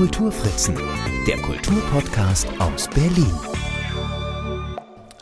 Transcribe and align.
Kulturfritzen, 0.00 0.74
der 1.26 1.36
Kulturpodcast 1.42 2.48
aus 2.58 2.88
Berlin. 2.88 3.34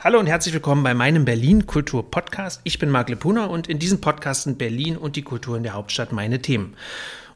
Hallo 0.04 0.20
und 0.20 0.28
herzlich 0.28 0.54
willkommen 0.54 0.84
bei 0.84 0.94
meinem 0.94 1.24
Berlin 1.24 1.66
Kultur 1.66 2.08
Podcast. 2.08 2.60
Ich 2.62 2.78
bin 2.78 2.88
Marc 2.88 3.08
Lepuna 3.08 3.46
und 3.46 3.66
in 3.66 3.80
diesem 3.80 4.00
Podcast 4.00 4.44
sind 4.44 4.56
Berlin 4.56 4.96
und 4.96 5.16
die 5.16 5.22
Kultur 5.22 5.56
in 5.56 5.64
der 5.64 5.72
Hauptstadt 5.72 6.12
meine 6.12 6.40
Themen. 6.42 6.76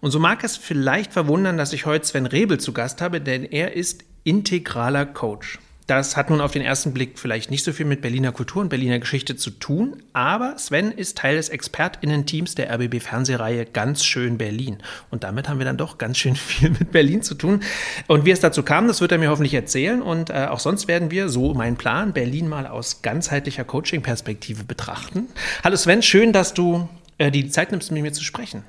Und 0.01 0.13
so 0.13 0.21
mag 0.21 0.45
es 0.45 0.57
vielleicht 0.57 1.13
verwundern, 1.13 1.57
dass 1.57 1.73
ich 1.73 1.85
heute 1.85 2.07
Sven 2.07 2.27
Rebel 2.27 2.61
zu 2.61 2.73
Gast 2.73 3.03
habe, 3.03 3.21
denn 3.21 3.43
er 3.43 3.73
ist 3.73 4.05
integraler 4.23 5.05
Coach. 5.05 5.59
Das 5.87 6.17
hat 6.17 6.31
nun 6.31 6.41
auf 6.41 6.53
den 6.53 6.63
ersten 6.63 6.93
Blick 6.93 7.19
vielleicht 7.19 7.51
nicht 7.51 7.65
so 7.65 7.73
viel 7.73 7.87
mit 7.87 8.03
Berliner 8.03 8.31
Kultur 8.31 8.63
und 8.63 8.69
Berliner 8.69 9.01
Geschichte 9.01 9.37
zu 9.37 9.51
tun, 9.51 10.03
aber 10.13 10.57
Sven 10.57 10.93
ist 10.93 11.19
Teil 11.19 11.37
des 11.37 11.49
ExpertInnen-Teams 11.49 12.55
der 12.55 12.73
RBB-Fernsehreihe 12.73 13.67
Ganz 13.67 14.05
schön 14.05 14.39
Berlin. 14.39 14.79
Und 15.11 15.25
damit 15.25 15.49
haben 15.49 15.59
wir 15.59 15.65
dann 15.65 15.77
doch 15.77 15.99
ganz 15.99 16.19
schön 16.19 16.37
viel 16.37 16.71
mit 16.71 16.93
Berlin 16.93 17.23
zu 17.23 17.35
tun. 17.35 17.61
Und 18.07 18.25
wie 18.25 18.31
es 18.31 18.41
dazu 18.41 18.63
kam, 18.63 18.87
das 18.87 19.01
wird 19.01 19.13
er 19.13 19.19
mir 19.19 19.31
hoffentlich 19.31 19.55
erzählen. 19.55 20.03
Und 20.03 20.31
äh, 20.31 20.47
auch 20.49 20.61
sonst 20.61 20.87
werden 20.87 21.11
wir, 21.11 21.29
so 21.29 21.53
mein 21.55 21.77
Plan, 21.77 22.13
Berlin 22.13 22.49
mal 22.49 22.67
aus 22.67 23.03
ganzheitlicher 23.03 23.65
Coaching-Perspektive 23.65 24.65
betrachten. 24.65 25.29
Hallo 25.65 25.77
Sven, 25.77 26.03
schön, 26.03 26.33
dass 26.33 26.55
du 26.55 26.89
äh, 27.19 27.31
die 27.31 27.49
Zeit 27.49 27.73
nimmst, 27.73 27.91
mit 27.91 28.03
mir 28.03 28.13
zu 28.13 28.23
sprechen. 28.23 28.65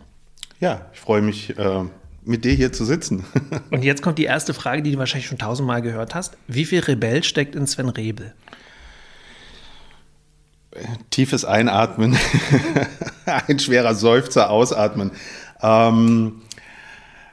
Ja, 0.59 0.87
ich 0.93 0.99
freue 0.99 1.21
mich. 1.21 1.57
Äh 1.57 1.85
mit 2.25 2.45
dir 2.45 2.53
hier 2.53 2.71
zu 2.71 2.85
sitzen. 2.85 3.25
Und 3.71 3.83
jetzt 3.83 4.01
kommt 4.01 4.17
die 4.17 4.25
erste 4.25 4.53
Frage, 4.53 4.81
die 4.81 4.91
du 4.91 4.97
wahrscheinlich 4.97 5.27
schon 5.27 5.37
tausendmal 5.37 5.81
gehört 5.81 6.15
hast. 6.15 6.37
Wie 6.47 6.65
viel 6.65 6.79
Rebell 6.79 7.23
steckt 7.23 7.55
in 7.55 7.67
Sven 7.67 7.89
Rebel? 7.89 8.33
Tiefes 11.11 11.45
Einatmen, 11.45 12.17
ein 13.47 13.59
schwerer 13.59 13.93
Seufzer 13.93 14.49
ausatmen. 14.49 15.11
Ähm, 15.61 16.41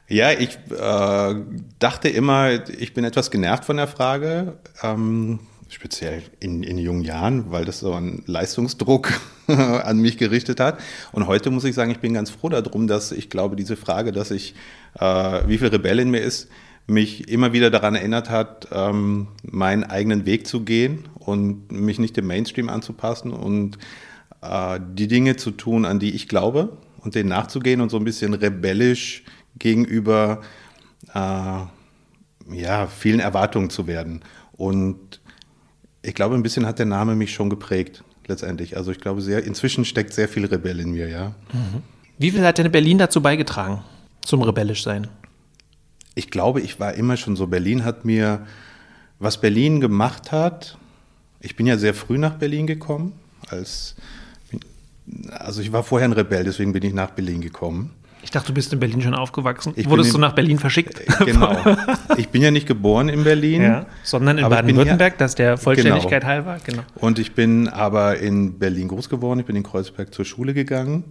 ja, 0.08 0.32
ich 0.32 0.58
äh, 0.70 1.34
dachte 1.78 2.08
immer, 2.08 2.68
ich 2.68 2.92
bin 2.92 3.04
etwas 3.04 3.30
genervt 3.30 3.64
von 3.64 3.78
der 3.78 3.86
Frage. 3.86 4.58
Ähm, 4.82 5.38
speziell 5.70 6.22
in, 6.40 6.62
in 6.64 6.78
jungen 6.78 7.02
Jahren, 7.02 7.52
weil 7.52 7.64
das 7.64 7.78
so 7.78 7.94
einen 7.94 8.24
Leistungsdruck 8.26 9.12
an 9.46 9.98
mich 9.98 10.18
gerichtet 10.18 10.60
hat. 10.60 10.80
Und 11.12 11.26
heute 11.26 11.50
muss 11.50 11.64
ich 11.64 11.74
sagen, 11.74 11.92
ich 11.92 12.00
bin 12.00 12.12
ganz 12.12 12.30
froh 12.30 12.48
darum, 12.48 12.88
dass 12.88 13.12
ich 13.12 13.30
glaube, 13.30 13.56
diese 13.56 13.76
Frage, 13.76 14.12
dass 14.12 14.32
ich, 14.32 14.54
äh, 14.98 15.42
wie 15.46 15.58
viel 15.58 15.68
Rebell 15.68 15.98
in 16.00 16.10
mir 16.10 16.20
ist, 16.20 16.48
mich 16.86 17.28
immer 17.28 17.52
wieder 17.52 17.70
daran 17.70 17.94
erinnert 17.94 18.30
hat, 18.30 18.68
ähm, 18.72 19.28
meinen 19.42 19.84
eigenen 19.84 20.26
Weg 20.26 20.46
zu 20.46 20.64
gehen 20.64 21.08
und 21.18 21.70
mich 21.70 21.98
nicht 21.98 22.16
dem 22.16 22.26
Mainstream 22.26 22.68
anzupassen 22.68 23.32
und 23.32 23.78
äh, 24.42 24.80
die 24.94 25.06
Dinge 25.08 25.36
zu 25.36 25.52
tun, 25.52 25.84
an 25.84 25.98
die 25.98 26.14
ich 26.14 26.28
glaube 26.28 26.76
und 26.98 27.14
denen 27.14 27.28
nachzugehen 27.28 27.80
und 27.80 27.90
so 27.90 27.96
ein 27.96 28.04
bisschen 28.04 28.34
rebellisch 28.34 29.24
gegenüber 29.58 30.40
äh, 31.14 31.60
ja, 32.52 32.86
vielen 32.86 33.20
Erwartungen 33.20 33.70
zu 33.70 33.86
werden. 33.86 34.22
Und 34.52 35.20
ich 36.02 36.14
glaube, 36.14 36.34
ein 36.34 36.42
bisschen 36.42 36.66
hat 36.66 36.78
der 36.78 36.86
Name 36.86 37.14
mich 37.14 37.32
schon 37.32 37.50
geprägt, 37.50 38.02
letztendlich. 38.26 38.76
Also 38.76 38.90
ich 38.90 38.98
glaube, 38.98 39.20
sehr, 39.20 39.44
inzwischen 39.44 39.84
steckt 39.84 40.12
sehr 40.12 40.28
viel 40.28 40.44
Rebell 40.46 40.80
in 40.80 40.92
mir, 40.92 41.08
ja. 41.08 41.34
Mhm. 41.52 41.82
Wie 42.18 42.30
viel 42.30 42.44
hat 42.44 42.58
denn 42.58 42.70
Berlin 42.70 42.98
dazu 42.98 43.22
beigetragen, 43.22 43.82
zum 44.24 44.42
rebellisch 44.42 44.82
sein? 44.82 45.08
Ich 46.14 46.30
glaube, 46.30 46.60
ich 46.60 46.80
war 46.80 46.94
immer 46.94 47.16
schon 47.16 47.36
so. 47.36 47.46
Berlin 47.46 47.84
hat 47.84 48.04
mir, 48.04 48.46
was 49.18 49.40
Berlin 49.40 49.80
gemacht 49.80 50.32
hat, 50.32 50.76
ich 51.40 51.56
bin 51.56 51.66
ja 51.66 51.78
sehr 51.78 51.94
früh 51.94 52.18
nach 52.18 52.34
Berlin 52.34 52.66
gekommen, 52.66 53.12
als, 53.48 53.94
also 55.30 55.62
ich 55.62 55.72
war 55.72 55.82
vorher 55.82 56.08
ein 56.08 56.12
Rebell, 56.12 56.44
deswegen 56.44 56.72
bin 56.72 56.82
ich 56.82 56.92
nach 56.92 57.10
Berlin 57.10 57.40
gekommen. 57.40 57.90
Ich 58.22 58.30
dachte, 58.30 58.48
du 58.48 58.54
bist 58.54 58.72
in 58.72 58.80
Berlin 58.80 59.00
schon 59.00 59.14
aufgewachsen. 59.14 59.72
Ich 59.76 59.88
Wurdest 59.88 60.12
du 60.12 60.18
nach 60.18 60.34
Berlin 60.34 60.58
verschickt? 60.58 61.00
Äh, 61.00 61.24
genau. 61.24 61.56
Ich 62.16 62.28
bin 62.28 62.42
ja 62.42 62.50
nicht 62.50 62.66
geboren 62.66 63.08
in 63.08 63.24
Berlin. 63.24 63.62
Ja, 63.62 63.86
sondern 64.02 64.36
in 64.36 64.48
Baden-Württemberg, 64.48 65.16
das 65.16 65.34
der 65.34 65.56
Vollständigkeit 65.56 66.22
genau. 66.22 66.32
halber. 66.32 66.58
Genau. 66.64 66.82
Und 66.96 67.18
ich 67.18 67.34
bin 67.34 67.68
aber 67.68 68.18
in 68.18 68.58
Berlin 68.58 68.88
groß 68.88 69.08
geworden. 69.08 69.40
Ich 69.40 69.46
bin 69.46 69.56
in 69.56 69.62
Kreuzberg 69.62 70.12
zur 70.12 70.24
Schule 70.24 70.52
gegangen. 70.52 71.04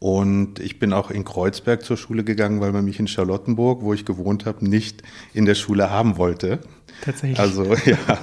Und 0.00 0.60
ich 0.60 0.78
bin 0.78 0.92
auch 0.92 1.10
in 1.10 1.24
Kreuzberg 1.24 1.84
zur 1.84 1.96
Schule 1.96 2.22
gegangen, 2.22 2.60
weil 2.60 2.72
man 2.72 2.84
mich 2.84 3.00
in 3.00 3.08
Charlottenburg, 3.08 3.82
wo 3.82 3.92
ich 3.92 4.04
gewohnt 4.04 4.46
habe, 4.46 4.68
nicht 4.68 5.02
in 5.34 5.44
der 5.44 5.56
Schule 5.56 5.90
haben 5.90 6.16
wollte. 6.16 6.60
Tatsächlich. 7.00 7.38
Also 7.38 7.64
ja, 7.84 8.18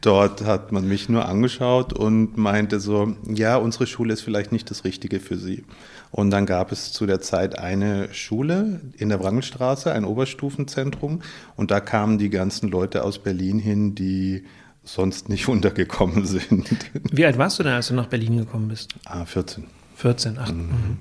dort 0.00 0.44
hat 0.44 0.72
man 0.72 0.88
mich 0.88 1.08
nur 1.08 1.26
angeschaut 1.26 1.92
und 1.92 2.36
meinte 2.36 2.80
so, 2.80 3.14
ja, 3.28 3.56
unsere 3.56 3.86
Schule 3.86 4.12
ist 4.12 4.22
vielleicht 4.22 4.50
nicht 4.50 4.70
das 4.70 4.84
Richtige 4.84 5.20
für 5.20 5.36
Sie. 5.36 5.64
Und 6.10 6.30
dann 6.30 6.44
gab 6.44 6.72
es 6.72 6.92
zu 6.92 7.06
der 7.06 7.20
Zeit 7.20 7.58
eine 7.58 8.12
Schule 8.12 8.80
in 8.96 9.10
der 9.10 9.22
Wrangelstraße, 9.22 9.92
ein 9.92 10.04
Oberstufenzentrum. 10.04 11.22
Und 11.54 11.70
da 11.70 11.78
kamen 11.78 12.18
die 12.18 12.30
ganzen 12.30 12.68
Leute 12.68 13.04
aus 13.04 13.20
Berlin 13.20 13.60
hin, 13.60 13.94
die 13.94 14.44
sonst 14.82 15.28
nicht 15.28 15.46
untergekommen 15.48 16.26
sind. 16.26 16.68
Wie 17.12 17.24
alt 17.24 17.38
warst 17.38 17.60
du 17.60 17.62
denn, 17.62 17.74
als 17.74 17.88
du 17.88 17.94
nach 17.94 18.06
Berlin 18.06 18.38
gekommen 18.38 18.66
bist? 18.66 18.94
Ah, 19.04 19.24
14. 19.24 19.66
14, 20.00 20.38
ach. 20.38 20.50
Mhm. 20.50 20.58
mhm. 20.58 20.98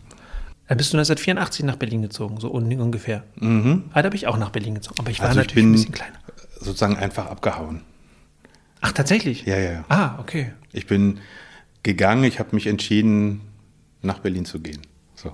Dann 0.68 0.78
bist 0.78 0.94
du 0.94 0.98
1984 0.98 1.66
nach 1.66 1.78
Berlin 1.78 2.04
gezogen, 2.04 2.40
so 2.40 2.50
ungefähr. 2.50 3.24
Mhm. 3.38 3.86
Ah, 3.92 4.04
da 4.04 4.10
bin 4.10 4.18
ich 4.18 4.28
auch 4.28 4.38
nach 4.38 4.52
Berlin 4.52 4.76
gezogen, 4.76 5.00
aber 5.00 5.10
ich 5.10 5.20
war 5.20 5.30
also 5.30 5.40
natürlich 5.40 5.64
ich 5.64 5.68
ein 5.68 5.72
bisschen 5.72 5.92
kleiner. 5.92 6.20
Sozusagen 6.60 6.96
einfach 6.96 7.26
abgehauen. 7.26 7.82
Ach, 8.82 8.92
tatsächlich? 8.92 9.46
Ja, 9.46 9.58
ja. 9.58 9.84
Ah, 9.90 10.20
okay. 10.20 10.54
Ich 10.72 10.86
bin 10.86 11.20
gegangen, 11.82 12.24
ich 12.24 12.38
habe 12.38 12.50
mich 12.54 12.68
entschieden, 12.68 13.42
nach 14.04 14.20
Berlin 14.20 14.46
zu 14.46 14.60
gehen. 14.60 14.82
So. 15.16 15.32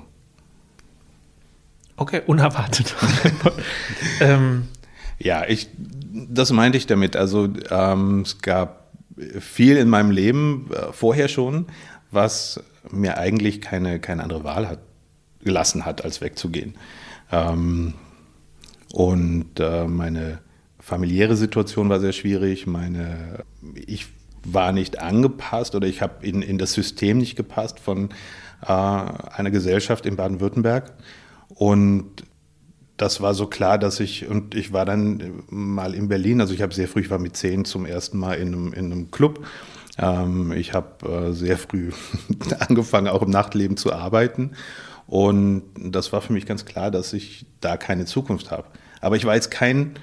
Okay, 1.97 2.21
unerwartet. 2.25 2.95
ähm. 4.21 4.69
Ja, 5.19 5.45
ich, 5.47 5.69
das 6.29 6.51
meinte 6.51 6.77
ich 6.77 6.87
damit. 6.87 7.15
Also 7.15 7.49
ähm, 7.69 8.21
es 8.21 8.39
gab 8.41 8.91
viel 9.39 9.77
in 9.77 9.89
meinem 9.89 10.11
Leben 10.11 10.69
äh, 10.71 10.91
vorher 10.91 11.27
schon, 11.27 11.67
was 12.15 12.63
mir 12.89 13.17
eigentlich 13.17 13.61
keine, 13.61 13.99
keine 13.99 14.23
andere 14.23 14.43
Wahl 14.43 14.67
hat, 14.67 14.79
gelassen 15.41 15.85
hat, 15.85 16.03
als 16.03 16.21
wegzugehen. 16.21 16.75
Ähm, 17.31 17.93
und 18.93 19.59
äh, 19.59 19.85
meine 19.87 20.39
familiäre 20.79 21.35
Situation 21.35 21.89
war 21.89 21.99
sehr 21.99 22.13
schwierig. 22.13 22.67
Meine, 22.67 23.43
ich 23.75 24.07
war 24.43 24.71
nicht 24.71 24.99
angepasst 24.99 25.75
oder 25.75 25.87
ich 25.87 26.01
habe 26.01 26.25
in, 26.25 26.41
in 26.41 26.57
das 26.57 26.73
System 26.73 27.17
nicht 27.17 27.35
gepasst 27.35 27.79
von 27.79 28.09
äh, 28.61 28.71
einer 28.71 29.51
Gesellschaft 29.51 30.05
in 30.05 30.15
Baden-Württemberg. 30.15 30.93
Und 31.49 32.23
das 32.97 33.21
war 33.21 33.33
so 33.33 33.47
klar, 33.47 33.77
dass 33.77 33.99
ich, 33.99 34.27
und 34.27 34.55
ich 34.55 34.71
war 34.71 34.85
dann 34.85 35.43
mal 35.49 35.93
in 35.93 36.07
Berlin, 36.07 36.39
also 36.39 36.53
ich 36.53 36.61
habe 36.61 36.73
sehr 36.73 36.87
früh, 36.87 37.01
ich 37.01 37.09
war 37.09 37.19
mit 37.19 37.35
zehn 37.35 37.65
zum 37.65 37.85
ersten 37.85 38.17
Mal 38.17 38.35
in 38.35 38.47
einem, 38.49 38.73
in 38.73 38.91
einem 38.91 39.11
Club. 39.11 39.45
Ähm, 39.97 40.51
ich 40.51 40.73
habe 40.73 41.29
äh, 41.29 41.31
sehr 41.33 41.57
früh 41.57 41.91
angefangen, 42.59 43.07
auch 43.07 43.21
im 43.21 43.29
Nachtleben 43.29 43.77
zu 43.77 43.93
arbeiten. 43.93 44.51
Und 45.07 45.63
das 45.77 46.11
war 46.11 46.21
für 46.21 46.33
mich 46.33 46.45
ganz 46.45 46.65
klar, 46.65 46.91
dass 46.91 47.13
ich 47.13 47.45
da 47.61 47.77
keine 47.77 48.05
Zukunft 48.05 48.51
habe. 48.51 48.67
Aber 49.01 49.15
ich 49.15 49.25
war 49.25 49.35
jetzt 49.35 49.51
kein 49.51 49.95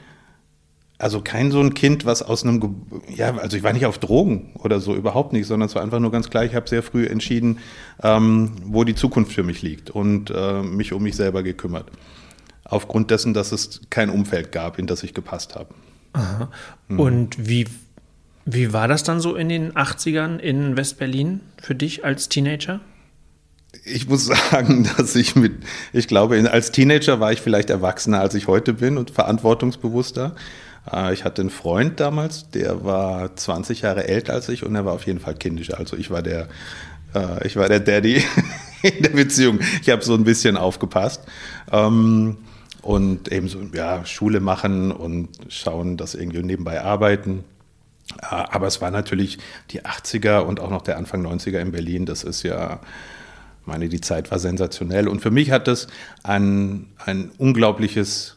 also 1.03 1.21
kein 1.21 1.51
so 1.51 1.59
ein 1.59 1.75
Kind, 1.75 2.07
was 2.07 2.23
aus 2.23 2.45
einem, 2.45 2.87
ja, 3.13 3.37
also 3.37 3.57
ich 3.57 3.65
war 3.65 3.73
nicht 3.73 3.87
auf 3.87 3.99
Drogen 3.99 4.53
oder 4.55 4.79
so, 4.79 4.95
überhaupt 4.95 5.33
nicht, 5.33 5.49
sondern 5.49 5.69
es 5.69 5.75
war 5.75 5.83
einfach 5.83 5.99
nur 5.99 6.13
ganz 6.13 6.31
klar, 6.31 6.45
ich 6.45 6.55
habe 6.55 6.69
sehr 6.69 6.85
früh 6.85 7.07
entschieden, 7.07 7.59
ähm, 8.05 8.53
wo 8.67 8.85
die 8.85 8.95
Zukunft 8.95 9.33
für 9.33 9.43
mich 9.43 9.63
liegt 9.63 9.91
und 9.91 10.31
äh, 10.31 10.63
mich 10.63 10.93
um 10.93 11.03
mich 11.03 11.17
selber 11.17 11.43
gekümmert. 11.43 11.91
Aufgrund 12.63 13.11
dessen, 13.11 13.35
dass 13.35 13.51
es 13.51 13.81
kein 13.91 14.11
Umfeld 14.11 14.53
gab, 14.53 14.79
in 14.79 14.87
das 14.87 15.03
ich 15.03 15.13
gepasst 15.13 15.57
habe. 15.57 15.75
Aha. 16.13 16.51
Mhm. 16.87 17.01
Und 17.01 17.49
wie, 17.49 17.67
wie 18.45 18.73
war 18.73 18.89
das 18.89 19.03
dann 19.03 19.21
so 19.21 19.35
in 19.37 19.49
den 19.49 19.73
80ern 19.73 20.39
in 20.39 20.77
West-Berlin 20.77 21.41
für 21.61 21.75
dich 21.75 22.05
als 22.05 22.29
Teenager? 22.29 22.81
ich 23.85 24.09
muss 24.09 24.27
sagen, 24.51 24.89
dass 24.97 25.15
ich 25.17 25.37
mit, 25.37 25.55
ich 25.93 26.09
glaube, 26.09 26.51
als 26.51 26.73
Teenager 26.73 27.21
war 27.21 27.33
ich 27.33 27.41
vielleicht 27.41 27.71
erwachsener, 27.71 28.21
als 28.21 28.35
ich 28.35 28.47
heute 28.47 28.75
bin 28.75 28.99
und 28.99 29.11
verantwortungsbewusster. 29.11 30.35
Äh, 30.91 31.15
ich 31.15 31.25
hatte 31.25 31.43
einen 31.43 31.51
Freund 31.51 32.01
damals, 32.01 32.51
der 32.51 32.85
war 32.85 33.35
20 33.35 33.83
Jahre 33.83 34.09
älter 34.09 34.35
als 34.35 34.49
ich 34.49 34.65
und 34.65 34.75
er 34.75 34.85
war 34.85 34.93
auf 34.93 35.07
jeden 35.07 35.21
Fall 35.21 35.35
kindisch. 35.35 35.73
Also 35.75 35.97
ich 35.97 36.11
war 36.11 36.23
der, 36.23 36.49
äh, 37.15 37.47
ich 37.47 37.57
war 37.57 37.69
der 37.69 37.81
Daddy 37.81 38.23
in 38.83 39.03
der 39.03 39.11
Beziehung. 39.11 39.61
Ich 39.81 39.91
habe 39.91 40.03
so 40.03 40.15
ein 40.15 40.25
bisschen 40.25 40.57
aufgepasst. 40.57 41.23
Ähm, 41.71 42.39
und 42.83 43.31
eben 43.31 43.47
so, 43.47 43.61
ja, 43.73 44.05
Schule 44.05 44.41
machen 44.41 44.91
und 44.91 45.29
schauen, 45.49 45.97
dass 45.97 46.17
irgendwie 46.17 46.43
nebenbei 46.43 46.83
arbeiten. 46.83 47.45
Äh, 48.21 48.27
aber 48.31 48.67
es 48.67 48.81
war 48.81 48.91
natürlich 48.91 49.39
die 49.71 49.83
80er 49.83 50.41
und 50.41 50.61
auch 50.61 50.71
noch 50.71 50.83
der 50.83 50.97
Anfang 50.97 51.25
90er 51.27 51.59
in 51.59 51.73
Berlin. 51.73 52.07
Das 52.07 52.25
ist 52.25 52.43
ja, 52.43 52.81
meine, 53.65 53.89
die 53.89 54.01
Zeit 54.01 54.31
war 54.31 54.39
sensationell. 54.39 55.09
Und 55.09 55.21
für 55.21 55.31
mich 55.31 55.51
hat 55.51 55.69
das 55.69 55.89
ein, 56.23 56.87
ein 57.05 57.31
unglaubliches 57.39 58.37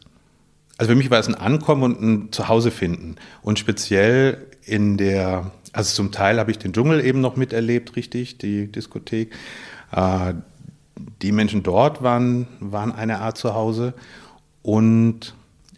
also 0.78 0.92
für 0.92 0.96
mich 0.96 1.10
war 1.10 1.18
es 1.18 1.26
ein 1.26 1.34
Ankommen 1.34 1.82
und 1.82 2.02
ein 2.02 2.32
Zuhause 2.32 2.70
finden. 2.70 3.16
Und 3.40 3.58
speziell 3.58 4.46
in 4.62 4.98
der, 4.98 5.50
also 5.72 5.94
zum 5.94 6.12
Teil 6.12 6.38
habe 6.38 6.50
ich 6.50 6.58
den 6.58 6.74
Dschungel 6.74 7.02
eben 7.02 7.22
noch 7.22 7.36
miterlebt, 7.36 7.96
richtig, 7.96 8.36
die 8.36 8.70
Diskothek. 8.70 9.32
Äh, 9.92 10.34
die 11.22 11.32
Menschen 11.32 11.62
dort 11.62 12.02
waren, 12.02 12.46
waren 12.60 12.92
eine 12.92 13.20
Art 13.20 13.38
Zuhause. 13.38 13.94
Und 14.60 15.34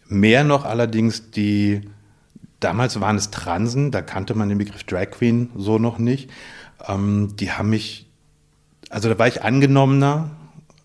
Mehr 0.08 0.42
noch 0.42 0.64
allerdings 0.64 1.30
die, 1.30 1.82
damals 2.60 3.00
waren 3.00 3.16
es 3.16 3.30
Transen, 3.30 3.90
da 3.90 4.02
kannte 4.02 4.34
man 4.34 4.48
den 4.48 4.58
Begriff 4.58 4.84
Drag 4.84 5.10
Queen 5.10 5.50
so 5.56 5.78
noch 5.78 5.98
nicht. 5.98 6.30
Ähm, 6.86 7.34
die 7.36 7.52
haben 7.52 7.70
mich, 7.70 8.06
also 8.90 9.08
da 9.08 9.18
war 9.18 9.28
ich 9.28 9.42
angenommener 9.42 10.30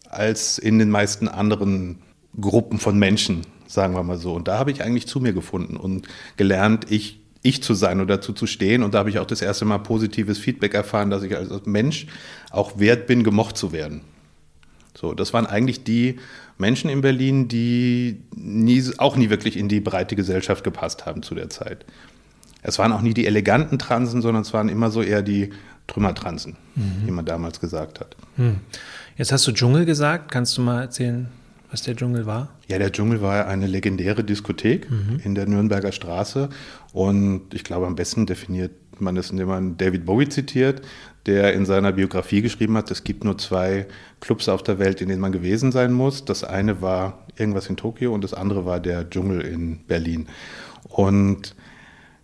als 0.10 0.58
in 0.58 0.80
den 0.80 0.90
meisten 0.90 1.28
anderen 1.28 2.00
Gruppen 2.40 2.80
von 2.80 2.98
Menschen, 2.98 3.42
sagen 3.68 3.96
wir 3.96 4.04
mal 4.04 4.18
so. 4.18 4.34
Und 4.34 4.48
da 4.48 4.58
habe 4.58 4.72
ich 4.72 4.84
eigentlich 4.84 5.08
zu 5.08 5.20
mir 5.20 5.34
gefunden 5.34 5.78
und 5.78 6.08
gelernt, 6.38 6.92
ich, 6.92 7.20
ich 7.42 7.62
zu 7.64 7.74
sein 7.74 8.00
und 8.00 8.08
dazu 8.08 8.34
zu 8.34 8.48
stehen. 8.48 8.84
Und 8.84 8.94
da 8.94 9.00
habe 9.00 9.10
ich 9.10 9.20
auch 9.20 9.26
das 9.26 9.42
erste 9.42 9.66
Mal 9.66 9.80
positives 9.80 10.38
Feedback 10.38 10.74
erfahren, 10.74 11.10
dass 11.10 11.24
ich 11.24 11.36
als 11.36 11.66
Mensch 11.66 12.08
auch 12.52 12.80
wert 12.80 13.08
bin, 13.08 13.24
gemocht 13.24 13.58
zu 13.58 13.72
werden. 13.72 14.02
So, 15.04 15.14
das 15.14 15.34
waren 15.34 15.46
eigentlich 15.46 15.84
die 15.84 16.18
Menschen 16.58 16.90
in 16.90 17.02
Berlin, 17.02 17.50
die 17.50 18.22
nie, 18.34 18.82
auch 19.00 19.18
nie 19.18 19.30
wirklich 19.30 19.58
in 19.58 19.68
die 19.68 19.82
breite 19.82 20.16
Gesellschaft 20.16 20.64
gepasst 20.64 21.06
haben 21.06 21.24
zu 21.24 21.36
der 21.36 21.50
Zeit. 21.50 21.86
Es 22.62 22.80
waren 22.80 22.94
auch 22.94 23.02
nie 23.02 23.14
die 23.14 23.28
eleganten 23.28 23.78
Transen, 23.78 24.22
sondern 24.22 24.44
es 24.44 24.54
waren 24.54 24.70
immer 24.70 24.92
so 24.92 25.02
eher 25.02 25.22
die 25.22 25.50
Trümmertransen, 25.88 26.56
mhm. 26.76 26.84
wie 27.06 27.12
man 27.12 27.26
damals 27.26 27.60
gesagt 27.60 28.00
hat. 28.00 28.16
Mhm. 28.38 28.62
Jetzt 29.18 29.34
hast 29.34 29.46
du 29.46 29.52
Dschungel 29.52 29.84
gesagt. 29.84 30.32
Kannst 30.32 30.58
du 30.58 30.62
mal 30.62 30.84
erzählen, 30.84 31.28
was 31.70 31.82
der 31.82 31.98
Dschungel 31.98 32.26
war? 32.26 32.48
Ja, 32.70 32.78
der 32.78 32.94
Dschungel 32.94 33.22
war 33.22 33.46
eine 33.48 33.68
legendäre 33.68 34.24
Diskothek 34.24 34.90
mhm. 34.90 35.20
in 35.22 35.36
der 35.36 35.48
Nürnberger 35.48 35.92
Straße. 35.92 36.48
Und 36.94 37.54
ich 37.54 37.66
glaube, 37.66 37.88
am 37.88 37.96
besten 37.96 38.26
definiert 38.26 38.72
man 39.00 39.16
das, 39.16 39.32
indem 39.32 39.50
man 39.50 39.76
David 39.76 40.06
Bowie 40.06 40.30
zitiert, 40.30 40.82
der 41.26 41.54
in 41.54 41.66
seiner 41.66 41.94
Biografie 41.94 42.42
geschrieben 42.42 42.76
hat, 42.76 42.92
es 42.92 43.04
gibt 43.04 43.24
nur 43.24 43.38
zwei 43.38 43.88
Clubs 44.20 44.50
auf 44.50 44.64
der 44.64 44.80
Welt, 44.80 45.02
in 45.02 45.08
denen 45.08 45.22
man 45.22 45.32
gewesen 45.32 45.72
sein 45.72 45.94
muss. 45.94 46.26
Das 46.26 46.44
eine 46.44 46.82
war 46.82 47.26
irgendwas 47.38 47.68
in 47.68 47.78
Tokio 47.78 48.14
und 48.14 48.24
das 48.24 48.34
andere 48.34 48.66
war 48.66 48.80
der 48.80 49.10
Dschungel 49.10 49.42
in 49.42 49.80
Berlin. 49.88 50.28
Und 50.90 51.56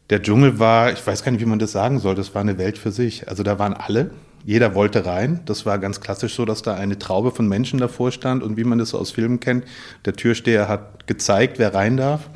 der 0.10 0.22
Dschungel 0.22 0.60
war, 0.60 0.92
ich 0.92 1.06
weiß 1.06 1.24
gar 1.24 1.32
nicht, 1.32 1.42
wie 1.42 1.46
man 1.46 1.60
das 1.60 1.72
sagen 1.72 2.00
soll, 2.00 2.16
das 2.16 2.34
war 2.34 2.42
eine 2.42 2.58
Welt 2.58 2.78
für 2.78 2.92
sich. 2.92 3.30
Also 3.30 3.44
da 3.44 3.58
waren 3.60 3.74
alle, 3.74 4.12
jeder 4.44 4.76
wollte 4.76 5.06
rein. 5.06 5.42
Das 5.46 5.66
war 5.66 5.78
ganz 5.80 6.02
klassisch 6.02 6.36
so, 6.36 6.46
dass 6.46 6.62
da 6.62 6.76
eine 6.76 6.98
Traube 6.98 7.32
von 7.32 7.48
Menschen 7.48 7.80
davor 7.80 8.12
stand 8.12 8.44
und 8.44 8.58
wie 8.58 8.64
man 8.64 8.80
das 8.80 8.94
aus 8.94 9.12
Filmen 9.12 9.40
kennt, 9.40 9.66
der 10.06 10.14
Türsteher 10.14 10.68
hat 10.68 11.08
gezeigt, 11.08 11.60
wer 11.60 11.74
rein 11.74 11.98
darf 11.98 12.30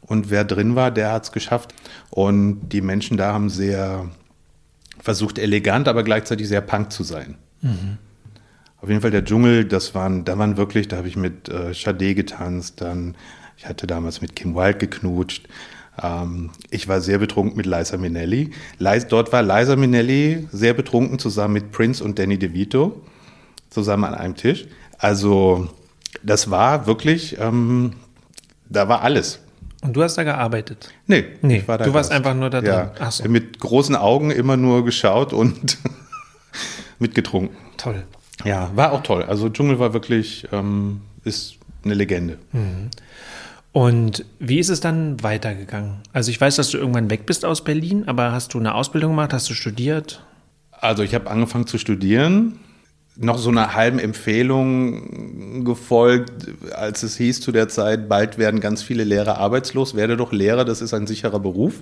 und 0.00 0.30
wer 0.30 0.44
drin 0.44 0.76
war, 0.76 0.90
der 0.90 1.12
hat 1.12 1.24
es 1.24 1.32
geschafft. 1.32 1.74
Und 2.10 2.68
die 2.68 2.82
Menschen 2.82 3.16
da 3.16 3.32
haben 3.32 3.48
sehr 3.48 4.10
versucht, 5.04 5.38
elegant, 5.38 5.86
aber 5.86 6.02
gleichzeitig 6.02 6.48
sehr 6.48 6.62
punk 6.62 6.90
zu 6.90 7.04
sein. 7.04 7.36
Mhm. 7.60 7.98
Auf 8.80 8.88
jeden 8.88 9.02
Fall 9.02 9.10
der 9.10 9.24
Dschungel, 9.24 9.66
das 9.66 9.94
waren, 9.94 10.24
da 10.24 10.38
waren 10.38 10.56
wirklich, 10.56 10.88
da 10.88 10.96
habe 10.96 11.08
ich 11.08 11.16
mit 11.16 11.48
äh, 11.48 12.14
getanzt, 12.14 12.80
dann, 12.80 13.14
ich 13.56 13.66
hatte 13.66 13.86
damals 13.86 14.22
mit 14.22 14.34
Kim 14.34 14.54
Wilde 14.54 14.78
geknutscht. 14.78 15.46
Ähm, 16.02 16.50
ich 16.70 16.88
war 16.88 17.02
sehr 17.02 17.18
betrunken 17.18 17.56
mit 17.56 17.66
Liza 17.66 17.98
Minnelli. 17.98 18.50
Leis, 18.78 19.06
dort 19.06 19.30
war 19.32 19.42
Liza 19.42 19.76
Minnelli 19.76 20.48
sehr 20.50 20.72
betrunken 20.72 21.18
zusammen 21.18 21.54
mit 21.54 21.70
Prince 21.70 22.02
und 22.02 22.18
Danny 22.18 22.38
DeVito 22.38 23.02
zusammen 23.68 24.04
an 24.04 24.14
einem 24.14 24.36
Tisch. 24.36 24.66
Also 24.98 25.68
das 26.22 26.50
war 26.50 26.86
wirklich, 26.86 27.38
ähm, 27.38 27.92
da 28.70 28.88
war 28.88 29.02
alles. 29.02 29.40
Und 29.84 29.94
du 29.94 30.02
hast 30.02 30.16
da 30.16 30.24
gearbeitet? 30.24 30.88
Nee, 31.06 31.26
nee 31.42 31.62
war 31.66 31.76
du 31.76 31.92
warst 31.92 32.10
einfach 32.10 32.34
nur 32.34 32.48
da 32.48 32.60
drin. 32.60 32.70
Ja, 32.70 32.92
Ach 32.98 33.12
so. 33.12 33.28
Mit 33.28 33.60
großen 33.60 33.94
Augen 33.94 34.30
immer 34.30 34.56
nur 34.56 34.82
geschaut 34.82 35.34
und 35.34 35.76
mitgetrunken. 36.98 37.54
Toll. 37.76 38.04
Ja, 38.44 38.70
war 38.74 38.92
auch 38.92 39.02
toll. 39.02 39.24
Also 39.24 39.50
Dschungel 39.50 39.78
war 39.78 39.92
wirklich, 39.92 40.48
ähm, 40.52 41.02
ist 41.24 41.56
eine 41.84 41.92
Legende. 41.92 42.38
Mhm. 42.52 42.90
Und 43.72 44.24
wie 44.38 44.58
ist 44.58 44.70
es 44.70 44.80
dann 44.80 45.22
weitergegangen? 45.22 45.96
Also 46.14 46.30
ich 46.30 46.40
weiß, 46.40 46.56
dass 46.56 46.70
du 46.70 46.78
irgendwann 46.78 47.10
weg 47.10 47.26
bist 47.26 47.44
aus 47.44 47.62
Berlin, 47.62 48.04
aber 48.06 48.32
hast 48.32 48.54
du 48.54 48.58
eine 48.58 48.74
Ausbildung 48.74 49.10
gemacht, 49.10 49.34
hast 49.34 49.50
du 49.50 49.54
studiert? 49.54 50.24
Also 50.70 51.02
ich 51.02 51.14
habe 51.14 51.30
angefangen 51.30 51.66
zu 51.66 51.76
studieren, 51.76 52.58
noch 53.16 53.38
so 53.38 53.50
einer 53.50 53.74
halben 53.74 53.98
Empfehlung 53.98 55.64
gefolgt, 55.64 56.48
als 56.72 57.02
es 57.02 57.16
hieß 57.16 57.40
zu 57.40 57.52
der 57.52 57.68
Zeit, 57.68 58.08
bald 58.08 58.38
werden 58.38 58.60
ganz 58.60 58.82
viele 58.82 59.04
Lehrer 59.04 59.38
arbeitslos, 59.38 59.94
werde 59.94 60.16
doch 60.16 60.32
Lehrer, 60.32 60.64
das 60.64 60.80
ist 60.80 60.94
ein 60.94 61.06
sicherer 61.06 61.38
Beruf. 61.38 61.74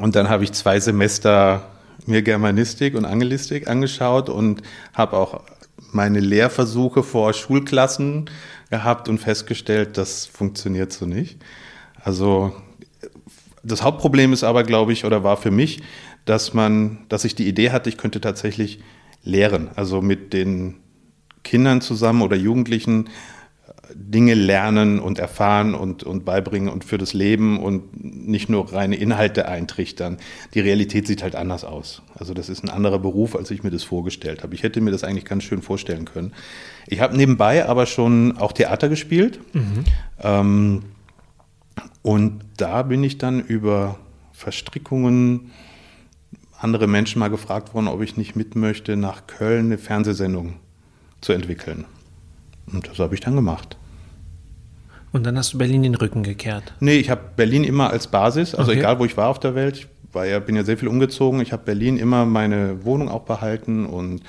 Und 0.00 0.14
dann 0.14 0.28
habe 0.28 0.44
ich 0.44 0.52
zwei 0.52 0.78
Semester 0.80 1.62
mir 2.06 2.22
Germanistik 2.22 2.94
und 2.94 3.04
Angelistik 3.04 3.68
angeschaut 3.68 4.28
und 4.28 4.62
habe 4.92 5.16
auch 5.16 5.42
meine 5.92 6.20
Lehrversuche 6.20 7.02
vor 7.02 7.32
Schulklassen 7.32 8.30
gehabt 8.70 9.08
und 9.08 9.18
festgestellt, 9.18 9.96
das 9.96 10.26
funktioniert 10.26 10.92
so 10.92 11.06
nicht. 11.06 11.38
Also 12.02 12.52
das 13.62 13.82
Hauptproblem 13.82 14.32
ist 14.32 14.44
aber, 14.44 14.62
glaube 14.64 14.92
ich, 14.92 15.04
oder 15.04 15.24
war 15.24 15.36
für 15.36 15.50
mich, 15.50 15.82
dass 16.24 16.54
man, 16.54 16.98
dass 17.08 17.24
ich 17.24 17.34
die 17.34 17.48
Idee 17.48 17.70
hatte, 17.70 17.88
ich 17.88 17.96
könnte 17.96 18.20
tatsächlich 18.20 18.80
lehren, 19.24 19.70
also 19.74 20.00
mit 20.00 20.32
den 20.32 20.76
Kindern 21.42 21.80
zusammen 21.80 22.22
oder 22.22 22.36
Jugendlichen 22.36 23.08
Dinge 23.94 24.34
lernen 24.34 24.98
und 24.98 25.18
erfahren 25.18 25.74
und, 25.74 26.02
und 26.02 26.24
beibringen 26.24 26.68
und 26.68 26.84
für 26.84 26.98
das 26.98 27.12
Leben 27.12 27.60
und 27.60 28.02
nicht 28.02 28.48
nur 28.48 28.72
reine 28.72 28.96
Inhalte 28.96 29.46
eintrichtern. 29.46 30.18
Die 30.54 30.60
Realität 30.60 31.06
sieht 31.06 31.22
halt 31.22 31.36
anders 31.36 31.64
aus. 31.64 32.02
Also 32.14 32.34
das 32.34 32.48
ist 32.48 32.64
ein 32.64 32.70
anderer 32.70 32.98
Beruf, 32.98 33.36
als 33.36 33.50
ich 33.50 33.62
mir 33.62 33.70
das 33.70 33.84
vorgestellt 33.84 34.42
habe. 34.42 34.54
Ich 34.54 34.62
hätte 34.62 34.80
mir 34.80 34.90
das 34.90 35.04
eigentlich 35.04 35.24
ganz 35.24 35.44
schön 35.44 35.62
vorstellen 35.62 36.06
können. 36.06 36.32
Ich 36.86 37.00
habe 37.00 37.16
nebenbei 37.16 37.66
aber 37.66 37.86
schon 37.86 38.36
auch 38.38 38.52
Theater 38.52 38.88
gespielt. 38.88 39.40
Mhm. 39.52 39.84
Ähm, 40.20 40.82
und 42.02 42.40
da 42.56 42.82
bin 42.82 43.02
ich 43.04 43.18
dann 43.18 43.40
über 43.40 43.98
Verstrickungen 44.32 45.52
andere 46.64 46.86
Menschen 46.86 47.20
mal 47.20 47.28
gefragt 47.28 47.74
worden, 47.74 47.88
ob 47.88 48.02
ich 48.02 48.16
nicht 48.16 48.34
mit 48.34 48.56
möchte, 48.56 48.96
nach 48.96 49.26
Köln 49.26 49.66
eine 49.66 49.78
Fernsehsendung 49.78 50.54
zu 51.20 51.32
entwickeln. 51.32 51.84
Und 52.72 52.88
das 52.88 52.98
habe 52.98 53.14
ich 53.14 53.20
dann 53.20 53.36
gemacht. 53.36 53.76
Und 55.12 55.24
dann 55.24 55.38
hast 55.38 55.52
du 55.52 55.58
Berlin 55.58 55.84
den 55.84 55.94
Rücken 55.94 56.24
gekehrt? 56.24 56.74
Nee, 56.80 56.96
ich 56.96 57.10
habe 57.10 57.20
Berlin 57.36 57.62
immer 57.62 57.90
als 57.90 58.08
Basis, 58.08 58.54
also 58.54 58.72
okay. 58.72 58.80
egal 58.80 58.98
wo 58.98 59.04
ich 59.04 59.16
war 59.16 59.28
auf 59.28 59.38
der 59.38 59.54
Welt. 59.54 59.76
Ich 59.76 59.86
war 60.12 60.26
ja, 60.26 60.40
bin 60.40 60.56
ja 60.56 60.64
sehr 60.64 60.78
viel 60.78 60.88
umgezogen. 60.88 61.40
Ich 61.40 61.52
habe 61.52 61.62
Berlin 61.64 61.98
immer 61.98 62.24
meine 62.24 62.84
Wohnung 62.84 63.08
auch 63.08 63.22
behalten 63.22 63.86
und 63.86 64.22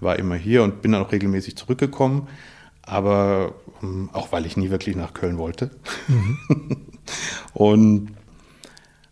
war 0.00 0.18
immer 0.18 0.36
hier 0.36 0.62
und 0.62 0.80
bin 0.80 0.92
dann 0.92 1.02
auch 1.02 1.12
regelmäßig 1.12 1.56
zurückgekommen. 1.56 2.28
Aber 2.82 3.54
ähm, 3.82 4.08
auch 4.12 4.32
weil 4.32 4.46
ich 4.46 4.56
nie 4.56 4.70
wirklich 4.70 4.96
nach 4.96 5.12
Köln 5.12 5.38
wollte. 5.38 5.70
Mhm. 6.08 6.38
und 7.52 8.08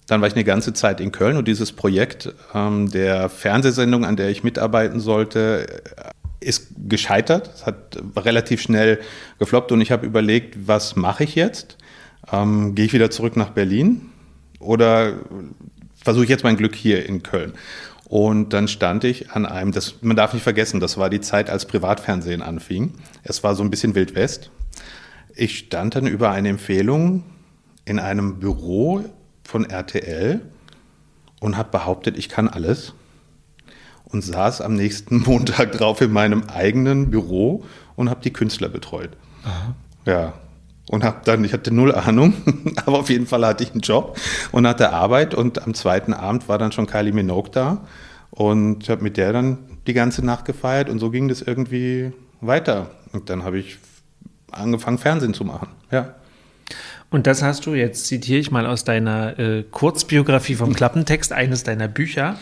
dann 0.08 0.22
war 0.22 0.26
ich 0.26 0.34
eine 0.34 0.44
ganze 0.44 0.72
Zeit 0.72 1.00
in 1.00 1.12
Köln 1.12 1.36
und 1.36 1.46
dieses 1.46 1.70
Projekt 1.70 2.34
ähm, 2.54 2.90
der 2.90 3.28
Fernsehsendung, 3.28 4.04
an 4.04 4.16
der 4.16 4.30
ich 4.30 4.42
mitarbeiten 4.42 5.00
sollte, 5.00 5.66
ist 6.40 6.68
gescheitert. 6.88 7.50
Es 7.54 7.66
hat 7.66 7.98
relativ 8.16 8.62
schnell 8.62 9.00
gefloppt 9.38 9.70
und 9.70 9.82
ich 9.82 9.92
habe 9.92 10.06
überlegt, 10.06 10.66
was 10.66 10.96
mache 10.96 11.24
ich 11.24 11.34
jetzt? 11.34 11.76
Ähm, 12.32 12.74
Gehe 12.74 12.86
ich 12.86 12.92
wieder 12.94 13.10
zurück 13.10 13.36
nach 13.36 13.50
Berlin 13.50 14.10
oder 14.60 15.12
versuche 16.02 16.24
ich 16.24 16.30
jetzt 16.30 16.44
mein 16.44 16.56
Glück 16.56 16.74
hier 16.74 17.06
in 17.06 17.22
Köln? 17.22 17.52
Und 18.06 18.54
dann 18.54 18.66
stand 18.66 19.04
ich 19.04 19.32
an 19.32 19.44
einem, 19.44 19.72
das, 19.72 19.96
man 20.00 20.16
darf 20.16 20.32
nicht 20.32 20.42
vergessen, 20.42 20.80
das 20.80 20.96
war 20.96 21.10
die 21.10 21.20
Zeit, 21.20 21.50
als 21.50 21.66
Privatfernsehen 21.66 22.40
anfing. 22.40 22.94
Es 23.24 23.44
war 23.44 23.54
so 23.54 23.62
ein 23.62 23.68
bisschen 23.68 23.94
Wild 23.94 24.14
West. 24.14 24.50
Ich 25.34 25.58
stand 25.58 25.96
dann 25.96 26.06
über 26.06 26.30
eine 26.30 26.48
Empfehlung 26.48 27.24
in 27.84 27.98
einem 27.98 28.40
Büro 28.40 29.04
von 29.48 29.64
RTL 29.64 30.42
und 31.40 31.56
habe 31.56 31.70
behauptet, 31.70 32.18
ich 32.18 32.28
kann 32.28 32.48
alles 32.48 32.92
und 34.04 34.22
saß 34.22 34.60
am 34.60 34.74
nächsten 34.74 35.22
Montag 35.26 35.72
drauf 35.72 36.02
in 36.02 36.12
meinem 36.12 36.42
eigenen 36.54 37.10
Büro 37.10 37.64
und 37.96 38.10
habe 38.10 38.20
die 38.22 38.30
Künstler 38.30 38.68
betreut. 38.68 39.08
Aha. 39.44 39.74
Ja. 40.04 40.34
Und 40.90 41.02
habe 41.02 41.22
dann, 41.24 41.44
ich 41.44 41.54
hatte 41.54 41.72
null 41.72 41.94
Ahnung, 41.94 42.34
aber 42.84 42.98
auf 42.98 43.08
jeden 43.08 43.26
Fall 43.26 43.46
hatte 43.46 43.64
ich 43.64 43.72
einen 43.72 43.80
Job 43.80 44.18
und 44.52 44.66
hatte 44.66 44.92
Arbeit 44.92 45.34
und 45.34 45.62
am 45.62 45.72
zweiten 45.72 46.12
Abend 46.12 46.46
war 46.50 46.58
dann 46.58 46.70
schon 46.70 46.86
Kylie 46.86 47.14
Minogue 47.14 47.50
da 47.50 47.86
und 48.30 48.82
ich 48.82 48.90
habe 48.90 49.02
mit 49.02 49.16
der 49.16 49.32
dann 49.32 49.56
die 49.86 49.94
ganze 49.94 50.22
Nacht 50.22 50.44
gefeiert 50.44 50.90
und 50.90 50.98
so 50.98 51.10
ging 51.10 51.26
das 51.28 51.40
irgendwie 51.40 52.12
weiter. 52.42 52.90
Und 53.14 53.30
dann 53.30 53.44
habe 53.44 53.58
ich 53.58 53.78
angefangen, 54.52 54.98
Fernsehen 54.98 55.32
zu 55.32 55.46
machen. 55.46 55.68
Ja. 55.90 56.16
Und 57.10 57.26
das 57.26 57.42
hast 57.42 57.64
du, 57.64 57.74
jetzt 57.74 58.06
zitiere 58.06 58.38
ich 58.38 58.50
mal 58.50 58.66
aus 58.66 58.84
deiner 58.84 59.38
äh, 59.38 59.64
Kurzbiografie 59.70 60.56
vom 60.56 60.74
Klappentext 60.74 61.32
eines 61.32 61.64
deiner 61.64 61.88
Bücher. 61.88 62.38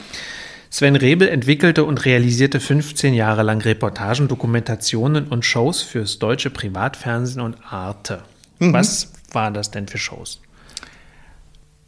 Sven 0.70 0.96
Rebel 0.96 1.28
entwickelte 1.28 1.84
und 1.84 2.04
realisierte 2.04 2.58
15 2.58 3.14
Jahre 3.14 3.44
lang 3.44 3.60
Reportagen, 3.60 4.26
Dokumentationen 4.26 5.28
und 5.28 5.44
Shows 5.44 5.82
fürs 5.82 6.18
deutsche 6.18 6.50
Privatfernsehen 6.50 7.40
und 7.40 7.56
Arte. 7.70 8.22
Mhm. 8.58 8.72
Was 8.72 9.12
waren 9.32 9.54
das 9.54 9.70
denn 9.70 9.86
für 9.86 9.98
Shows? 9.98 10.40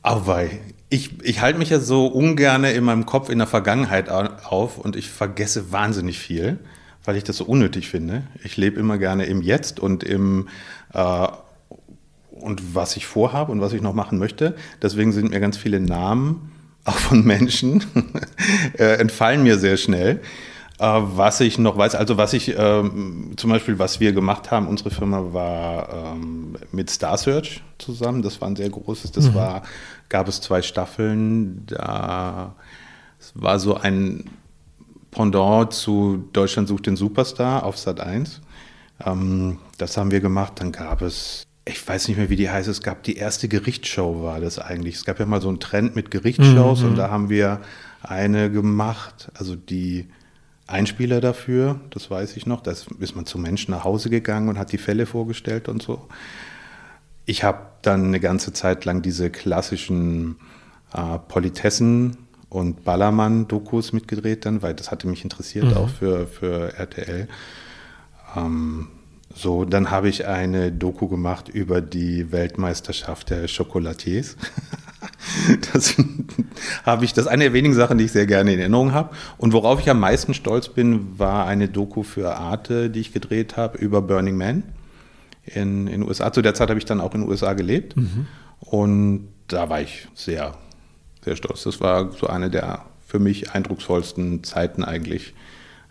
Auwei. 0.03 0.61
Ich, 0.89 1.23
ich 1.23 1.41
halte 1.41 1.59
mich 1.59 1.71
ja 1.71 1.81
so 1.81 2.07
ungern 2.07 2.65
in 2.65 2.85
meinem 2.85 3.05
Kopf 3.05 3.29
in 3.29 3.39
der 3.39 3.49
Vergangenheit 3.49 4.09
auf 4.09 4.79
und 4.79 4.95
ich 4.95 5.11
vergesse 5.11 5.73
wahnsinnig 5.73 6.19
viel, 6.19 6.59
weil 7.05 7.17
ich 7.17 7.25
das 7.25 7.37
so 7.37 7.45
unnötig 7.45 7.89
finde. 7.89 8.23
Ich 8.45 8.57
lebe 8.57 8.79
immer 8.79 8.97
gerne 8.97 9.27
im 9.27 9.43
Jetzt 9.43 9.81
und 9.81 10.05
im 10.05 10.49
äh, 10.95 11.27
und 12.41 12.75
was 12.75 12.97
ich 12.97 13.07
vorhabe 13.07 13.53
und 13.53 13.61
was 13.61 13.73
ich 13.73 13.83
noch 13.83 13.95
machen 13.95 14.19
möchte. 14.19 14.55
Deswegen 14.83 15.13
sind 15.13 15.31
mir 15.31 15.41
ganz 15.41 15.57
viele 15.57 15.81
Namen, 15.81 16.53
auch 16.85 16.97
von 16.97 17.25
Menschen, 17.25 17.85
äh, 18.79 18.99
entfallen 18.99 19.43
mir 19.43 19.59
sehr 19.59 19.77
schnell. 19.77 20.21
Äh, 20.79 21.01
was 21.03 21.41
ich 21.41 21.59
noch 21.59 21.77
weiß, 21.77 21.97
also 21.97 22.17
was 22.17 22.33
ich 22.33 22.55
ähm, 22.57 23.33
zum 23.37 23.51
Beispiel, 23.51 23.79
was 23.79 23.99
wir 23.99 24.13
gemacht 24.13 24.51
haben, 24.51 24.69
unsere 24.69 24.91
Firma 24.91 25.33
war 25.33 26.15
ähm, 26.15 26.57
mit 26.71 26.89
Star 26.89 27.19
Search 27.19 27.63
zusammen. 27.79 28.23
Das 28.23 28.41
war 28.41 28.49
ein 28.49 28.57
sehr 28.57 28.71
großes. 28.71 29.11
Das 29.11 29.31
mhm. 29.31 29.35
war, 29.35 29.63
gab 30.09 30.29
es 30.29 30.41
zwei 30.41 30.63
Staffeln. 30.63 31.65
Da 31.67 32.55
war 33.35 33.59
so 33.59 33.77
ein 33.77 34.25
Pendant 35.11 35.73
zu 35.73 36.29
Deutschland 36.33 36.69
sucht 36.69 36.87
den 36.87 36.97
Superstar 36.97 37.65
auf 37.65 37.77
Sat 37.77 37.99
1. 37.99 38.41
Ähm, 39.05 39.59
das 39.79 39.97
haben 39.97 40.13
wir 40.13 40.21
gemacht. 40.21 40.55
Dann 40.57 40.71
gab 40.71 41.03
es 41.03 41.48
ich 41.69 41.87
weiß 41.87 42.09
nicht 42.09 42.17
mehr, 42.17 42.31
wie 42.31 42.37
die 42.37 42.51
heißt, 42.51 42.69
es 42.69 42.83
gab 42.83 43.03
die 43.03 43.17
erste 43.17 43.49
Gerichtsshow, 43.49 44.23
war 44.23 44.41
das 44.41 44.59
eigentlich. 44.59 44.97
Es 44.97 45.05
gab 45.05 45.21
ja 45.21 45.27
mal 45.27 45.41
so 45.41 45.49
einen 45.49 45.61
Trend 45.61 45.97
mit 45.97 46.11
Gerichtsshows 46.11 46.81
mhm. 46.81 46.89
und 46.89 46.97
da 46.97 47.11
haben 47.11 47.31
wir 47.31 47.61
eine 48.03 48.51
gemacht, 48.51 49.31
also 49.35 49.57
die 49.57 50.09
Einspieler 50.67 51.21
dafür, 51.21 51.81
das 51.91 52.11
weiß 52.11 52.37
ich 52.37 52.47
noch. 52.47 52.61
Da 52.61 52.71
ist 52.73 53.17
man 53.17 53.27
zu 53.27 53.39
Menschen 53.39 53.71
nach 53.73 53.85
Hause 53.85 54.11
gegangen 54.11 54.49
und 54.49 54.59
hat 54.59 54.73
die 54.73 54.79
Fälle 54.79 55.07
vorgestellt 55.07 55.69
und 55.69 55.83
so. 55.83 56.09
Ich 57.25 57.45
habe 57.45 57.61
dann 57.83 58.07
eine 58.07 58.21
ganze 58.21 58.53
Zeit 58.53 58.85
lang 58.85 59.03
diese 59.03 59.31
klassischen 59.31 60.37
äh, 60.93 61.19
Politessen 61.29 62.17
und 62.49 62.85
Ballermann-Dokus 62.85 63.93
mitgedreht, 63.93 64.47
dann, 64.47 64.63
weil 64.63 64.75
das 64.75 64.91
hatte 64.91 65.07
mich 65.07 65.25
interessiert, 65.25 65.67
mhm. 65.67 65.77
auch 65.77 65.89
für, 65.89 66.27
für 66.27 66.75
RTL. 66.75 67.29
Ähm, 68.37 68.89
so, 69.35 69.65
dann 69.65 69.91
habe 69.91 70.09
ich 70.09 70.27
eine 70.27 70.73
Doku 70.73 71.07
gemacht 71.07 71.49
über 71.49 71.81
die 71.81 72.33
Weltmeisterschaft 72.33 73.31
der 73.31 73.47
Chocolatiers. 73.49 74.37
Das 75.73 75.95
habe 76.85 77.05
ich, 77.05 77.13
das 77.13 77.27
ist 77.27 77.31
eine 77.31 77.45
der 77.45 77.53
wenigen 77.53 77.75
Sachen, 77.75 77.99
die 77.99 78.05
ich 78.05 78.13
sehr 78.13 78.27
gerne 78.27 78.53
in 78.53 78.59
Erinnerung 78.59 78.93
habe. 78.93 79.15
Und 79.37 79.53
worauf 79.53 79.79
ich 79.81 79.89
am 79.91 80.01
meisten 80.01 80.35
stolz 80.35 80.69
bin, 80.69 81.19
war 81.19 81.47
eine 81.47 81.69
Doku 81.69 82.03
für 82.03 82.37
Arte, 82.37 82.91
die 82.91 83.01
ich 83.01 83.13
gedreht 83.13 83.57
habe 83.57 83.79
über 83.79 84.03
Burning 84.03 84.37
Man 84.37 84.65
in 85.45 85.87
den 85.87 86.03
USA. 86.03 86.33
Zu 86.33 86.43
der 86.43 86.55
Zeit 86.55 86.71
habe 86.71 86.79
ich 86.79 86.85
dann 86.85 87.01
auch 87.01 87.15
in 87.15 87.23
den 87.23 87.31
USA 87.31 87.53
gelebt. 87.53 87.97
Mhm. 87.97 88.27
Und 88.61 89.29
da 89.47 89.69
war 89.69 89.81
ich 89.81 90.09
sehr, 90.15 90.55
sehr 91.25 91.37
stolz. 91.37 91.63
Das 91.63 91.81
war 91.81 92.11
so 92.13 92.27
eine 92.27 92.51
der 92.51 92.85
für 93.07 93.19
mich 93.19 93.53
eindrucksvollsten 93.53 94.45
Zeiten 94.45 94.85
eigentlich, 94.85 95.35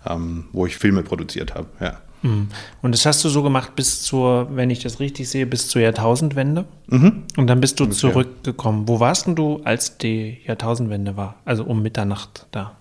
ähm, 0.05 0.45
wo 0.51 0.65
ich 0.65 0.77
Filme 0.77 1.03
produziert 1.03 1.55
habe. 1.55 1.67
Ja. 1.79 2.01
Mhm. 2.21 2.49
Und 2.81 2.91
das 2.93 3.05
hast 3.05 3.23
du 3.23 3.29
so 3.29 3.43
gemacht 3.43 3.75
bis 3.75 4.01
zur, 4.01 4.55
wenn 4.55 4.69
ich 4.69 4.79
das 4.79 4.99
richtig 4.99 5.29
sehe, 5.29 5.45
bis 5.45 5.67
zur 5.67 5.81
Jahrtausendwende. 5.81 6.65
Mhm. 6.87 7.23
Und 7.37 7.47
dann 7.47 7.61
bist 7.61 7.79
du 7.79 7.85
Ungefähr. 7.85 8.11
zurückgekommen. 8.11 8.87
Wo 8.87 8.99
warst 8.99 9.27
denn 9.27 9.35
du, 9.35 9.61
als 9.63 9.97
die 9.97 10.39
Jahrtausendwende 10.45 11.17
war? 11.17 11.35
Also 11.45 11.63
um 11.63 11.81
Mitternacht 11.81 12.47
da? 12.51 12.75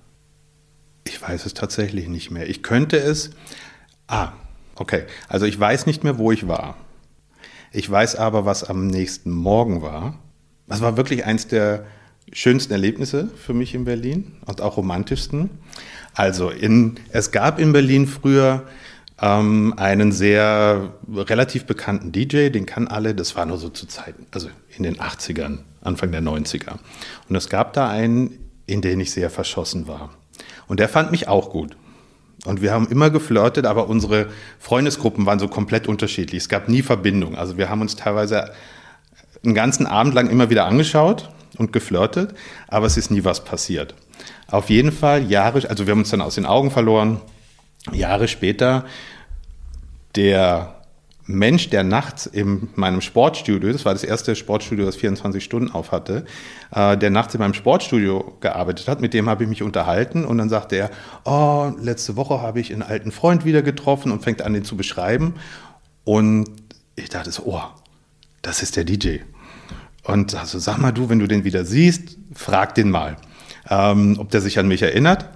Ich 1.04 1.20
weiß 1.20 1.46
es 1.46 1.54
tatsächlich 1.54 2.08
nicht 2.08 2.30
mehr. 2.30 2.48
Ich 2.48 2.62
könnte 2.62 2.96
es. 2.96 3.30
Ah, 4.08 4.32
okay. 4.74 5.04
Also 5.28 5.46
ich 5.46 5.58
weiß 5.58 5.86
nicht 5.86 6.02
mehr, 6.02 6.18
wo 6.18 6.32
ich 6.32 6.48
war. 6.48 6.76
Ich 7.72 7.88
weiß 7.90 8.16
aber, 8.16 8.44
was 8.44 8.64
am 8.64 8.86
nächsten 8.86 9.30
Morgen 9.30 9.82
war. 9.82 10.18
Das 10.66 10.80
war 10.80 10.96
wirklich 10.96 11.24
eins 11.24 11.46
der 11.46 11.84
schönsten 12.32 12.72
Erlebnisse 12.72 13.28
für 13.36 13.54
mich 13.54 13.74
in 13.74 13.84
Berlin 13.84 14.32
und 14.46 14.60
auch 14.60 14.76
romantischsten. 14.76 15.50
Also 16.14 16.50
in, 16.50 16.96
es 17.10 17.30
gab 17.30 17.60
in 17.60 17.72
Berlin 17.72 18.06
früher 18.06 18.64
ähm, 19.20 19.74
einen 19.76 20.12
sehr 20.12 20.92
relativ 21.08 21.64
bekannten 21.64 22.12
DJ, 22.12 22.50
den 22.50 22.66
kann 22.66 22.88
alle, 22.88 23.14
das 23.14 23.36
war 23.36 23.46
nur 23.46 23.58
so 23.58 23.68
zu 23.68 23.86
Zeiten, 23.86 24.26
also 24.32 24.48
in 24.76 24.82
den 24.82 24.96
80ern, 24.96 25.58
Anfang 25.82 26.12
der 26.12 26.22
90er. 26.22 26.74
Und 27.28 27.36
es 27.36 27.48
gab 27.48 27.72
da 27.72 27.88
einen, 27.88 28.38
in 28.66 28.82
den 28.82 29.00
ich 29.00 29.12
sehr 29.12 29.30
verschossen 29.30 29.88
war. 29.88 30.10
Und 30.66 30.80
der 30.80 30.88
fand 30.88 31.10
mich 31.10 31.28
auch 31.28 31.50
gut. 31.50 31.76
Und 32.44 32.62
wir 32.62 32.72
haben 32.72 32.88
immer 32.88 33.10
geflirtet, 33.10 33.66
aber 33.66 33.88
unsere 33.88 34.28
Freundesgruppen 34.58 35.26
waren 35.26 35.38
so 35.38 35.48
komplett 35.48 35.88
unterschiedlich. 35.88 36.42
Es 36.42 36.48
gab 36.48 36.68
nie 36.68 36.82
Verbindung. 36.82 37.36
Also 37.36 37.56
wir 37.56 37.70
haben 37.70 37.80
uns 37.80 37.96
teilweise 37.96 38.52
einen 39.44 39.54
ganzen 39.54 39.86
Abend 39.86 40.14
lang 40.14 40.28
immer 40.28 40.50
wieder 40.50 40.66
angeschaut 40.66 41.30
und 41.56 41.72
geflirtet, 41.72 42.34
aber 42.68 42.86
es 42.86 42.96
ist 42.96 43.10
nie 43.10 43.24
was 43.24 43.44
passiert. 43.44 43.94
Auf 44.48 44.70
jeden 44.70 44.92
Fall 44.92 45.28
Jahre, 45.30 45.68
also 45.68 45.86
wir 45.86 45.92
haben 45.92 46.00
uns 46.00 46.10
dann 46.10 46.20
aus 46.20 46.34
den 46.36 46.46
Augen 46.46 46.70
verloren 46.70 47.20
Jahre 47.92 48.28
später 48.28 48.84
der 50.14 50.76
Mensch, 51.28 51.70
der 51.70 51.82
nachts 51.82 52.26
in 52.26 52.68
meinem 52.76 53.00
Sportstudio, 53.00 53.72
das 53.72 53.84
war 53.84 53.92
das 53.92 54.04
erste 54.04 54.36
Sportstudio, 54.36 54.86
das 54.86 54.96
24 54.96 55.42
Stunden 55.42 55.72
auf 55.72 55.90
hatte, 55.90 56.24
äh, 56.72 56.96
der 56.96 57.10
nachts 57.10 57.34
in 57.34 57.40
meinem 57.40 57.54
Sportstudio 57.54 58.36
gearbeitet 58.40 58.86
hat, 58.86 59.00
mit 59.00 59.12
dem 59.12 59.28
habe 59.28 59.42
ich 59.42 59.48
mich 59.48 59.62
unterhalten 59.62 60.24
und 60.24 60.38
dann 60.38 60.48
sagte 60.48 60.76
er, 60.76 60.90
oh, 61.24 61.72
letzte 61.80 62.14
Woche 62.16 62.40
habe 62.40 62.60
ich 62.60 62.72
einen 62.72 62.82
alten 62.82 63.10
Freund 63.10 63.44
wieder 63.44 63.62
getroffen 63.62 64.12
und 64.12 64.22
fängt 64.22 64.40
an, 64.42 64.52
den 64.52 64.64
zu 64.64 64.76
beschreiben. 64.76 65.34
Und 66.04 66.48
ich 66.94 67.08
dachte 67.08 67.32
so, 67.32 67.42
oh, 67.44 67.62
das 68.42 68.62
ist 68.62 68.76
der 68.76 68.84
DJ. 68.84 69.18
Und 70.04 70.36
also 70.36 70.60
sag 70.60 70.78
mal 70.78 70.92
du, 70.92 71.08
wenn 71.08 71.18
du 71.18 71.26
den 71.26 71.42
wieder 71.42 71.64
siehst, 71.64 72.16
frag 72.32 72.76
den 72.76 72.90
mal, 72.90 73.16
ähm, 73.68 74.16
ob 74.20 74.30
der 74.30 74.40
sich 74.40 74.60
an 74.60 74.68
mich 74.68 74.82
erinnert. 74.82 75.28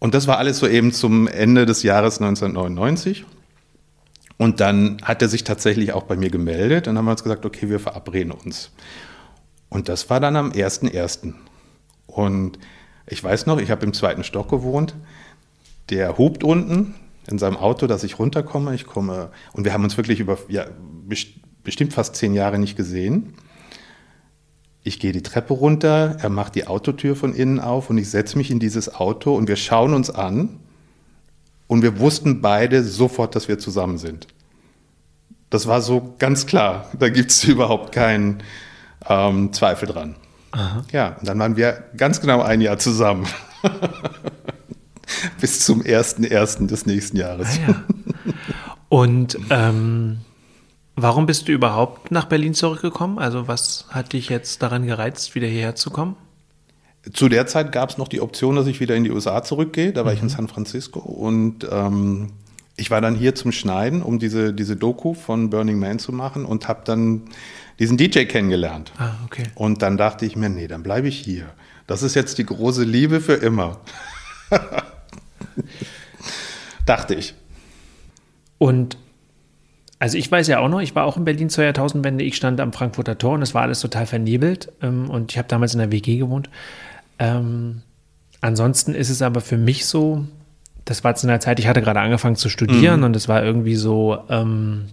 Und 0.00 0.14
das 0.14 0.26
war 0.26 0.38
alles 0.38 0.58
so 0.58 0.66
eben 0.66 0.92
zum 0.92 1.28
Ende 1.28 1.66
des 1.66 1.82
Jahres 1.82 2.20
1999. 2.20 3.24
Und 4.36 4.60
dann 4.60 4.98
hat 5.02 5.22
er 5.22 5.28
sich 5.28 5.44
tatsächlich 5.44 5.92
auch 5.92 6.02
bei 6.04 6.16
mir 6.16 6.30
gemeldet 6.30 6.88
und 6.88 6.98
haben 6.98 7.04
wir 7.04 7.12
uns 7.12 7.22
gesagt, 7.22 7.46
okay, 7.46 7.68
wir 7.68 7.80
verabreden 7.80 8.32
uns. 8.32 8.72
Und 9.68 9.88
das 9.88 10.10
war 10.10 10.20
dann 10.20 10.36
am 10.36 10.50
1.1. 10.50 11.34
Und 12.06 12.58
ich 13.06 13.22
weiß 13.22 13.46
noch, 13.46 13.58
ich 13.58 13.70
habe 13.70 13.84
im 13.86 13.92
zweiten 13.92 14.24
Stock 14.24 14.48
gewohnt. 14.50 14.94
Der 15.90 16.18
hupt 16.18 16.42
unten 16.44 16.94
in 17.26 17.38
seinem 17.38 17.56
Auto, 17.56 17.86
dass 17.86 18.04
ich 18.04 18.18
runterkomme. 18.18 18.74
Ich 18.74 18.86
komme 18.86 19.30
und 19.52 19.64
wir 19.64 19.72
haben 19.72 19.84
uns 19.84 19.96
wirklich 19.96 20.20
über 20.20 20.38
ja, 20.48 20.66
bestimmt 21.62 21.92
fast 21.92 22.16
zehn 22.16 22.34
Jahre 22.34 22.58
nicht 22.58 22.76
gesehen. 22.76 23.34
Ich 24.86 25.00
gehe 25.00 25.12
die 25.12 25.22
Treppe 25.22 25.54
runter, 25.54 26.18
er 26.20 26.28
macht 26.28 26.54
die 26.54 26.66
Autotür 26.66 27.16
von 27.16 27.34
innen 27.34 27.58
auf 27.58 27.88
und 27.88 27.96
ich 27.96 28.10
setze 28.10 28.36
mich 28.36 28.50
in 28.50 28.60
dieses 28.60 28.94
Auto 28.94 29.34
und 29.34 29.48
wir 29.48 29.56
schauen 29.56 29.94
uns 29.94 30.10
an 30.10 30.60
und 31.66 31.80
wir 31.80 31.98
wussten 31.98 32.42
beide 32.42 32.84
sofort, 32.84 33.34
dass 33.34 33.48
wir 33.48 33.58
zusammen 33.58 33.96
sind. 33.96 34.28
Das 35.48 35.66
war 35.66 35.80
so 35.80 36.14
ganz 36.18 36.44
klar. 36.44 36.90
Da 36.98 37.08
gibt 37.08 37.30
es 37.30 37.44
überhaupt 37.48 37.92
keinen 37.92 38.42
ähm, 39.08 39.54
Zweifel 39.54 39.88
dran. 39.88 40.16
Aha. 40.50 40.84
Ja, 40.92 41.16
und 41.18 41.28
dann 41.28 41.38
waren 41.38 41.56
wir 41.56 41.84
ganz 41.96 42.20
genau 42.20 42.42
ein 42.42 42.60
Jahr 42.60 42.78
zusammen. 42.78 43.26
Bis 45.40 45.60
zum 45.60 45.80
1.1. 45.82 46.66
des 46.66 46.84
nächsten 46.84 47.16
Jahres. 47.16 47.58
Ah, 47.66 47.70
ja. 47.70 47.84
Und 48.90 49.38
ähm, 49.48 50.18
Warum 50.96 51.26
bist 51.26 51.48
du 51.48 51.52
überhaupt 51.52 52.10
nach 52.10 52.26
Berlin 52.26 52.54
zurückgekommen? 52.54 53.18
Also 53.18 53.48
was 53.48 53.86
hat 53.90 54.12
dich 54.12 54.28
jetzt 54.28 54.62
daran 54.62 54.86
gereizt, 54.86 55.34
wieder 55.34 55.48
hierher 55.48 55.74
zu 55.74 55.90
kommen? 55.90 56.16
Zu 57.12 57.28
der 57.28 57.46
Zeit 57.46 57.72
gab 57.72 57.90
es 57.90 57.98
noch 57.98 58.08
die 58.08 58.20
Option, 58.20 58.56
dass 58.56 58.66
ich 58.66 58.80
wieder 58.80 58.94
in 58.94 59.04
die 59.04 59.10
USA 59.10 59.42
zurückgehe. 59.42 59.92
Da 59.92 60.04
war 60.04 60.12
mhm. 60.12 60.16
ich 60.16 60.22
in 60.22 60.28
mhm. 60.28 60.32
San 60.32 60.48
Francisco 60.48 61.00
und 61.00 61.66
ähm, 61.70 62.30
ich 62.76 62.90
war 62.90 63.00
dann 63.00 63.14
hier 63.14 63.34
zum 63.34 63.52
Schneiden, 63.52 64.02
um 64.02 64.18
diese, 64.18 64.52
diese 64.52 64.76
Doku 64.76 65.14
von 65.14 65.50
Burning 65.50 65.78
Man 65.78 65.98
zu 65.98 66.12
machen 66.12 66.44
und 66.44 66.66
habe 66.68 66.82
dann 66.84 67.22
diesen 67.78 67.96
DJ 67.96 68.24
kennengelernt. 68.24 68.92
Ah, 68.98 69.12
okay. 69.24 69.44
Und 69.54 69.82
dann 69.82 69.96
dachte 69.96 70.26
ich 70.26 70.36
mir, 70.36 70.48
nee, 70.48 70.66
dann 70.66 70.82
bleibe 70.82 71.08
ich 71.08 71.18
hier. 71.18 71.46
Das 71.86 72.02
ist 72.02 72.14
jetzt 72.14 72.38
die 72.38 72.46
große 72.46 72.84
Liebe 72.84 73.20
für 73.20 73.34
immer. 73.34 73.80
dachte 76.86 77.14
ich. 77.14 77.34
Und 78.58 78.96
also 79.98 80.18
ich 80.18 80.30
weiß 80.30 80.48
ja 80.48 80.58
auch 80.58 80.68
noch, 80.68 80.80
ich 80.80 80.94
war 80.94 81.04
auch 81.04 81.16
in 81.16 81.24
Berlin 81.24 81.48
zur 81.48 81.64
Jahrtausendwende, 81.64 82.24
ich 82.24 82.36
stand 82.36 82.60
am 82.60 82.72
Frankfurter 82.72 83.16
Tor 83.16 83.34
und 83.34 83.42
es 83.42 83.54
war 83.54 83.62
alles 83.62 83.80
total 83.80 84.06
vernebelt 84.06 84.72
ähm, 84.82 85.08
und 85.08 85.32
ich 85.32 85.38
habe 85.38 85.48
damals 85.48 85.72
in 85.74 85.78
der 85.78 85.92
WG 85.92 86.18
gewohnt. 86.18 86.50
Ähm, 87.18 87.82
ansonsten 88.40 88.94
ist 88.94 89.10
es 89.10 89.22
aber 89.22 89.40
für 89.40 89.56
mich 89.56 89.86
so, 89.86 90.26
das 90.84 91.04
war 91.04 91.14
zu 91.14 91.26
einer 91.26 91.40
Zeit, 91.40 91.60
ich 91.60 91.68
hatte 91.68 91.80
gerade 91.80 92.00
angefangen 92.00 92.36
zu 92.36 92.48
studieren 92.48 93.00
mhm. 93.00 93.06
und 93.06 93.16
es 93.16 93.28
war 93.28 93.42
irgendwie 93.42 93.76
so, 93.76 94.18
ähm, 94.28 94.86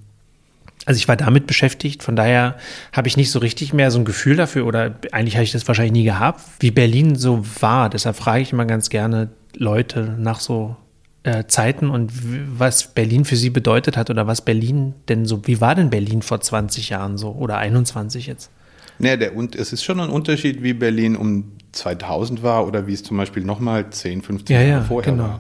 also 0.86 0.98
ich 0.98 1.08
war 1.08 1.16
damit 1.16 1.48
beschäftigt, 1.48 2.04
von 2.04 2.16
daher 2.16 2.56
habe 2.92 3.08
ich 3.08 3.18
nicht 3.18 3.32
so 3.32 3.40
richtig 3.40 3.74
mehr 3.74 3.92
so 3.92 4.00
ein 4.00 4.06
Gefühl 4.06 4.36
dafür 4.36 4.66
oder 4.66 4.96
eigentlich 5.12 5.36
habe 5.36 5.44
ich 5.44 5.52
das 5.52 5.68
wahrscheinlich 5.68 5.94
nie 5.94 6.04
gehabt, 6.04 6.42
wie 6.60 6.72
Berlin 6.72 7.16
so 7.16 7.44
war. 7.60 7.90
Deshalb 7.90 8.16
frage 8.16 8.42
ich 8.42 8.52
immer 8.52 8.66
ganz 8.66 8.90
gerne 8.90 9.30
Leute 9.56 10.16
nach 10.18 10.40
so 10.40 10.76
äh, 11.24 11.46
Zeiten 11.48 11.90
und 11.90 12.12
was 12.58 12.94
Berlin 12.94 13.26
für 13.26 13.36
Sie 13.36 13.50
bedeutet 13.50 13.98
hat 13.98 14.10
oder 14.10 14.28
was 14.28 14.42
Berlin 14.42 14.96
denn 15.08 15.26
so, 15.26 15.46
wie 15.48 15.62
war 15.62 15.76
denn 15.76 15.90
Berlin 15.90 16.22
vor 16.22 16.42
20 16.42 16.90
Jahren 16.90 17.18
so 17.18 17.32
oder 17.32 17.58
21 17.58 18.28
jetzt? 18.28 18.50
Nee, 18.98 19.18
der, 19.18 19.36
und 19.36 19.56
es 19.56 19.74
ist 19.74 19.84
schon 19.84 20.00
ein 20.00 20.10
Unterschied, 20.10 20.64
wie 20.64 20.74
Berlin 20.74 21.16
um 21.16 21.54
2000 21.72 22.44
war 22.44 22.68
oder 22.68 22.88
wie 22.88 22.94
es 22.94 23.04
zum 23.04 23.18
Beispiel 23.18 23.44
nochmal 23.44 23.90
10, 23.90 24.22
15 24.22 24.56
ja, 24.56 24.62
Jahre 24.62 24.82
ja, 24.82 24.88
vorher 24.88 25.14
genau. 25.14 25.24
war. 25.24 25.40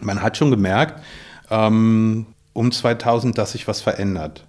Man 0.00 0.22
hat 0.22 0.36
schon 0.36 0.50
gemerkt, 0.50 1.02
ähm, 1.50 2.26
um 2.52 2.72
2000, 2.72 3.36
dass 3.36 3.52
sich 3.52 3.66
was 3.68 3.80
verändert. 3.80 4.46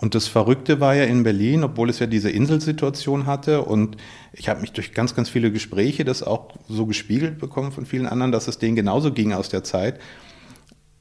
Und 0.00 0.14
das 0.14 0.28
Verrückte 0.28 0.80
war 0.80 0.94
ja 0.94 1.04
in 1.04 1.24
Berlin, 1.24 1.62
obwohl 1.62 1.90
es 1.90 1.98
ja 1.98 2.06
diese 2.06 2.30
Inselsituation 2.30 3.26
hatte 3.26 3.60
und 3.62 3.98
ich 4.32 4.48
habe 4.48 4.62
mich 4.62 4.72
durch 4.72 4.94
ganz, 4.94 5.14
ganz 5.14 5.28
viele 5.28 5.52
Gespräche 5.52 6.04
das 6.04 6.22
auch 6.22 6.54
so 6.68 6.86
gespiegelt 6.86 7.38
bekommen 7.38 7.70
von 7.70 7.84
vielen 7.84 8.06
anderen, 8.06 8.32
dass 8.32 8.48
es 8.48 8.56
denen 8.56 8.76
genauso 8.76 9.12
ging 9.12 9.34
aus 9.34 9.50
der 9.50 9.62
Zeit, 9.62 10.00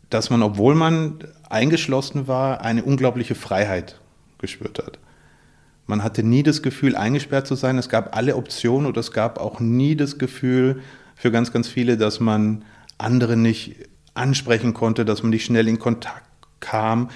dass 0.09 0.29
man, 0.29 0.43
obwohl 0.43 0.75
man 0.75 1.19
eingeschlossen 1.49 2.27
war, 2.27 2.59
eine 2.59 2.83
unglaubliche 2.83 3.35
Freiheit 3.35 4.01
gespürt 4.37 4.79
hat. 4.79 4.99
Man 5.87 6.03
hatte 6.03 6.21
nie 6.21 6.43
das 6.43 6.61
Gefühl, 6.61 6.97
eingesperrt 6.97 7.47
zu 7.47 7.55
sein. 7.55 7.77
Es 7.77 7.87
gab 7.87 8.17
alle 8.17 8.35
Optionen 8.35 8.85
und 8.85 8.97
es 8.97 9.13
gab 9.13 9.39
auch 9.39 9.61
nie 9.61 9.95
das 9.95 10.17
Gefühl 10.17 10.81
für 11.15 11.31
ganz, 11.31 11.53
ganz 11.53 11.69
viele, 11.69 11.95
dass 11.95 12.19
man 12.19 12.65
andere 12.97 13.37
nicht 13.37 13.77
ansprechen 14.13 14.73
konnte, 14.73 15.05
dass 15.05 15.23
man 15.23 15.29
nicht 15.29 15.45
schnell 15.45 15.69
in 15.69 15.79
Kontakt 15.79 16.25
kam 16.59 17.09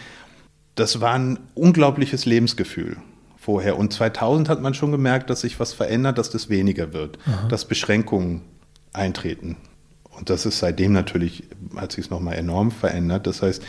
das 0.75 1.01
war 1.01 1.13
ein 1.13 1.39
unglaubliches 1.53 2.25
Lebensgefühl 2.25 2.98
vorher. 3.38 3.77
Und 3.77 3.94
2000 3.94 4.50
hat 4.50 4.62
man 4.62 4.74
schon 4.74 4.92
gemerkt, 4.92 5.30
dass 5.30 5.42
sich 5.42 5.60
was 5.60 5.74
verändert, 5.74 6.18
dass 6.18 6.30
das 6.30 6.50
weniger 6.50 6.94
wird, 6.94 7.20
Aha. 7.25 7.48
dass 7.48 7.65
Beschränkungen 7.65 8.42
eintreten. 8.94 9.58
Und 10.10 10.30
das 10.30 10.46
ist 10.46 10.60
seitdem 10.60 10.94
natürlich, 10.94 11.44
hat 11.75 11.92
sich 11.92 12.06
es 12.06 12.12
nochmal 12.12 12.36
enorm 12.36 12.72
verändert. 12.72 13.27
Das 13.27 13.42
heißt, 13.42 13.63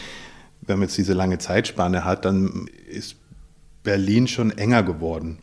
wenn 0.63 0.79
man 0.79 0.89
jetzt 0.89 0.97
diese 0.97 1.13
lange 1.13 1.39
Zeitspanne 1.39 2.05
hat, 2.05 2.25
dann 2.25 2.69
ist 2.89 3.17
Berlin 3.83 4.29
schon 4.29 4.51
enger 4.57 4.83
geworden, 4.83 5.39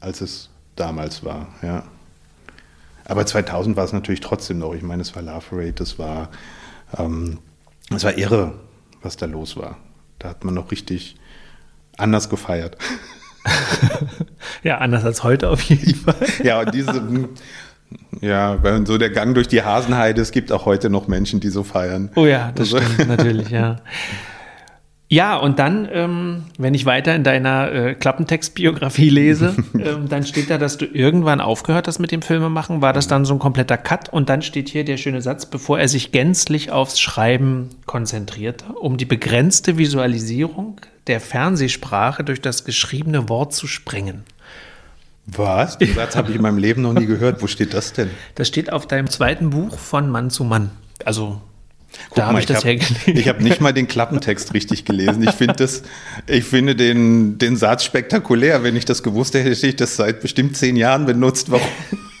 als 0.00 0.20
es 0.20 0.50
damals 0.76 1.24
war. 1.24 1.48
Ja. 1.62 1.84
Aber 3.04 3.26
2000 3.26 3.76
war 3.76 3.84
es 3.84 3.92
natürlich 3.92 4.20
trotzdem 4.20 4.58
noch. 4.58 4.74
Ich 4.74 4.82
meine, 4.82 5.02
es 5.02 5.14
war 5.14 5.22
Love 5.22 5.44
Parade, 5.50 5.72
das 5.72 5.98
war, 5.98 6.30
ähm, 6.96 7.38
es 7.94 8.04
war 8.04 8.16
irre, 8.16 8.54
was 9.02 9.16
da 9.16 9.26
los 9.26 9.56
war. 9.56 9.76
Da 10.22 10.28
hat 10.28 10.44
man 10.44 10.54
noch 10.54 10.70
richtig 10.70 11.16
anders 11.98 12.30
gefeiert. 12.30 12.76
ja, 14.62 14.78
anders 14.78 15.04
als 15.04 15.24
heute 15.24 15.48
auf 15.48 15.60
jeden 15.62 15.96
Fall. 15.96 16.14
ja, 16.44 16.60
und 16.60 16.72
diese, 16.72 17.28
ja, 18.20 18.58
so 18.84 18.98
der 18.98 19.10
Gang 19.10 19.34
durch 19.34 19.48
die 19.48 19.62
Hasenheide, 19.62 20.22
es 20.22 20.30
gibt 20.30 20.52
auch 20.52 20.64
heute 20.64 20.90
noch 20.90 21.08
Menschen, 21.08 21.40
die 21.40 21.48
so 21.48 21.64
feiern. 21.64 22.10
Oh 22.14 22.24
ja, 22.24 22.52
das 22.54 22.72
also. 22.72 22.86
stimmt 22.86 23.08
natürlich, 23.08 23.50
ja. 23.50 23.76
Ja, 25.12 25.36
und 25.36 25.58
dann, 25.58 25.86
ähm, 25.92 26.44
wenn 26.56 26.72
ich 26.72 26.86
weiter 26.86 27.14
in 27.14 27.22
deiner 27.22 27.70
äh, 27.70 27.94
Klappentextbiografie 27.94 29.10
lese, 29.10 29.54
ähm, 29.74 30.08
dann 30.08 30.24
steht 30.24 30.48
da, 30.48 30.56
dass 30.56 30.78
du 30.78 30.86
irgendwann 30.86 31.42
aufgehört 31.42 31.86
hast 31.86 31.98
mit 31.98 32.12
dem 32.12 32.22
Filmemachen. 32.22 32.80
War 32.80 32.94
das 32.94 33.08
dann 33.08 33.26
so 33.26 33.34
ein 33.34 33.38
kompletter 33.38 33.76
Cut? 33.76 34.08
Und 34.08 34.30
dann 34.30 34.40
steht 34.40 34.70
hier 34.70 34.86
der 34.86 34.96
schöne 34.96 35.20
Satz, 35.20 35.44
bevor 35.44 35.78
er 35.78 35.88
sich 35.88 36.12
gänzlich 36.12 36.72
aufs 36.72 36.98
Schreiben 36.98 37.68
konzentrierte, 37.84 38.72
um 38.72 38.96
die 38.96 39.04
begrenzte 39.04 39.76
Visualisierung 39.76 40.80
der 41.08 41.20
Fernsehsprache 41.20 42.24
durch 42.24 42.40
das 42.40 42.64
geschriebene 42.64 43.28
Wort 43.28 43.52
zu 43.52 43.66
sprengen. 43.66 44.22
Was? 45.26 45.76
Den 45.76 45.94
Satz 45.94 46.16
habe 46.16 46.30
ich 46.30 46.36
in 46.36 46.42
meinem 46.42 46.56
Leben 46.56 46.80
noch 46.80 46.94
nie 46.94 47.04
gehört. 47.04 47.42
Wo 47.42 47.48
steht 47.48 47.74
das 47.74 47.92
denn? 47.92 48.08
Das 48.36 48.48
steht 48.48 48.72
auf 48.72 48.86
deinem 48.86 49.10
zweiten 49.10 49.50
Buch 49.50 49.78
von 49.78 50.08
Mann 50.08 50.30
zu 50.30 50.42
Mann. 50.42 50.70
Also 51.04 51.42
Guck 52.08 52.16
da 52.16 52.26
habe 52.26 52.40
ich 52.40 52.46
das 52.46 52.64
hergelegt. 52.64 53.06
Ich 53.06 53.28
habe 53.28 53.42
nicht 53.42 53.60
mal 53.60 53.72
den 53.72 53.88
Klappentext 53.88 54.54
richtig 54.54 54.84
gelesen. 54.84 55.22
Ich, 55.22 55.30
find 55.32 55.60
das, 55.60 55.82
ich 56.26 56.44
finde 56.44 56.76
den, 56.76 57.38
den 57.38 57.56
Satz 57.56 57.84
spektakulär. 57.84 58.62
Wenn 58.62 58.76
ich 58.76 58.84
das 58.84 59.02
gewusst 59.02 59.34
hätte, 59.34 59.50
hätte 59.50 59.66
ich 59.66 59.76
das 59.76 59.96
seit 59.96 60.20
bestimmt 60.20 60.56
zehn 60.56 60.76
Jahren 60.76 61.06
benutzt. 61.06 61.50
Warum? 61.50 61.66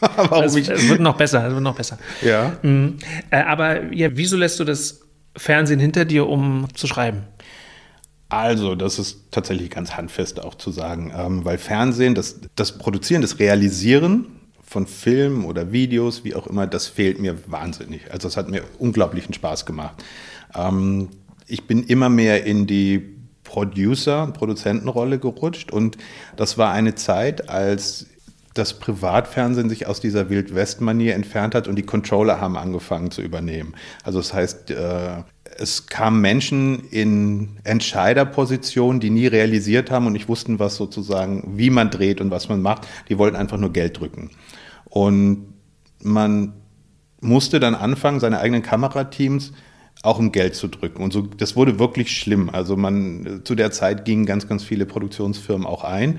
warum 0.00 0.44
es, 0.44 0.56
es 0.56 0.88
wird 0.88 1.00
noch 1.00 1.16
besser, 1.16 1.46
es 1.46 1.52
wird 1.52 1.62
noch 1.62 1.76
besser. 1.76 1.98
Ja. 2.22 2.56
Mhm. 2.62 2.98
Äh, 3.30 3.42
aber 3.42 3.92
ja, 3.92 4.08
wieso 4.12 4.36
lässt 4.36 4.58
du 4.60 4.64
das 4.64 5.00
Fernsehen 5.36 5.80
hinter 5.80 6.04
dir, 6.04 6.28
um 6.28 6.68
zu 6.74 6.86
schreiben? 6.86 7.24
Also, 8.28 8.74
das 8.74 8.98
ist 8.98 9.30
tatsächlich 9.30 9.68
ganz 9.70 9.94
handfest 9.94 10.42
auch 10.42 10.54
zu 10.54 10.70
sagen, 10.70 11.12
ähm, 11.14 11.44
weil 11.44 11.58
Fernsehen, 11.58 12.14
das, 12.14 12.40
das 12.56 12.78
Produzieren, 12.78 13.20
das 13.20 13.38
Realisieren 13.38 14.26
von 14.72 14.86
Filmen 14.86 15.44
oder 15.44 15.70
Videos, 15.70 16.24
wie 16.24 16.34
auch 16.34 16.46
immer, 16.46 16.66
das 16.66 16.86
fehlt 16.88 17.20
mir 17.20 17.36
wahnsinnig. 17.46 18.10
Also 18.10 18.26
es 18.26 18.36
hat 18.36 18.48
mir 18.48 18.62
unglaublichen 18.78 19.34
Spaß 19.34 19.66
gemacht. 19.66 20.02
Ähm, 20.54 21.10
ich 21.46 21.66
bin 21.66 21.84
immer 21.84 22.08
mehr 22.08 22.44
in 22.44 22.66
die 22.66 23.02
Producer, 23.44 24.28
Produzentenrolle 24.28 25.18
gerutscht 25.18 25.70
und 25.70 25.98
das 26.36 26.56
war 26.56 26.72
eine 26.72 26.94
Zeit, 26.94 27.50
als 27.50 28.06
das 28.54 28.78
Privatfernsehen 28.78 29.68
sich 29.68 29.86
aus 29.86 30.00
dieser 30.00 30.30
Wild-West-Manier 30.30 31.14
entfernt 31.14 31.54
hat 31.54 31.68
und 31.68 31.76
die 31.76 31.82
Controller 31.82 32.40
haben 32.40 32.56
angefangen 32.56 33.10
zu 33.10 33.20
übernehmen. 33.22 33.74
Also 34.04 34.18
das 34.20 34.32
heißt, 34.32 34.70
äh, 34.70 35.22
es 35.58 35.86
kamen 35.86 36.20
Menschen 36.20 36.88
in 36.90 37.58
Entscheiderpositionen, 37.64 39.00
die 39.00 39.10
nie 39.10 39.26
realisiert 39.26 39.90
haben 39.90 40.06
und 40.06 40.14
nicht 40.14 40.28
wussten, 40.28 40.58
was 40.58 40.76
sozusagen, 40.76 41.58
wie 41.58 41.70
man 41.70 41.90
dreht 41.90 42.20
und 42.22 42.30
was 42.30 42.48
man 42.48 42.62
macht. 42.62 42.86
Die 43.10 43.18
wollten 43.18 43.36
einfach 43.36 43.58
nur 43.58 43.72
Geld 43.72 44.00
drücken. 44.00 44.30
Und 44.92 45.54
man 46.02 46.52
musste 47.22 47.60
dann 47.60 47.74
anfangen, 47.74 48.20
seine 48.20 48.40
eigenen 48.40 48.62
Kamerateams 48.62 49.52
auch 50.02 50.18
um 50.18 50.32
Geld 50.32 50.54
zu 50.54 50.68
drücken. 50.68 51.02
Und 51.02 51.14
so, 51.14 51.22
das 51.22 51.56
wurde 51.56 51.78
wirklich 51.78 52.14
schlimm. 52.14 52.50
Also 52.50 52.76
man, 52.76 53.40
zu 53.44 53.54
der 53.54 53.70
Zeit 53.70 54.04
gingen 54.04 54.26
ganz, 54.26 54.46
ganz 54.48 54.64
viele 54.64 54.84
Produktionsfirmen 54.84 55.66
auch 55.66 55.82
ein. 55.82 56.18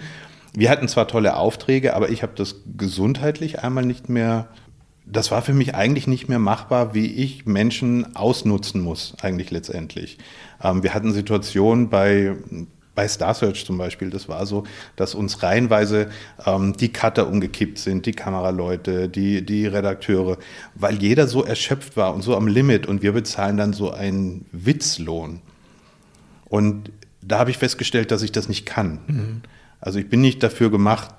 Wir 0.56 0.72
hatten 0.72 0.88
zwar 0.88 1.08
tolle 1.08 1.36
Aufträge, 1.36 1.96
aber 1.96 2.10
ich 2.10 2.24
habe 2.24 2.34
das 2.36 2.62
gesundheitlich 2.76 3.62
einmal 3.64 3.86
nicht 3.86 4.10
mehr, 4.10 4.48
das 5.06 5.30
war 5.30 5.44
für 5.44 5.54
mich 5.54 5.76
eigentlich 5.76 6.08
nicht 6.08 6.28
mehr 6.28 6.40
machbar, 6.40 6.96
wie 6.96 7.06
ich 7.06 7.46
Menschen 7.46 8.16
ausnutzen 8.16 8.82
muss, 8.82 9.14
eigentlich 9.22 9.52
letztendlich. 9.52 10.18
Ähm, 10.64 10.82
wir 10.82 10.96
hatten 10.96 11.14
Situationen 11.14 11.90
bei 11.90 12.38
bei 12.96 13.08
Star 13.08 13.34
Search 13.34 13.66
zum 13.66 13.78
Beispiel, 13.78 14.10
das 14.10 14.30
war 14.30 14.46
so, 14.46 14.64
dass 14.96 15.16
uns 15.16 15.42
reihenweise 15.44 16.10
ähm, 16.46 16.74
die 16.78 16.90
Cutter 16.90 17.28
umgekippt 17.28 17.78
sind, 17.78 18.06
die 18.06 18.12
Kameraleute, 18.12 19.10
die, 19.10 19.46
die 19.46 19.66
Redakteure, 19.66 20.38
weil 20.76 21.02
jeder 21.02 21.28
so 21.28 21.44
erschöpft 21.44 21.98
war 21.98 22.14
und 22.14 22.22
so 22.22 22.36
am 22.36 22.48
Limit 22.48 22.86
und 22.86 23.02
wir 23.02 23.14
bezahlen 23.14 23.58
dann 23.58 23.74
so 23.74 23.92
einen 23.92 24.46
Witzlohn. 24.52 25.42
Und 26.46 26.92
da 27.22 27.40
habe 27.40 27.52
ich 27.52 27.58
festgestellt, 27.58 28.12
dass 28.12 28.22
ich 28.22 28.32
das 28.32 28.48
nicht 28.48 28.66
kann. 28.66 29.00
Mhm. 29.08 29.42
Also 29.80 30.00
ich 30.00 30.10
bin 30.10 30.22
nicht 30.22 30.44
dafür 30.44 30.70
gemacht, 30.70 31.10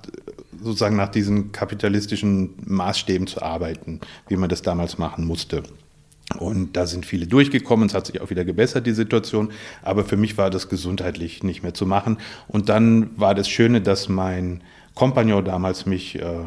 sozusagen 0.61 0.95
nach 0.95 1.09
diesen 1.09 1.51
kapitalistischen 1.51 2.55
Maßstäben 2.65 3.27
zu 3.27 3.41
arbeiten, 3.41 3.99
wie 4.27 4.37
man 4.37 4.49
das 4.49 4.61
damals 4.61 4.97
machen 4.97 5.25
musste. 5.25 5.63
Und 6.39 6.75
da 6.75 6.87
sind 6.87 7.05
viele 7.05 7.27
durchgekommen, 7.27 7.87
es 7.87 7.93
hat 7.93 8.07
sich 8.07 8.19
auch 8.19 8.29
wieder 8.31 8.45
gebessert, 8.45 8.87
die 8.87 8.93
Situation. 8.93 9.51
Aber 9.83 10.03
für 10.03 10.17
mich 10.17 10.37
war 10.37 10.49
das 10.49 10.69
gesundheitlich 10.69 11.43
nicht 11.43 11.61
mehr 11.61 11.73
zu 11.73 11.85
machen. 11.85 12.17
Und 12.47 12.67
dann 12.69 13.11
war 13.19 13.35
das 13.35 13.47
Schöne, 13.47 13.81
dass 13.81 14.09
mein 14.09 14.61
Kompagnon 14.95 15.45
damals 15.45 15.85
mich 15.85 16.15
äh, 16.15 16.39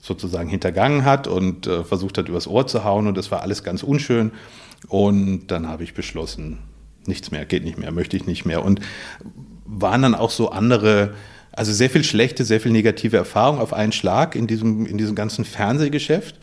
sozusagen 0.00 0.48
hintergangen 0.48 1.04
hat 1.04 1.26
und 1.26 1.66
äh, 1.66 1.84
versucht 1.84 2.16
hat, 2.16 2.28
übers 2.28 2.48
Ohr 2.48 2.66
zu 2.66 2.84
hauen. 2.84 3.06
Und 3.06 3.16
das 3.16 3.30
war 3.30 3.42
alles 3.42 3.62
ganz 3.62 3.82
unschön. 3.82 4.32
Und 4.88 5.48
dann 5.48 5.68
habe 5.68 5.84
ich 5.84 5.92
beschlossen, 5.92 6.58
nichts 7.06 7.30
mehr, 7.30 7.44
geht 7.44 7.64
nicht 7.64 7.78
mehr, 7.78 7.92
möchte 7.92 8.16
ich 8.16 8.26
nicht 8.26 8.46
mehr. 8.46 8.64
Und 8.64 8.80
waren 9.66 10.02
dann 10.02 10.14
auch 10.14 10.30
so 10.30 10.50
andere, 10.50 11.14
also 11.52 11.72
sehr 11.72 11.90
viel 11.90 12.02
schlechte, 12.02 12.44
sehr 12.44 12.60
viel 12.60 12.72
negative 12.72 13.18
Erfahrungen 13.18 13.60
auf 13.60 13.74
einen 13.74 13.92
Schlag 13.92 14.36
in 14.36 14.46
diesem, 14.46 14.86
in 14.86 14.96
diesem 14.96 15.14
ganzen 15.14 15.44
Fernsehgeschäft 15.44 16.36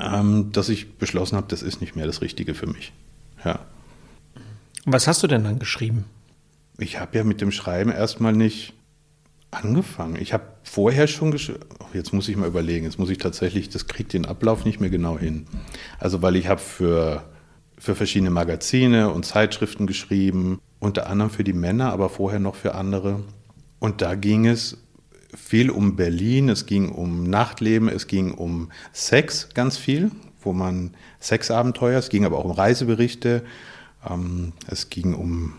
ähm, 0.00 0.52
dass 0.52 0.68
ich 0.68 0.96
beschlossen 0.98 1.36
habe, 1.36 1.46
das 1.48 1.62
ist 1.62 1.80
nicht 1.80 1.96
mehr 1.96 2.06
das 2.06 2.20
Richtige 2.22 2.54
für 2.54 2.66
mich. 2.66 2.92
Ja. 3.44 3.60
Was 4.84 5.06
hast 5.06 5.22
du 5.22 5.26
denn 5.26 5.44
dann 5.44 5.58
geschrieben? 5.58 6.04
Ich 6.78 6.98
habe 6.98 7.18
ja 7.18 7.24
mit 7.24 7.40
dem 7.40 7.52
Schreiben 7.52 7.90
erstmal 7.90 8.32
nicht 8.32 8.74
angefangen. 9.50 10.16
Ich 10.16 10.32
habe 10.32 10.44
vorher 10.62 11.06
schon 11.06 11.30
geschrieben, 11.30 11.60
oh, 11.80 11.86
jetzt 11.92 12.12
muss 12.12 12.28
ich 12.28 12.36
mal 12.36 12.46
überlegen, 12.46 12.84
jetzt 12.84 12.98
muss 12.98 13.10
ich 13.10 13.18
tatsächlich, 13.18 13.68
das 13.68 13.86
kriegt 13.86 14.12
den 14.12 14.24
Ablauf 14.24 14.64
nicht 14.64 14.80
mehr 14.80 14.90
genau 14.90 15.18
hin. 15.18 15.46
Also 15.98 16.22
weil 16.22 16.36
ich 16.36 16.46
habe 16.46 16.60
für, 16.60 17.24
für 17.76 17.94
verschiedene 17.94 18.30
Magazine 18.30 19.10
und 19.10 19.26
Zeitschriften 19.26 19.86
geschrieben, 19.86 20.60
unter 20.78 21.08
anderem 21.08 21.30
für 21.30 21.44
die 21.44 21.52
Männer, 21.52 21.92
aber 21.92 22.08
vorher 22.08 22.40
noch 22.40 22.54
für 22.54 22.74
andere. 22.74 23.22
Und 23.80 24.02
da 24.02 24.14
ging 24.14 24.46
es 24.46 24.78
viel 25.34 25.70
um 25.70 25.96
Berlin, 25.96 26.48
es 26.48 26.66
ging 26.66 26.90
um 26.90 27.24
Nachtleben, 27.24 27.88
es 27.88 28.06
ging 28.06 28.32
um 28.34 28.70
Sex 28.92 29.48
ganz 29.54 29.76
viel, 29.76 30.10
wo 30.42 30.52
man 30.52 30.92
Sexabenteuer, 31.20 31.98
es 31.98 32.08
ging 32.08 32.24
aber 32.24 32.38
auch 32.38 32.44
um 32.44 32.50
Reiseberichte, 32.50 33.42
ähm, 34.08 34.52
es 34.66 34.90
ging 34.90 35.14
um 35.14 35.54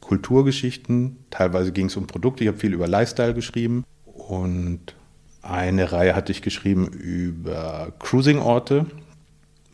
Kulturgeschichten, 0.00 1.16
teilweise 1.30 1.72
ging 1.72 1.86
es 1.86 1.96
um 1.96 2.06
Produkte, 2.06 2.44
ich 2.44 2.48
habe 2.48 2.58
viel 2.58 2.74
über 2.74 2.86
Lifestyle 2.86 3.34
geschrieben 3.34 3.84
und 4.04 4.94
eine 5.42 5.92
Reihe 5.92 6.14
hatte 6.14 6.32
ich 6.32 6.42
geschrieben 6.42 6.86
über 6.88 7.92
Cruising-Orte, 7.98 8.86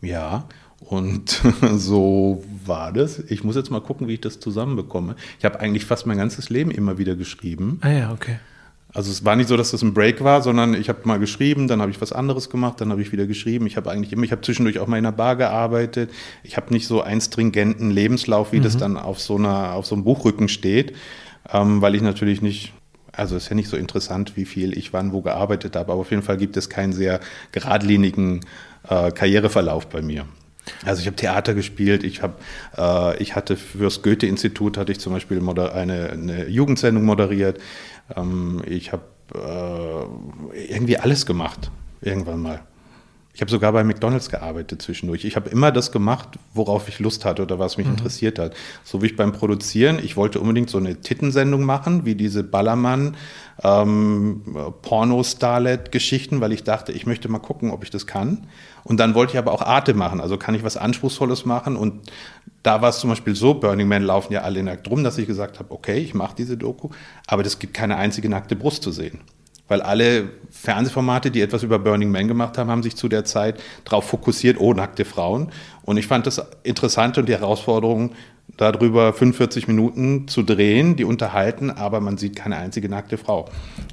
ja, 0.01 0.47
und 0.79 1.41
so 1.75 2.43
war 2.65 2.91
das. 2.91 3.19
Ich 3.19 3.43
muss 3.43 3.55
jetzt 3.55 3.71
mal 3.71 3.81
gucken, 3.81 4.07
wie 4.07 4.15
ich 4.15 4.21
das 4.21 4.39
zusammenbekomme. 4.39 5.15
Ich 5.39 5.45
habe 5.45 5.59
eigentlich 5.59 5.85
fast 5.85 6.05
mein 6.05 6.17
ganzes 6.17 6.49
Leben 6.49 6.71
immer 6.71 6.97
wieder 6.97 7.15
geschrieben. 7.15 7.79
Ah 7.81 7.89
ja, 7.89 8.11
okay. 8.11 8.37
Also 8.93 9.09
es 9.09 9.25
war 9.25 9.35
nicht 9.35 9.49
so, 9.49 9.57
dass 9.57 9.71
das 9.71 9.81
ein 9.81 9.93
Break 9.93 10.23
war, 10.23 10.43
sondern 10.43 10.75
ich 10.75 10.87
habe 10.87 10.99
mal 11.05 11.17
geschrieben, 11.17 11.67
dann 11.67 11.81
habe 11.81 11.89
ich 11.89 11.99
was 11.99 12.13
anderes 12.13 12.51
gemacht, 12.51 12.79
dann 12.79 12.91
habe 12.91 13.01
ich 13.01 13.11
wieder 13.11 13.25
geschrieben. 13.25 13.65
Ich 13.65 13.75
habe 13.75 13.89
eigentlich 13.89 14.13
immer, 14.13 14.23
ich 14.23 14.31
habe 14.31 14.41
zwischendurch 14.41 14.77
auch 14.77 14.85
mal 14.85 14.97
in 14.97 15.05
einer 15.05 15.15
Bar 15.15 15.35
gearbeitet. 15.35 16.11
Ich 16.43 16.57
habe 16.57 16.71
nicht 16.71 16.85
so 16.85 17.01
einen 17.01 17.19
stringenten 17.19 17.89
Lebenslauf, 17.89 18.51
wie 18.51 18.59
mhm. 18.59 18.63
das 18.63 18.77
dann 18.77 18.97
auf 18.97 19.19
so 19.19 19.35
einer, 19.35 19.73
auf 19.73 19.87
so 19.87 19.95
einem 19.95 20.03
Buchrücken 20.03 20.47
steht, 20.47 20.95
ähm, 21.51 21.81
weil 21.81 21.95
ich 21.95 22.03
natürlich 22.03 22.43
nicht, 22.43 22.73
also 23.11 23.35
ist 23.35 23.49
ja 23.49 23.55
nicht 23.55 23.69
so 23.69 23.77
interessant, 23.77 24.37
wie 24.37 24.45
viel 24.45 24.77
ich 24.77 24.93
wann 24.93 25.11
wo 25.11 25.21
gearbeitet 25.21 25.75
habe, 25.75 25.91
aber 25.91 26.01
auf 26.01 26.11
jeden 26.11 26.23
Fall 26.23 26.37
gibt 26.37 26.55
es 26.55 26.69
keinen 26.69 26.93
sehr 26.93 27.19
geradlinigen 27.51 28.41
äh, 28.87 29.11
Karriereverlauf 29.11 29.87
bei 29.87 30.03
mir. 30.03 30.25
Also 30.85 31.01
ich 31.01 31.07
habe 31.07 31.15
Theater 31.15 31.53
gespielt, 31.53 32.03
ich, 32.03 32.21
hab, 32.21 32.41
äh, 32.77 33.21
ich 33.21 33.35
hatte 33.35 33.57
fürs 33.57 34.01
Goethe-Institut 34.01 34.77
hatte 34.77 34.91
ich 34.91 34.99
zum 34.99 35.13
Beispiel 35.13 35.41
eine, 35.41 36.09
eine 36.09 36.47
Jugendsendung 36.47 37.03
moderiert. 37.03 37.59
Ähm, 38.15 38.61
ich 38.65 38.91
habe 38.91 39.03
äh, 39.33 40.67
irgendwie 40.71 40.97
alles 40.97 41.25
gemacht, 41.25 41.71
irgendwann 42.01 42.41
mal. 42.41 42.61
Ich 43.35 43.41
habe 43.41 43.49
sogar 43.49 43.71
bei 43.71 43.83
McDonald's 43.83 44.29
gearbeitet 44.29 44.83
zwischendurch. 44.83 45.25
Ich 45.25 45.35
habe 45.35 45.49
immer 45.49 45.71
das 45.71 45.91
gemacht, 45.91 46.37
worauf 46.53 46.87
ich 46.87 46.99
Lust 46.99 47.25
hatte 47.25 47.41
oder 47.41 47.57
was 47.57 47.77
mich 47.77 47.87
mhm. 47.87 47.93
interessiert 47.93 48.37
hat. 48.37 48.53
So 48.83 49.01
wie 49.01 49.07
ich 49.07 49.15
beim 49.15 49.31
Produzieren, 49.31 49.97
ich 49.97 50.15
wollte 50.15 50.39
unbedingt 50.39 50.69
so 50.69 50.77
eine 50.77 51.01
Tittensendung 51.01 51.63
machen, 51.63 52.05
wie 52.05 52.13
diese 52.13 52.43
Ballermann, 52.43 53.17
ähm, 53.63 54.43
Porno-Starlet-Geschichten, 54.83 56.41
weil 56.41 56.51
ich 56.51 56.63
dachte, 56.63 56.91
ich 56.91 57.07
möchte 57.07 57.27
mal 57.27 57.39
gucken, 57.39 57.71
ob 57.71 57.83
ich 57.83 57.89
das 57.89 58.05
kann. 58.05 58.45
Und 58.83 58.99
dann 58.99 59.15
wollte 59.15 59.33
ich 59.33 59.39
aber 59.39 59.51
auch 59.51 59.63
Arte 59.63 59.95
machen, 59.95 60.21
also 60.21 60.37
kann 60.37 60.53
ich 60.53 60.63
was 60.63 60.77
Anspruchsvolles 60.77 61.45
machen. 61.45 61.75
Und 61.75 62.11
da 62.61 62.83
war 62.83 62.89
es 62.89 62.99
zum 62.99 63.09
Beispiel 63.09 63.33
so, 63.33 63.55
Burning 63.55 63.87
Man 63.87 64.03
laufen 64.03 64.31
ja 64.31 64.41
alle 64.41 64.61
nackt 64.61 64.87
rum, 64.87 65.03
dass 65.03 65.17
ich 65.17 65.25
gesagt 65.25 65.57
habe, 65.57 65.71
okay, 65.73 65.97
ich 65.97 66.13
mache 66.13 66.35
diese 66.37 66.55
Doku, 66.55 66.89
aber 67.25 67.41
das 67.41 67.57
gibt 67.57 67.73
keine 67.73 67.95
einzige 67.95 68.29
nackte 68.29 68.55
Brust 68.55 68.83
zu 68.83 68.91
sehen 68.91 69.21
weil 69.67 69.81
alle 69.81 70.29
Fernsehformate, 70.51 71.31
die 71.31 71.41
etwas 71.41 71.63
über 71.63 71.79
Burning 71.79 72.11
Man 72.11 72.27
gemacht 72.27 72.57
haben, 72.57 72.69
haben 72.69 72.83
sich 72.83 72.95
zu 72.95 73.07
der 73.07 73.25
Zeit 73.25 73.61
darauf 73.85 74.05
fokussiert, 74.05 74.59
oh, 74.59 74.73
nackte 74.73 75.05
Frauen. 75.05 75.51
Und 75.83 75.97
ich 75.97 76.07
fand 76.07 76.27
das 76.27 76.45
interessant 76.63 77.17
und 77.17 77.27
die 77.27 77.33
Herausforderung, 77.33 78.11
darüber 78.57 79.13
45 79.13 79.67
Minuten 79.67 80.27
zu 80.27 80.43
drehen, 80.43 80.95
die 80.95 81.05
unterhalten, 81.05 81.71
aber 81.71 82.01
man 82.01 82.17
sieht 82.17 82.35
keine 82.35 82.57
einzige 82.57 82.87
nackte 82.87 83.17
Frau, 83.17 83.49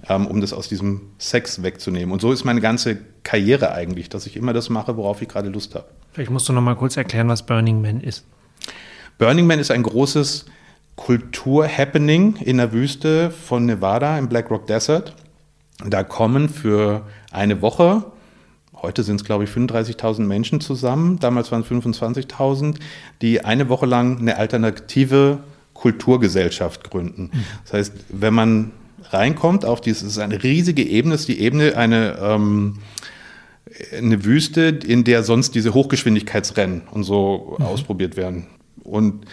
ähm, 0.09 0.27
um 0.27 0.41
das 0.41 0.53
aus 0.53 0.69
diesem 0.69 1.13
Sex 1.19 1.63
wegzunehmen. 1.63 2.13
Und 2.13 2.21
so 2.21 2.33
ist 2.33 2.45
meine 2.45 2.61
ganze 2.61 2.99
Karriere 3.23 3.73
eigentlich, 3.73 4.09
dass 4.09 4.27
ich 4.27 4.37
immer 4.37 4.53
das 4.53 4.69
mache, 4.69 4.97
worauf 4.97 5.23
ich 5.23 5.29
gerade 5.29 5.49
Lust 5.49 5.75
habe. 5.75 5.87
Vielleicht 6.13 6.31
musst 6.31 6.49
du 6.49 6.53
noch 6.53 6.61
mal 6.61 6.75
kurz 6.75 6.97
erklären, 6.97 7.29
was 7.29 7.45
Burning 7.47 7.81
Man 7.81 8.01
ist. 8.01 8.27
Burning 9.19 9.47
Man 9.47 9.59
ist 9.59 9.71
ein 9.71 9.83
großes 9.83 10.47
Kultur-Happening 10.97 12.37
in 12.37 12.59
der 12.59 12.73
Wüste 12.73 13.31
von 13.31 13.65
Nevada 13.65 14.19
im 14.19 14.29
Black 14.29 14.51
Rock 14.51 14.67
Desert. 14.67 15.15
Da 15.87 16.03
kommen 16.03 16.49
für 16.49 17.07
eine 17.31 17.63
Woche, 17.63 18.05
heute 18.75 19.03
sind 19.03 19.17
es 19.17 19.25
glaube 19.25 19.45
ich 19.45 19.51
35.000 19.51 20.23
Menschen 20.23 20.61
zusammen, 20.61 21.19
damals 21.19 21.51
waren 21.53 21.63
es 21.63 21.69
25.000, 21.69 22.77
die 23.23 23.45
eine 23.45 23.69
Woche 23.69 23.87
lang 23.87 24.19
eine 24.19 24.37
alternative 24.37 25.39
Kulturgesellschaft 25.75 26.91
gründen. 26.91 27.31
Mhm. 27.33 27.45
Das 27.65 27.73
heißt, 27.73 27.93
wenn 28.11 28.35
man 28.35 28.73
reinkommt 29.11 29.65
auf 29.65 29.81
dieses, 29.81 30.03
ist 30.03 30.19
eine 30.19 30.43
riesige 30.43 30.83
Ebene, 30.83 31.15
ist 31.15 31.29
die 31.29 31.41
Ebene 31.41 31.77
eine, 31.77 32.19
ähm, 32.21 32.79
eine 33.97 34.25
Wüste, 34.25 34.63
in 34.63 35.05
der 35.05 35.23
sonst 35.23 35.55
diese 35.55 35.73
Hochgeschwindigkeitsrennen 35.73 36.83
und 36.91 37.05
so 37.05 37.57
mhm. 37.59 37.65
ausprobiert 37.65 38.17
werden. 38.17 38.47
Und 38.85 39.25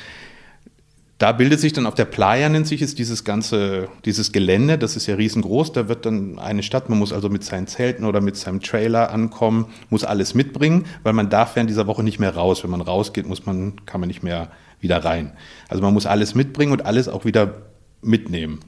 da 1.17 1.32
bildet 1.32 1.60
sich 1.60 1.73
dann 1.73 1.88
auf 1.88 1.95
der 1.95 2.06
Playa, 2.06 2.47
nennt 2.47 2.67
sich 2.67 2.82
es, 2.82 2.93
dieses 2.93 3.23
ganze, 3.23 3.89
dieses 4.06 4.32
Gelände, 4.32 4.77
das 4.77 4.95
ist 4.95 5.08
ja 5.08 5.15
riesengroß, 5.15 5.71
da 5.71 5.88
wird 5.88 6.06
dann 6.06 6.38
eine 6.38 6.62
Stadt, 6.62 6.89
man 6.89 6.99
muss 6.99 7.12
also 7.12 7.27
mit 7.30 7.43
seinen 7.43 7.65
Zelten 7.65 8.06
oder 8.06 8.21
mit 8.21 8.38
seinem 8.38 8.62
Trailer 8.62 9.12
ankommen, 9.12 9.65
muss 9.89 10.03
alles 10.03 10.36
mitbringen, 10.36 10.86
weil 11.01 11.13
man 11.13 11.30
darf 11.30 11.56
während 11.56 11.71
dieser 11.71 11.88
Woche 11.88 12.03
nicht 12.03 12.19
mehr 12.19 12.36
raus. 12.36 12.63
Wenn 12.63 12.69
man 12.69 12.82
rausgeht, 12.82 13.25
muss 13.25 13.47
man, 13.47 13.86
kann 13.88 13.99
man 13.99 14.08
nicht 14.08 14.21
mehr 14.21 14.51
wieder 14.80 15.03
rein. 15.03 15.34
Also 15.69 15.82
man 15.82 15.93
muss 15.93 16.06
alles 16.06 16.36
mitbringen 16.36 16.71
und 16.71 16.86
alles 16.86 17.08
auch 17.08 17.25
wieder 17.25 17.63
mitnehmen. 18.03 18.60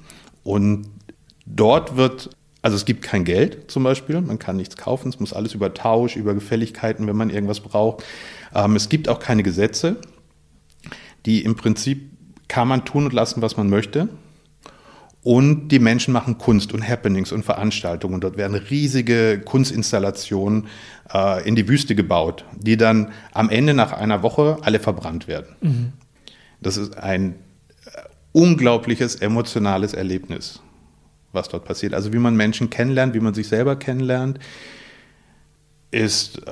Und 0.43 0.89
dort 1.45 1.97
wird, 1.97 2.31
also 2.63 2.75
es 2.75 2.85
gibt 2.85 3.03
kein 3.03 3.25
Geld 3.25 3.69
zum 3.69 3.83
Beispiel, 3.83 4.19
man 4.21 4.39
kann 4.39 4.57
nichts 4.57 4.75
kaufen, 4.75 5.09
es 5.09 5.19
muss 5.19 5.33
alles 5.33 5.53
über 5.53 5.75
Tausch, 5.75 6.15
über 6.15 6.33
Gefälligkeiten, 6.33 7.05
wenn 7.05 7.15
man 7.15 7.29
irgendwas 7.29 7.59
braucht. 7.59 8.03
Ähm, 8.55 8.75
es 8.75 8.89
gibt 8.89 9.07
auch 9.07 9.19
keine 9.19 9.43
Gesetze, 9.43 9.97
die 11.27 11.43
im 11.43 11.55
Prinzip 11.55 12.09
kann 12.49 12.67
man 12.67 12.83
tun 12.83 13.05
und 13.05 13.13
lassen, 13.13 13.41
was 13.41 13.55
man 13.55 13.69
möchte. 13.69 14.09
Und 15.21 15.69
die 15.69 15.79
Menschen 15.79 16.13
machen 16.13 16.38
Kunst 16.38 16.73
und 16.73 16.85
Happenings 16.88 17.31
und 17.31 17.43
Veranstaltungen. 17.43 18.15
Und 18.15 18.23
dort 18.23 18.38
werden 18.38 18.55
riesige 18.55 19.39
Kunstinstallationen 19.43 20.67
äh, 21.13 21.47
in 21.47 21.55
die 21.55 21.67
Wüste 21.67 21.93
gebaut, 21.95 22.45
die 22.57 22.77
dann 22.77 23.12
am 23.31 23.49
Ende 23.49 23.73
nach 23.73 23.91
einer 23.91 24.23
Woche 24.23 24.57
alle 24.62 24.79
verbrannt 24.79 25.27
werden. 25.27 25.55
Mhm. 25.62 25.93
Das 26.62 26.77
ist 26.77 26.97
ein 26.97 27.35
äh, 27.85 28.01
unglaubliches 28.31 29.15
emotionales 29.15 29.93
Erlebnis, 29.93 30.62
was 31.33 31.49
dort 31.49 31.65
passiert. 31.65 31.93
Also 31.93 32.13
wie 32.13 32.17
man 32.17 32.35
Menschen 32.35 32.69
kennenlernt, 32.69 33.13
wie 33.13 33.19
man 33.19 33.33
sich 33.33 33.49
selber 33.49 33.75
kennenlernt, 33.75 34.39
ist, 35.91 36.39
äh, 36.47 36.51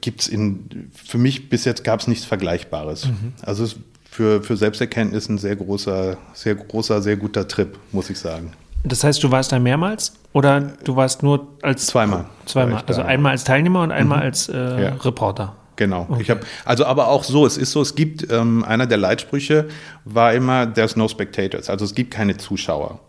gibt 0.00 0.22
es 0.22 0.28
in, 0.28 0.90
für 0.92 1.18
mich 1.18 1.48
bis 1.48 1.64
jetzt 1.64 1.84
gab 1.84 2.00
es 2.00 2.08
nichts 2.08 2.24
Vergleichbares. 2.24 3.06
Mhm. 3.06 3.34
Also 3.42 3.64
es 3.64 3.76
für, 4.10 4.42
für 4.42 4.56
Selbsterkenntnis 4.56 5.28
ein 5.28 5.38
sehr 5.38 5.56
großer, 5.56 6.16
sehr 6.32 6.54
großer, 6.54 7.02
sehr 7.02 7.16
guter 7.16 7.46
Trip, 7.46 7.78
muss 7.92 8.10
ich 8.10 8.18
sagen. 8.18 8.52
Das 8.84 9.04
heißt, 9.04 9.22
du 9.22 9.30
warst 9.30 9.52
da 9.52 9.58
mehrmals 9.58 10.14
oder 10.32 10.60
du 10.84 10.96
warst 10.96 11.22
nur 11.22 11.48
als 11.62 11.86
zweimal? 11.86 12.26
Zweimal, 12.46 12.82
also 12.86 13.02
einmal 13.02 13.32
als 13.32 13.44
Teilnehmer 13.44 13.82
und 13.82 13.92
einmal 13.92 14.18
mhm. 14.18 14.24
als 14.24 14.48
äh, 14.48 14.54
ja. 14.56 14.94
Reporter. 14.94 15.54
Genau. 15.76 16.06
Okay. 16.08 16.22
Ich 16.22 16.30
habe 16.30 16.40
also 16.64 16.84
aber 16.84 17.08
auch 17.08 17.22
so, 17.22 17.46
es 17.46 17.56
ist 17.56 17.70
so, 17.70 17.80
es 17.80 17.94
gibt 17.94 18.30
ähm, 18.32 18.64
einer 18.64 18.86
der 18.86 18.98
Leitsprüche 18.98 19.68
war 20.04 20.32
immer 20.34 20.72
there's 20.72 20.96
no 20.96 21.06
spectators, 21.06 21.70
also 21.70 21.84
es 21.84 21.94
gibt 21.94 22.12
keine 22.12 22.36
Zuschauer. 22.36 23.00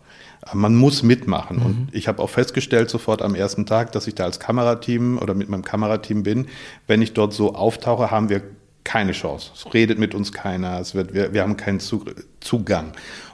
Man 0.54 0.74
muss 0.74 1.02
mitmachen. 1.02 1.58
Mhm. 1.58 1.66
Und 1.66 1.88
ich 1.92 2.08
habe 2.08 2.22
auch 2.22 2.30
festgestellt 2.30 2.88
sofort 2.88 3.20
am 3.22 3.34
ersten 3.34 3.66
Tag, 3.66 3.92
dass 3.92 4.06
ich 4.06 4.14
da 4.14 4.24
als 4.24 4.40
Kamerateam 4.40 5.18
oder 5.18 5.34
mit 5.34 5.48
meinem 5.50 5.64
Kamerateam 5.64 6.22
bin. 6.22 6.46
Wenn 6.86 7.02
ich 7.02 7.12
dort 7.12 7.34
so 7.34 7.54
auftauche, 7.54 8.10
haben 8.10 8.30
wir 8.30 8.42
keine 8.84 9.12
Chance. 9.12 9.50
Es 9.54 9.72
redet 9.72 9.98
mit 9.98 10.14
uns 10.14 10.32
keiner, 10.32 10.80
es 10.80 10.94
wird, 10.94 11.14
wir, 11.14 11.32
wir 11.32 11.42
haben 11.42 11.56
keinen 11.56 11.80
Zugang. 11.80 12.92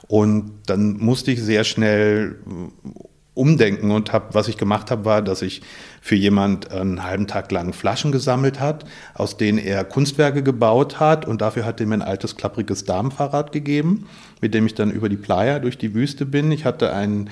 Und 0.09 0.53
dann 0.67 0.99
musste 0.99 1.31
ich 1.33 1.43
sehr 1.43 1.65
schnell 1.65 2.37
äh, 2.47 2.99
umdenken 3.35 3.91
und 3.91 4.13
hab, 4.13 4.35
was 4.35 4.49
ich 4.49 4.57
gemacht 4.57 4.91
habe, 4.91 5.05
war, 5.05 5.21
dass 5.21 5.43
ich 5.43 5.61
für 6.01 6.15
jemand 6.15 6.71
einen 6.71 7.05
halben 7.05 7.27
Tag 7.27 7.53
lang 7.53 7.75
Flaschen 7.75 8.11
gesammelt 8.11 8.61
hat, 8.61 8.87
aus 9.15 9.37
denen 9.37 9.59
er 9.59 9.85
Kunstwerke 9.85 10.43
gebaut 10.43 10.99
hat 11.01 11.27
und 11.27 11.43
dafür 11.43 11.67
hat 11.67 11.81
er 11.81 11.87
mir 11.87 11.95
ein 11.95 12.03
altes 12.03 12.37
klappriges 12.37 12.85
Damenfahrrad 12.85 13.53
gegeben, 13.53 14.09
mit 14.41 14.55
dem 14.55 14.65
ich 14.67 14.75
dann 14.75 14.91
über 14.91 15.11
die 15.11 15.19
Playa 15.19 15.59
durch 15.59 15.77
die 15.77 15.93
Wüste 15.93 16.25
bin. 16.25 16.51
Ich 16.51 16.65
hatte 16.65 16.95
einen 16.95 17.29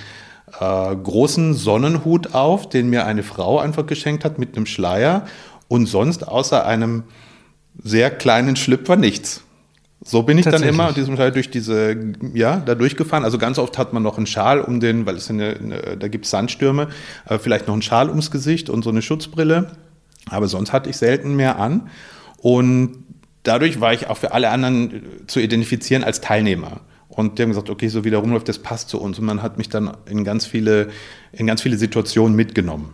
äh, 0.61 0.95
großen 0.95 1.55
Sonnenhut 1.55 2.35
auf, 2.35 2.69
den 2.69 2.91
mir 2.91 3.07
eine 3.07 3.23
Frau 3.23 3.59
einfach 3.59 3.87
geschenkt 3.87 4.27
hat 4.27 4.39
mit 4.39 4.57
einem 4.57 4.67
Schleier 4.67 5.25
und 5.69 5.87
sonst 5.87 6.29
außer 6.29 6.67
einem 6.67 7.05
sehr 7.83 8.11
kleinen 8.11 8.57
Schlüpfer 8.57 8.97
nichts. 8.97 9.43
So 10.07 10.23
bin 10.23 10.37
ich 10.37 10.45
dann 10.45 10.63
immer 10.63 10.93
diesem 10.93 11.17
Teil 11.17 11.33
durch 11.33 11.51
diese, 11.51 11.97
ja, 12.35 12.59
da 12.59 12.75
durchgefahren. 12.75 13.25
Also 13.25 13.39
ganz 13.39 13.59
oft 13.59 13.79
hat 13.79 13.95
man 13.95 14.03
noch 14.03 14.19
einen 14.19 14.27
Schal 14.27 14.61
um 14.61 14.79
den, 14.79 15.07
weil 15.07 15.17
es 15.17 15.31
eine, 15.31 15.57
eine 15.57 15.97
da 15.97 16.09
gibt 16.09 16.27
es 16.27 16.31
Sandstürme, 16.31 16.89
äh, 17.27 17.39
vielleicht 17.39 17.67
noch 17.69 17.75
einen 17.75 17.83
Schal 17.83 18.11
ums 18.11 18.31
Gesicht 18.31 18.69
und 18.69 18.85
so 18.85 18.91
eine 18.91 19.01
Schutzbrille. 19.01 19.71
Aber 20.29 20.47
sonst 20.47 20.73
hatte 20.73 20.91
ich 20.91 20.99
selten 20.99 21.37
mehr 21.37 21.59
an. 21.59 21.89
Und 22.37 23.05
dadurch 23.45 23.81
war 23.81 23.95
ich 23.95 24.09
auch 24.09 24.19
für 24.19 24.33
alle 24.33 24.51
anderen 24.51 24.93
äh, 24.93 25.27
zu 25.27 25.41
identifizieren 25.41 26.05
als 26.05 26.21
Teilnehmer. 26.21 26.81
Und 27.09 27.39
die 27.39 27.43
haben 27.43 27.51
gesagt, 27.51 27.71
okay, 27.71 27.89
so 27.89 28.05
wie 28.05 28.11
der 28.11 28.19
rumläuft, 28.19 28.49
das 28.49 28.59
passt 28.59 28.91
zu 28.91 29.01
uns. 29.01 29.19
Und 29.19 29.25
man 29.25 29.43
hat 29.43 29.57
mich 29.57 29.71
dann 29.71 29.97
in 30.05 30.25
ganz 30.25 30.45
viele, 30.45 30.89
in 31.33 31.47
ganz 31.47 31.63
viele 31.63 31.79
Situationen 31.79 32.37
mitgenommen. 32.37 32.91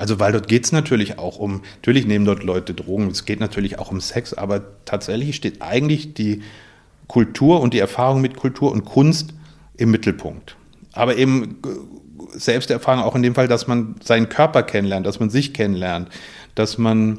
Also 0.00 0.18
weil 0.18 0.32
dort 0.32 0.48
geht 0.48 0.64
es 0.64 0.72
natürlich 0.72 1.18
auch 1.18 1.38
um, 1.38 1.60
natürlich 1.76 2.06
nehmen 2.06 2.24
dort 2.24 2.42
Leute 2.42 2.72
Drogen, 2.72 3.08
es 3.08 3.26
geht 3.26 3.38
natürlich 3.38 3.78
auch 3.78 3.90
um 3.90 4.00
Sex, 4.00 4.32
aber 4.32 4.62
tatsächlich 4.86 5.36
steht 5.36 5.60
eigentlich 5.60 6.14
die 6.14 6.40
Kultur 7.06 7.60
und 7.60 7.74
die 7.74 7.80
Erfahrung 7.80 8.22
mit 8.22 8.34
Kultur 8.34 8.72
und 8.72 8.86
Kunst 8.86 9.34
im 9.76 9.90
Mittelpunkt. 9.90 10.56
Aber 10.94 11.18
eben 11.18 11.58
äh, 11.66 12.38
Selbsterfahrung 12.38 13.04
auch 13.04 13.14
in 13.14 13.22
dem 13.22 13.34
Fall, 13.34 13.46
dass 13.46 13.66
man 13.66 13.96
seinen 14.02 14.30
Körper 14.30 14.62
kennenlernt, 14.62 15.04
dass 15.04 15.20
man 15.20 15.28
sich 15.28 15.52
kennenlernt, 15.52 16.08
dass 16.54 16.78
man 16.78 17.18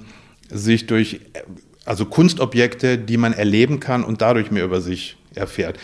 sich 0.49 0.87
durch 0.87 1.21
also 1.85 2.07
Kunstobjekte, 2.07 2.97
die 2.97 3.17
man 3.17 3.33
erleben 3.33 3.79
kann 3.79 4.03
und 4.03 4.23
dadurch 4.23 4.49
mehr 4.49 4.65
über 4.65 4.81
sich 4.81 5.17
erfährt 5.35 5.77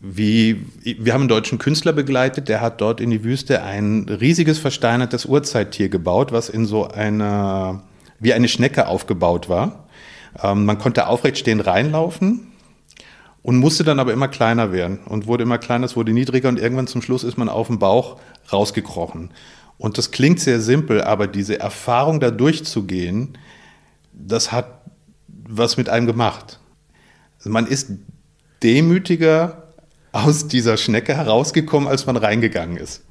wie, 0.00 0.64
wir 0.82 1.12
haben 1.12 1.22
einen 1.22 1.28
deutschen 1.28 1.58
Künstler 1.58 1.92
begleitet, 1.92 2.48
der 2.48 2.62
hat 2.62 2.80
dort 2.80 3.02
in 3.02 3.10
die 3.10 3.22
Wüste 3.22 3.62
ein 3.62 4.08
riesiges 4.08 4.58
versteinertes 4.58 5.26
Urzeittier 5.26 5.90
gebaut, 5.90 6.32
was 6.32 6.48
in 6.48 6.64
so 6.64 6.88
einer, 6.88 7.82
wie 8.18 8.32
eine 8.32 8.48
Schnecke 8.48 8.88
aufgebaut 8.88 9.50
war. 9.50 9.84
Ähm, 10.42 10.64
man 10.64 10.78
konnte 10.78 11.06
aufrecht 11.06 11.36
stehen 11.36 11.60
reinlaufen 11.60 12.48
und 13.42 13.58
musste 13.58 13.84
dann 13.84 14.00
aber 14.00 14.14
immer 14.14 14.28
kleiner 14.28 14.72
werden 14.72 15.00
und 15.04 15.26
wurde 15.26 15.42
immer 15.42 15.58
kleiner, 15.58 15.84
es 15.84 15.96
wurde 15.96 16.12
niedriger 16.12 16.48
und 16.48 16.58
irgendwann 16.58 16.86
zum 16.86 17.02
Schluss 17.02 17.22
ist 17.22 17.36
man 17.36 17.50
auf 17.50 17.66
dem 17.66 17.78
Bauch 17.78 18.18
rausgekrochen. 18.50 19.30
Und 19.76 19.98
das 19.98 20.10
klingt 20.10 20.40
sehr 20.40 20.60
simpel, 20.60 21.02
aber 21.02 21.26
diese 21.26 21.60
Erfahrung 21.60 22.20
da 22.20 22.30
durchzugehen, 22.30 23.36
das 24.12 24.50
hat 24.50 24.80
was 25.28 25.76
mit 25.76 25.88
einem 25.90 26.06
gemacht. 26.06 26.58
Also 27.38 27.50
man 27.50 27.66
ist 27.66 27.90
demütiger 28.62 29.69
aus 30.12 30.48
dieser 30.48 30.76
Schnecke 30.76 31.16
herausgekommen, 31.16 31.88
als 31.88 32.06
man 32.06 32.16
reingegangen 32.16 32.76
ist. 32.76 33.02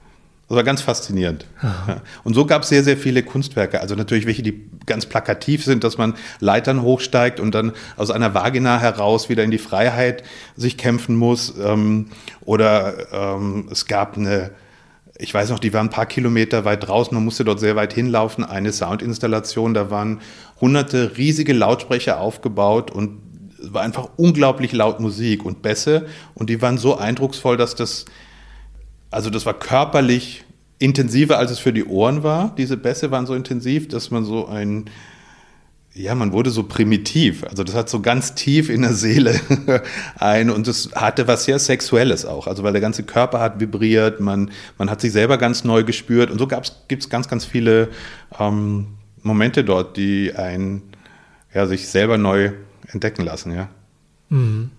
Das 0.50 0.56
war 0.56 0.64
ganz 0.64 0.82
faszinierend. 0.82 1.46
Ja. 1.62 2.02
Und 2.24 2.34
so 2.34 2.48
gab 2.48 2.64
es 2.64 2.70
sehr, 2.70 2.84
sehr 2.84 2.98
viele 2.98 3.22
Kunstwerke. 3.22 3.82
Also 3.82 3.94
natürlich 3.94 4.26
welche, 4.26 4.42
die 4.42 4.68
ganz 4.88 5.06
plakativ 5.06 5.64
sind, 5.64 5.84
dass 5.84 6.00
man 6.00 6.16
Leitern 6.40 6.82
hochsteigt 6.82 7.40
und 7.40 7.54
dann 7.54 7.74
aus 7.98 8.10
einer 8.10 8.34
Vagina 8.34 8.80
heraus 8.80 9.30
wieder 9.30 9.44
in 9.44 9.52
die 9.52 9.60
Freiheit 9.60 10.24
sich 10.56 10.76
kämpfen 10.76 11.16
muss. 11.16 11.54
Ähm, 11.64 12.08
oder 12.42 12.96
ähm, 13.14 13.70
es 13.72 13.86
gab 13.86 14.18
eine, 14.18 14.50
ich 15.20 15.32
weiß 15.32 15.52
noch, 15.52 15.60
die 15.60 15.72
war 15.72 15.82
ein 15.82 15.92
paar 15.92 16.08
Kilometer 16.08 16.66
weit 16.66 16.88
draußen, 16.88 17.14
man 17.14 17.26
musste 17.26 17.44
dort 17.44 17.60
sehr 17.60 17.76
weit 17.76 17.94
hinlaufen, 17.94 18.44
eine 18.44 18.74
Soundinstallation, 18.74 19.76
da 19.76 19.92
waren 19.92 20.20
hunderte 20.60 21.16
riesige 21.16 21.54
Lautsprecher 21.54 22.20
aufgebaut 22.20 22.90
und 22.90 23.20
war 23.62 23.82
einfach 23.82 24.10
unglaublich 24.18 24.72
laut 24.72 25.00
Musik 25.00 25.46
und 25.46 25.62
Bässe 25.62 26.08
und 26.34 26.50
die 26.50 26.62
waren 26.62 26.78
so 26.78 26.98
eindrucksvoll, 26.98 27.58
dass 27.58 27.76
das 27.76 28.06
also 29.12 29.30
das 29.30 29.46
war 29.46 29.54
körperlich 29.54 30.44
intensiver, 30.78 31.38
als 31.38 31.52
es 31.52 31.60
für 31.60 31.74
die 31.74 31.86
Ohren 31.86 32.24
war. 32.24 32.54
Diese 32.58 32.78
Bässe 32.78 33.12
waren 33.12 33.26
so 33.26 33.34
intensiv, 33.34 33.88
dass 33.88 34.12
man 34.12 34.24
so 34.24 34.48
ein, 34.48 34.86
ja, 35.94 36.16
man 36.16 36.32
wurde 36.32 36.52
so 36.52 36.64
primitiv. 36.64 37.44
Also 37.44 37.64
das 37.64 37.76
hat 37.76 37.90
so 37.90 38.02
ganz 38.02 38.36
tief 38.36 38.70
in 38.70 38.84
der 38.84 38.94
Seele 38.94 39.40
ein 40.18 40.50
und 40.50 40.68
es 40.68 40.92
hatte 40.96 41.28
was 41.28 41.46
sehr 41.46 41.60
Sexuelles 41.60 42.26
auch. 42.26 42.48
Also 42.48 42.64
weil 42.64 42.72
der 42.72 42.82
ganze 42.82 43.04
Körper 43.04 43.40
hat 43.40 43.60
vibriert, 43.60 44.20
man, 44.20 44.52
man 44.78 44.90
hat 44.90 45.02
sich 45.02 45.12
selber 45.12 45.38
ganz 45.38 45.64
neu 45.64 45.84
gespürt 45.84 46.32
und 46.32 46.40
so 46.40 46.48
gibt 46.48 47.04
es 47.04 47.10
ganz, 47.10 47.28
ganz 47.28 47.46
viele 47.46 47.90
ähm, 48.40 48.88
Momente 49.22 49.64
dort, 49.64 49.98
die 49.98 50.34
einen 50.36 50.84
ja, 51.54 51.66
sich 51.66 51.90
selber 51.90 52.18
neu 52.18 52.52
entdecken 52.92 53.24
lassen, 53.24 53.54
ja. 53.54 53.70
Mhm. 54.30 54.72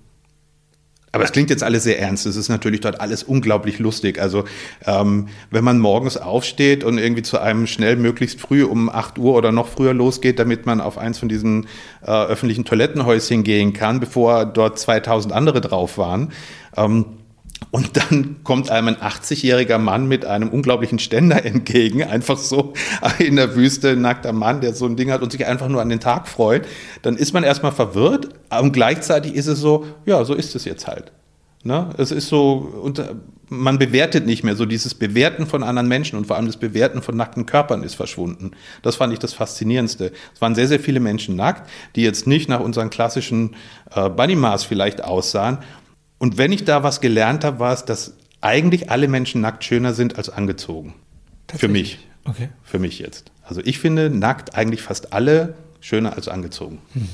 Aber 1.12 1.24
es 1.24 1.32
klingt 1.32 1.50
jetzt 1.50 1.64
alles 1.64 1.82
sehr 1.82 1.98
ernst. 1.98 2.24
Es 2.24 2.36
ist 2.36 2.48
natürlich 2.48 2.80
dort 2.80 3.00
alles 3.00 3.24
unglaublich 3.24 3.80
lustig. 3.80 4.20
Also 4.20 4.44
ähm, 4.86 5.26
wenn 5.50 5.64
man 5.64 5.80
morgens 5.80 6.16
aufsteht 6.16 6.84
und 6.84 6.98
irgendwie 6.98 7.22
zu 7.22 7.40
einem 7.40 7.66
schnell 7.66 7.96
möglichst 7.96 8.40
früh 8.40 8.62
um 8.62 8.88
8 8.88 9.18
Uhr 9.18 9.34
oder 9.34 9.50
noch 9.50 9.66
früher 9.66 9.92
losgeht, 9.92 10.38
damit 10.38 10.66
man 10.66 10.80
auf 10.80 10.98
eins 10.98 11.18
von 11.18 11.28
diesen 11.28 11.66
äh, 12.02 12.10
öffentlichen 12.10 12.64
Toilettenhäuschen 12.64 13.42
gehen 13.42 13.72
kann, 13.72 13.98
bevor 13.98 14.44
dort 14.44 14.78
2000 14.78 15.34
andere 15.34 15.60
drauf 15.60 15.98
waren. 15.98 16.30
Ähm, 16.76 17.06
und 17.70 17.96
dann 17.96 18.36
kommt 18.42 18.70
einem 18.70 18.88
ein 18.88 18.96
80-jähriger 18.96 19.78
Mann 19.78 20.08
mit 20.08 20.24
einem 20.24 20.48
unglaublichen 20.48 20.98
Ständer 20.98 21.44
entgegen, 21.44 22.02
einfach 22.02 22.38
so 22.38 22.74
in 23.18 23.36
der 23.36 23.54
Wüste, 23.54 23.96
nackter 23.96 24.32
Mann, 24.32 24.60
der 24.60 24.74
so 24.74 24.86
ein 24.86 24.96
Ding 24.96 25.10
hat 25.10 25.22
und 25.22 25.30
sich 25.32 25.46
einfach 25.46 25.68
nur 25.68 25.80
an 25.80 25.88
den 25.88 26.00
Tag 26.00 26.28
freut. 26.28 26.66
Dann 27.02 27.16
ist 27.16 27.32
man 27.32 27.44
erstmal 27.44 27.72
verwirrt 27.72 28.28
und 28.50 28.72
gleichzeitig 28.72 29.34
ist 29.34 29.46
es 29.46 29.60
so, 29.60 29.86
ja, 30.04 30.24
so 30.24 30.34
ist 30.34 30.54
es 30.56 30.64
jetzt 30.64 30.86
halt. 30.86 31.12
Ne? 31.62 31.90
Es 31.98 32.10
ist 32.10 32.28
so, 32.28 32.54
und 32.82 33.02
man 33.50 33.78
bewertet 33.78 34.24
nicht 34.26 34.44
mehr. 34.44 34.56
So 34.56 34.64
dieses 34.64 34.94
Bewerten 34.94 35.46
von 35.46 35.62
anderen 35.62 35.88
Menschen 35.88 36.16
und 36.16 36.26
vor 36.26 36.36
allem 36.36 36.46
das 36.46 36.56
Bewerten 36.56 37.02
von 37.02 37.16
nackten 37.16 37.44
Körpern 37.44 37.82
ist 37.82 37.94
verschwunden. 37.94 38.52
Das 38.82 38.96
fand 38.96 39.12
ich 39.12 39.18
das 39.18 39.34
Faszinierendste. 39.34 40.12
Es 40.34 40.40
waren 40.40 40.54
sehr, 40.54 40.68
sehr 40.68 40.80
viele 40.80 41.00
Menschen 41.00 41.36
nackt, 41.36 41.68
die 41.96 42.02
jetzt 42.02 42.26
nicht 42.26 42.48
nach 42.48 42.60
unseren 42.60 42.88
klassischen 42.88 43.56
äh, 43.94 44.08
Bunny-Maß 44.08 44.64
vielleicht 44.64 45.04
aussahen 45.04 45.58
und 46.20 46.36
wenn 46.36 46.52
ich 46.52 46.64
da 46.64 46.82
was 46.82 47.00
gelernt 47.00 47.44
habe, 47.44 47.58
war 47.58 47.72
es, 47.72 47.86
dass 47.86 48.12
eigentlich 48.42 48.90
alle 48.90 49.08
Menschen 49.08 49.40
nackt 49.40 49.64
schöner 49.64 49.94
sind 49.94 50.18
als 50.18 50.28
angezogen. 50.28 50.94
Für 51.48 51.66
mich. 51.66 51.98
Okay. 52.24 52.50
Für 52.62 52.78
mich 52.78 52.98
jetzt. 52.98 53.32
Also 53.42 53.62
ich 53.64 53.78
finde 53.78 54.10
nackt 54.10 54.54
eigentlich 54.54 54.82
fast 54.82 55.14
alle 55.14 55.54
schöner 55.80 56.12
als 56.14 56.28
angezogen. 56.28 56.78
Mhm. 56.94 57.08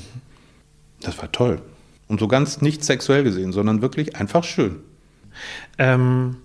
Das 0.99 1.17
war 1.19 1.31
toll. 1.31 1.61
Und 2.09 2.19
so 2.19 2.27
ganz 2.27 2.61
nicht 2.61 2.83
sexuell 2.83 3.23
gesehen, 3.23 3.53
sondern 3.53 3.81
wirklich 3.81 4.17
einfach 4.17 4.43
schön. 4.43 4.81
Ähm, 5.77 6.37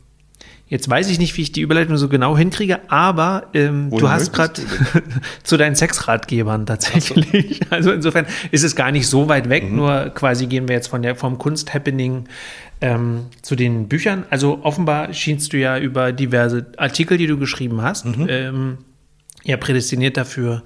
Jetzt 0.72 0.88
weiß 0.88 1.11
ich 1.11 1.18
nicht, 1.18 1.37
wie 1.37 1.42
ich 1.42 1.52
die 1.52 1.61
Überleitung 1.61 1.98
so 1.98 2.08
genau 2.08 2.35
hinkriege, 2.35 2.90
aber 2.90 3.48
ähm, 3.52 3.90
du 3.90 4.08
hast 4.08 4.32
gerade 4.32 4.62
zu 5.42 5.58
deinen 5.58 5.76
Sexratgebern 5.76 6.64
tatsächlich. 6.64 7.61
So. 7.62 7.66
Also 7.68 7.92
insofern 7.92 8.24
ist 8.52 8.64
es 8.64 8.74
gar 8.74 8.90
nicht 8.90 9.06
so 9.06 9.28
weit 9.28 9.50
weg, 9.50 9.68
mhm. 9.68 9.76
nur 9.76 10.08
quasi 10.14 10.46
gehen 10.46 10.68
wir 10.68 10.74
jetzt 10.74 10.87
von 10.87 11.02
der, 11.02 11.14
vom 11.14 11.37
Kunsthappening 11.37 12.24
ähm, 12.80 13.26
zu 13.42 13.54
den 13.54 13.88
Büchern. 13.88 14.24
Also 14.30 14.61
offenbar 14.62 15.12
schienst 15.12 15.52
du 15.52 15.58
ja 15.58 15.76
über 15.76 16.11
diverse 16.11 16.64
Artikel, 16.78 17.18
die 17.18 17.26
du 17.26 17.37
geschrieben 17.37 17.82
hast, 17.82 18.06
mhm. 18.06 18.26
ähm, 18.30 18.78
ja 19.44 19.58
prädestiniert 19.58 20.16
dafür, 20.16 20.62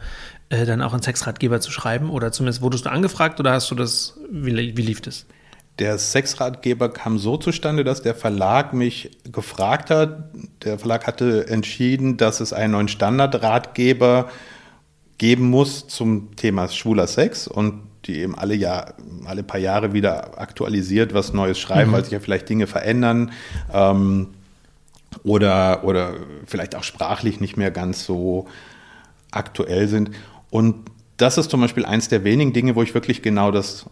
äh, 0.51 0.67
dann 0.67 0.83
auch 0.83 0.93
einen 0.93 1.03
Sexratgeber 1.03 1.59
zu 1.59 1.73
schreiben. 1.73 2.11
Oder 2.11 2.31
zumindest 2.31 2.63
wurdest 2.63 2.87
du 2.87 2.93
angefragt 2.93 3.41
oder 3.41 3.51
hast 3.51 3.73
du 3.73 3.75
das, 3.75 4.21
wie, 4.31 4.55
wie 4.55 4.83
lief 4.83 5.01
das? 5.01 5.27
Der 5.79 5.99
Sexratgeber 5.99 6.89
kam 6.89 7.19
so 7.19 7.37
zustande, 7.37 7.85
dass 7.85 8.01
der 8.01 8.15
Verlag 8.15 8.73
mich 8.73 9.11
gefragt 9.31 9.91
hat. 9.91 10.31
Der 10.65 10.79
Verlag 10.79 11.07
hatte 11.07 11.49
entschieden, 11.49 12.17
dass 12.17 12.41
es 12.41 12.55
einen 12.55 12.73
neuen 12.73 12.89
Standardratgeber 12.89 14.31
geben 15.19 15.51
muss 15.51 15.87
zum 15.87 16.35
Thema 16.37 16.69
schwuler 16.69 17.07
Sex 17.07 17.47
und 17.47 17.83
die 18.07 18.21
eben 18.21 18.37
alle, 18.37 18.55
Jahr, 18.55 18.95
alle 19.25 19.43
paar 19.43 19.61
Jahre 19.61 19.93
wieder 19.93 20.41
aktualisiert, 20.41 21.13
was 21.13 21.33
Neues 21.33 21.59
schreiben, 21.59 21.91
mhm. 21.91 21.95
weil 21.95 22.05
sich 22.05 22.13
ja 22.13 22.21
vielleicht 22.21 22.49
Dinge 22.49 22.67
verändern 22.67 23.33
ähm, 23.73 24.29
oder, 25.25 25.85
oder 25.85 26.15
vielleicht 26.47 26.75
auch 26.75 26.85
sprachlich 26.85 27.41
nicht 27.41 27.57
mehr 27.57 27.71
ganz 27.71 28.05
so 28.05 28.47
aktuell 29.31 29.89
sind. 29.89 30.11
Und 30.51 30.91
das 31.17 31.39
ist 31.39 31.51
zum 31.51 31.61
Beispiel 31.61 31.85
eins 31.85 32.09
der 32.09 32.25
wenigen 32.25 32.53
Dinge, 32.53 32.77
wo 32.77 32.83
ich 32.83 32.95
wirklich 32.95 33.23
genau 33.23 33.51
das 33.51 33.87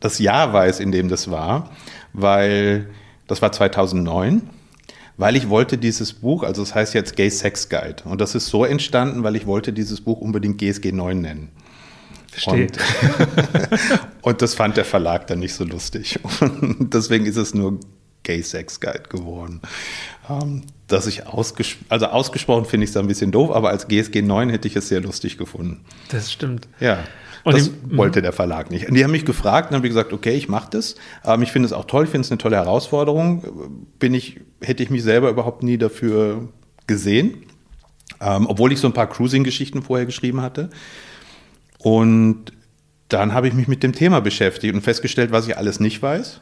das 0.00 0.18
Jahr 0.18 0.52
weiß, 0.52 0.80
in 0.80 0.92
dem 0.92 1.08
das 1.08 1.30
war, 1.30 1.70
weil 2.12 2.88
das 3.26 3.42
war 3.42 3.52
2009 3.52 4.42
weil 5.18 5.34
ich 5.34 5.48
wollte 5.48 5.76
dieses 5.76 6.12
Buch, 6.12 6.44
also 6.44 6.62
es 6.62 6.68
das 6.68 6.74
heißt 6.76 6.94
jetzt 6.94 7.16
Gay 7.16 7.28
Sex 7.28 7.68
Guide, 7.68 8.04
und 8.04 8.20
das 8.20 8.34
ist 8.36 8.46
so 8.46 8.64
entstanden, 8.64 9.24
weil 9.24 9.34
ich 9.34 9.46
wollte 9.46 9.72
dieses 9.72 10.00
Buch 10.00 10.20
unbedingt 10.20 10.58
GSG 10.58 10.92
9 10.92 11.20
nennen. 11.20 11.50
Verstehe. 12.30 12.68
Und, 12.68 12.78
und, 14.22 14.42
das 14.42 14.54
fand 14.54 14.76
der 14.76 14.84
Verlag 14.84 15.26
dann 15.26 15.40
nicht 15.40 15.54
so 15.54 15.64
lustig. 15.64 16.20
Und 16.40 16.94
deswegen 16.94 17.26
ist 17.26 17.36
es 17.36 17.52
nur 17.52 17.80
Gay 18.22 18.42
Sex 18.42 18.80
Guide 18.80 19.04
geworden. 19.08 19.60
Ähm, 20.30 20.62
dass 20.86 21.06
ich 21.06 21.26
ausges 21.26 21.76
also 21.88 22.06
ausgesprochen 22.06 22.66
finde 22.66 22.84
ich 22.84 22.90
es 22.90 22.96
ein 22.96 23.08
bisschen 23.08 23.32
doof, 23.32 23.50
aber 23.50 23.70
als 23.70 23.88
GSG 23.88 24.22
9 24.22 24.50
hätte 24.50 24.68
ich 24.68 24.76
es 24.76 24.88
sehr 24.88 25.00
lustig 25.00 25.36
gefunden. 25.36 25.84
Das 26.10 26.30
stimmt. 26.30 26.68
Ja. 26.78 26.98
Und 27.48 27.58
das 27.58 27.68
im, 27.68 27.96
wollte 27.96 28.22
der 28.22 28.32
Verlag 28.32 28.70
nicht. 28.70 28.88
Und 28.88 28.94
die 28.94 29.04
haben 29.04 29.10
mich 29.10 29.24
gefragt 29.24 29.70
und 29.70 29.76
haben 29.76 29.82
gesagt, 29.82 30.12
okay, 30.12 30.32
ich 30.32 30.48
mache 30.48 30.68
das. 30.70 30.96
Ähm, 31.24 31.42
ich 31.42 31.52
finde 31.52 31.66
es 31.66 31.72
auch 31.72 31.84
toll, 31.84 32.04
ich 32.04 32.10
finde 32.10 32.24
es 32.24 32.30
eine 32.30 32.38
tolle 32.38 32.56
Herausforderung. 32.56 33.86
Bin 33.98 34.14
ich, 34.14 34.40
hätte 34.60 34.82
ich 34.82 34.90
mich 34.90 35.02
selber 35.02 35.30
überhaupt 35.30 35.62
nie 35.62 35.78
dafür 35.78 36.48
gesehen, 36.86 37.44
ähm, 38.20 38.46
obwohl 38.46 38.72
ich 38.72 38.80
so 38.80 38.86
ein 38.86 38.92
paar 38.92 39.08
Cruising-Geschichten 39.08 39.82
vorher 39.82 40.06
geschrieben 40.06 40.40
hatte. 40.40 40.70
Und 41.78 42.52
dann 43.08 43.32
habe 43.32 43.48
ich 43.48 43.54
mich 43.54 43.68
mit 43.68 43.82
dem 43.82 43.92
Thema 43.92 44.20
beschäftigt 44.20 44.74
und 44.74 44.82
festgestellt, 44.82 45.32
was 45.32 45.46
ich 45.46 45.56
alles 45.56 45.80
nicht 45.80 46.02
weiß. 46.02 46.40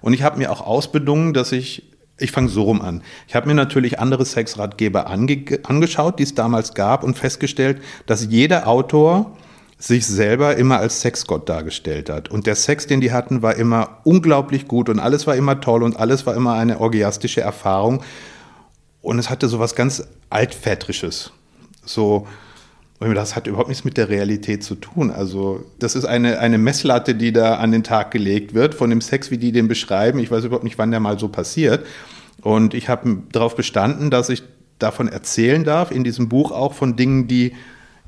Und 0.00 0.14
ich 0.14 0.22
habe 0.22 0.38
mir 0.38 0.50
auch 0.50 0.62
ausbedungen, 0.62 1.34
dass 1.34 1.52
ich 1.52 1.84
ich 2.20 2.32
fange 2.32 2.48
so 2.48 2.64
rum 2.64 2.82
an. 2.82 3.02
Ich 3.28 3.34
habe 3.34 3.48
mir 3.48 3.54
natürlich 3.54 3.98
andere 3.98 4.24
Sexratgeber 4.24 5.08
ange 5.08 5.60
angeschaut, 5.62 6.18
die 6.18 6.24
es 6.24 6.34
damals 6.34 6.74
gab, 6.74 7.02
und 7.02 7.18
festgestellt, 7.18 7.80
dass 8.06 8.26
jeder 8.26 8.68
Autor 8.68 9.36
sich 9.80 10.06
selber 10.06 10.56
immer 10.56 10.78
als 10.78 11.00
Sexgott 11.00 11.48
dargestellt 11.48 12.10
hat. 12.10 12.28
Und 12.28 12.46
der 12.46 12.54
Sex, 12.54 12.86
den 12.86 13.00
die 13.00 13.12
hatten, 13.12 13.40
war 13.40 13.56
immer 13.56 14.00
unglaublich 14.04 14.68
gut 14.68 14.90
und 14.90 15.00
alles 15.00 15.26
war 15.26 15.34
immer 15.36 15.60
toll 15.60 15.82
und 15.82 15.98
alles 15.98 16.26
war 16.26 16.36
immer 16.36 16.52
eine 16.52 16.80
orgiastische 16.80 17.40
Erfahrung. 17.40 18.02
Und 19.00 19.18
es 19.18 19.30
hatte 19.30 19.48
so 19.48 19.58
was 19.58 19.74
ganz 19.74 20.06
Altvätrisches. 20.28 21.32
So, 21.84 22.26
das 23.00 23.34
hat 23.34 23.46
überhaupt 23.46 23.68
nichts 23.68 23.84
mit 23.84 23.96
der 23.96 24.10
Realität 24.10 24.62
zu 24.62 24.74
tun. 24.74 25.10
Also, 25.10 25.64
das 25.78 25.96
ist 25.96 26.04
eine, 26.04 26.38
eine 26.38 26.58
Messlatte, 26.58 27.14
die 27.14 27.32
da 27.32 27.54
an 27.54 27.72
den 27.72 27.82
Tag 27.82 28.10
gelegt 28.10 28.52
wird, 28.52 28.74
von 28.74 28.90
dem 28.90 29.00
Sex, 29.00 29.30
wie 29.30 29.38
die 29.38 29.50
den 29.50 29.66
beschreiben. 29.66 30.18
Ich 30.18 30.30
weiß 30.30 30.44
überhaupt 30.44 30.64
nicht, 30.64 30.76
wann 30.76 30.90
der 30.90 31.00
mal 31.00 31.18
so 31.18 31.28
passiert. 31.28 31.86
Und 32.42 32.74
ich 32.74 32.90
habe 32.90 33.22
darauf 33.32 33.56
bestanden, 33.56 34.10
dass 34.10 34.28
ich 34.28 34.42
davon 34.78 35.08
erzählen 35.08 35.64
darf, 35.64 35.90
in 35.90 36.04
diesem 36.04 36.28
Buch 36.28 36.52
auch 36.52 36.74
von 36.74 36.96
Dingen, 36.96 37.26
die 37.26 37.54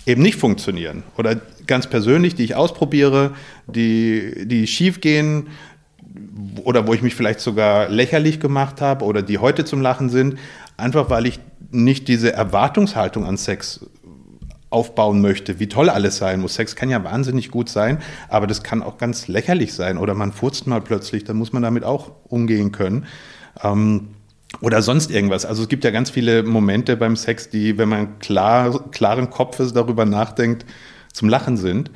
eben 0.07 0.23
nicht 0.23 0.39
funktionieren. 0.39 1.03
Oder 1.17 1.41
ganz 1.67 1.87
persönlich, 1.87 2.35
die 2.35 2.45
ich 2.45 2.55
ausprobiere, 2.55 3.33
die, 3.67 4.47
die 4.47 4.67
schief 4.67 5.01
gehen 5.01 5.49
oder 6.65 6.87
wo 6.87 6.95
ich 6.95 7.03
mich 7.03 7.15
vielleicht 7.15 7.41
sogar 7.41 7.89
lächerlich 7.89 8.41
gemacht 8.41 8.81
habe 8.81 9.05
oder 9.05 9.23
die 9.23 9.39
heute 9.39 9.65
zum 9.65 9.81
Lachen 9.81 10.11
sind, 10.11 10.39
einfach 10.77 11.11
weil 11.11 11.27
ich 11.27 11.41
nicht 11.71 12.09
diese 12.09 12.33
Erwartungshaltung 12.33 13.25
an 13.25 13.37
Sex 13.37 13.87
aufbauen 14.71 15.21
möchte, 15.21 15.61
wie 15.61 15.69
toll 15.69 15.89
alles 15.91 16.17
sein 16.17 16.41
muss. 16.41 16.55
Sex 16.55 16.77
kann 16.77 16.89
ja 16.89 17.05
wahnsinnig 17.05 17.51
gut 17.51 17.69
sein, 17.69 17.99
aber 18.29 18.47
das 18.47 18.63
kann 18.63 18.83
auch 18.83 18.99
ganz 18.99 19.29
lächerlich 19.29 19.75
sein. 19.75 19.99
Oder 19.99 20.15
man 20.15 20.33
furzt 20.33 20.67
mal 20.67 20.81
plötzlich, 20.81 21.25
dann 21.25 21.37
muss 21.37 21.53
man 21.53 21.63
damit 21.63 21.85
auch 21.85 22.13
umgehen 22.29 22.73
können. 22.73 23.07
Ähm, 23.63 24.09
oder 24.61 24.83
sonst 24.83 25.11
irgendwas. 25.11 25.47
Also 25.47 25.63
es 25.63 25.69
gibt 25.69 25.85
ja 25.85 25.91
ganz 25.91 26.11
viele 26.11 26.43
Momente 26.43 26.97
beim 26.97 27.17
Sex, 27.17 27.49
die, 27.49 27.79
wenn 27.79 27.89
man 27.89 28.19
klar, 28.19 28.91
klaren 28.91 29.31
Kopfes 29.31 29.73
darüber 29.73 30.05
nachdenkt, 30.05 30.67
zum 31.13 31.29
Lachen 31.29 31.57
sind. 31.57 31.91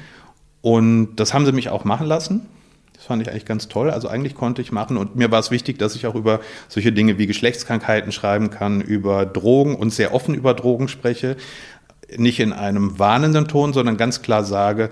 Und 0.62 1.16
das 1.16 1.34
haben 1.34 1.46
sie 1.46 1.52
mich 1.52 1.68
auch 1.68 1.84
machen 1.84 2.06
lassen. 2.06 2.46
Das 2.94 3.04
fand 3.04 3.22
ich 3.22 3.30
eigentlich 3.30 3.44
ganz 3.44 3.68
toll. 3.68 3.90
Also 3.90 4.08
eigentlich 4.08 4.34
konnte 4.34 4.62
ich 4.62 4.72
machen 4.72 4.96
und 4.96 5.16
mir 5.16 5.30
war 5.30 5.38
es 5.38 5.50
wichtig, 5.50 5.78
dass 5.78 5.94
ich 5.94 6.06
auch 6.06 6.14
über 6.14 6.40
solche 6.68 6.92
Dinge 6.92 7.18
wie 7.18 7.26
Geschlechtskrankheiten 7.26 8.10
schreiben 8.10 8.50
kann, 8.50 8.80
über 8.80 9.26
Drogen 9.26 9.76
und 9.76 9.92
sehr 9.92 10.14
offen 10.14 10.34
über 10.34 10.54
Drogen 10.54 10.88
spreche. 10.88 11.36
Nicht 12.16 12.40
in 12.40 12.52
einem 12.52 12.98
warnenden 12.98 13.48
Ton, 13.48 13.72
sondern 13.72 13.96
ganz 13.96 14.22
klar 14.22 14.44
sage, 14.44 14.90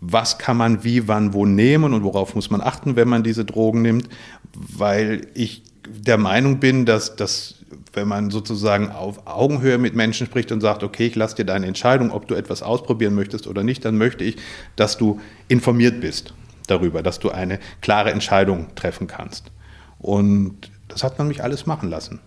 was 0.00 0.38
kann 0.38 0.56
man 0.56 0.84
wie, 0.84 1.08
wann, 1.08 1.34
wo 1.34 1.44
nehmen 1.44 1.92
und 1.92 2.04
worauf 2.04 2.34
muss 2.34 2.50
man 2.50 2.60
achten, 2.60 2.96
wenn 2.96 3.08
man 3.08 3.22
diese 3.22 3.44
Drogen 3.44 3.82
nimmt, 3.82 4.08
weil 4.54 5.26
ich 5.34 5.62
der 5.88 6.18
Meinung 6.18 6.60
bin, 6.60 6.86
dass 6.86 7.16
das 7.16 7.56
wenn 7.92 8.08
man 8.08 8.30
sozusagen 8.30 8.90
auf 8.90 9.26
Augenhöhe 9.26 9.78
mit 9.78 9.94
Menschen 9.94 10.26
spricht 10.26 10.52
und 10.52 10.60
sagt, 10.60 10.82
okay, 10.82 11.06
ich 11.06 11.16
lasse 11.16 11.36
dir 11.36 11.44
deine 11.44 11.66
Entscheidung, 11.66 12.10
ob 12.10 12.28
du 12.28 12.34
etwas 12.34 12.62
ausprobieren 12.62 13.14
möchtest 13.14 13.46
oder 13.46 13.62
nicht, 13.62 13.84
dann 13.84 13.96
möchte 13.96 14.24
ich, 14.24 14.36
dass 14.76 14.96
du 14.96 15.20
informiert 15.48 16.00
bist 16.00 16.34
darüber, 16.66 17.02
dass 17.02 17.18
du 17.18 17.30
eine 17.30 17.58
klare 17.80 18.12
Entscheidung 18.12 18.74
treffen 18.74 19.06
kannst. 19.06 19.50
Und 19.98 20.70
das 20.88 21.04
hat 21.04 21.18
man 21.18 21.28
mich 21.28 21.42
alles 21.42 21.66
machen 21.66 21.90
lassen. 21.90 22.20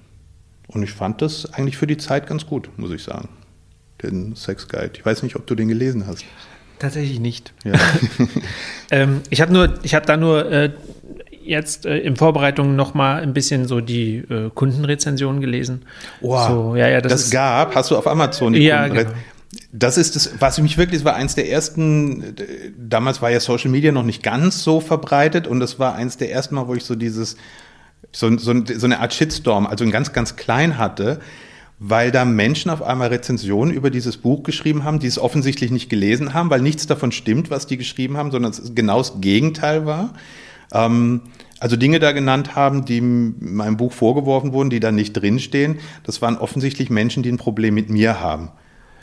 Und 0.68 0.84
ich 0.84 0.92
fand 0.92 1.22
das 1.22 1.52
eigentlich 1.54 1.78
für 1.78 1.88
die 1.88 1.98
Zeit 1.98 2.28
ganz 2.28 2.46
gut, 2.46 2.70
muss 2.78 2.92
ich 2.92 3.04
sagen. 3.04 3.30
Den 4.02 4.36
Sex 4.36 4.68
Guide. 4.68 4.92
Ich 4.96 5.06
weiß 5.06 5.24
nicht, 5.24 5.36
ob 5.36 5.48
du 5.48 5.56
den 5.56 5.68
gelesen 5.70 6.08
hast. 6.08 6.26
Tatsächlich 6.80 7.20
nicht. 7.20 7.54
Ja. 7.64 7.74
ähm, 8.92 9.22
ich 9.30 9.42
habe 9.42 9.54
nur, 9.54 9.80
ich 9.84 9.96
habe 9.96 10.06
da 10.06 10.18
nur 10.18 10.52
äh, 10.52 10.72
jetzt 11.46 11.86
äh, 11.86 11.98
in 12.00 12.16
Vorbereitung 12.16 12.76
noch 12.76 12.94
mal 12.94 13.22
ein 13.22 13.34
bisschen 13.34 13.68
so 13.68 13.82
die 13.82 14.18
äh, 14.18 14.50
Kundenrezensionen 14.54 15.42
gelesen. 15.42 15.84
Wow. 16.22 16.48
So, 16.48 16.76
ja, 16.76 16.88
ja, 16.88 17.02
das, 17.02 17.12
das 17.12 17.32
gab, 17.32 17.76
hast 17.76 17.92
du 17.92 17.98
auf 17.98 18.08
Amazon 18.08 18.54
die 18.54 18.64
ja, 18.64 18.88
genau. 18.88 19.12
Das 19.72 19.98
ist 19.98 20.16
das, 20.16 20.32
was 20.40 20.60
mich 20.60 20.78
wirklich, 20.78 21.02
das 21.02 21.06
war 21.06 21.16
eins 21.16 21.36
der 21.36 21.50
ersten, 21.50 22.36
damals 22.78 23.22
war 23.22 23.30
ja 23.30 23.40
Social 23.40 23.70
Media 23.70 23.92
noch 23.92 24.04
nicht 24.04 24.24
ganz 24.24 24.64
so 24.64 24.80
verbreitet 24.80 25.48
und 25.48 25.60
das 25.60 25.80
war 25.80 25.96
eins 25.96 26.18
der 26.18 26.32
ersten 26.32 26.56
Mal, 26.56 26.68
wo 26.68 26.76
ich 26.76 26.84
so 26.84 26.96
dieses, 26.96 27.38
so, 28.12 28.36
so, 28.38 28.54
so 28.66 28.86
eine 28.86 29.00
Art 29.00 29.14
Shitstorm, 29.14 29.68
also 29.68 29.84
ein 29.84 29.92
ganz, 29.92 30.14
ganz 30.14 30.36
klein 30.36 30.78
hatte, 30.78 31.20
weil 31.80 32.12
da 32.12 32.24
Menschen 32.24 32.72
auf 32.72 32.82
einmal 32.82 33.10
Rezensionen 33.10 33.74
über 33.74 33.90
dieses 33.90 34.18
Buch 34.18 34.44
geschrieben 34.44 34.84
haben, 34.84 35.00
die 35.00 35.08
es 35.08 35.20
offensichtlich 35.20 35.70
nicht 35.72 35.90
gelesen 35.90 36.34
haben, 36.34 36.50
weil 36.50 36.62
nichts 36.62 36.88
davon 36.88 37.12
stimmt, 37.12 37.50
was 37.50 37.68
die 37.68 37.78
geschrieben 37.78 38.16
haben, 38.16 38.32
sondern 38.32 38.52
es 38.52 38.76
genau 38.76 39.00
das 39.00 39.20
Gegenteil 39.22 39.86
war. 39.86 40.14
Ähm, 40.74 41.22
also 41.60 41.78
Dinge 41.78 42.00
da 42.00 42.12
genannt 42.12 42.56
haben, 42.56 42.84
die 42.84 43.00
meinem 43.00 43.78
Buch 43.78 43.94
vorgeworfen 43.94 44.52
wurden, 44.52 44.70
die 44.70 44.82
da 44.82 44.92
nicht 44.92 45.14
drinstehen. 45.14 45.80
Das 46.04 46.22
waren 46.22 46.38
offensichtlich 46.38 46.90
Menschen, 46.90 47.24
die 47.24 47.32
ein 47.32 47.38
Problem 47.38 47.74
mit 47.74 47.90
mir 47.90 48.20
haben. 48.20 48.52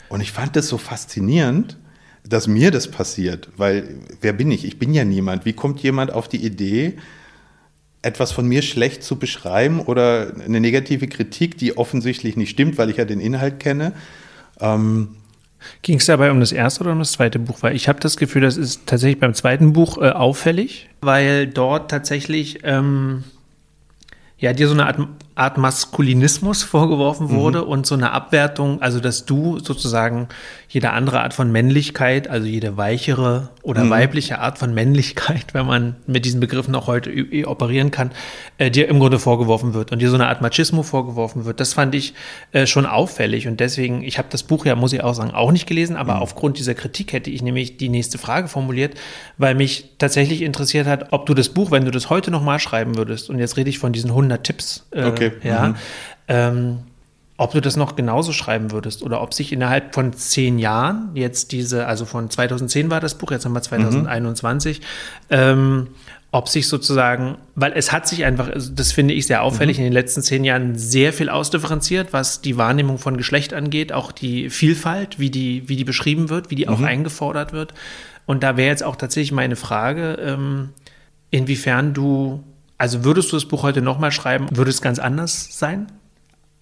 Und 0.09 0.21
ich 0.21 0.31
fand 0.31 0.55
das 0.55 0.67
so 0.67 0.77
faszinierend, 0.77 1.79
dass 2.27 2.47
mir 2.47 2.69
das 2.69 2.91
passiert, 2.91 3.49
weil 3.57 3.95
wer 4.19 4.33
bin 4.33 4.51
ich? 4.51 4.65
Ich 4.65 4.77
bin 4.77 4.93
ja 4.93 5.05
niemand. 5.05 5.45
Wie 5.45 5.53
kommt 5.53 5.79
jemand 5.81 6.13
auf 6.13 6.27
die 6.27 6.45
Idee, 6.45 6.97
etwas 8.03 8.31
von 8.31 8.47
mir 8.47 8.61
schlecht 8.61 9.03
zu 9.03 9.17
beschreiben 9.17 9.79
oder 9.79 10.33
eine 10.45 10.59
negative 10.59 11.07
Kritik, 11.07 11.57
die 11.57 11.77
offensichtlich 11.77 12.37
nicht 12.37 12.51
stimmt, 12.51 12.77
weil 12.77 12.89
ich 12.89 12.97
ja 12.97 13.05
den 13.05 13.19
Inhalt 13.19 13.59
kenne? 13.59 13.93
Ähm, 14.59 15.15
Ging 15.81 15.97
es 15.97 16.05
dabei 16.05 16.31
um 16.31 16.39
das 16.39 16.51
erste 16.51 16.81
oder 16.81 16.91
um 16.91 16.99
das 16.99 17.13
zweite 17.13 17.39
Buch? 17.39 17.57
Weil 17.61 17.75
ich 17.75 17.87
habe 17.87 17.99
das 17.99 18.17
Gefühl, 18.17 18.41
das 18.41 18.57
ist 18.57 18.87
tatsächlich 18.87 19.19
beim 19.19 19.33
zweiten 19.33 19.73
Buch 19.73 19.97
äh, 19.97 20.09
auffällig, 20.09 20.89
weil 21.01 21.47
dort 21.47 21.91
tatsächlich 21.91 22.59
ähm, 22.63 23.23
ja 24.37 24.53
dir 24.53 24.67
so 24.67 24.73
eine 24.73 24.87
Art 24.87 24.99
Art 25.35 25.57
Maskulinismus 25.57 26.61
vorgeworfen 26.63 27.27
mhm. 27.27 27.35
wurde 27.35 27.61
mhm. 27.61 27.67
und 27.67 27.85
so 27.85 27.95
eine 27.95 28.11
Abwertung, 28.11 28.81
also 28.81 28.99
dass 28.99 29.25
du 29.25 29.59
sozusagen 29.59 30.27
jede 30.67 30.91
andere 30.91 31.21
Art 31.21 31.33
von 31.33 31.51
Männlichkeit, 31.51 32.27
also 32.29 32.47
jede 32.47 32.75
weichere 32.75 33.49
oder 33.63 33.85
mhm. 33.85 33.89
weibliche 33.91 34.39
Art 34.39 34.57
von 34.57 34.73
Männlichkeit, 34.73 35.45
wenn 35.53 35.65
man 35.65 35.95
mit 36.05 36.25
diesen 36.25 36.41
Begriffen 36.41 36.75
auch 36.75 36.87
heute 36.87 37.11
operieren 37.45 37.91
kann, 37.91 38.11
äh, 38.57 38.69
dir 38.69 38.89
im 38.89 38.99
Grunde 38.99 39.19
vorgeworfen 39.19 39.73
wird 39.73 39.93
und 39.93 39.99
dir 39.99 40.09
so 40.09 40.15
eine 40.15 40.27
Art 40.27 40.41
Machismo 40.41 40.83
vorgeworfen 40.83 41.45
wird. 41.45 41.61
Das 41.61 41.73
fand 41.73 41.95
ich 41.95 42.13
äh, 42.51 42.65
schon 42.65 42.85
auffällig 42.85 43.47
und 43.47 43.61
deswegen, 43.61 44.03
ich 44.03 44.17
habe 44.17 44.27
das 44.29 44.43
Buch 44.43 44.65
ja, 44.65 44.75
muss 44.75 44.91
ich 44.91 45.01
auch 45.01 45.13
sagen, 45.13 45.31
auch 45.31 45.53
nicht 45.53 45.65
gelesen, 45.65 45.95
aber 45.95 46.15
mhm. 46.15 46.21
aufgrund 46.21 46.59
dieser 46.59 46.73
Kritik 46.73 47.13
hätte 47.13 47.29
ich 47.29 47.41
nämlich 47.41 47.77
die 47.77 47.89
nächste 47.89 48.17
Frage 48.17 48.49
formuliert, 48.49 48.95
weil 49.37 49.55
mich 49.55 49.91
tatsächlich 49.97 50.41
interessiert 50.41 50.87
hat, 50.87 51.07
ob 51.11 51.25
du 51.25 51.33
das 51.33 51.49
Buch, 51.49 51.71
wenn 51.71 51.85
du 51.85 51.91
das 51.91 52.09
heute 52.09 52.31
nochmal 52.31 52.59
schreiben 52.59 52.97
würdest, 52.97 53.29
und 53.29 53.39
jetzt 53.39 53.55
rede 53.55 53.69
ich 53.69 53.79
von 53.79 53.93
diesen 53.93 54.09
100 54.09 54.43
Tipps, 54.43 54.85
äh, 54.91 55.05
okay 55.05 55.20
Okay. 55.27 55.47
Ja. 55.47 55.67
Mhm. 55.69 55.75
Ähm, 56.27 56.77
ob 57.41 57.53
du 57.53 57.59
das 57.59 57.75
noch 57.75 57.95
genauso 57.95 58.33
schreiben 58.33 58.71
würdest 58.71 59.01
oder 59.01 59.19
ob 59.19 59.33
sich 59.33 59.51
innerhalb 59.51 59.95
von 59.95 60.13
zehn 60.13 60.59
Jahren 60.59 61.09
jetzt 61.15 61.51
diese, 61.51 61.87
also 61.87 62.05
von 62.05 62.29
2010 62.29 62.91
war 62.91 62.99
das 62.99 63.15
Buch, 63.15 63.31
jetzt 63.31 63.45
haben 63.45 63.53
wir 63.53 63.63
2021, 63.63 64.79
mhm. 64.79 64.85
ähm, 65.31 65.87
ob 66.29 66.49
sich 66.49 66.67
sozusagen, 66.67 67.37
weil 67.55 67.73
es 67.73 67.91
hat 67.91 68.07
sich 68.07 68.25
einfach, 68.25 68.47
also 68.47 68.71
das 68.71 68.91
finde 68.91 69.15
ich 69.15 69.25
sehr 69.25 69.41
auffällig, 69.41 69.77
mhm. 69.77 69.85
in 69.85 69.89
den 69.89 69.93
letzten 69.93 70.21
zehn 70.21 70.43
Jahren 70.43 70.77
sehr 70.77 71.13
viel 71.13 71.29
ausdifferenziert, 71.29 72.13
was 72.13 72.41
die 72.41 72.57
Wahrnehmung 72.57 72.99
von 72.99 73.17
Geschlecht 73.17 73.55
angeht, 73.55 73.91
auch 73.91 74.11
die 74.11 74.51
Vielfalt, 74.51 75.17
wie 75.17 75.31
die, 75.31 75.67
wie 75.67 75.75
die 75.75 75.83
beschrieben 75.83 76.29
wird, 76.29 76.51
wie 76.51 76.55
die 76.55 76.67
mhm. 76.67 76.73
auch 76.73 76.81
eingefordert 76.81 77.53
wird. 77.53 77.73
Und 78.27 78.43
da 78.43 78.55
wäre 78.55 78.69
jetzt 78.69 78.83
auch 78.83 78.95
tatsächlich 78.95 79.31
meine 79.31 79.55
Frage, 79.55 80.19
ähm, 80.21 80.69
inwiefern 81.31 81.95
du 81.95 82.43
also 82.81 83.03
würdest 83.03 83.31
du 83.31 83.35
das 83.35 83.45
Buch 83.45 83.61
heute 83.61 83.83
nochmal 83.83 84.11
schreiben, 84.11 84.47
würde 84.57 84.71
es 84.71 84.81
ganz 84.81 84.97
anders 84.97 85.55
sein? 85.59 85.85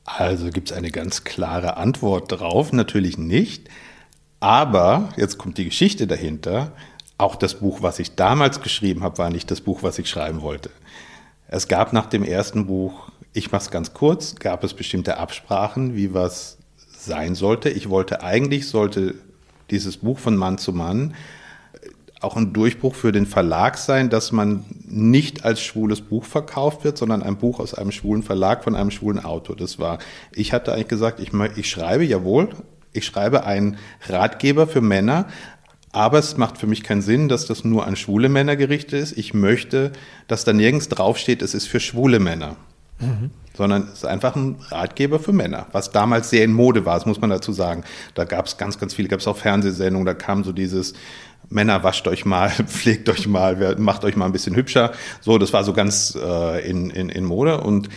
Also 0.04 0.50
gibt 0.50 0.70
es 0.70 0.76
eine 0.76 0.92
ganz 0.92 1.24
klare 1.24 1.78
Antwort 1.78 2.30
drauf, 2.30 2.74
natürlich 2.74 3.18
nicht. 3.18 3.70
Aber 4.42 5.14
jetzt 5.16 5.38
kommt 5.38 5.58
die 5.58 5.64
Geschichte 5.64 6.08
dahinter. 6.08 6.74
Auch 7.18 7.38
das 7.38 7.62
Buch, 7.62 7.82
was 7.84 8.00
ich 8.00 8.16
damals 8.16 8.60
geschrieben 8.60 9.02
habe, 9.02 9.18
war 9.18 9.30
nicht 9.30 9.50
das 9.50 9.62
Buch, 9.62 9.82
was 9.82 9.98
ich 9.98 10.10
schreiben 10.10 10.42
wollte. 10.42 10.72
Es 11.48 11.70
gab 11.70 11.94
nach 11.94 12.08
dem 12.08 12.26
ersten 12.26 12.68
Buch, 12.68 13.14
ich 13.32 13.54
mache 13.54 13.62
es 13.62 13.72
ganz 13.72 13.94
kurz, 13.94 14.36
gab 14.36 14.66
es 14.66 14.74
bestimmte 14.74 15.16
Absprachen, 15.20 15.96
wie 15.96 16.14
was 16.14 16.58
sein 16.98 17.34
sollte. 17.34 17.70
Ich 17.70 17.90
wollte 17.90 18.24
eigentlich, 18.24 18.68
sollte 18.68 19.16
dieses 19.70 19.96
Buch 19.96 20.20
von 20.20 20.36
Mann 20.36 20.58
zu 20.58 20.74
Mann 20.74 21.14
auch 22.22 22.36
ein 22.36 22.52
Durchbruch 22.54 22.96
für 22.96 23.12
den 23.12 23.26
Verlag 23.26 23.78
sein, 23.78 24.10
dass 24.10 24.32
man 24.32 24.66
nicht 24.86 25.46
als 25.46 25.62
schwules 25.62 26.02
Buch 26.02 26.26
verkauft 26.26 26.84
wird, 26.84 26.98
sondern 26.98 27.24
ein 27.24 27.38
Buch 27.38 27.60
aus 27.60 27.74
einem 27.74 27.92
schwulen 27.92 28.24
Verlag 28.24 28.64
von 28.64 28.76
einem 28.76 28.92
schwulen 28.92 29.24
Autor. 29.24 29.56
Das 29.56 29.80
war, 29.80 30.00
ich 30.34 30.52
hatte 30.52 30.74
eigentlich 30.74 30.90
gesagt, 30.90 31.20
ich, 31.20 31.32
ich 31.56 31.70
schreibe, 31.70 32.04
jawohl, 32.04 32.50
ich 32.92 33.06
schreibe 33.06 33.46
einen 33.46 33.78
Ratgeber 34.08 34.68
für 34.68 34.82
Männer, 34.82 35.28
aber 35.92 36.20
es 36.20 36.38
macht 36.38 36.58
für 36.58 36.68
mich 36.68 36.84
keinen 36.84 37.02
Sinn, 37.02 37.30
dass 37.30 37.46
das 37.46 37.64
nur 37.64 37.88
an 37.88 37.96
schwule 37.96 38.30
Männer 38.30 38.56
gerichtet 38.56 39.02
ist. 39.02 39.18
Ich 39.18 39.34
möchte, 39.34 39.92
dass 40.28 40.44
da 40.44 40.54
nirgends 40.54 40.90
draufsteht, 40.90 41.42
es 41.42 41.54
ist 41.54 41.68
für 41.68 41.80
schwule 41.80 42.20
Männer. 42.20 42.58
Mhm. 43.00 43.32
Sondern 43.56 43.84
es 43.84 44.00
ist 44.00 44.06
einfach 44.06 44.36
ein 44.36 44.58
Ratgeber 44.70 45.20
für 45.20 45.34
Männer, 45.34 45.68
was 45.72 45.92
damals 45.92 46.30
sehr 46.30 46.44
in 46.44 46.54
Mode 46.54 46.86
war, 46.86 46.96
das 46.96 47.06
muss 47.06 47.20
man 47.20 47.30
dazu 47.30 47.52
sagen. 47.52 47.84
Da 48.14 48.26
gab 48.26 48.46
es 48.46 48.58
ganz, 48.58 48.78
ganz 48.78 48.94
viele, 48.94 49.08
gab 49.08 49.20
es 49.20 49.28
auch 49.28 49.38
Fernsehsendungen, 49.38 50.06
da 50.06 50.14
kam 50.14 50.44
so 50.44 50.52
dieses, 50.52 50.94
Männer, 51.50 51.84
wascht 51.84 52.08
euch 52.08 52.26
mal, 52.26 52.50
pflegt 52.68 53.10
euch 53.10 53.28
mal, 53.28 53.76
macht 53.78 54.04
euch 54.04 54.16
mal 54.16 54.26
ein 54.26 54.32
bisschen 54.32 54.56
hübscher. 54.56 54.92
So, 55.22 55.38
das 55.38 55.54
war 55.54 55.64
so 55.64 55.74
ganz 55.74 56.18
äh, 56.22 56.70
in, 56.70 56.90
in, 56.90 57.10
in 57.10 57.26
Mode. 57.26 57.62
Und, 57.62 57.90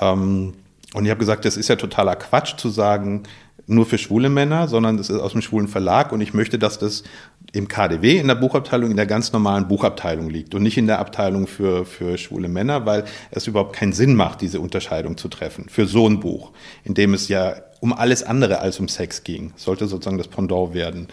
ähm, 0.00 0.54
und 0.94 1.04
ich 1.04 1.10
habe 1.10 1.20
gesagt, 1.20 1.44
das 1.44 1.56
ist 1.56 1.68
ja 1.68 1.76
totaler 1.76 2.16
Quatsch 2.16 2.56
zu 2.56 2.68
sagen, 2.68 3.22
nur 3.70 3.86
für 3.86 3.98
schwule 3.98 4.28
Männer, 4.28 4.66
sondern 4.68 4.96
das 4.96 5.10
ist 5.10 5.20
aus 5.20 5.32
dem 5.32 5.42
schwulen 5.42 5.68
Verlag 5.68 6.12
und 6.12 6.20
ich 6.20 6.34
möchte, 6.34 6.58
dass 6.58 6.78
das 6.78 7.04
im 7.52 7.68
KDW 7.68 8.18
in 8.18 8.26
der 8.26 8.34
Buchabteilung 8.34 8.90
in 8.90 8.96
der 8.96 9.06
ganz 9.06 9.32
normalen 9.32 9.68
Buchabteilung 9.68 10.28
liegt 10.28 10.54
und 10.54 10.62
nicht 10.62 10.76
in 10.76 10.88
der 10.88 10.98
Abteilung 10.98 11.46
für, 11.46 11.84
für 11.86 12.18
schwule 12.18 12.48
Männer, 12.48 12.84
weil 12.84 13.04
es 13.30 13.46
überhaupt 13.46 13.76
keinen 13.76 13.92
Sinn 13.92 14.16
macht, 14.16 14.40
diese 14.40 14.60
Unterscheidung 14.60 15.16
zu 15.16 15.28
treffen 15.28 15.68
für 15.68 15.86
so 15.86 16.08
ein 16.08 16.18
Buch, 16.20 16.50
in 16.84 16.94
dem 16.94 17.14
es 17.14 17.28
ja 17.28 17.54
um 17.80 17.92
alles 17.92 18.22
andere 18.24 18.60
als 18.60 18.80
um 18.80 18.88
Sex 18.88 19.22
ging. 19.22 19.52
sollte 19.56 19.86
sozusagen 19.86 20.18
das 20.18 20.28
Pendant 20.28 20.74
werden. 20.74 21.08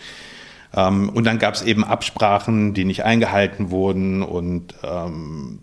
Ähm, 0.75 1.09
und 1.09 1.23
dann 1.23 1.39
gab 1.39 1.53
es 1.53 1.61
eben 1.61 1.83
Absprachen, 1.83 2.73
die 2.73 2.85
nicht 2.85 3.03
eingehalten 3.03 3.71
wurden 3.71 4.23
und 4.23 4.75
ähm, 4.83 5.59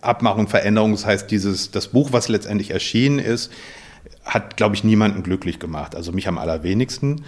Abmachung, 0.00 0.48
Veränderung. 0.48 0.92
Das 0.92 1.06
heißt, 1.06 1.30
dieses, 1.30 1.70
das 1.70 1.88
Buch, 1.88 2.12
was 2.12 2.28
letztendlich 2.28 2.70
erschienen 2.70 3.18
ist, 3.18 3.50
hat, 4.24 4.56
glaube 4.56 4.74
ich, 4.74 4.84
niemanden 4.84 5.22
glücklich 5.22 5.58
gemacht. 5.58 5.94
Also 5.94 6.12
mich 6.12 6.28
am 6.28 6.38
allerwenigsten. 6.38 7.24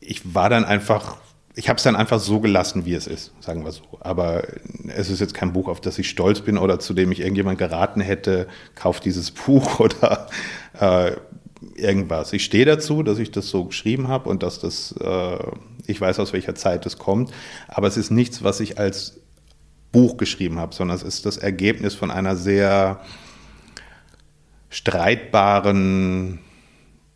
Ich 0.00 0.34
war 0.34 0.50
dann 0.50 0.64
einfach, 0.64 1.16
ich 1.54 1.68
habe 1.68 1.76
es 1.76 1.84
dann 1.84 1.96
einfach 1.96 2.20
so 2.20 2.40
gelassen, 2.40 2.84
wie 2.84 2.94
es 2.94 3.06
ist, 3.06 3.32
sagen 3.40 3.64
wir 3.64 3.72
so. 3.72 3.84
Aber 4.00 4.42
es 4.88 5.10
ist 5.10 5.20
jetzt 5.20 5.34
kein 5.34 5.52
Buch, 5.52 5.68
auf 5.68 5.80
das 5.80 5.98
ich 5.98 6.10
stolz 6.10 6.40
bin 6.40 6.58
oder 6.58 6.80
zu 6.80 6.92
dem 6.92 7.12
ich 7.12 7.20
irgendjemand 7.20 7.58
geraten 7.58 8.00
hätte, 8.00 8.48
kauft 8.74 9.04
dieses 9.04 9.30
Buch 9.30 9.80
oder 9.80 10.26
äh, 10.78 11.12
irgendwas. 11.76 12.32
Ich 12.32 12.44
stehe 12.44 12.64
dazu, 12.64 13.02
dass 13.02 13.18
ich 13.18 13.30
das 13.30 13.48
so 13.48 13.64
geschrieben 13.64 14.08
habe 14.08 14.28
und 14.28 14.42
dass 14.42 14.58
das, 14.58 14.92
äh, 15.00 15.38
ich 15.86 16.00
weiß, 16.00 16.18
aus 16.18 16.32
welcher 16.32 16.54
Zeit 16.54 16.86
es 16.86 16.98
kommt, 16.98 17.32
aber 17.68 17.86
es 17.86 17.96
ist 17.96 18.10
nichts, 18.10 18.42
was 18.42 18.60
ich 18.60 18.78
als 18.78 19.20
Buch 19.92 20.16
geschrieben 20.16 20.58
habe, 20.58 20.74
sondern 20.74 20.96
es 20.96 21.02
ist 21.02 21.24
das 21.24 21.36
Ergebnis 21.36 21.94
von 21.94 22.10
einer 22.10 22.36
sehr 22.36 23.00
streitbaren 24.70 26.40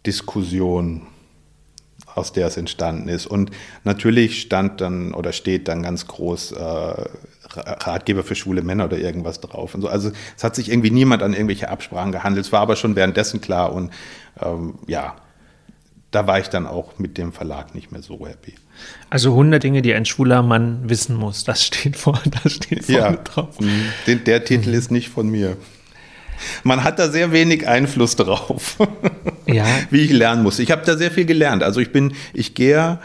Diskussion, 0.07 1.09
aus 2.14 2.33
der 2.33 2.47
es 2.47 2.57
entstanden 2.57 3.09
ist. 3.09 3.27
Und 3.27 3.51
natürlich 3.83 4.41
stand 4.41 4.81
dann 4.81 5.12
oder 5.12 5.33
steht 5.33 5.66
dann 5.66 5.83
ganz 5.83 6.07
groß 6.07 6.53
äh, 6.53 7.05
Ratgeber 7.51 8.23
für 8.23 8.37
schwule 8.37 8.62
Männer 8.62 8.85
oder 8.85 8.99
irgendwas 8.99 9.41
drauf. 9.41 9.75
Und 9.75 9.83
so. 9.83 9.89
Also 9.89 10.12
es 10.37 10.45
hat 10.45 10.55
sich 10.55 10.71
irgendwie 10.71 10.91
niemand 10.91 11.23
an 11.23 11.33
irgendwelche 11.33 11.69
Absprachen 11.69 12.12
gehandelt. 12.12 12.47
Es 12.47 12.53
war 12.53 12.61
aber 12.61 12.77
schon 12.77 12.95
währenddessen 12.95 13.41
klar 13.41 13.73
und 13.73 13.93
ähm, 14.41 14.79
ja, 14.87 15.16
da 16.11 16.26
war 16.26 16.40
ich 16.40 16.48
dann 16.48 16.66
auch 16.66 16.98
mit 16.98 17.18
dem 17.18 17.32
Verlag 17.32 17.74
nicht 17.74 17.92
mehr 17.92 18.02
so 18.02 18.26
happy. 18.26 18.54
Also 19.11 19.30
100 19.32 19.62
Dinge, 19.62 19.82
die 19.82 19.92
ein 19.94 20.06
schwuler 20.06 20.42
Mann 20.42 20.88
wissen 20.88 21.16
muss, 21.16 21.44
das 21.44 21.64
steht 21.64 21.96
vor, 21.96 22.20
das 22.42 22.52
steht 22.54 22.84
vorne 22.86 22.98
Ja, 23.00 23.12
drauf. 23.16 23.61
mhm. 23.61 23.82
den, 24.06 24.24
der 24.24 24.44
Titel 24.44 24.70
ist 24.74 24.90
nicht 24.90 25.09
von 25.11 25.28
mir. 25.28 25.56
Man 26.62 26.84
hat 26.84 26.98
da 27.00 27.09
sehr 27.11 27.32
wenig 27.32 27.66
Einfluss 27.66 28.14
drauf, 28.14 28.76
Ja. 29.46 29.66
wie 29.90 30.02
ich 30.02 30.12
lernen 30.12 30.42
muss. 30.44 30.61
Ich 30.61 30.70
habe 30.70 30.82
da 30.86 30.96
sehr 30.96 31.11
viel 31.11 31.24
gelernt. 31.24 31.62
Also 31.64 31.80
ich 31.80 31.90
bin, 31.90 32.14
ich 32.32 32.54
gehe, 32.54 33.00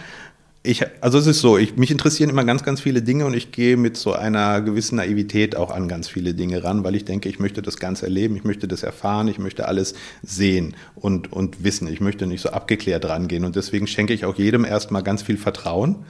ich, 0.65 0.85
also 1.01 1.17
es 1.17 1.27
ist 1.27 1.41
so, 1.41 1.57
ich, 1.57 1.75
mich 1.75 1.91
interessieren 1.91 2.29
immer 2.29 2.45
ganz, 2.45 2.63
ganz 2.63 2.79
viele 2.79 3.01
Dinge 3.01 3.25
und 3.25 3.33
ich 3.33 3.51
gehe 3.51 3.75
mit 3.75 3.97
so 3.97 4.13
einer 4.13 4.61
gewissen 4.61 4.95
Naivität 4.95 5.57
auch 5.57 5.69
an 5.69 5.89
ganz 5.89 6.07
viele 6.07 6.33
Dinge 6.33 6.63
ran, 6.63 6.85
weil 6.85 6.95
ich 6.95 7.03
denke, 7.03 7.27
ich 7.27 7.37
möchte 7.37 7.61
das 7.61 7.77
Ganze 7.77 8.05
erleben, 8.05 8.37
ich 8.37 8.45
möchte 8.45 8.69
das 8.69 8.81
erfahren, 8.81 9.27
ich 9.27 9.39
möchte 9.39 9.67
alles 9.67 9.93
sehen 10.21 10.75
und, 10.95 11.33
und 11.33 11.65
wissen. 11.65 11.89
Ich 11.89 11.99
möchte 11.99 12.27
nicht 12.27 12.39
so 12.39 12.49
abgeklärt 12.49 13.03
rangehen 13.03 13.43
und 13.43 13.57
deswegen 13.57 13.87
schenke 13.87 14.13
ich 14.13 14.23
auch 14.23 14.37
jedem 14.37 14.63
erstmal 14.63 15.03
ganz 15.03 15.21
viel 15.21 15.37
Vertrauen 15.37 16.05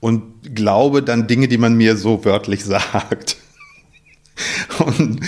und 0.00 0.54
glaube 0.54 1.02
dann 1.02 1.26
Dinge, 1.26 1.46
die 1.46 1.58
man 1.58 1.74
mir 1.74 1.98
so 1.98 2.24
wörtlich 2.24 2.64
sagt. 2.64 3.36
Und 4.78 5.20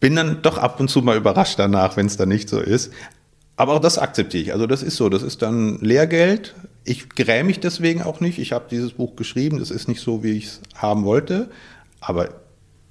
bin 0.00 0.16
dann 0.16 0.40
doch 0.40 0.56
ab 0.56 0.80
und 0.80 0.88
zu 0.88 1.02
mal 1.02 1.18
überrascht 1.18 1.58
danach, 1.58 1.98
wenn 1.98 2.06
es 2.06 2.16
dann 2.16 2.30
nicht 2.30 2.48
so 2.48 2.58
ist. 2.58 2.90
Aber 3.56 3.74
auch 3.74 3.80
das 3.80 3.98
akzeptiere 3.98 4.42
ich. 4.42 4.52
Also 4.54 4.66
das 4.66 4.82
ist 4.82 4.96
so, 4.96 5.10
das 5.10 5.22
ist 5.22 5.42
dann 5.42 5.78
Lehrgeld. 5.80 6.54
Ich 6.84 7.08
gräme 7.10 7.44
mich 7.44 7.60
deswegen 7.60 8.02
auch 8.02 8.20
nicht. 8.20 8.38
Ich 8.38 8.52
habe 8.52 8.66
dieses 8.70 8.92
Buch 8.92 9.16
geschrieben. 9.16 9.58
Das 9.58 9.70
ist 9.70 9.88
nicht 9.88 10.00
so, 10.00 10.22
wie 10.22 10.32
ich 10.32 10.46
es 10.46 10.60
haben 10.74 11.04
wollte. 11.04 11.50
Aber 12.00 12.28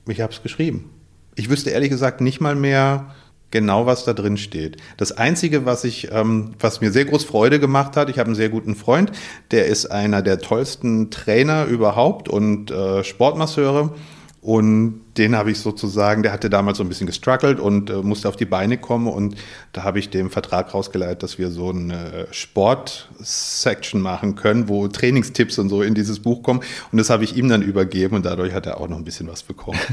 ich 0.07 0.21
habe 0.21 0.31
es 0.31 0.41
geschrieben. 0.41 0.89
Ich 1.35 1.49
wüsste 1.49 1.69
ehrlich 1.69 1.89
gesagt 1.89 2.21
nicht 2.21 2.41
mal 2.41 2.55
mehr 2.55 3.13
genau, 3.51 3.85
was 3.85 4.05
da 4.05 4.13
drin 4.13 4.37
steht. 4.37 4.77
Das 4.97 5.11
Einzige, 5.11 5.65
was 5.65 5.83
ich, 5.83 6.11
ähm, 6.11 6.53
was 6.59 6.81
mir 6.81 6.91
sehr 6.91 7.05
groß 7.05 7.25
Freude 7.25 7.59
gemacht 7.59 7.97
hat, 7.97 8.09
ich 8.09 8.17
habe 8.17 8.27
einen 8.27 8.35
sehr 8.35 8.49
guten 8.49 8.75
Freund, 8.75 9.11
der 9.51 9.67
ist 9.67 9.87
einer 9.87 10.21
der 10.21 10.39
tollsten 10.39 11.11
Trainer 11.11 11.65
überhaupt 11.65 12.29
und 12.29 12.71
äh, 12.71 13.03
Sportmasseure. 13.03 13.93
Und 14.41 15.01
den 15.17 15.35
habe 15.35 15.51
ich 15.51 15.59
sozusagen, 15.59 16.23
der 16.23 16.31
hatte 16.31 16.49
damals 16.49 16.79
so 16.79 16.83
ein 16.83 16.89
bisschen 16.89 17.05
gestruggelt 17.05 17.59
und 17.59 17.91
äh, 17.91 17.97
musste 17.97 18.27
auf 18.27 18.35
die 18.35 18.45
Beine 18.45 18.79
kommen. 18.79 19.07
Und 19.07 19.35
da 19.71 19.83
habe 19.83 19.99
ich 19.99 20.09
dem 20.09 20.31
Vertrag 20.31 20.73
rausgeleitet, 20.73 21.21
dass 21.21 21.37
wir 21.37 21.51
so 21.51 21.69
eine 21.69 22.27
Sport-Section 22.31 24.01
machen 24.01 24.35
können, 24.35 24.67
wo 24.67 24.87
Trainingstipps 24.87 25.59
und 25.59 25.69
so 25.69 25.83
in 25.83 25.93
dieses 25.93 26.19
Buch 26.21 26.41
kommen. 26.41 26.61
Und 26.91 26.97
das 26.97 27.11
habe 27.11 27.23
ich 27.23 27.37
ihm 27.37 27.49
dann 27.49 27.61
übergeben 27.61 28.15
und 28.15 28.25
dadurch 28.25 28.53
hat 28.53 28.65
er 28.65 28.81
auch 28.81 28.87
noch 28.87 28.97
ein 28.97 29.05
bisschen 29.05 29.27
was 29.27 29.43
bekommen. 29.43 29.79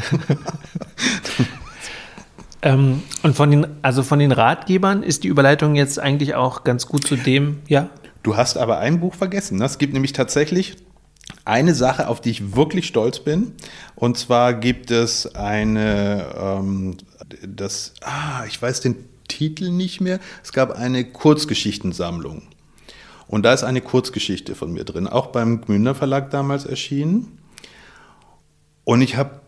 Ähm, 2.61 3.03
und 3.23 3.37
von 3.37 3.51
den, 3.51 3.67
also 3.83 4.03
von 4.03 4.19
den 4.19 4.33
Ratgebern 4.33 5.03
ist 5.03 5.25
die 5.25 5.29
Überleitung 5.29 5.77
jetzt 5.77 6.01
eigentlich 6.01 6.35
auch 6.35 6.65
ganz 6.65 6.87
gut 6.87 7.07
zu 7.07 7.17
dem, 7.17 7.61
ja. 7.69 7.89
Du 8.23 8.37
hast 8.37 8.57
aber 8.57 8.79
ein 8.79 9.01
Buch 9.01 9.15
vergessen. 9.15 9.59
ne? 9.59 9.65
Es 9.65 9.79
gibt 9.79 9.93
nämlich 9.93 10.13
tatsächlich 10.13 10.77
eine 11.49 11.75
Sache, 11.75 12.09
auf 12.09 12.21
die 12.21 12.31
ich 12.31 12.55
wirklich 12.55 12.87
stolz 12.87 13.21
bin. 13.21 13.53
Und 13.95 14.19
zwar 14.19 14.55
gibt 14.55 14.91
es 14.91 15.35
eine, 15.35 16.35
ähm, 16.39 16.97
das, 17.47 17.95
ah, 18.03 18.45
ich 18.47 18.61
weiß 18.61 18.81
den 18.83 18.97
Titel 19.29 19.71
nicht 19.71 20.01
mehr. 20.01 20.21
Es 20.43 20.53
gab 20.53 20.73
eine 20.73 21.05
Kurzgeschichtensammlung. 21.05 22.43
Und 23.27 23.43
da 23.43 23.53
ist 23.53 23.65
eine 23.65 23.81
Kurzgeschichte 23.81 24.55
von 24.55 24.73
mir 24.73 24.85
drin, 24.85 25.07
auch 25.07 25.29
beim 25.29 25.61
Gmünder 25.61 25.95
Verlag 25.95 26.31
damals 26.31 26.65
erschienen. 26.65 27.39
Und 28.85 29.03
ich 29.03 29.17
habe. 29.17 29.41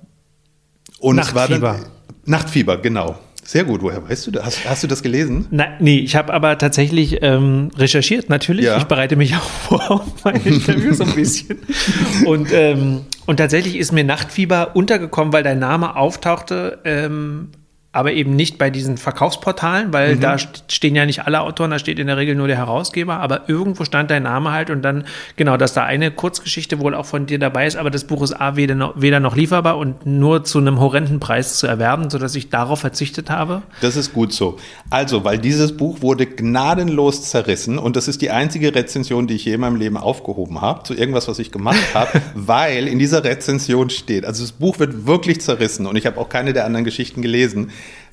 Und 0.99 1.19
es 1.19 1.35
war 1.35 1.49
Nachtfieber. 1.49 1.73
dann. 1.73 1.87
Nachtfieber, 2.25 2.77
genau. 2.77 3.19
Sehr 3.45 3.65
gut. 3.65 3.83
Woher 3.83 4.09
weißt 4.09 4.27
du 4.27 4.31
das? 4.31 4.45
Hast, 4.45 4.69
hast 4.69 4.83
du 4.83 4.87
das 4.87 5.03
gelesen? 5.03 5.47
Na, 5.51 5.67
nee, 5.81 5.99
ich 5.99 6.17
habe 6.17 6.33
aber 6.33 6.59
tatsächlich 6.59 7.19
ähm, 7.23 7.71
recherchiert, 7.77 8.29
natürlich. 8.29 8.67
Ja. 8.67 8.79
Ich 8.79 8.85
bereite 8.85 9.17
mich 9.17 9.35
auch 9.37 9.41
vor 9.41 9.91
auf 9.91 10.25
mein 10.25 10.43
Interview 10.45 10.93
so 10.93 11.05
ein 11.05 11.15
bisschen. 11.15 11.59
Und, 12.27 12.53
ähm, 12.53 13.03
und 13.27 13.39
tatsächlich 13.39 13.77
ist 13.77 13.93
mir 13.93 14.05
Nachtfieber 14.05 14.77
untergekommen, 14.77 15.33
weil 15.33 15.43
dein 15.43 15.59
Name 15.59 15.97
auftauchte, 15.97 16.79
ähm, 16.85 17.49
aber 17.93 18.13
eben 18.13 18.37
nicht 18.37 18.57
bei 18.57 18.71
diesen 18.71 18.99
Verkaufsportalen, 18.99 19.93
weil 19.93 20.17
da 20.17 20.35
st- 20.37 20.63
stehen 20.71 20.95
ja 20.95 21.07
nicht 21.07 21.27
alle 21.27 21.41
Autoren, 21.41 21.73
da 21.73 21.79
steht 21.81 21.99
in 21.99 22.07
der 22.07 22.17
Regel 22.17 22.37
nur 22.37 22.47
der 22.47 22.57
Herausgeber, 22.57 23.17
aber 23.19 23.49
irgendwo 23.49 23.85
stand 23.85 24.13
dein 24.13 24.23
Name 24.23 24.53
halt 24.53 24.71
und 24.71 24.83
dann, 24.83 25.05
genau, 25.35 25.57
dass 25.57 25.73
da 25.75 25.83
eine 25.85 26.13
Kurzgeschichte 26.13 26.79
wohl 26.79 26.95
auch 26.95 27.07
von 27.07 27.27
dir 27.27 27.41
dabei 27.41 27.67
ist, 27.67 27.77
aber 27.77 27.91
das 27.91 28.05
Buch 28.05 28.23
ist 28.23 28.33
A, 28.41 28.55
weder 28.55 28.77
noch, 28.77 28.95
weder 29.01 29.19
noch 29.19 29.35
lieferbar 29.35 29.77
und 29.77 30.07
nur 30.07 30.45
zu 30.45 30.59
einem 30.59 30.79
horrenden 30.79 31.19
Preis 31.19 31.57
zu 31.59 31.67
erwerben, 31.67 32.11
sodass 32.11 32.35
ich 32.37 32.49
darauf 32.49 32.79
verzichtet 32.81 33.29
habe. 33.29 33.63
Das 33.81 33.97
ist 33.97 34.13
gut 34.13 34.33
so. 34.33 34.59
Also, 34.91 35.25
weil 35.25 35.39
dieses 35.39 35.77
Buch 35.77 36.01
wurde 36.01 36.27
gnadenlos 36.27 37.29
zerrissen 37.31 37.79
und 37.79 37.97
das 37.97 38.07
ist 38.07 38.23
die 38.23 38.31
einzige 38.31 38.73
Rezension, 38.75 39.27
die 39.27 39.35
ich 39.35 39.45
je 39.45 39.55
in 39.55 39.61
meinem 39.61 39.77
Leben 39.77 39.97
aufgehoben 39.97 40.61
habe, 40.61 40.85
zu 40.85 40.95
irgendwas, 40.95 41.27
was 41.27 41.39
ich 41.41 41.51
gemacht 41.51 41.83
habe, 41.95 42.21
weil 42.35 42.87
in 42.87 42.99
dieser 43.01 43.25
Rezension 43.25 43.91
steht, 43.91 44.25
also 44.25 44.43
das 44.45 44.53
Buch 44.53 44.79
wird 44.79 45.07
wirklich 45.07 45.41
zerrissen 45.41 45.87
und 45.87 45.97
ich 45.97 46.07
habe 46.07 46.21
auch 46.21 46.29
keine 46.29 46.53
der 46.53 46.65
anderen 46.67 46.85
Geschichten 46.85 47.23
gelesen. 47.23 47.71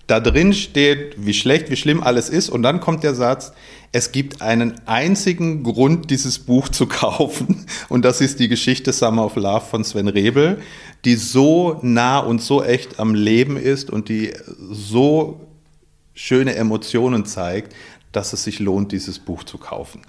Da 0.08 0.22
drin 0.22 0.53
steht, 0.53 1.16
wie 1.18 1.34
schlecht, 1.34 1.70
wie 1.70 1.76
schlimm 1.76 2.01
alles 2.01 2.30
ist 2.30 2.49
und 2.49 2.64
dann 2.64 2.80
kommt 2.80 3.03
der 3.03 3.14
Satz, 3.14 3.51
es 3.91 4.12
gibt 4.12 4.41
einen 4.41 4.74
einzigen 4.86 5.64
Grund, 5.64 6.10
dieses 6.12 6.39
Buch 6.39 6.70
zu 6.70 6.88
kaufen 6.88 7.66
und 7.89 8.05
das 8.05 8.22
ist 8.22 8.39
die 8.39 8.47
Geschichte 8.47 8.93
Summer 8.93 9.26
of 9.26 9.36
Love 9.36 9.66
von 9.66 9.84
Sven 9.84 10.08
Rebel, 10.08 10.62
die 11.05 11.16
so 11.16 11.80
nah 11.82 12.20
und 12.20 12.41
so 12.41 12.64
echt 12.64 12.99
am 12.99 13.16
Leben 13.16 13.58
ist 13.58 13.89
und 13.89 14.10
die 14.10 14.34
so 14.72 15.41
schöne 16.14 16.55
Emotionen 16.55 17.26
zeigt, 17.26 17.76
dass 18.12 18.34
es 18.34 18.43
sich 18.43 18.60
lohnt, 18.60 18.91
dieses 18.91 19.20
Buch 19.20 19.43
zu 19.43 19.58
kaufen. 19.58 20.01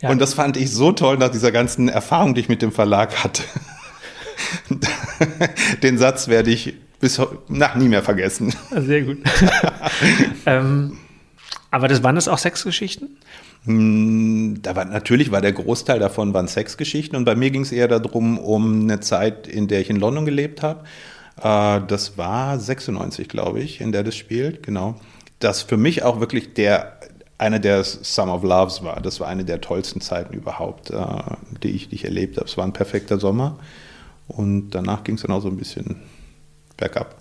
Ja. 0.00 0.10
Und 0.10 0.18
das 0.18 0.34
fand 0.34 0.56
ich 0.56 0.70
so 0.70 0.92
toll 0.92 1.18
nach 1.18 1.30
dieser 1.30 1.52
ganzen 1.52 1.88
Erfahrung, 1.88 2.34
die 2.34 2.40
ich 2.40 2.48
mit 2.48 2.62
dem 2.62 2.72
Verlag 2.72 3.22
hatte. 3.22 3.42
Den 5.82 5.98
Satz 5.98 6.28
werde 6.28 6.50
ich 6.50 6.74
bis 7.04 7.20
nach 7.48 7.74
nie 7.74 7.88
mehr 7.88 8.02
vergessen. 8.02 8.54
Sehr 8.70 9.02
gut. 9.02 9.18
ähm, 10.46 10.96
aber 11.70 11.86
das 11.86 12.02
waren 12.02 12.14
das 12.14 12.28
auch 12.28 12.38
Sexgeschichten? 12.38 13.18
Da 13.66 14.74
war, 14.74 14.86
natürlich 14.86 15.30
war 15.30 15.42
der 15.42 15.52
Großteil 15.52 15.98
davon 15.98 16.32
waren 16.32 16.48
Sexgeschichten 16.48 17.14
und 17.14 17.26
bei 17.26 17.34
mir 17.34 17.50
ging 17.50 17.60
es 17.60 17.72
eher 17.72 17.88
darum, 17.88 18.38
um 18.38 18.84
eine 18.84 19.00
Zeit, 19.00 19.46
in 19.46 19.68
der 19.68 19.82
ich 19.82 19.90
in 19.90 19.96
London 19.96 20.24
gelebt 20.24 20.62
habe. 20.62 20.84
Äh, 21.42 21.86
das 21.86 22.16
war 22.16 22.58
96, 22.58 23.28
glaube 23.28 23.60
ich, 23.60 23.82
in 23.82 23.92
der 23.92 24.02
das 24.02 24.16
spielt, 24.16 24.62
genau. 24.62 24.94
Das 25.40 25.60
für 25.60 25.76
mich 25.76 26.04
auch 26.04 26.20
wirklich 26.20 26.54
der, 26.54 27.00
einer 27.36 27.58
der 27.58 27.84
Summer 27.84 28.36
of 28.36 28.44
Loves 28.44 28.82
war. 28.82 29.02
Das 29.02 29.20
war 29.20 29.28
eine 29.28 29.44
der 29.44 29.60
tollsten 29.60 30.00
Zeiten 30.00 30.32
überhaupt, 30.32 30.88
äh, 30.88 30.96
die, 31.62 31.68
ich, 31.68 31.90
die 31.90 31.96
ich 31.96 32.04
erlebt 32.06 32.38
habe. 32.38 32.46
Es 32.46 32.56
war 32.56 32.64
ein 32.64 32.72
perfekter 32.72 33.20
Sommer 33.20 33.58
und 34.26 34.70
danach 34.70 35.04
ging 35.04 35.16
es 35.16 35.22
dann 35.22 35.32
auch 35.32 35.42
so 35.42 35.48
ein 35.48 35.58
bisschen 35.58 35.96
bergab. 36.76 37.16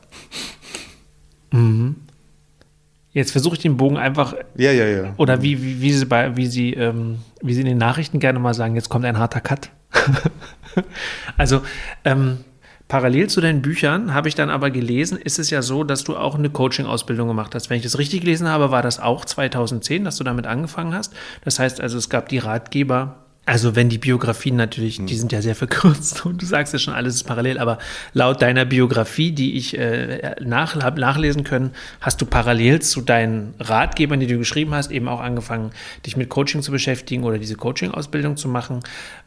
Jetzt 3.11 3.31
versuche 3.31 3.55
ich 3.55 3.61
den 3.61 3.77
Bogen 3.77 3.97
einfach, 3.97 4.33
Ja, 4.57 4.71
ja, 4.71 4.87
ja. 4.87 5.13
oder 5.17 5.43
wie, 5.43 5.61
wie, 5.61 5.81
wie, 5.81 5.93
sie, 5.93 6.05
bei, 6.05 6.35
wie, 6.35 6.47
sie, 6.47 6.73
ähm, 6.73 7.19
wie 7.41 7.53
sie 7.53 7.61
in 7.61 7.67
den 7.67 7.77
Nachrichten 7.77 8.19
gerne 8.19 8.39
mal 8.39 8.55
sagen, 8.55 8.75
jetzt 8.75 8.89
kommt 8.89 9.05
ein 9.05 9.19
harter 9.19 9.39
Cut. 9.39 9.69
also, 11.37 11.61
ähm, 12.05 12.39
parallel 12.87 13.29
zu 13.29 13.39
deinen 13.39 13.61
Büchern 13.61 14.15
habe 14.15 14.29
ich 14.29 14.35
dann 14.35 14.49
aber 14.49 14.71
gelesen, 14.71 15.19
ist 15.19 15.37
es 15.37 15.51
ja 15.51 15.61
so, 15.61 15.83
dass 15.83 16.03
du 16.03 16.17
auch 16.17 16.35
eine 16.35 16.49
Coaching-Ausbildung 16.49 17.27
gemacht 17.27 17.53
hast. 17.53 17.69
Wenn 17.69 17.77
ich 17.77 17.83
das 17.83 17.99
richtig 17.99 18.21
gelesen 18.21 18.47
habe, 18.47 18.71
war 18.71 18.81
das 18.81 18.99
auch 18.99 19.25
2010, 19.25 20.03
dass 20.03 20.17
du 20.17 20.23
damit 20.23 20.47
angefangen 20.47 20.95
hast. 20.95 21.13
Das 21.43 21.59
heißt 21.59 21.81
also, 21.81 21.99
es 21.99 22.09
gab 22.09 22.29
die 22.29 22.39
Ratgeber. 22.39 23.22
Also 23.45 23.75
wenn 23.75 23.89
die 23.89 23.97
Biografien 23.97 24.55
natürlich, 24.55 25.05
die 25.05 25.15
sind 25.17 25.33
ja 25.33 25.41
sehr 25.41 25.55
verkürzt 25.55 26.25
und 26.25 26.41
du 26.41 26.45
sagst 26.45 26.71
ja 26.71 26.79
schon, 26.79 26.93
alles 26.93 27.15
ist 27.15 27.23
parallel, 27.25 27.57
aber 27.57 27.77
laut 28.13 28.41
deiner 28.41 28.63
Biografie, 28.63 29.33
die 29.33 29.57
ich 29.57 29.77
äh, 29.77 30.35
nach, 30.41 30.81
hab 30.81 30.97
nachlesen 30.97 31.43
können, 31.43 31.71
hast 31.99 32.21
du 32.21 32.25
parallel 32.25 32.81
zu 32.81 33.01
deinen 33.01 33.53
Ratgebern, 33.59 34.21
die 34.21 34.27
du 34.27 34.37
geschrieben 34.37 34.73
hast, 34.73 34.91
eben 34.91 35.09
auch 35.09 35.19
angefangen, 35.19 35.71
dich 36.05 36.15
mit 36.15 36.29
Coaching 36.29 36.61
zu 36.61 36.71
beschäftigen 36.71 37.25
oder 37.25 37.37
diese 37.37 37.55
Coaching-Ausbildung 37.55 38.37
zu 38.37 38.47
machen. 38.47 38.79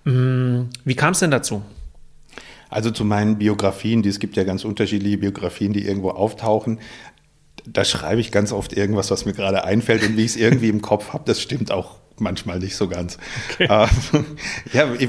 Mm, 0.05 0.71
Wie 0.85 0.95
kam 0.95 1.13
es 1.13 1.19
denn 1.19 1.31
dazu? 1.31 1.63
Also 2.71 2.91
zu 2.91 3.05
meinen 3.05 3.37
Biografien, 3.37 4.03
die, 4.03 4.09
es 4.09 4.19
gibt 4.19 4.37
ja 4.37 4.45
ganz 4.45 4.65
unterschiedliche 4.65 5.19
Biografien, 5.19 5.75
die 5.75 5.87
irgendwo 5.87 6.11
auftauchen. 6.11 6.81
Da 7.67 7.85
schreibe 7.85 8.23
ich 8.23 8.33
ganz 8.33 8.51
oft 8.53 8.73
irgendwas, 8.73 9.11
was 9.11 9.27
mir 9.27 9.35
gerade 9.35 9.65
einfällt 9.65 10.03
und 10.05 10.17
wie 10.17 10.25
ich 10.25 10.33
es 10.33 10.37
irgendwie 10.37 10.71
im 10.71 10.81
Kopf 10.81 11.13
habe, 11.13 11.25
das 11.27 11.43
stimmt 11.43 11.71
auch 11.71 11.99
manchmal 12.21 12.59
nicht 12.59 12.77
so 12.77 12.89
ganz. 12.89 13.19
Äh, 13.59 13.67
ja, 14.73 14.93
ich, 14.99 15.09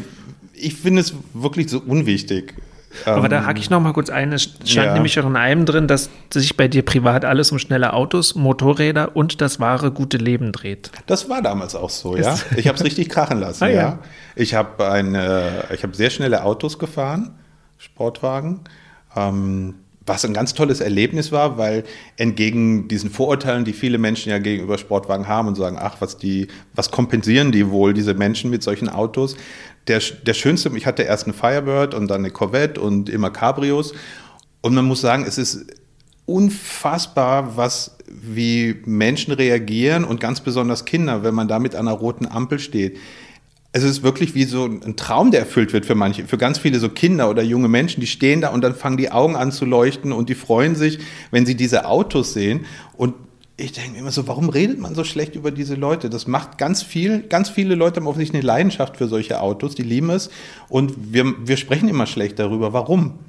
ich 0.53 0.75
finde 0.75 1.01
es 1.01 1.13
wirklich 1.33 1.69
so 1.69 1.79
unwichtig. 1.79 2.55
Aber 3.05 3.29
da 3.29 3.45
hake 3.45 3.59
ich 3.59 3.69
noch 3.69 3.79
mal 3.79 3.93
kurz 3.93 4.09
ein. 4.09 4.33
Es 4.33 4.43
stand 4.43 4.87
ja. 4.87 4.93
nämlich 4.93 5.19
auch 5.19 5.25
in 5.25 5.35
einem 5.35 5.65
drin, 5.65 5.87
dass 5.87 6.09
sich 6.33 6.57
bei 6.57 6.67
dir 6.67 6.83
privat 6.83 7.25
alles 7.25 7.51
um 7.51 7.59
schnelle 7.59 7.93
Autos, 7.93 8.35
Motorräder 8.35 9.15
und 9.15 9.41
das 9.41 9.59
wahre 9.59 9.91
gute 9.91 10.17
Leben 10.17 10.51
dreht. 10.51 10.91
Das 11.05 11.29
war 11.29 11.41
damals 11.41 11.75
auch 11.75 11.89
so, 11.89 12.15
ja. 12.15 12.37
Ich 12.55 12.67
habe 12.67 12.77
es 12.77 12.83
richtig 12.83 13.09
krachen 13.09 13.39
lassen, 13.39 13.63
Ah, 13.67 13.67
ja. 13.67 13.75
ja. 13.75 13.99
Ich 14.35 14.53
habe 14.53 14.89
eine, 14.89 15.65
ich 15.73 15.83
habe 15.83 15.95
sehr 15.95 16.09
schnelle 16.09 16.43
Autos 16.43 16.79
gefahren, 16.79 17.37
Sportwagen. 17.77 18.61
Ähm, 19.15 19.75
was 20.07 20.23
ein 20.25 20.33
ganz 20.33 20.53
tolles 20.53 20.79
Erlebnis 20.79 21.31
war, 21.31 21.57
weil 21.57 21.83
entgegen 22.15 22.87
diesen 22.87 23.11
Vorurteilen, 23.11 23.65
die 23.65 23.73
viele 23.73 23.97
Menschen 23.97 24.29
ja 24.29 24.39
gegenüber 24.39 24.77
Sportwagen 24.77 25.27
haben 25.27 25.49
und 25.49 25.55
sagen, 25.55 25.77
ach, 25.79 25.97
was 25.99 26.17
die, 26.17 26.47
was 26.73 26.89
kompensieren 26.89 27.51
die 27.51 27.69
wohl, 27.69 27.93
diese 27.93 28.13
Menschen 28.13 28.49
mit 28.49 28.63
solchen 28.63 28.89
Autos? 28.89 29.35
Der, 29.87 30.01
der 30.25 30.33
schönste, 30.33 30.71
ich 30.75 30.85
hatte 30.85 31.03
erst 31.03 31.25
eine 31.25 31.33
Firebird 31.33 31.93
und 31.93 32.07
dann 32.07 32.21
eine 32.21 32.31
Corvette 32.31 32.79
und 32.79 33.09
immer 33.09 33.29
Cabrios. 33.29 33.93
Und 34.61 34.73
man 34.73 34.85
muss 34.85 35.01
sagen, 35.01 35.25
es 35.27 35.37
ist 35.37 35.65
unfassbar, 36.25 37.57
was, 37.57 37.97
wie 38.07 38.77
Menschen 38.85 39.33
reagieren 39.33 40.03
und 40.03 40.19
ganz 40.19 40.41
besonders 40.41 40.85
Kinder, 40.85 41.23
wenn 41.23 41.35
man 41.35 41.47
da 41.47 41.59
mit 41.59 41.75
einer 41.75 41.91
roten 41.91 42.25
Ampel 42.25 42.59
steht 42.59 42.97
es 43.77 43.83
ist 43.83 44.03
wirklich 44.03 44.33
wie 44.33 44.45
so 44.45 44.65
ein 44.65 44.95
Traum, 44.95 45.29
der 45.29 45.41
erfüllt 45.41 45.71
wird 45.71 45.85
für 45.85 45.93
manche, 45.93 46.25
für 46.25 46.37
ganz 46.37 46.57
viele 46.57 46.79
so 46.79 46.89
Kinder 46.89 47.29
oder 47.29 47.43
junge 47.43 47.67
Menschen, 47.67 48.01
die 48.01 48.07
stehen 48.07 48.41
da 48.41 48.49
und 48.49 48.61
dann 48.61 48.73
fangen 48.73 48.97
die 48.97 49.11
Augen 49.11 49.35
an 49.35 49.51
zu 49.51 49.65
leuchten 49.65 50.11
und 50.11 50.29
die 50.29 50.35
freuen 50.35 50.75
sich, 50.75 50.99
wenn 51.31 51.45
sie 51.45 51.55
diese 51.55 51.85
Autos 51.85 52.33
sehen. 52.33 52.65
Und 52.95 53.13
ich 53.55 53.73
denke 53.73 53.91
mir 53.91 53.99
immer 53.99 54.11
so, 54.11 54.27
warum 54.27 54.49
redet 54.49 54.79
man 54.79 54.95
so 54.95 55.03
schlecht 55.03 55.35
über 55.35 55.51
diese 55.51 55.75
Leute? 55.75 56.09
Das 56.09 56.25
macht 56.25 56.57
ganz 56.57 56.81
viel, 56.81 57.21
ganz 57.21 57.49
viele 57.49 57.75
Leute 57.75 57.99
haben 57.99 58.07
offensichtlich 58.07 58.41
eine 58.41 58.47
Leidenschaft 58.47 58.97
für 58.97 59.07
solche 59.07 59.41
Autos, 59.41 59.75
die 59.75 59.83
lieben 59.83 60.09
es. 60.09 60.29
Und 60.69 61.13
wir, 61.13 61.25
wir 61.45 61.57
sprechen 61.57 61.87
immer 61.87 62.07
schlecht 62.07 62.39
darüber. 62.39 62.73
Warum? 62.73 63.19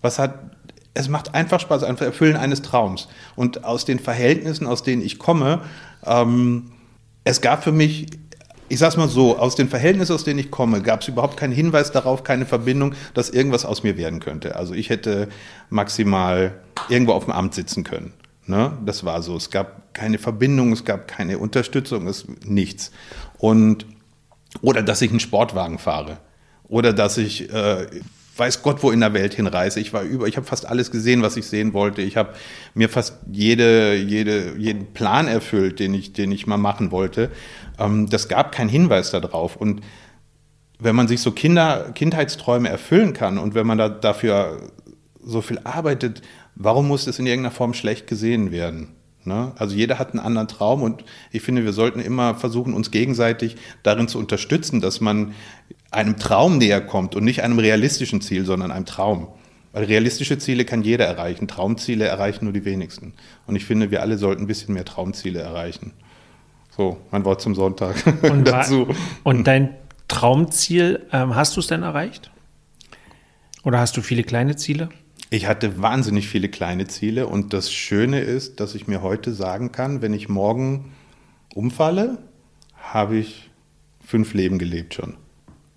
Was 0.00 0.18
hat, 0.18 0.56
es 0.94 1.08
macht 1.08 1.34
einfach 1.34 1.60
Spaß, 1.60 1.84
einfach 1.84 2.06
Erfüllen 2.06 2.36
eines 2.36 2.62
Traums. 2.62 3.08
Und 3.36 3.64
aus 3.64 3.84
den 3.84 4.00
Verhältnissen, 4.00 4.66
aus 4.66 4.82
denen 4.82 5.02
ich 5.02 5.20
komme, 5.20 5.62
ähm, 6.04 6.72
es 7.24 7.40
gab 7.40 7.62
für 7.62 7.72
mich 7.72 8.06
ich 8.72 8.78
sage 8.78 8.92
es 8.92 8.96
mal 8.96 9.08
so, 9.08 9.36
aus 9.36 9.54
den 9.54 9.68
Verhältnissen, 9.68 10.14
aus 10.14 10.24
denen 10.24 10.38
ich 10.38 10.50
komme, 10.50 10.80
gab 10.80 11.02
es 11.02 11.08
überhaupt 11.08 11.36
keinen 11.36 11.52
Hinweis 11.52 11.92
darauf, 11.92 12.24
keine 12.24 12.46
Verbindung, 12.46 12.94
dass 13.12 13.28
irgendwas 13.28 13.66
aus 13.66 13.82
mir 13.82 13.98
werden 13.98 14.18
könnte. 14.18 14.56
Also 14.56 14.72
ich 14.72 14.88
hätte 14.88 15.28
maximal 15.68 16.54
irgendwo 16.88 17.12
auf 17.12 17.24
dem 17.24 17.34
Amt 17.34 17.52
sitzen 17.52 17.84
können. 17.84 18.14
Ne? 18.46 18.72
Das 18.86 19.04
war 19.04 19.20
so. 19.20 19.36
Es 19.36 19.50
gab 19.50 19.92
keine 19.92 20.16
Verbindung, 20.16 20.72
es 20.72 20.86
gab 20.86 21.06
keine 21.06 21.36
Unterstützung, 21.36 22.06
es 22.06 22.26
nichts. 22.46 22.92
Und 23.36 23.84
oder 24.62 24.82
dass 24.82 25.02
ich 25.02 25.10
einen 25.10 25.20
Sportwagen 25.20 25.78
fahre 25.78 26.16
oder 26.66 26.94
dass 26.94 27.18
ich 27.18 27.52
äh, 27.52 27.86
weiß 28.36 28.62
Gott 28.62 28.82
wo 28.82 28.90
in 28.90 29.00
der 29.00 29.12
Welt 29.12 29.34
hinreise. 29.34 29.80
Ich 29.80 29.92
war 29.92 30.02
über, 30.02 30.26
ich 30.26 30.36
habe 30.36 30.46
fast 30.46 30.66
alles 30.66 30.90
gesehen, 30.90 31.22
was 31.22 31.36
ich 31.36 31.46
sehen 31.46 31.74
wollte. 31.74 32.00
Ich 32.00 32.16
habe 32.16 32.32
mir 32.74 32.88
fast 32.88 33.18
jede, 33.30 33.94
jede, 33.96 34.56
jeden 34.56 34.92
Plan 34.94 35.28
erfüllt, 35.28 35.78
den 35.78 35.92
ich, 35.92 36.12
den 36.12 36.32
ich 36.32 36.46
mal 36.46 36.56
machen 36.56 36.90
wollte. 36.90 37.30
Ähm, 37.82 38.08
das 38.08 38.28
gab 38.28 38.52
keinen 38.52 38.68
Hinweis 38.68 39.10
darauf. 39.10 39.56
Und 39.56 39.80
wenn 40.78 40.96
man 40.96 41.08
sich 41.08 41.20
so 41.20 41.32
Kinder, 41.32 41.92
Kindheitsträume 41.94 42.68
erfüllen 42.68 43.12
kann 43.12 43.38
und 43.38 43.54
wenn 43.54 43.66
man 43.66 43.78
da, 43.78 43.88
dafür 43.88 44.70
so 45.22 45.40
viel 45.40 45.60
arbeitet, 45.64 46.22
warum 46.54 46.88
muss 46.88 47.04
das 47.04 47.18
in 47.18 47.26
irgendeiner 47.26 47.54
Form 47.54 47.74
schlecht 47.74 48.06
gesehen 48.06 48.50
werden? 48.50 48.88
Ne? 49.24 49.52
Also 49.56 49.76
jeder 49.76 49.98
hat 49.98 50.10
einen 50.10 50.18
anderen 50.18 50.48
Traum 50.48 50.82
und 50.82 51.04
ich 51.30 51.42
finde, 51.42 51.64
wir 51.64 51.72
sollten 51.72 52.00
immer 52.00 52.34
versuchen, 52.34 52.74
uns 52.74 52.90
gegenseitig 52.90 53.56
darin 53.84 54.08
zu 54.08 54.18
unterstützen, 54.18 54.80
dass 54.80 55.00
man 55.00 55.34
einem 55.92 56.16
Traum 56.16 56.58
näher 56.58 56.80
kommt 56.80 57.14
und 57.14 57.22
nicht 57.22 57.42
einem 57.42 57.58
realistischen 57.58 58.20
Ziel, 58.20 58.44
sondern 58.44 58.72
einem 58.72 58.86
Traum. 58.86 59.28
Weil 59.72 59.84
realistische 59.84 60.38
Ziele 60.38 60.64
kann 60.64 60.82
jeder 60.82 61.06
erreichen, 61.06 61.48
Traumziele 61.48 62.04
erreichen 62.04 62.44
nur 62.44 62.52
die 62.52 62.64
wenigsten. 62.64 63.14
Und 63.46 63.56
ich 63.56 63.64
finde, 63.64 63.90
wir 63.90 64.02
alle 64.02 64.18
sollten 64.18 64.42
ein 64.42 64.46
bisschen 64.46 64.74
mehr 64.74 64.84
Traumziele 64.84 65.40
erreichen. 65.40 65.92
So, 66.74 66.96
mein 67.10 67.24
Wort 67.26 67.42
zum 67.42 67.54
Sonntag 67.54 67.96
und 68.22 68.44
dazu. 68.48 68.88
Und 69.24 69.46
dein 69.46 69.76
Traumziel, 70.08 71.06
ähm, 71.12 71.34
hast 71.34 71.54
du 71.56 71.60
es 71.60 71.66
denn 71.66 71.82
erreicht? 71.82 72.30
Oder 73.62 73.78
hast 73.78 73.96
du 73.98 74.00
viele 74.00 74.22
kleine 74.22 74.56
Ziele? 74.56 74.88
Ich 75.28 75.46
hatte 75.46 75.82
wahnsinnig 75.82 76.28
viele 76.28 76.48
kleine 76.48 76.86
Ziele 76.86 77.26
und 77.26 77.52
das 77.52 77.70
Schöne 77.72 78.20
ist, 78.20 78.58
dass 78.60 78.74
ich 78.74 78.86
mir 78.86 79.02
heute 79.02 79.34
sagen 79.34 79.70
kann, 79.70 80.00
wenn 80.00 80.14
ich 80.14 80.30
morgen 80.30 80.92
umfalle, 81.54 82.18
habe 82.76 83.16
ich 83.16 83.50
fünf 84.04 84.32
Leben 84.32 84.58
gelebt 84.58 84.94
schon. 84.94 85.16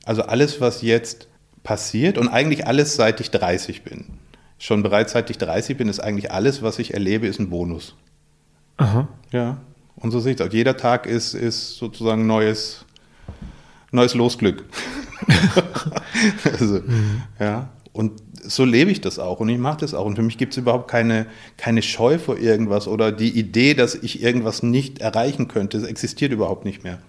Also 0.06 0.24
alles, 0.24 0.62
was 0.62 0.82
jetzt 0.82 1.28
passiert 1.64 2.18
und 2.18 2.30
eigentlich 2.30 2.68
alles, 2.68 2.96
seit 2.96 3.20
ich 3.20 3.32
30 3.32 3.84
bin. 3.84 4.06
Schon 4.58 4.82
bereits 4.82 5.12
seit 5.12 5.30
ich 5.30 5.38
30 5.38 5.76
bin, 5.76 5.90
ist 5.90 6.00
eigentlich 6.00 6.32
alles, 6.32 6.62
was 6.62 6.80
ich 6.80 6.94
erlebe, 6.94 7.28
ist 7.28 7.40
ein 7.40 7.50
Bonus. 7.50 7.96
Aha. 8.78 9.10
Ja, 9.32 9.58
und 9.98 10.12
so 10.12 10.20
sehe 10.20 10.34
ich 10.34 10.40
es. 10.40 10.54
Jeder 10.54 10.78
Tag 10.78 11.06
ist, 11.06 11.34
ist 11.34 11.78
sozusagen 11.78 12.28
neues, 12.28 12.86
neues 13.92 14.14
Losglück. 14.14 14.66
also, 16.44 16.76
mhm. 16.76 17.24
ja. 17.40 17.70
Und 17.94 18.12
so 18.44 18.66
lebe 18.66 18.92
ich 18.92 19.02
das 19.02 19.20
auch 19.20 19.40
und 19.40 19.50
ich 19.50 19.58
mache 19.58 19.80
das 19.80 19.94
auch. 19.94 20.06
Und 20.06 20.18
für 20.18 20.22
mich 20.22 20.38
gibt 20.38 20.54
es 20.54 20.58
überhaupt 20.58 20.90
keine, 20.90 21.28
keine 21.58 21.82
Scheu 21.82 22.20
vor 22.20 22.38
irgendwas 22.38 22.88
oder 22.88 23.12
die 23.12 23.30
Idee, 23.40 23.74
dass 23.74 23.96
ich 23.96 24.22
irgendwas 24.22 24.64
nicht 24.64 25.00
erreichen 25.00 25.48
könnte. 25.48 25.80
Das 25.80 25.88
existiert 25.88 26.32
überhaupt 26.32 26.66
nicht 26.66 26.84
mehr. 26.84 27.00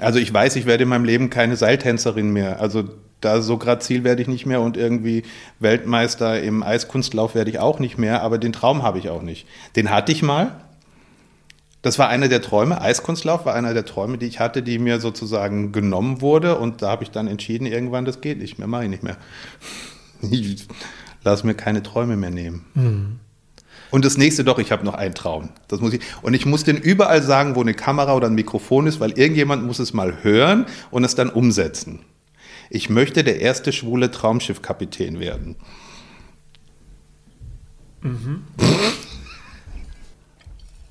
Also 0.00 0.18
ich 0.18 0.32
weiß, 0.32 0.56
ich 0.56 0.66
werde 0.66 0.82
in 0.82 0.88
meinem 0.88 1.04
Leben 1.04 1.30
keine 1.30 1.56
Seiltänzerin 1.56 2.32
mehr. 2.32 2.60
Also 2.60 2.84
da 3.20 3.40
so 3.40 3.56
gerade 3.56 3.80
Ziel 3.80 4.04
werde 4.04 4.22
ich 4.22 4.28
nicht 4.28 4.44
mehr 4.46 4.60
und 4.60 4.76
irgendwie 4.76 5.22
Weltmeister 5.60 6.42
im 6.42 6.62
Eiskunstlauf 6.62 7.34
werde 7.34 7.50
ich 7.50 7.58
auch 7.58 7.78
nicht 7.78 7.96
mehr, 7.96 8.22
aber 8.22 8.38
den 8.38 8.52
Traum 8.52 8.82
habe 8.82 8.98
ich 8.98 9.08
auch 9.08 9.22
nicht. 9.22 9.46
Den 9.76 9.90
hatte 9.90 10.12
ich 10.12 10.22
mal, 10.22 10.63
das 11.84 11.98
war 11.98 12.08
einer 12.08 12.28
der 12.28 12.40
Träume. 12.40 12.80
Eiskunstlauf 12.80 13.44
war 13.44 13.54
einer 13.54 13.74
der 13.74 13.84
Träume, 13.84 14.16
die 14.16 14.24
ich 14.24 14.40
hatte, 14.40 14.62
die 14.62 14.78
mir 14.78 15.00
sozusagen 15.00 15.70
genommen 15.70 16.22
wurde. 16.22 16.56
Und 16.56 16.80
da 16.80 16.88
habe 16.88 17.04
ich 17.04 17.10
dann 17.10 17.28
entschieden, 17.28 17.66
irgendwann, 17.66 18.06
das 18.06 18.22
geht 18.22 18.38
nicht 18.38 18.58
mehr, 18.58 18.66
mache 18.66 18.84
ich 18.84 18.90
nicht 18.90 19.02
mehr. 19.02 19.18
Ich 20.30 20.66
lasse 21.22 21.46
mir 21.46 21.52
keine 21.52 21.82
Träume 21.82 22.16
mehr 22.16 22.30
nehmen. 22.30 22.64
Mhm. 22.72 23.20
Und 23.90 24.06
das 24.06 24.16
nächste 24.16 24.42
doch, 24.42 24.58
ich 24.58 24.72
habe 24.72 24.86
noch 24.86 24.94
einen 24.94 25.14
Traum. 25.14 25.50
Das 25.68 25.80
muss 25.80 25.92
ich. 25.92 26.00
Und 26.22 26.32
ich 26.32 26.46
muss 26.46 26.64
den 26.64 26.78
überall 26.78 27.22
sagen, 27.22 27.54
wo 27.56 27.60
eine 27.60 27.74
Kamera 27.74 28.14
oder 28.14 28.28
ein 28.28 28.34
Mikrofon 28.34 28.86
ist, 28.86 29.00
weil 29.00 29.10
irgendjemand 29.18 29.64
muss 29.64 29.78
es 29.78 29.92
mal 29.92 30.22
hören 30.24 30.64
und 30.90 31.04
es 31.04 31.14
dann 31.14 31.28
umsetzen. 31.28 31.98
Ich 32.70 32.88
möchte 32.88 33.22
der 33.22 33.42
erste 33.42 33.70
schwule 33.70 34.10
Traumschiffkapitän 34.10 35.20
werden. 35.20 35.56
Mhm. 38.00 38.44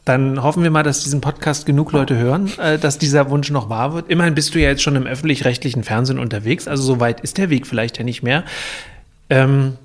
Dann 0.06 0.44
hoffen 0.44 0.64
wir 0.64 0.72
mal, 0.72 0.84
dass 0.84 1.04
diesen 1.04 1.22
Podcast 1.22 1.66
genug 1.66 1.94
Leute 1.94 2.18
hören, 2.18 2.52
äh, 2.58 2.78
dass 2.78 2.98
dieser 2.98 3.30
Wunsch 3.30 3.50
noch 3.52 3.70
wahr 3.70 3.94
wird. 3.94 4.10
Immerhin 4.10 4.36
bist 4.36 4.54
du 4.54 4.60
ja 4.60 4.70
jetzt 4.70 4.82
schon 4.82 4.96
im 4.96 5.06
öffentlich-rechtlichen 5.06 5.84
Fernsehen 5.84 6.20
unterwegs, 6.20 6.68
also 6.68 6.84
so 6.84 7.00
weit 7.00 7.22
ist 7.22 7.38
der 7.38 7.50
Weg 7.50 7.68
vielleicht 7.68 7.98
ja 7.98 8.04
nicht 8.04 8.22
mehr. 8.24 8.44
Ähm, 9.30 9.78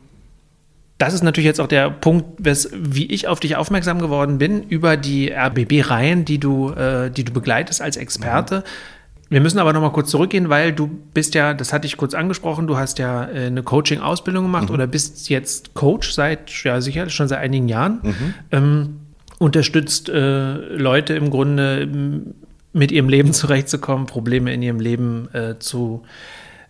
das 0.99 1.15
ist 1.15 1.23
natürlich 1.23 1.47
jetzt 1.47 1.61
auch 1.61 1.69
der 1.69 1.91
Punkt, 1.91 2.45
wie 2.73 3.07
ich 3.07 3.29
auf 3.29 3.39
dich 3.39 3.55
aufmerksam 3.55 4.01
geworden 4.01 4.39
bin, 4.39 4.65
über 4.65 4.97
die 4.97 5.33
RBB-Reihen, 5.33 6.25
die, 6.25 6.39
du, 6.39 6.71
äh, 6.71 7.11
die 7.11 7.23
du 7.23 7.33
begleitest 7.33 7.81
als 7.81 7.97
Experte. 7.97 8.65
Wir 9.31 9.41
müssen 9.41 9.61
aber 9.61 9.73
noch 9.73 9.81
mal 9.81 9.93
kurz 9.93 10.11
zurückgehen, 10.11 10.49
weil 10.49 10.73
du 10.73 10.89
bist 11.15 11.37
ja, 11.37 11.55
das 11.55 11.73
hatte 11.73 11.87
ich 11.87 11.97
kurz 11.97 12.15
angesprochen, 12.15 12.67
du 12.67 12.77
hast 12.77 12.99
ja 12.99 13.27
äh, 13.27 13.47
eine 13.47 13.63
Coaching-Ausbildung 13.63 14.45
gemacht 14.45 14.71
mhm. 14.71 14.75
oder 14.75 14.87
bist 14.89 15.29
jetzt 15.29 15.75
Coach 15.75 16.11
seit, 16.11 16.51
ja 16.65 16.81
sicher, 16.81 17.09
schon 17.11 17.29
seit 17.29 17.39
einigen 17.39 17.69
Jahren. 17.69 18.01
Mhm. 18.03 18.35
Ähm, 18.51 19.01
unterstützt 19.39 20.09
äh, 20.09 20.55
Leute 20.55 21.15
im 21.15 21.31
Grunde 21.31 21.89
mit 22.73 22.93
ihrem 22.93 23.09
Leben 23.09 23.33
zurechtzukommen, 23.33 24.07
Probleme 24.07 24.53
in 24.53 24.63
ihrem 24.63 24.81
Leben 24.81 25.29
äh, 25.33 25.59
zu 25.59 26.03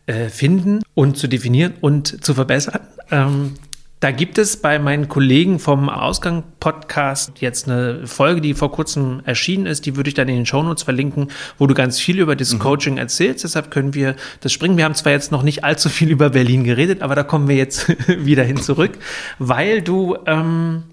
äh, 0.06 0.28
finden 0.28 0.82
und 0.94 1.16
zu 1.16 1.28
definieren 1.28 1.74
und 1.80 2.24
zu 2.24 2.34
verbessern. 2.34 2.80
Ähm, 3.10 3.54
da 4.00 4.12
gibt 4.12 4.38
es 4.38 4.56
bei 4.56 4.78
meinen 4.78 5.08
Kollegen 5.08 5.58
vom 5.58 5.88
Ausgang-Podcast 5.88 7.40
jetzt 7.40 7.68
eine 7.68 8.06
Folge, 8.06 8.40
die 8.40 8.54
vor 8.54 8.70
kurzem 8.70 9.22
erschienen 9.24 9.66
ist. 9.66 9.86
Die 9.86 9.96
würde 9.96 10.08
ich 10.08 10.14
dann 10.14 10.28
in 10.28 10.36
den 10.36 10.46
Shownotes 10.46 10.84
verlinken, 10.84 11.32
wo 11.58 11.66
du 11.66 11.74
ganz 11.74 11.98
viel 11.98 12.20
über 12.20 12.36
das 12.36 12.54
mhm. 12.54 12.60
Coaching 12.60 12.96
erzählst. 12.96 13.42
Deshalb 13.42 13.72
können 13.72 13.94
wir 13.94 14.14
das 14.40 14.52
springen. 14.52 14.76
Wir 14.76 14.84
haben 14.84 14.94
zwar 14.94 15.10
jetzt 15.10 15.32
noch 15.32 15.42
nicht 15.42 15.64
allzu 15.64 15.88
viel 15.88 16.10
über 16.12 16.30
Berlin 16.30 16.62
geredet, 16.62 17.02
aber 17.02 17.16
da 17.16 17.24
kommen 17.24 17.48
wir 17.48 17.56
jetzt 17.56 17.88
wieder 18.24 18.44
hin 18.44 18.58
zurück, 18.58 18.98
weil 19.40 19.82
du 19.82 20.16
ähm, 20.26 20.84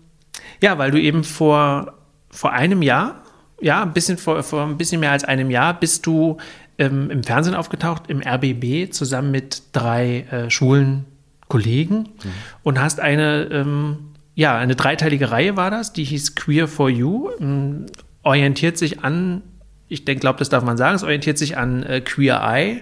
ja, 0.62 0.78
weil 0.78 0.92
du 0.92 1.00
eben 1.00 1.24
vor, 1.24 1.94
vor 2.30 2.52
einem 2.52 2.82
Jahr, 2.82 3.24
ja, 3.62 3.82
ein 3.82 3.94
bisschen 3.94 4.18
vor, 4.18 4.44
vor 4.44 4.64
ein 4.64 4.78
bisschen 4.78 5.00
mehr 5.00 5.12
als 5.12 5.24
einem 5.24 5.50
Jahr 5.50 5.80
bist 5.80 6.06
du 6.06 6.38
ähm, 6.78 7.10
im 7.10 7.24
Fernsehen 7.24 7.56
aufgetaucht, 7.56 8.04
im 8.10 8.22
RBB, 8.22 8.92
zusammen 8.92 9.32
mit 9.32 9.64
drei 9.72 10.22
äh, 10.32 10.50
schwulen 10.50 11.06
Kollegen 11.48 11.98
mhm. 11.98 12.32
und 12.64 12.82
hast 12.82 13.00
eine, 13.00 13.44
ähm, 13.52 13.98
ja, 14.34 14.58
eine 14.58 14.76
dreiteilige 14.76 15.32
Reihe 15.32 15.56
war 15.56 15.72
das, 15.72 15.94
die 15.94 16.04
hieß 16.04 16.36
Queer 16.36 16.68
for 16.68 16.90
You, 16.90 17.30
ähm, 17.40 17.86
orientiert 18.24 18.78
sich 18.78 19.04
an, 19.04 19.42
ich 19.88 20.04
denke, 20.04 20.22
glaube, 20.22 20.40
das 20.40 20.50
darf 20.50 20.64
man 20.64 20.78
sagen, 20.78 20.96
es 20.96 21.04
orientiert 21.04 21.38
sich 21.38 21.58
an 21.58 21.84
äh, 21.84 22.02
Queer 22.02 22.42
Eye, 22.42 22.82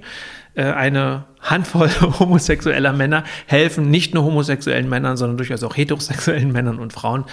eine 0.61 1.25
Handvoll 1.41 1.89
homosexueller 2.19 2.93
Männer 2.93 3.23
helfen 3.47 3.89
nicht 3.89 4.13
nur 4.13 4.23
homosexuellen 4.23 4.87
Männern, 4.87 5.17
sondern 5.17 5.37
durchaus 5.37 5.63
auch 5.63 5.75
heterosexuellen 5.75 6.51
Männern 6.51 6.79
und 6.79 6.93
Frauen, 6.93 7.25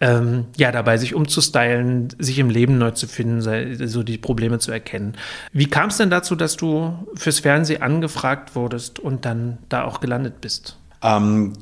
ähm, 0.00 0.46
ja, 0.56 0.72
dabei 0.72 0.96
sich 0.96 1.14
umzustylen, 1.14 2.08
sich 2.18 2.38
im 2.38 2.50
Leben 2.50 2.78
neu 2.78 2.90
zu 2.92 3.06
finden, 3.06 3.40
so 3.86 4.02
die 4.02 4.18
Probleme 4.18 4.58
zu 4.58 4.72
erkennen. 4.72 5.16
Wie 5.52 5.66
kam 5.66 5.90
es 5.90 5.98
denn 5.98 6.10
dazu, 6.10 6.34
dass 6.34 6.56
du 6.56 7.06
fürs 7.14 7.40
Fernsehen 7.40 7.82
angefragt 7.82 8.54
wurdest 8.56 8.98
und 8.98 9.24
dann 9.24 9.58
da 9.68 9.84
auch 9.84 10.00
gelandet 10.00 10.40
bist? 10.40 10.78
Ähm, 11.02 11.52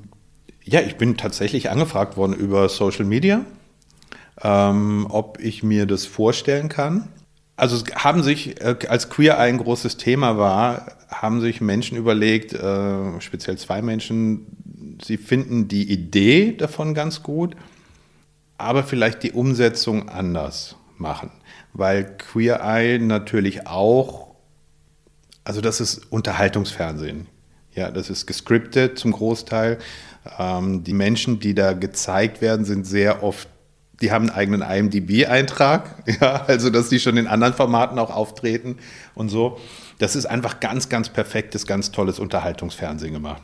ja, 0.64 0.80
ich 0.80 0.96
bin 0.96 1.16
tatsächlich 1.16 1.70
angefragt 1.70 2.16
worden 2.16 2.34
über 2.34 2.68
Social 2.68 3.04
Media, 3.04 3.44
ähm, 4.42 5.06
ob 5.11 5.40
ich 5.40 5.62
mir 5.62 5.86
das 5.86 6.06
vorstellen 6.06 6.68
kann. 6.68 7.08
Also 7.61 7.84
haben 7.94 8.22
sich, 8.22 8.58
äh, 8.62 8.74
als 8.88 9.11
Queer 9.11 9.38
ein 9.38 9.58
großes 9.58 9.98
Thema 9.98 10.38
war, 10.38 10.92
haben 11.11 11.42
sich 11.42 11.61
Menschen 11.61 11.98
überlegt, 11.98 12.54
äh, 12.54 13.20
speziell 13.20 13.58
zwei 13.58 13.82
Menschen, 13.82 14.96
sie 15.04 15.18
finden 15.18 15.68
die 15.68 15.92
Idee 15.92 16.56
davon 16.56 16.94
ganz 16.94 17.22
gut, 17.22 17.54
aber 18.56 18.82
vielleicht 18.82 19.22
die 19.24 19.32
Umsetzung 19.32 20.08
anders 20.08 20.76
machen. 20.96 21.32
Weil 21.74 22.16
Queer 22.16 22.62
Eye 22.62 22.98
natürlich 22.98 23.66
auch, 23.66 24.28
also 25.44 25.61
das 25.61 25.82
ist 25.82 26.11
Unterhaltungsfernsehen. 26.11 27.26
Ja, 27.74 27.90
das 27.90 28.08
ist 28.08 28.24
gescriptet 28.24 28.98
zum 28.98 29.12
Großteil. 29.12 29.76
Ähm, 30.38 30.82
die 30.82 30.94
Menschen, 30.94 31.40
die 31.40 31.54
da 31.54 31.74
gezeigt 31.74 32.40
werden, 32.40 32.64
sind 32.64 32.86
sehr 32.86 33.22
oft, 33.22 33.48
die 34.01 34.12
haben 34.12 34.30
einen 34.30 34.61
eigenen 34.61 34.62
IMDb-Eintrag, 34.62 36.05
ja, 36.20 36.44
also 36.46 36.70
dass 36.70 36.88
die 36.88 37.01
schon 37.01 37.16
in 37.16 37.26
anderen 37.26 37.55
Formaten 37.55 37.98
auch 37.98 38.11
auftreten 38.11 38.76
und 39.14 39.28
so. 39.28 39.59
Das 39.98 40.16
ist 40.16 40.26
einfach 40.26 40.61
ganz, 40.61 40.88
ganz 40.88 41.11
perfektes, 41.11 41.66
ganz 41.66 41.92
tolles 41.92 42.18
Unterhaltungsfernsehen 42.18 43.12
gemacht. 43.12 43.42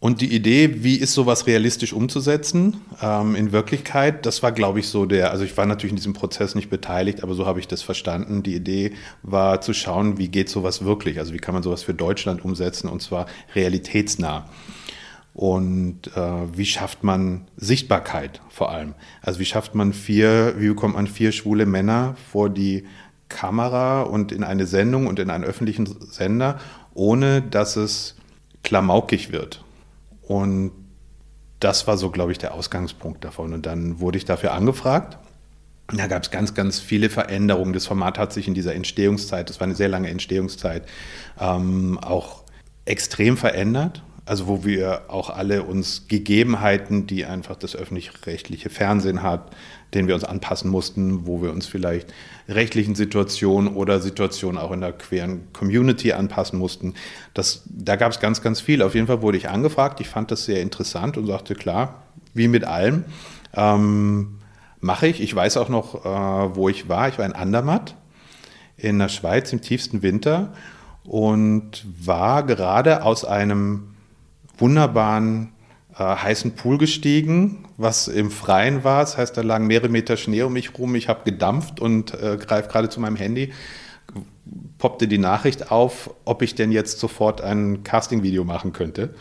Und 0.00 0.20
die 0.20 0.32
Idee, 0.32 0.84
wie 0.84 0.94
ist 0.94 1.12
sowas 1.12 1.48
realistisch 1.48 1.92
umzusetzen 1.92 2.80
ähm, 3.02 3.34
in 3.34 3.50
Wirklichkeit, 3.50 4.26
das 4.26 4.44
war, 4.44 4.52
glaube 4.52 4.78
ich, 4.78 4.86
so 4.86 5.06
der, 5.06 5.32
also 5.32 5.42
ich 5.42 5.56
war 5.56 5.66
natürlich 5.66 5.90
in 5.90 5.96
diesem 5.96 6.12
Prozess 6.12 6.54
nicht 6.54 6.70
beteiligt, 6.70 7.24
aber 7.24 7.34
so 7.34 7.46
habe 7.46 7.58
ich 7.58 7.66
das 7.66 7.82
verstanden. 7.82 8.44
Die 8.44 8.54
Idee 8.54 8.92
war 9.24 9.60
zu 9.60 9.74
schauen, 9.74 10.16
wie 10.16 10.28
geht 10.28 10.50
sowas 10.50 10.84
wirklich, 10.84 11.18
also 11.18 11.34
wie 11.34 11.38
kann 11.38 11.52
man 11.52 11.64
sowas 11.64 11.82
für 11.82 11.94
Deutschland 11.94 12.44
umsetzen 12.44 12.88
und 12.88 13.02
zwar 13.02 13.26
realitätsnah. 13.56 14.48
Und 15.38 16.08
äh, 16.16 16.58
wie 16.58 16.66
schafft 16.66 17.04
man 17.04 17.46
Sichtbarkeit 17.56 18.40
vor 18.48 18.72
allem? 18.72 18.94
Also 19.22 19.38
wie 19.38 19.44
schafft 19.44 19.72
man 19.72 19.92
vier, 19.92 20.54
wie 20.58 20.66
bekommt 20.66 20.96
man 20.96 21.06
vier 21.06 21.30
schwule 21.30 21.64
Männer 21.64 22.16
vor 22.32 22.50
die 22.50 22.88
Kamera 23.28 24.02
und 24.02 24.32
in 24.32 24.42
eine 24.42 24.66
Sendung 24.66 25.06
und 25.06 25.20
in 25.20 25.30
einen 25.30 25.44
öffentlichen 25.44 25.86
Sender, 26.10 26.58
ohne 26.92 27.40
dass 27.40 27.76
es 27.76 28.16
klamaukig 28.64 29.30
wird? 29.30 29.64
Und 30.22 30.72
das 31.60 31.86
war 31.86 31.98
so, 31.98 32.10
glaube 32.10 32.32
ich, 32.32 32.38
der 32.38 32.52
Ausgangspunkt 32.52 33.24
davon. 33.24 33.52
Und 33.52 33.64
dann 33.64 34.00
wurde 34.00 34.18
ich 34.18 34.24
dafür 34.24 34.54
angefragt. 34.54 35.18
Da 35.96 36.08
gab 36.08 36.24
es 36.24 36.32
ganz, 36.32 36.54
ganz 36.54 36.80
viele 36.80 37.10
Veränderungen. 37.10 37.74
Das 37.74 37.86
Format 37.86 38.18
hat 38.18 38.32
sich 38.32 38.48
in 38.48 38.54
dieser 38.54 38.74
Entstehungszeit, 38.74 39.48
das 39.48 39.60
war 39.60 39.68
eine 39.68 39.76
sehr 39.76 39.88
lange 39.88 40.10
Entstehungszeit, 40.10 40.82
ähm, 41.38 41.96
auch 42.02 42.42
extrem 42.86 43.36
verändert 43.36 44.02
also 44.28 44.46
wo 44.46 44.64
wir 44.64 45.02
auch 45.08 45.30
alle 45.30 45.62
uns 45.62 46.06
Gegebenheiten, 46.06 47.06
die 47.06 47.24
einfach 47.24 47.56
das 47.56 47.74
öffentlich-rechtliche 47.74 48.68
Fernsehen 48.68 49.22
hat, 49.22 49.50
denen 49.94 50.06
wir 50.06 50.14
uns 50.14 50.24
anpassen 50.24 50.70
mussten, 50.70 51.26
wo 51.26 51.40
wir 51.40 51.50
uns 51.50 51.66
vielleicht 51.66 52.12
rechtlichen 52.46 52.94
Situationen 52.94 53.74
oder 53.74 54.00
Situationen 54.00 54.60
auch 54.60 54.70
in 54.72 54.82
der 54.82 54.92
queeren 54.92 55.50
Community 55.52 56.12
anpassen 56.12 56.58
mussten. 56.58 56.94
Das, 57.32 57.62
da 57.66 57.96
gab 57.96 58.12
es 58.12 58.20
ganz, 58.20 58.42
ganz 58.42 58.60
viel. 58.60 58.82
Auf 58.82 58.94
jeden 58.94 59.06
Fall 59.06 59.22
wurde 59.22 59.38
ich 59.38 59.48
angefragt. 59.48 60.00
Ich 60.00 60.08
fand 60.08 60.30
das 60.30 60.44
sehr 60.44 60.60
interessant 60.60 61.16
und 61.16 61.26
sagte, 61.26 61.54
klar, 61.54 62.02
wie 62.34 62.48
mit 62.48 62.64
allem, 62.64 63.04
ähm, 63.54 64.38
mache 64.80 65.06
ich. 65.06 65.22
Ich 65.22 65.34
weiß 65.34 65.56
auch 65.56 65.70
noch, 65.70 66.04
äh, 66.04 66.54
wo 66.54 66.68
ich 66.68 66.88
war. 66.88 67.08
Ich 67.08 67.18
war 67.18 67.24
in 67.24 67.32
Andermatt 67.32 67.94
in 68.76 68.98
der 68.98 69.08
Schweiz 69.08 69.52
im 69.52 69.62
tiefsten 69.62 70.02
Winter 70.02 70.52
und 71.04 71.84
war 72.04 72.44
gerade 72.44 73.02
aus 73.02 73.24
einem 73.24 73.87
wunderbaren 74.58 75.52
äh, 75.98 76.04
heißen 76.04 76.54
Pool 76.54 76.78
gestiegen, 76.78 77.64
was 77.76 78.08
im 78.08 78.30
Freien 78.30 78.84
war. 78.84 79.00
Das 79.00 79.16
heißt, 79.16 79.36
da 79.36 79.42
lagen 79.42 79.66
mehrere 79.66 79.88
Meter 79.88 80.16
Schnee 80.16 80.42
um 80.42 80.52
mich 80.52 80.78
rum. 80.78 80.94
Ich 80.94 81.08
habe 81.08 81.24
gedampft 81.24 81.80
und 81.80 82.14
äh, 82.14 82.36
greife 82.36 82.68
gerade 82.68 82.88
zu 82.88 83.00
meinem 83.00 83.16
Handy. 83.16 83.52
Poppte 84.78 85.08
die 85.08 85.18
Nachricht 85.18 85.70
auf, 85.70 86.14
ob 86.24 86.42
ich 86.42 86.54
denn 86.54 86.72
jetzt 86.72 87.00
sofort 87.00 87.40
ein 87.40 87.82
Casting-Video 87.82 88.44
machen 88.44 88.72
könnte. 88.72 89.14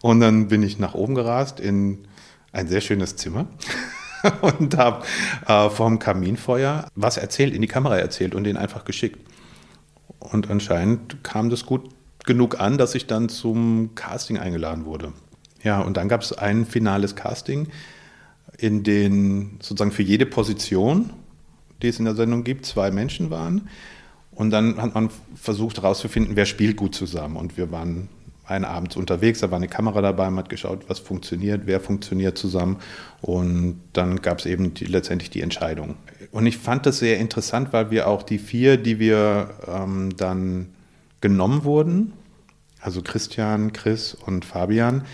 Und 0.00 0.20
dann 0.20 0.48
bin 0.48 0.62
ich 0.62 0.78
nach 0.78 0.94
oben 0.94 1.14
gerast 1.14 1.60
in 1.60 2.06
ein 2.50 2.66
sehr 2.66 2.80
schönes 2.80 3.16
Zimmer 3.16 3.46
und 4.40 4.76
habe 4.76 5.04
äh, 5.46 5.70
vom 5.70 5.98
Kaminfeuer 5.98 6.88
was 6.94 7.16
erzählt, 7.16 7.54
in 7.54 7.62
die 7.62 7.68
Kamera 7.68 7.98
erzählt 7.98 8.34
und 8.34 8.44
den 8.44 8.56
einfach 8.56 8.84
geschickt. 8.84 9.20
Und 10.18 10.50
anscheinend 10.50 11.22
kam 11.22 11.50
das 11.50 11.66
gut 11.66 11.88
genug 12.24 12.60
an, 12.60 12.78
dass 12.78 12.94
ich 12.94 13.06
dann 13.06 13.28
zum 13.28 13.94
Casting 13.94 14.38
eingeladen 14.38 14.84
wurde. 14.84 15.12
Ja, 15.62 15.80
und 15.80 15.96
dann 15.96 16.08
gab 16.08 16.22
es 16.22 16.32
ein 16.32 16.66
finales 16.66 17.14
Casting, 17.14 17.68
in 18.58 18.82
dem 18.82 19.58
sozusagen 19.60 19.92
für 19.92 20.02
jede 20.02 20.26
Position, 20.26 21.10
die 21.82 21.88
es 21.88 21.98
in 21.98 22.04
der 22.04 22.14
Sendung 22.14 22.44
gibt, 22.44 22.66
zwei 22.66 22.90
Menschen 22.90 23.30
waren. 23.30 23.68
Und 24.32 24.50
dann 24.50 24.80
hat 24.80 24.94
man 24.94 25.10
versucht 25.34 25.78
herauszufinden, 25.78 26.36
wer 26.36 26.46
spielt 26.46 26.76
gut 26.76 26.94
zusammen. 26.94 27.36
Und 27.36 27.56
wir 27.56 27.70
waren 27.70 28.08
einen 28.44 28.64
Abend 28.64 28.96
unterwegs, 28.96 29.40
da 29.40 29.50
war 29.50 29.56
eine 29.56 29.68
Kamera 29.68 30.00
dabei, 30.00 30.28
man 30.28 30.44
hat 30.44 30.48
geschaut, 30.48 30.88
was 30.88 30.98
funktioniert, 30.98 31.62
wer 31.66 31.80
funktioniert 31.80 32.36
zusammen. 32.36 32.78
Und 33.20 33.80
dann 33.92 34.20
gab 34.20 34.38
es 34.38 34.46
eben 34.46 34.74
die, 34.74 34.86
letztendlich 34.86 35.30
die 35.30 35.42
Entscheidung. 35.42 35.96
Und 36.32 36.46
ich 36.46 36.58
fand 36.58 36.86
das 36.86 36.98
sehr 36.98 37.18
interessant, 37.18 37.72
weil 37.72 37.90
wir 37.90 38.08
auch 38.08 38.22
die 38.22 38.38
vier, 38.38 38.76
die 38.76 38.98
wir 38.98 39.50
ähm, 39.68 40.16
dann 40.16 40.68
genommen 41.22 41.64
wurden, 41.64 42.12
also 42.80 43.00
Christian, 43.00 43.72
Chris 43.72 44.12
und 44.14 44.44
Fabian, 44.44 45.04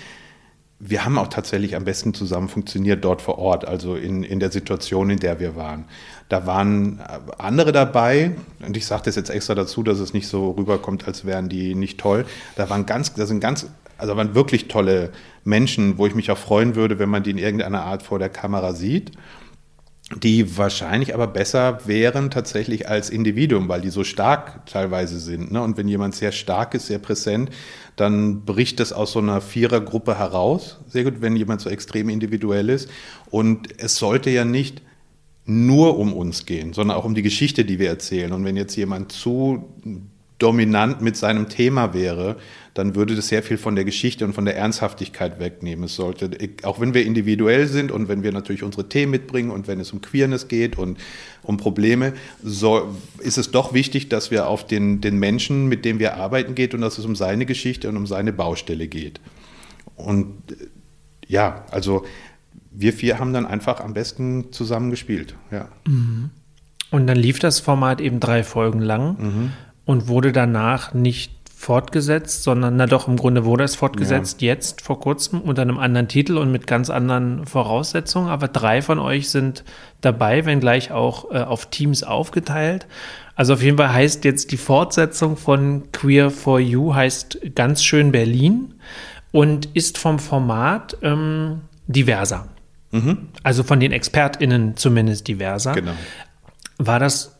wir 0.80 1.04
haben 1.04 1.18
auch 1.18 1.26
tatsächlich 1.26 1.74
am 1.74 1.84
besten 1.84 2.14
zusammen 2.14 2.48
funktioniert 2.48 3.04
dort 3.04 3.20
vor 3.20 3.38
Ort, 3.38 3.66
also 3.66 3.96
in, 3.96 4.22
in 4.22 4.38
der 4.38 4.52
Situation, 4.52 5.10
in 5.10 5.18
der 5.18 5.40
wir 5.40 5.56
waren. 5.56 5.86
Da 6.28 6.46
waren 6.46 7.00
andere 7.36 7.72
dabei, 7.72 8.36
und 8.64 8.76
ich 8.76 8.86
sage 8.86 9.02
das 9.06 9.16
jetzt 9.16 9.30
extra 9.30 9.56
dazu, 9.56 9.82
dass 9.82 9.98
es 9.98 10.12
nicht 10.12 10.28
so 10.28 10.52
rüberkommt, 10.52 11.06
als 11.08 11.24
wären 11.24 11.48
die 11.48 11.74
nicht 11.74 11.98
toll. 11.98 12.26
Da 12.54 12.70
waren 12.70 12.86
ganz, 12.86 13.12
da 13.14 13.26
sind 13.26 13.40
ganz, 13.40 13.66
also 13.96 14.16
waren 14.16 14.36
wirklich 14.36 14.68
tolle 14.68 15.10
Menschen, 15.42 15.98
wo 15.98 16.06
ich 16.06 16.14
mich 16.14 16.30
auch 16.30 16.38
freuen 16.38 16.76
würde, 16.76 17.00
wenn 17.00 17.08
man 17.08 17.24
die 17.24 17.30
in 17.30 17.38
irgendeiner 17.38 17.82
Art 17.82 18.04
vor 18.04 18.20
der 18.20 18.28
Kamera 18.28 18.72
sieht 18.72 19.12
die 20.16 20.56
wahrscheinlich 20.56 21.14
aber 21.14 21.26
besser 21.26 21.80
wären 21.86 22.30
tatsächlich 22.30 22.88
als 22.88 23.10
Individuum, 23.10 23.68
weil 23.68 23.82
die 23.82 23.90
so 23.90 24.04
stark 24.04 24.64
teilweise 24.66 25.20
sind. 25.20 25.52
Ne? 25.52 25.60
Und 25.60 25.76
wenn 25.76 25.86
jemand 25.86 26.14
sehr 26.14 26.32
stark 26.32 26.74
ist, 26.74 26.86
sehr 26.86 26.98
präsent, 26.98 27.50
dann 27.96 28.42
bricht 28.46 28.80
das 28.80 28.92
aus 28.92 29.12
so 29.12 29.18
einer 29.18 29.42
Vierergruppe 29.42 30.18
heraus. 30.18 30.78
Sehr 30.88 31.04
gut, 31.04 31.20
wenn 31.20 31.36
jemand 31.36 31.60
so 31.60 31.68
extrem 31.68 32.08
individuell 32.08 32.70
ist. 32.70 32.88
Und 33.30 33.80
es 33.80 33.96
sollte 33.96 34.30
ja 34.30 34.46
nicht 34.46 34.80
nur 35.44 35.98
um 35.98 36.14
uns 36.14 36.46
gehen, 36.46 36.72
sondern 36.72 36.96
auch 36.96 37.04
um 37.04 37.14
die 37.14 37.22
Geschichte, 37.22 37.64
die 37.64 37.78
wir 37.78 37.88
erzählen. 37.88 38.32
Und 38.32 38.44
wenn 38.44 38.56
jetzt 38.56 38.76
jemand 38.76 39.12
zu 39.12 39.64
dominant 40.38 41.00
mit 41.00 41.16
seinem 41.16 41.48
Thema 41.48 41.94
wäre, 41.94 42.36
dann 42.74 42.94
würde 42.94 43.16
das 43.16 43.26
sehr 43.26 43.42
viel 43.42 43.58
von 43.58 43.74
der 43.74 43.84
Geschichte 43.84 44.24
und 44.24 44.34
von 44.34 44.44
der 44.44 44.56
Ernsthaftigkeit 44.56 45.40
wegnehmen. 45.40 45.86
Es 45.86 45.96
sollte, 45.96 46.30
auch 46.62 46.78
wenn 46.78 46.94
wir 46.94 47.04
individuell 47.04 47.66
sind 47.66 47.90
und 47.90 48.08
wenn 48.08 48.22
wir 48.22 48.30
natürlich 48.30 48.62
unsere 48.62 48.88
Themen 48.88 49.10
mitbringen 49.10 49.50
und 49.50 49.66
wenn 49.66 49.80
es 49.80 49.92
um 49.92 50.00
Queerness 50.00 50.46
geht 50.46 50.78
und 50.78 50.98
um 51.42 51.56
Probleme, 51.56 52.12
so 52.42 52.94
ist 53.18 53.36
es 53.36 53.50
doch 53.50 53.74
wichtig, 53.74 54.08
dass 54.10 54.30
wir 54.30 54.46
auf 54.46 54.64
den, 54.64 55.00
den 55.00 55.18
Menschen, 55.18 55.66
mit 55.66 55.84
dem 55.84 55.98
wir 55.98 56.16
arbeiten, 56.16 56.54
geht 56.54 56.72
und 56.72 56.82
dass 56.82 56.98
es 56.98 57.04
um 57.04 57.16
seine 57.16 57.46
Geschichte 57.46 57.88
und 57.88 57.96
um 57.96 58.06
seine 58.06 58.32
Baustelle 58.32 58.86
geht. 58.86 59.20
Und 59.96 60.36
ja, 61.26 61.64
also 61.72 62.04
wir 62.70 62.92
vier 62.92 63.18
haben 63.18 63.32
dann 63.32 63.44
einfach 63.44 63.80
am 63.80 63.92
besten 63.92 64.52
zusammen 64.52 64.90
gespielt. 64.90 65.34
Ja. 65.50 65.68
Mhm. 65.84 66.30
Und 66.92 67.08
dann 67.08 67.16
lief 67.16 67.40
das 67.40 67.58
Format 67.58 68.00
eben 68.00 68.20
drei 68.20 68.44
Folgen 68.44 68.80
lang. 68.80 69.16
Mhm 69.18 69.52
und 69.88 70.06
wurde 70.06 70.32
danach 70.32 70.92
nicht 70.92 71.32
fortgesetzt, 71.56 72.42
sondern 72.42 72.76
na 72.76 72.84
doch, 72.84 73.08
im 73.08 73.16
Grunde 73.16 73.46
wurde 73.46 73.64
es 73.64 73.74
fortgesetzt, 73.74 74.42
ja. 74.42 74.48
jetzt 74.48 74.82
vor 74.82 75.00
kurzem 75.00 75.40
unter 75.40 75.62
einem 75.62 75.78
anderen 75.78 76.08
Titel 76.08 76.36
und 76.36 76.52
mit 76.52 76.66
ganz 76.66 76.90
anderen 76.90 77.46
Voraussetzungen. 77.46 78.28
Aber 78.28 78.48
drei 78.48 78.82
von 78.82 78.98
euch 78.98 79.30
sind 79.30 79.64
dabei, 80.02 80.44
wenngleich 80.44 80.92
auch 80.92 81.30
äh, 81.30 81.38
auf 81.38 81.70
Teams 81.70 82.02
aufgeteilt. 82.02 82.86
Also 83.34 83.54
auf 83.54 83.62
jeden 83.62 83.78
Fall 83.78 83.90
heißt 83.90 84.26
jetzt 84.26 84.52
die 84.52 84.58
Fortsetzung 84.58 85.38
von 85.38 85.90
Queer 85.90 86.30
for 86.30 86.60
You 86.60 86.94
heißt 86.94 87.54
ganz 87.54 87.82
schön 87.82 88.12
Berlin 88.12 88.74
und 89.32 89.74
ist 89.74 89.96
vom 89.96 90.18
Format 90.18 90.98
ähm, 91.00 91.62
diverser. 91.86 92.46
Mhm. 92.90 93.28
Also 93.42 93.62
von 93.62 93.80
den 93.80 93.92
ExpertInnen 93.92 94.76
zumindest 94.76 95.26
diverser. 95.26 95.72
Genau. 95.72 95.92
War 96.76 96.98
das 96.98 97.37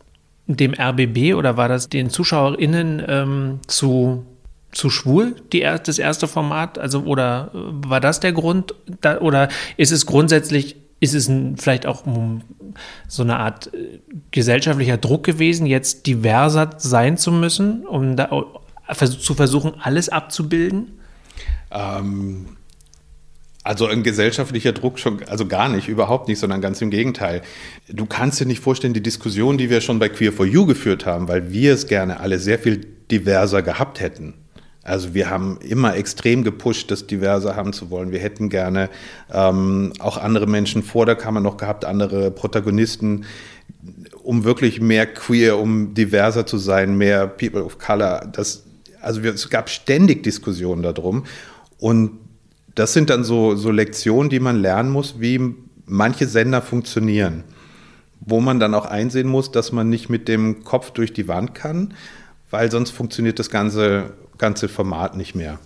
dem 0.57 0.75
RBB 0.75 1.35
oder 1.35 1.57
war 1.57 1.69
das 1.69 1.89
den 1.89 2.11
ZuschauerInnen 2.11 3.03
ähm, 3.07 3.61
zu, 3.67 4.25
zu 4.73 4.91
schwul, 4.91 5.37
die, 5.53 5.61
das 5.61 5.99
erste 5.99 6.27
Format? 6.27 6.79
Also, 6.79 7.03
oder 7.03 7.51
äh, 7.55 7.59
war 7.89 8.01
das 8.01 8.21
der 8.21 8.33
Grund? 8.33 8.75
Da, 9.01 9.21
oder 9.21 9.49
ist 9.77 9.93
es 9.93 10.07
grundsätzlich, 10.07 10.77
ist 11.01 11.15
es 11.15 11.29
ein, 11.29 11.57
vielleicht 11.59 11.87
auch 11.87 12.05
so 13.07 13.23
eine 13.23 13.39
Art 13.39 13.73
äh, 13.75 14.01
gesellschaftlicher 14.31 14.97
Druck 14.97 15.25
gewesen, 15.25 15.67
jetzt 15.67 16.07
diverser 16.07 16.71
sein 16.79 17.19
zu 17.19 17.31
müssen, 17.31 17.87
um 17.87 18.17
da 18.17 18.31
zu 18.97 19.35
versuchen, 19.35 19.75
alles 19.81 20.09
abzubilden? 20.09 20.99
Ähm, 21.71 22.47
Also 23.69 23.87
ein 23.87 24.03
gesellschaftlicher 24.03 24.73
Druck 24.73 24.99
schon, 24.99 25.23
also 25.25 25.45
gar 25.45 25.69
nicht, 25.69 25.89
überhaupt 25.89 26.27
nicht, 26.27 26.39
sondern 26.39 26.63
ganz 26.63 26.81
im 26.81 26.89
Gegenteil. 26.89 27.43
Du 27.87 28.07
kannst 28.07 28.41
dir 28.41 28.47
nicht 28.47 28.61
vorstellen, 28.61 28.95
die 28.95 29.03
Diskussion, 29.03 29.59
die 29.59 29.69
wir 29.69 29.83
schon 29.83 29.99
bei 29.99 30.09
Queer 30.09 30.33
for 30.33 30.47
You 30.47 30.65
geführt 30.65 31.05
haben, 31.05 31.29
weil 31.29 31.53
wir 31.53 31.75
es 31.75 31.87
gerne 31.87 32.19
alle 32.19 32.39
sehr 32.39 32.59
viel 32.59 32.87
diverser 33.11 33.61
gehabt 33.61 34.01
hätten. 34.01 34.33
Also 34.83 35.13
wir 35.13 35.29
haben 35.29 35.59
immer 35.61 35.95
extrem 35.97 36.45
gepusht, 36.45 36.91
das 36.91 37.07
diverser 37.07 37.57
haben 37.57 37.75
zu 37.75 37.91
wollen. 37.91 38.11
Wir 38.11 38.21
hätten 38.21 38.49
gerne 38.49 38.89
ähm, 39.31 39.93
auch 39.99 40.17
andere 40.17 40.47
Menschen 40.47 40.83
vor 40.83 41.05
der 41.05 41.17
Kammer 41.17 41.41
noch 41.41 41.59
gehabt, 41.59 41.85
andere 41.85 42.31
Protagonisten, 42.31 43.27
um 44.23 44.45
wirklich 44.45 44.81
mehr 44.81 45.05
queer, 45.05 45.59
um 45.59 45.93
diverser 45.93 46.47
zu 46.47 46.57
sein, 46.57 46.97
mehr 46.97 47.27
People 47.27 47.63
of 47.63 47.79
Color. 47.79 48.31
Das, 48.33 48.65
also 49.03 49.23
wir, 49.23 49.35
es 49.35 49.51
gab 49.51 49.69
ständig 49.69 50.23
Diskussionen 50.23 50.83
darum. 50.83 51.25
Und 51.77 52.28
das 52.79 52.93
sind 52.93 53.11
dann 53.11 53.25
so, 53.25 53.57
so 53.57 53.73
Lektionen, 53.73 54.31
die 54.31 54.39
man 54.39 54.61
lernen 54.61 54.91
muss, 54.91 55.21
wie 55.21 55.55
manche 55.85 56.27
Sender 56.29 56.63
funktionieren. 56.63 57.43
Wo 58.21 58.41
man 58.41 58.61
dann 58.61 58.75
auch 58.75 58.87
einsehen 58.87 59.27
muss, 59.27 59.51
dass 59.51 59.73
man 59.73 59.89
nicht 59.89 60.09
mit 60.09 60.29
dem 60.29 60.63
Kopf 60.63 60.93
durch 60.93 61.13
die 61.13 61.27
Wand 61.27 61.55
kann, 61.55 61.95
weil 62.51 62.71
sonst 62.71 62.91
funktioniert 62.91 63.39
das 63.41 63.51
ganze, 63.51 64.13
ganze 64.39 64.69
Format 64.69 65.17
nicht 65.17 65.35
mehr. 65.35 65.59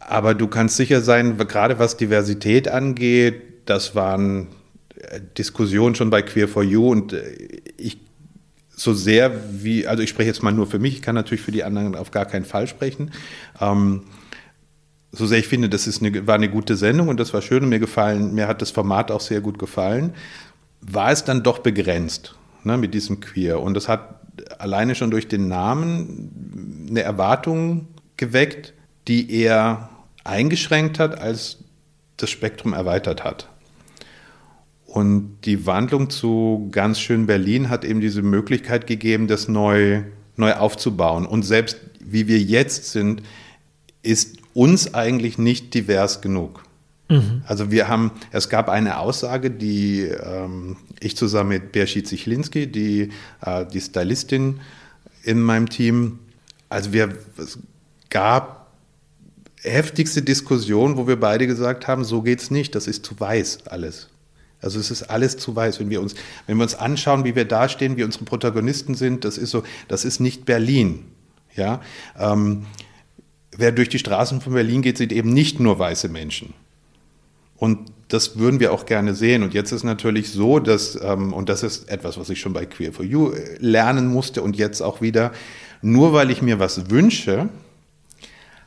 Aber 0.00 0.34
du 0.34 0.48
kannst 0.48 0.76
sicher 0.76 1.02
sein, 1.02 1.36
gerade 1.36 1.78
was 1.78 1.96
Diversität 1.96 2.66
angeht, 2.66 3.42
das 3.66 3.94
waren 3.94 4.48
äh, 4.96 5.20
Diskussionen 5.36 5.94
schon 5.94 6.10
bei 6.10 6.22
Queer 6.22 6.48
for 6.48 6.64
You 6.64 6.90
und 6.90 7.12
äh, 7.12 7.60
ich 7.76 7.98
so 8.74 8.94
sehr 8.94 9.32
wie, 9.62 9.86
also 9.86 10.02
ich 10.02 10.10
spreche 10.10 10.28
jetzt 10.28 10.42
mal 10.42 10.52
nur 10.52 10.66
für 10.66 10.78
mich, 10.78 10.94
ich 10.94 11.02
kann 11.02 11.14
natürlich 11.14 11.42
für 11.42 11.52
die 11.52 11.64
anderen 11.64 11.94
auf 11.94 12.10
gar 12.10 12.26
keinen 12.26 12.44
Fall 12.44 12.66
sprechen. 12.66 13.10
Ähm, 13.60 14.02
so 15.12 15.26
sehr 15.26 15.38
ich 15.38 15.48
finde, 15.48 15.68
das 15.68 15.86
ist 15.86 16.02
eine, 16.02 16.26
war 16.26 16.34
eine 16.34 16.50
gute 16.50 16.76
Sendung 16.76 17.08
und 17.08 17.18
das 17.18 17.32
war 17.32 17.42
schön 17.42 17.62
und 17.62 17.68
mir 17.68 17.78
gefallen, 17.78 18.34
mir 18.34 18.46
hat 18.46 18.62
das 18.62 18.70
Format 18.70 19.10
auch 19.10 19.20
sehr 19.20 19.40
gut 19.40 19.58
gefallen, 19.58 20.14
war 20.80 21.10
es 21.10 21.24
dann 21.24 21.42
doch 21.42 21.60
begrenzt 21.60 22.36
ne, 22.64 22.76
mit 22.76 22.94
diesem 22.94 23.20
Queer. 23.20 23.60
Und 23.60 23.74
das 23.74 23.88
hat 23.88 24.20
alleine 24.58 24.94
schon 24.94 25.10
durch 25.10 25.28
den 25.28 25.48
Namen 25.48 26.86
eine 26.90 27.02
Erwartung 27.02 27.88
geweckt, 28.16 28.74
die 29.08 29.32
eher 29.32 29.88
eingeschränkt 30.24 30.98
hat, 30.98 31.18
als 31.18 31.58
das 32.16 32.30
Spektrum 32.30 32.72
erweitert 32.72 33.24
hat. 33.24 33.48
Und 34.84 35.40
die 35.44 35.66
Wandlung 35.66 36.10
zu 36.10 36.68
ganz 36.70 36.98
schön 36.98 37.26
Berlin 37.26 37.68
hat 37.68 37.84
eben 37.84 38.00
diese 38.00 38.22
Möglichkeit 38.22 38.86
gegeben, 38.86 39.28
das 39.28 39.48
neu, 39.48 40.02
neu 40.36 40.54
aufzubauen. 40.54 41.26
Und 41.26 41.42
selbst 41.42 41.78
wie 42.00 42.26
wir 42.26 42.38
jetzt 42.38 42.90
sind, 42.92 43.22
ist 44.02 44.38
uns 44.58 44.92
eigentlich 44.92 45.38
nicht 45.38 45.72
divers 45.72 46.20
genug. 46.20 46.64
Mhm. 47.08 47.42
Also 47.46 47.70
wir 47.70 47.86
haben, 47.86 48.10
es 48.32 48.48
gab 48.48 48.68
eine 48.68 48.98
Aussage, 48.98 49.52
die 49.52 50.00
ähm, 50.00 50.76
ich 50.98 51.16
zusammen 51.16 51.50
mit 51.50 51.70
Bershit 51.70 52.08
Zichlinski, 52.08 52.66
die, 52.66 53.10
äh, 53.40 53.64
die 53.66 53.80
Stylistin 53.80 54.58
in 55.22 55.40
meinem 55.40 55.68
Team, 55.68 56.18
also 56.68 56.92
wir, 56.92 57.16
es 57.36 57.60
gab 58.10 58.72
heftigste 59.62 60.22
Diskussionen, 60.22 60.96
wo 60.96 61.06
wir 61.06 61.20
beide 61.20 61.46
gesagt 61.46 61.86
haben, 61.86 62.04
so 62.04 62.22
geht 62.22 62.40
es 62.40 62.50
nicht, 62.50 62.74
das 62.74 62.88
ist 62.88 63.06
zu 63.06 63.18
weiß 63.18 63.68
alles. 63.68 64.08
Also 64.60 64.80
es 64.80 64.90
ist 64.90 65.04
alles 65.04 65.36
zu 65.36 65.54
weiß. 65.54 65.78
Wenn 65.78 65.88
wir 65.88 66.00
uns, 66.00 66.16
wenn 66.48 66.56
wir 66.56 66.64
uns 66.64 66.74
anschauen, 66.74 67.24
wie 67.24 67.36
wir 67.36 67.44
dastehen, 67.44 67.96
wie 67.96 68.02
unsere 68.02 68.24
Protagonisten 68.24 68.96
sind, 68.96 69.24
das 69.24 69.38
ist 69.38 69.52
so, 69.52 69.62
das 69.86 70.04
ist 70.04 70.18
nicht 70.18 70.46
Berlin. 70.46 71.04
Ja, 71.54 71.80
ähm, 72.18 72.66
wer 73.58 73.72
durch 73.72 73.90
die 73.90 73.98
Straßen 73.98 74.40
von 74.40 74.54
Berlin 74.54 74.80
geht, 74.80 74.96
sieht 74.96 75.12
eben 75.12 75.34
nicht 75.34 75.60
nur 75.60 75.78
weiße 75.78 76.08
Menschen. 76.08 76.54
Und 77.56 77.90
das 78.06 78.38
würden 78.38 78.60
wir 78.60 78.72
auch 78.72 78.86
gerne 78.86 79.14
sehen. 79.14 79.42
Und 79.42 79.52
jetzt 79.52 79.72
ist 79.72 79.82
natürlich 79.82 80.30
so, 80.30 80.60
dass, 80.60 80.98
ähm, 81.02 81.32
und 81.32 81.48
das 81.48 81.64
ist 81.64 81.90
etwas, 81.90 82.16
was 82.16 82.30
ich 82.30 82.40
schon 82.40 82.52
bei 82.52 82.64
Queer 82.64 82.92
for 82.92 83.04
You 83.04 83.32
äh, 83.32 83.56
lernen 83.58 84.06
musste 84.06 84.42
und 84.42 84.56
jetzt 84.56 84.80
auch 84.80 85.00
wieder, 85.00 85.32
nur 85.82 86.12
weil 86.12 86.30
ich 86.30 86.40
mir 86.40 86.60
was 86.60 86.88
wünsche, 86.88 87.48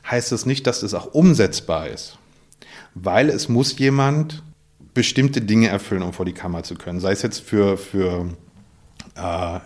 heißt 0.08 0.30
das 0.30 0.44
nicht, 0.44 0.66
dass 0.66 0.80
das 0.80 0.92
auch 0.92 1.14
umsetzbar 1.14 1.88
ist. 1.88 2.18
Weil 2.94 3.30
es 3.30 3.48
muss 3.48 3.78
jemand 3.78 4.42
bestimmte 4.92 5.40
Dinge 5.40 5.68
erfüllen, 5.68 6.02
um 6.02 6.12
vor 6.12 6.26
die 6.26 6.34
Kamera 6.34 6.62
zu 6.64 6.74
können. 6.74 7.00
Sei 7.00 7.12
es 7.12 7.22
jetzt 7.22 7.40
für, 7.40 7.78
für 7.78 8.28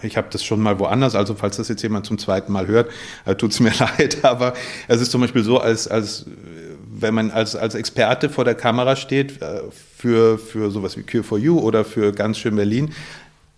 ich 0.03 0.17
habe 0.17 0.27
das 0.31 0.45
schon 0.45 0.61
mal 0.61 0.79
woanders, 0.81 1.15
also 1.15 1.35
falls 1.37 1.57
das 1.57 1.69
jetzt 1.69 1.83
jemand 1.83 2.05
zum 2.05 2.19
zweiten 2.19 2.53
Mal 2.53 2.67
hört, 2.67 2.91
äh, 3.27 3.37
tut 3.37 3.53
es 3.53 3.61
mir 3.61 3.73
leid, 3.79 4.25
aber 4.25 4.55
es 4.89 5.01
ist 5.01 5.13
zum 5.13 5.21
Beispiel 5.21 5.45
so, 5.45 5.59
als, 5.59 5.87
als 5.87 6.27
wenn 6.99 7.15
man 7.15 7.31
als, 7.31 7.55
als 7.55 7.75
Experte 7.75 8.29
vor 8.29 8.45
der 8.45 8.55
Kamera 8.55 8.97
steht 8.97 9.41
äh, 9.43 9.63
für, 9.97 10.39
für 10.39 10.71
sowas 10.71 10.97
wie 10.97 11.03
Cure 11.03 11.23
for 11.23 11.39
You 11.39 11.61
oder 11.61 11.85
für 11.85 12.13
ganz 12.13 12.39
schön 12.39 12.57
Berlin, 12.57 12.91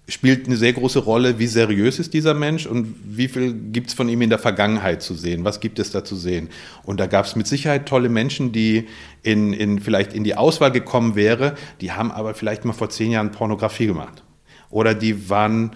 spielt 0.09 0.47
eine 0.47 0.57
sehr 0.57 0.75
große 0.75 0.99
Rolle, 0.99 1.39
wie 1.39 1.47
seriös 1.47 1.99
ist 1.99 2.13
dieser 2.13 2.35
Mensch 2.35 2.67
und 2.67 2.95
wie 3.05 3.29
viel 3.29 3.53
gibt 3.53 3.89
es 3.89 3.95
von 3.95 4.09
ihm 4.09 4.21
in 4.23 4.31
der 4.31 4.39
Vergangenheit 4.39 5.03
zu 5.03 5.15
sehen, 5.15 5.45
was 5.45 5.61
gibt 5.61 5.79
es 5.79 5.91
da 5.91 6.05
zu 6.05 6.17
sehen. 6.17 6.49
Und 6.85 7.01
da 7.01 7.07
gab 7.07 7.27
es 7.27 7.37
mit 7.37 7.47
Sicherheit 7.47 7.87
tolle 7.87 8.09
Menschen, 8.09 8.53
die 8.53 8.89
in, 9.23 9.53
in, 9.53 9.79
vielleicht 9.81 10.13
in 10.13 10.25
die 10.25 10.35
Auswahl 10.35 10.73
gekommen 10.73 11.15
wäre, 11.15 11.55
die 11.81 11.93
haben 11.93 12.11
aber 12.11 12.35
vielleicht 12.35 12.65
mal 12.65 12.73
vor 12.73 12.91
zehn 12.91 13.11
Jahren 13.11 13.33
Pornografie 13.33 13.87
gemacht 13.87 14.23
oder 14.71 14.95
die 14.95 15.29
waren 15.31 15.73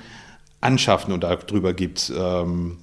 anschaffen 0.60 1.12
und 1.12 1.24
darüber 1.24 1.72
gibt 1.72 1.98
es 1.98 2.12
ähm, 2.16 2.78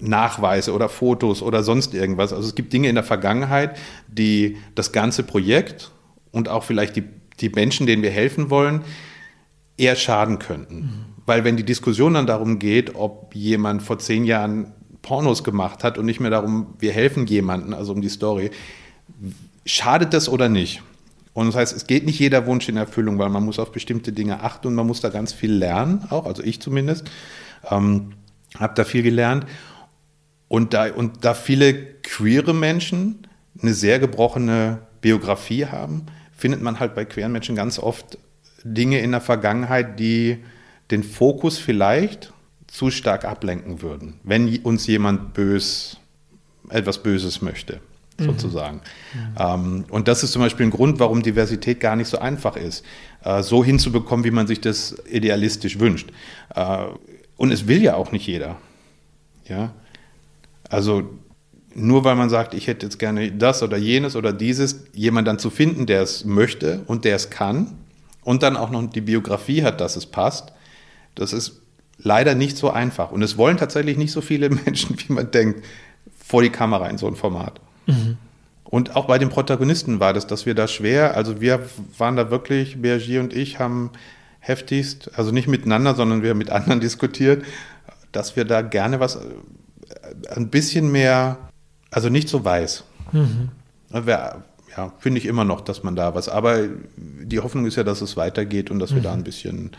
Nachweise 0.00 0.72
oder 0.72 0.88
Fotos 0.88 1.42
oder 1.42 1.62
sonst 1.62 1.94
irgendwas. 1.94 2.32
Also 2.32 2.48
es 2.48 2.54
gibt 2.54 2.72
Dinge 2.72 2.88
in 2.88 2.94
der 2.94 3.04
Vergangenheit, 3.04 3.76
die 4.08 4.56
das 4.74 4.92
ganze 4.92 5.22
Projekt 5.22 5.92
und 6.32 6.48
auch 6.48 6.64
vielleicht 6.64 6.96
die, 6.96 7.04
die 7.40 7.48
Menschen, 7.48 7.86
denen 7.86 8.02
wir 8.02 8.10
helfen 8.10 8.50
wollen, 8.50 8.82
eher 9.76 9.96
schaden 9.96 10.38
könnten. 10.38 10.76
Mhm. 10.76 11.04
Weil 11.26 11.44
wenn 11.44 11.56
die 11.56 11.64
Diskussion 11.64 12.14
dann 12.14 12.26
darum 12.26 12.58
geht, 12.58 12.94
ob 12.94 13.34
jemand 13.34 13.82
vor 13.82 13.98
zehn 13.98 14.24
Jahren 14.24 14.72
Pornos 15.00 15.44
gemacht 15.44 15.84
hat 15.84 15.98
und 15.98 16.06
nicht 16.06 16.20
mehr 16.20 16.30
darum, 16.30 16.74
wir 16.78 16.92
helfen 16.92 17.26
jemanden, 17.26 17.72
also 17.74 17.92
um 17.92 18.00
die 18.00 18.08
Story, 18.08 18.50
schadet 19.64 20.12
das 20.12 20.28
oder 20.28 20.48
nicht? 20.48 20.82
Und 21.34 21.46
das 21.48 21.56
heißt, 21.56 21.76
es 21.76 21.86
geht 21.86 22.06
nicht 22.06 22.18
jeder 22.18 22.46
Wunsch 22.46 22.68
in 22.68 22.76
Erfüllung, 22.76 23.18
weil 23.18 23.28
man 23.28 23.44
muss 23.44 23.58
auf 23.58 23.72
bestimmte 23.72 24.12
Dinge 24.12 24.42
achten 24.42 24.68
und 24.68 24.74
man 24.74 24.86
muss 24.86 25.00
da 25.00 25.10
ganz 25.10 25.32
viel 25.32 25.52
lernen, 25.52 26.06
auch, 26.10 26.26
also 26.26 26.42
ich 26.42 26.60
zumindest, 26.60 27.10
ähm, 27.70 28.12
habe 28.58 28.74
da 28.74 28.84
viel 28.84 29.02
gelernt. 29.02 29.46
Und 30.46 30.74
da, 30.74 30.92
und 30.92 31.24
da 31.24 31.34
viele 31.34 31.74
queere 31.74 32.54
Menschen 32.54 33.26
eine 33.60 33.74
sehr 33.74 33.98
gebrochene 33.98 34.78
Biografie 35.00 35.66
haben, 35.66 36.06
findet 36.36 36.62
man 36.62 36.78
halt 36.78 36.94
bei 36.94 37.04
queeren 37.04 37.32
Menschen 37.32 37.56
ganz 37.56 37.78
oft 37.78 38.18
Dinge 38.62 39.00
in 39.00 39.10
der 39.10 39.20
Vergangenheit, 39.20 39.98
die 39.98 40.38
den 40.90 41.02
Fokus 41.02 41.58
vielleicht 41.58 42.32
zu 42.66 42.90
stark 42.90 43.24
ablenken 43.24 43.82
würden, 43.82 44.20
wenn 44.22 44.56
uns 44.58 44.86
jemand 44.86 45.34
bös, 45.34 45.98
etwas 46.70 47.02
Böses 47.02 47.42
möchte. 47.42 47.80
Mhm. 48.18 48.24
sozusagen. 48.24 48.80
Mhm. 49.14 49.34
Ähm, 49.38 49.84
und 49.90 50.08
das 50.08 50.22
ist 50.22 50.32
zum 50.32 50.42
Beispiel 50.42 50.66
ein 50.66 50.70
Grund, 50.70 51.00
warum 51.00 51.22
Diversität 51.22 51.80
gar 51.80 51.96
nicht 51.96 52.08
so 52.08 52.18
einfach 52.18 52.56
ist, 52.56 52.84
äh, 53.24 53.42
so 53.42 53.64
hinzubekommen, 53.64 54.24
wie 54.24 54.30
man 54.30 54.46
sich 54.46 54.60
das 54.60 54.96
idealistisch 55.10 55.78
wünscht. 55.78 56.10
Äh, 56.54 56.84
und 57.36 57.50
es 57.50 57.66
will 57.66 57.82
ja 57.82 57.96
auch 57.96 58.12
nicht 58.12 58.26
jeder. 58.26 58.56
Ja, 59.48 59.72
also 60.70 61.10
nur 61.74 62.04
weil 62.04 62.14
man 62.14 62.30
sagt, 62.30 62.54
ich 62.54 62.68
hätte 62.68 62.86
jetzt 62.86 62.98
gerne 62.98 63.32
das 63.32 63.62
oder 63.62 63.76
jenes 63.76 64.16
oder 64.16 64.32
dieses, 64.32 64.84
jemand 64.94 65.26
dann 65.26 65.38
zu 65.38 65.50
finden, 65.50 65.86
der 65.86 66.02
es 66.02 66.24
möchte 66.24 66.82
und 66.86 67.04
der 67.04 67.16
es 67.16 67.30
kann 67.30 67.76
und 68.22 68.42
dann 68.42 68.56
auch 68.56 68.70
noch 68.70 68.88
die 68.88 69.00
Biografie 69.00 69.64
hat, 69.64 69.80
dass 69.80 69.96
es 69.96 70.06
passt, 70.06 70.52
das 71.14 71.32
ist 71.32 71.62
leider 71.98 72.34
nicht 72.34 72.56
so 72.56 72.70
einfach. 72.70 73.10
Und 73.10 73.22
es 73.22 73.36
wollen 73.36 73.56
tatsächlich 73.56 73.96
nicht 73.96 74.12
so 74.12 74.20
viele 74.20 74.50
Menschen, 74.64 74.96
wie 74.98 75.12
man 75.12 75.30
denkt, 75.30 75.64
vor 76.16 76.42
die 76.42 76.50
Kamera 76.50 76.88
in 76.88 76.98
so 76.98 77.06
ein 77.06 77.16
Format. 77.16 77.60
Mhm. 77.86 78.16
Und 78.64 78.96
auch 78.96 79.06
bei 79.06 79.18
den 79.18 79.28
Protagonisten 79.28 80.00
war 80.00 80.12
das, 80.12 80.26
dass 80.26 80.46
wir 80.46 80.54
da 80.54 80.66
schwer, 80.66 81.16
also 81.16 81.40
wir 81.40 81.60
waren 81.98 82.16
da 82.16 82.30
wirklich, 82.30 82.80
Bergier 82.80 83.20
und 83.20 83.32
ich 83.32 83.58
haben 83.58 83.90
heftigst, 84.40 85.10
also 85.16 85.30
nicht 85.30 85.48
miteinander, 85.48 85.94
sondern 85.94 86.22
wir 86.22 86.30
haben 86.30 86.38
mit 86.38 86.50
anderen 86.50 86.80
diskutiert, 86.80 87.44
dass 88.12 88.36
wir 88.36 88.44
da 88.44 88.62
gerne 88.62 89.00
was, 89.00 89.16
äh, 89.16 89.20
ein 90.34 90.48
bisschen 90.48 90.90
mehr, 90.90 91.38
also 91.90 92.08
nicht 92.08 92.28
so 92.28 92.44
weiß. 92.44 92.84
Mhm. 93.12 93.50
Ja, 94.76 94.92
finde 94.98 95.20
ich 95.20 95.26
immer 95.26 95.44
noch, 95.44 95.60
dass 95.60 95.84
man 95.84 95.94
da 95.94 96.16
was, 96.16 96.28
aber 96.28 96.66
die 96.96 97.38
Hoffnung 97.38 97.64
ist 97.66 97.76
ja, 97.76 97.84
dass 97.84 98.00
es 98.00 98.16
weitergeht 98.16 98.72
und 98.72 98.80
dass 98.80 98.92
wir 98.92 99.02
da 99.02 99.12
mhm. 99.12 99.20
ein 99.20 99.24
bisschen 99.24 99.70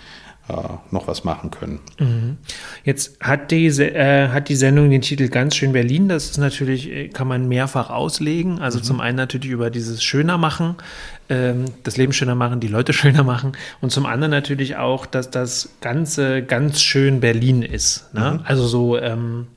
noch 0.92 1.08
was 1.08 1.24
machen 1.24 1.50
können. 1.50 1.80
Mhm. 2.00 2.38
Jetzt 2.84 3.20
hat 3.20 3.50
die, 3.50 3.66
äh, 3.66 4.30
hat 4.30 4.48
die 4.48 4.56
Sendung 4.56 4.92
den 4.92 5.02
Titel 5.02 5.28
Ganz 5.30 5.56
schön 5.56 5.74
Berlin. 5.74 6.08
Das 6.08 6.26
ist 6.26 6.38
natürlich, 6.38 6.90
äh, 6.90 7.08
kann 7.08 7.28
man 7.28 7.48
mehrfach 7.48 7.90
auslegen. 7.90 8.60
Also 8.60 8.78
mhm. 8.78 8.84
zum 8.84 9.02
einen 9.02 9.18
natürlich 9.18 9.50
über 9.50 9.72
dieses 9.72 10.04
Schöner 10.04 10.38
machen, 10.38 10.76
ähm, 11.30 11.66
das 11.84 11.98
Leben 11.98 12.14
schöner 12.14 12.36
machen, 12.36 12.60
die 12.60 12.68
Leute 12.68 12.94
schöner 12.94 13.24
machen. 13.24 13.54
Und 13.82 13.92
zum 13.92 14.06
anderen 14.06 14.32
natürlich 14.32 14.78
auch, 14.78 15.08
dass 15.08 15.32
das 15.32 15.70
Ganze 15.82 16.44
ganz 16.44 16.82
schön 16.82 17.22
Berlin 17.22 17.64
ist. 17.64 18.14
Ne? 18.14 18.34
Mhm. 18.34 18.46
Also 18.46 18.68
so, 18.68 19.00
ähm, 19.00 19.48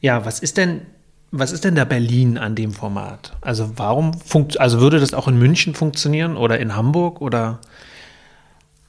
ja, 0.00 0.26
was 0.26 0.40
ist 0.40 0.58
denn 0.58 0.82
Was 1.30 1.52
ist 1.52 1.64
denn 1.64 1.74
da 1.74 1.84
Berlin 1.84 2.38
an 2.38 2.54
dem 2.54 2.72
Format? 2.72 3.36
Also 3.42 3.72
warum 3.76 4.14
funkt, 4.14 4.60
also 4.60 4.80
würde 4.80 4.98
das 4.98 5.12
auch 5.12 5.28
in 5.28 5.38
München 5.38 5.74
funktionieren 5.74 6.36
oder 6.36 6.58
in 6.58 6.74
Hamburg 6.74 7.20
oder? 7.20 7.60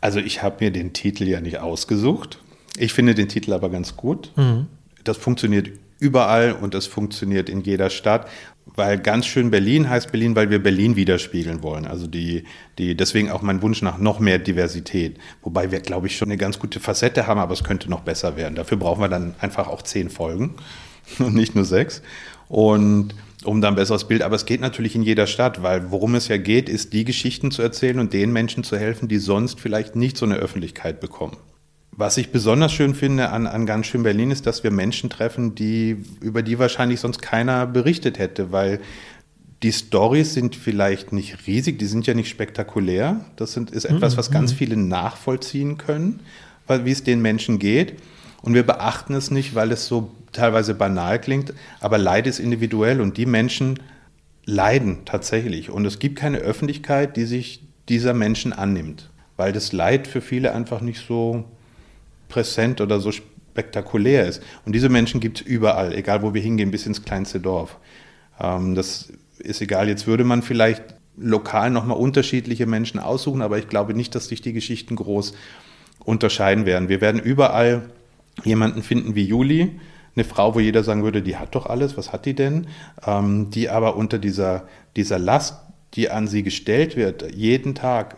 Also 0.02 0.20
ich 0.20 0.41
habe 0.41 0.64
mir 0.64 0.72
den 0.72 0.93
Titel 0.93 1.28
ja 1.28 1.41
nicht 1.41 1.60
ausgesucht. 1.60 2.39
Ich 2.78 2.93
finde 2.93 3.16
den 3.16 3.28
Titel 3.28 3.54
aber 3.54 3.70
ganz 3.70 3.97
gut. 3.97 4.32
Mhm. 4.36 4.68
Das 5.04 5.18
funktioniert 5.18 5.70
überall 6.00 6.54
und 6.54 6.74
das 6.74 6.88
funktioniert 6.88 7.50
in 7.50 7.62
jeder 7.62 7.89
Stadt, 7.89 8.28
weil 8.66 9.00
ganz 9.00 9.26
schön 9.26 9.52
Berlin 9.52 9.89
heißt 9.89 10.12
Berlin, 10.12 10.36
weil 10.36 10.50
wir 10.50 10.64
Berlin 10.64 10.95
widerspiegeln 10.95 11.62
wollen. 11.62 11.86
Also 11.86 12.08
die, 12.08 12.45
die, 12.78 12.95
deswegen 12.95 13.30
auch 13.32 13.41
mein 13.41 13.62
Wunsch 13.62 13.82
nach 13.82 13.97
noch 13.97 14.20
mehr 14.20 14.39
Diversität. 14.39 15.18
Wobei 15.41 15.72
wir, 15.72 15.80
glaube 15.82 16.08
ich, 16.08 16.16
schon 16.16 16.30
eine 16.30 16.38
ganz 16.38 16.60
gute 16.60 16.80
Facette 16.80 17.28
haben, 17.28 17.39
aber 17.39 17.54
es 17.54 17.64
könnte 17.64 17.89
noch 17.89 18.02
besser 18.02 18.38
werden. 18.38 18.56
Dafür 18.56 18.78
brauchen 18.78 19.02
wir 19.02 19.10
dann 19.10 19.36
einfach 19.39 19.68
auch 19.68 19.82
zehn 19.82 20.10
Folgen 20.10 20.56
und 21.20 21.36
nicht 21.36 21.56
nur 21.56 21.66
sechs. 21.66 22.02
Und 22.47 23.14
um 23.45 23.61
dann 23.61 23.73
ein 23.73 23.75
besseres 23.75 24.07
Bild. 24.07 24.21
Aber 24.21 24.35
es 24.35 24.45
geht 24.45 24.61
natürlich 24.61 24.95
in 24.95 25.03
jeder 25.03 25.27
Stadt, 25.27 25.63
weil 25.63 25.91
worum 25.91 26.15
es 26.15 26.27
ja 26.27 26.37
geht, 26.37 26.69
ist, 26.69 26.93
die 26.93 27.05
Geschichten 27.05 27.51
zu 27.51 27.61
erzählen 27.61 27.99
und 27.99 28.13
den 28.13 28.31
Menschen 28.31 28.63
zu 28.63 28.77
helfen, 28.77 29.07
die 29.07 29.17
sonst 29.17 29.59
vielleicht 29.59 29.95
nicht 29.95 30.17
so 30.17 30.25
eine 30.25 30.35
Öffentlichkeit 30.35 30.99
bekommen. 30.99 31.37
Was 31.91 32.17
ich 32.17 32.31
besonders 32.31 32.71
schön 32.71 32.95
finde 32.95 33.29
an, 33.29 33.45
an 33.45 33.65
ganz 33.65 33.87
schön 33.87 34.03
Berlin 34.03 34.31
ist, 34.31 34.45
dass 34.45 34.63
wir 34.63 34.71
Menschen 34.71 35.09
treffen, 35.09 35.55
die, 35.55 35.97
über 36.21 36.43
die 36.43 36.59
wahrscheinlich 36.59 36.99
sonst 36.99 37.21
keiner 37.21 37.65
berichtet 37.65 38.19
hätte, 38.19 38.51
weil 38.51 38.79
die 39.63 39.73
Stories 39.73 40.33
sind 40.33 40.55
vielleicht 40.55 41.11
nicht 41.11 41.45
riesig, 41.45 41.77
die 41.79 41.85
sind 41.85 42.07
ja 42.07 42.13
nicht 42.13 42.29
spektakulär. 42.29 43.25
Das 43.35 43.51
sind, 43.51 43.71
ist 43.71 43.83
etwas, 43.83 44.15
was 44.15 44.31
ganz 44.31 44.53
mhm. 44.53 44.57
viele 44.57 44.77
nachvollziehen 44.77 45.77
können, 45.77 46.21
weil, 46.67 46.85
wie 46.85 46.91
es 46.91 47.03
den 47.03 47.21
Menschen 47.21 47.59
geht. 47.59 47.95
Und 48.41 48.53
wir 48.53 48.63
beachten 48.63 49.13
es 49.13 49.31
nicht, 49.31 49.55
weil 49.55 49.71
es 49.73 49.85
so 49.85 50.11
teilweise 50.32 50.73
banal 50.73 51.19
klingt, 51.19 51.53
aber 51.80 51.97
Leid 51.97 52.27
ist 52.27 52.39
individuell 52.39 53.01
und 53.01 53.17
die 53.17 53.25
Menschen 53.25 53.80
leiden 54.45 54.99
tatsächlich. 55.05 55.69
Und 55.69 55.86
es 55.86 55.99
gibt 55.99 56.17
keine 56.17 56.39
Öffentlichkeit, 56.39 57.15
die 57.17 57.25
sich 57.25 57.63
dieser 57.88 58.13
Menschen 58.13 58.53
annimmt, 58.53 59.09
weil 59.38 59.51
das 59.53 59.71
Leid 59.73 60.07
für 60.07 60.21
viele 60.21 60.53
einfach 60.53 60.82
nicht 60.82 61.05
so 61.05 61.45
präsent 62.27 62.82
oder 62.82 62.99
so 62.99 63.11
spektakulär 63.11 64.27
ist. 64.27 64.41
Und 64.65 64.73
diese 64.73 64.89
Menschen 64.89 65.19
gibt 65.19 65.41
es 65.41 65.47
überall, 65.47 65.93
egal 65.93 66.21
wo 66.21 66.34
wir 66.34 66.41
hingehen, 66.41 66.71
bis 66.71 66.86
ins 66.86 67.03
kleinste 67.03 67.39
Dorf. 67.39 67.77
Ähm, 68.39 68.75
das 68.75 69.11
ist 69.39 69.61
egal. 69.61 69.88
Jetzt 69.88 70.07
würde 70.07 70.23
man 70.23 70.41
vielleicht 70.41 70.84
lokal 71.17 71.69
nochmal 71.69 71.97
unterschiedliche 71.97 72.65
Menschen 72.65 72.99
aussuchen, 72.99 73.41
aber 73.41 73.57
ich 73.57 73.67
glaube 73.67 73.93
nicht, 73.93 74.15
dass 74.15 74.27
sich 74.27 74.41
die 74.41 74.53
Geschichten 74.53 74.95
groß 74.95 75.34
unterscheiden 76.05 76.65
werden. 76.65 76.88
Wir 76.88 77.01
werden 77.01 77.19
überall 77.19 77.89
jemanden 78.43 78.84
finden 78.84 79.15
wie 79.15 79.25
Juli, 79.25 79.80
eine 80.16 80.26
Frau, 80.26 80.55
wo 80.55 80.60
jeder 80.60 80.84
sagen 80.84 81.03
würde, 81.03 81.22
die 81.22 81.38
hat 81.38 81.55
doch 81.55 81.66
alles, 81.66 81.97
was 81.97 82.12
hat 82.12 82.26
die 82.26 82.34
denn? 82.34 82.68
Ähm, 83.05 83.49
die 83.51 83.70
aber 83.70 83.95
unter 83.95 84.18
dieser, 84.18 84.68
dieser 84.95 85.20
Last, 85.20 85.55
die 85.93 86.10
an 86.10 86.28
sie 86.28 86.43
gestellt 86.43 86.95
wird, 86.95 87.34
jeden 87.34 87.76
Tag 87.76 88.18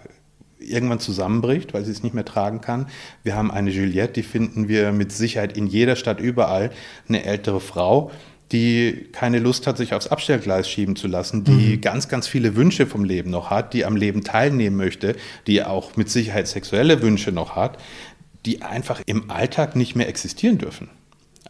irgendwann 0.59 0.99
zusammenbricht, 0.99 1.73
weil 1.73 1.83
sie 1.85 1.91
es 1.91 2.03
nicht 2.03 2.13
mehr 2.13 2.25
tragen 2.25 2.61
kann. 2.61 2.87
Wir 3.23 3.35
haben 3.35 3.51
eine 3.51 3.71
Juliette, 3.71 4.13
die 4.13 4.23
finden 4.23 4.67
wir 4.67 4.91
mit 4.91 5.11
Sicherheit 5.11 5.57
in 5.57 5.67
jeder 5.67 5.95
Stadt 5.95 6.19
überall, 6.19 6.71
eine 7.07 7.23
ältere 7.23 7.59
Frau, 7.59 8.11
die 8.51 9.07
keine 9.11 9.39
Lust 9.39 9.65
hat, 9.65 9.77
sich 9.77 9.93
aufs 9.93 10.07
Abstellgleis 10.07 10.69
schieben 10.69 10.95
zu 10.95 11.07
lassen, 11.07 11.43
die 11.43 11.77
mhm. 11.77 11.81
ganz, 11.81 12.09
ganz 12.09 12.27
viele 12.27 12.55
Wünsche 12.55 12.85
vom 12.85 13.05
Leben 13.05 13.31
noch 13.31 13.49
hat, 13.49 13.73
die 13.73 13.85
am 13.85 13.95
Leben 13.95 14.23
teilnehmen 14.23 14.75
möchte, 14.75 15.15
die 15.47 15.63
auch 15.63 15.95
mit 15.95 16.09
Sicherheit 16.09 16.47
sexuelle 16.47 17.01
Wünsche 17.01 17.31
noch 17.31 17.55
hat, 17.55 17.77
die 18.45 18.61
einfach 18.61 19.01
im 19.05 19.29
Alltag 19.29 19.75
nicht 19.75 19.95
mehr 19.95 20.09
existieren 20.09 20.57
dürfen. 20.57 20.89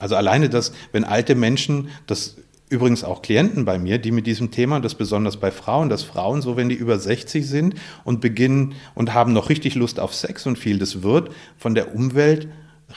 Also 0.01 0.15
alleine 0.15 0.49
das, 0.49 0.73
wenn 0.91 1.03
alte 1.03 1.35
Menschen, 1.35 1.89
das 2.07 2.37
übrigens 2.69 3.03
auch 3.03 3.21
Klienten 3.21 3.65
bei 3.65 3.77
mir, 3.77 3.99
die 3.99 4.11
mit 4.11 4.25
diesem 4.25 4.49
Thema, 4.49 4.79
das 4.79 4.95
besonders 4.95 5.37
bei 5.37 5.51
Frauen, 5.51 5.89
dass 5.89 6.01
Frauen 6.01 6.41
so, 6.41 6.57
wenn 6.57 6.69
die 6.69 6.75
über 6.75 6.97
60 6.97 7.47
sind 7.47 7.75
und 8.03 8.19
beginnen 8.19 8.73
und 8.95 9.13
haben 9.13 9.31
noch 9.31 9.49
richtig 9.49 9.75
Lust 9.75 9.99
auf 9.99 10.15
Sex 10.15 10.47
und 10.47 10.57
viel, 10.57 10.79
das 10.79 11.03
wird 11.03 11.29
von 11.57 11.75
der 11.75 11.93
Umwelt 11.93 12.47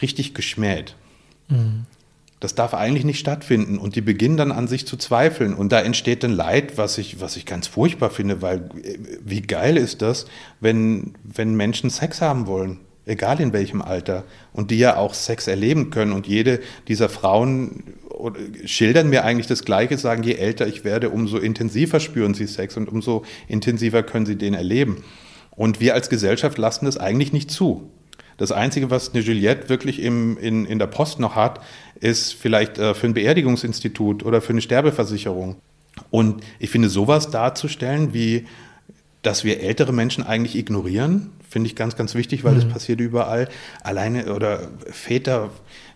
richtig 0.00 0.34
geschmäht. 0.34 0.96
Mhm. 1.48 1.84
Das 2.40 2.54
darf 2.54 2.72
eigentlich 2.72 3.04
nicht 3.04 3.18
stattfinden 3.18 3.76
und 3.76 3.96
die 3.96 4.00
beginnen 4.00 4.38
dann 4.38 4.52
an 4.52 4.66
sich 4.66 4.86
zu 4.86 4.96
zweifeln 4.96 5.52
und 5.52 5.72
da 5.72 5.80
entsteht 5.80 6.22
dann 6.22 6.32
Leid, 6.32 6.78
was 6.78 6.96
ich, 6.96 7.20
was 7.20 7.36
ich 7.36 7.44
ganz 7.44 7.66
furchtbar 7.66 8.08
finde, 8.08 8.40
weil 8.40 8.70
äh, 8.82 8.98
wie 9.22 9.42
geil 9.42 9.76
ist 9.76 10.00
das, 10.00 10.24
wenn, 10.60 11.14
wenn 11.22 11.54
Menschen 11.54 11.90
Sex 11.90 12.22
haben 12.22 12.46
wollen? 12.46 12.80
Egal 13.06 13.40
in 13.40 13.52
welchem 13.52 13.82
Alter, 13.82 14.24
und 14.52 14.70
die 14.70 14.78
ja 14.78 14.96
auch 14.96 15.14
Sex 15.14 15.46
erleben 15.46 15.90
können. 15.90 16.12
Und 16.12 16.26
jede 16.26 16.60
dieser 16.88 17.08
Frauen 17.08 17.84
schildern 18.64 19.10
mir 19.10 19.24
eigentlich 19.24 19.46
das 19.46 19.64
Gleiche, 19.64 19.98
sagen, 19.98 20.22
je 20.22 20.34
älter 20.34 20.66
ich 20.66 20.84
werde, 20.84 21.10
umso 21.10 21.38
intensiver 21.38 22.00
spüren 22.00 22.34
sie 22.34 22.46
Sex 22.46 22.76
und 22.76 22.88
umso 22.88 23.24
intensiver 23.48 24.02
können 24.02 24.26
sie 24.26 24.36
den 24.36 24.54
erleben. 24.54 25.04
Und 25.50 25.80
wir 25.80 25.94
als 25.94 26.08
Gesellschaft 26.08 26.58
lassen 26.58 26.86
das 26.86 26.96
eigentlich 26.96 27.32
nicht 27.32 27.50
zu. 27.50 27.90
Das 28.36 28.50
Einzige, 28.50 28.90
was 28.90 29.14
eine 29.14 29.22
Juliette 29.22 29.68
wirklich 29.68 30.02
im, 30.02 30.36
in, 30.38 30.66
in 30.66 30.78
der 30.78 30.88
Post 30.88 31.20
noch 31.20 31.36
hat, 31.36 31.60
ist 32.00 32.34
vielleicht 32.34 32.78
äh, 32.78 32.94
für 32.94 33.06
ein 33.06 33.14
Beerdigungsinstitut 33.14 34.24
oder 34.24 34.40
für 34.40 34.52
eine 34.52 34.60
Sterbeversicherung. 34.60 35.56
Und 36.10 36.42
ich 36.58 36.70
finde, 36.70 36.88
sowas 36.88 37.30
darzustellen, 37.30 38.12
wie 38.12 38.46
dass 39.24 39.42
wir 39.42 39.60
ältere 39.60 39.92
Menschen 39.92 40.24
eigentlich 40.24 40.54
ignorieren, 40.54 41.30
finde 41.48 41.68
ich 41.68 41.74
ganz, 41.74 41.96
ganz 41.96 42.14
wichtig, 42.14 42.44
weil 42.44 42.52
mhm. 42.52 42.60
das 42.60 42.68
passiert 42.68 43.00
überall. 43.00 43.48
Alleine 43.82 44.32
oder 44.34 44.68
Väter, 44.90 45.50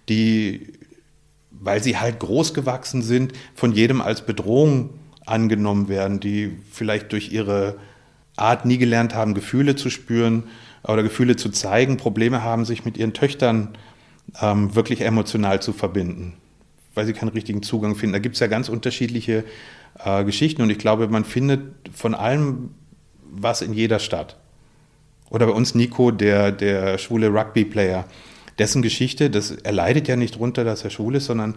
die, 0.09 0.73
weil 1.51 1.83
sie 1.83 1.99
halt 1.99 2.19
groß 2.21 2.55
gewachsen 2.55 3.03
sind, 3.03 3.35
von 3.55 3.73
jedem 3.73 4.01
als 4.01 4.23
Bedrohung 4.23 4.91
angenommen 5.27 5.89
werden, 5.89 6.21
die 6.21 6.57
vielleicht 6.73 7.13
durch 7.13 7.31
ihre 7.31 7.77
Art 8.37 8.65
nie 8.65 8.79
gelernt 8.79 9.15
haben, 9.15 9.35
Gefühle 9.35 9.77
zu 9.77 9.91
spüren 9.91 10.45
oder 10.85 11.03
Gefühle 11.03 11.37
zu 11.37 11.51
zeigen, 11.51 11.99
Probleme 11.99 12.43
haben, 12.43 12.65
sich 12.65 12.87
mit 12.87 12.97
ihren 12.97 13.13
Töchtern 13.13 13.77
ähm, 14.41 14.75
wirklich 14.75 15.03
emotional 15.03 15.61
zu 15.61 15.75
verbinden, 15.75 16.35
weil 16.95 17.05
sie 17.05 17.13
keinen 17.13 17.29
richtigen 17.29 17.63
Zugang 17.63 17.95
finden. 17.95 18.15
Da 18.15 18.21
gibt 18.21 18.37
es 18.37 18.41
ja 18.41 18.47
ganz 18.47 18.71
unterschiedliche 18.71 19.45
äh, 20.03 20.25
Geschichten 20.25 20.63
und 20.63 20.71
ich 20.71 20.79
glaube, 20.79 21.09
man 21.09 21.25
findet 21.25 21.61
von 21.93 22.15
allem 22.15 22.71
was 23.31 23.63
in 23.63 23.73
jeder 23.73 23.99
Stadt. 23.99 24.37
Oder 25.31 25.47
bei 25.47 25.53
uns 25.53 25.75
Nico, 25.75 26.11
der, 26.11 26.53
der 26.53 26.99
schwule 26.99 27.29
Rugby-Player, 27.29 28.07
dessen 28.59 28.83
Geschichte, 28.83 29.31
das, 29.31 29.51
er 29.51 29.73
leidet 29.73 30.09
ja 30.09 30.17
nicht 30.17 30.35
darunter, 30.37 30.65
dass 30.65 30.85
er 30.85 30.91
schwul 30.91 31.17
ist, 31.17 31.27
sondern 31.27 31.55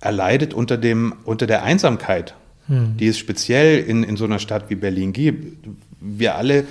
er 0.00 0.12
leidet 0.12 0.54
unter, 0.54 0.76
dem, 0.76 1.14
unter 1.24 1.46
der 1.46 1.62
Einsamkeit, 1.62 2.34
hm. 2.66 2.96
die 2.96 3.08
es 3.08 3.18
speziell 3.18 3.78
in, 3.78 4.02
in 4.02 4.16
so 4.16 4.24
einer 4.24 4.38
Stadt 4.38 4.70
wie 4.70 4.76
Berlin 4.76 5.12
gibt. 5.12 5.68
Wir 6.00 6.36
alle, 6.36 6.64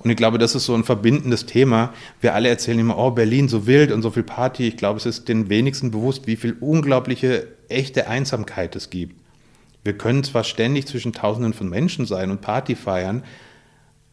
und 0.00 0.10
ich 0.10 0.16
glaube, 0.16 0.38
das 0.38 0.54
ist 0.54 0.64
so 0.64 0.74
ein 0.74 0.84
verbindendes 0.84 1.46
Thema, 1.46 1.92
wir 2.20 2.34
alle 2.34 2.48
erzählen 2.48 2.78
immer, 2.78 2.98
oh, 2.98 3.10
Berlin 3.10 3.48
so 3.48 3.66
wild 3.66 3.92
und 3.92 4.02
so 4.02 4.10
viel 4.10 4.22
Party. 4.22 4.68
Ich 4.68 4.76
glaube, 4.76 4.98
es 4.98 5.06
ist 5.06 5.28
den 5.28 5.48
wenigsten 5.48 5.90
bewusst, 5.90 6.26
wie 6.26 6.36
viel 6.36 6.56
unglaubliche, 6.60 7.48
echte 7.68 8.08
Einsamkeit 8.08 8.74
es 8.76 8.90
gibt. 8.90 9.21
Wir 9.84 9.98
können 9.98 10.24
zwar 10.24 10.44
ständig 10.44 10.86
zwischen 10.86 11.12
Tausenden 11.12 11.52
von 11.52 11.68
Menschen 11.68 12.06
sein 12.06 12.30
und 12.30 12.40
Party 12.40 12.76
feiern, 12.76 13.24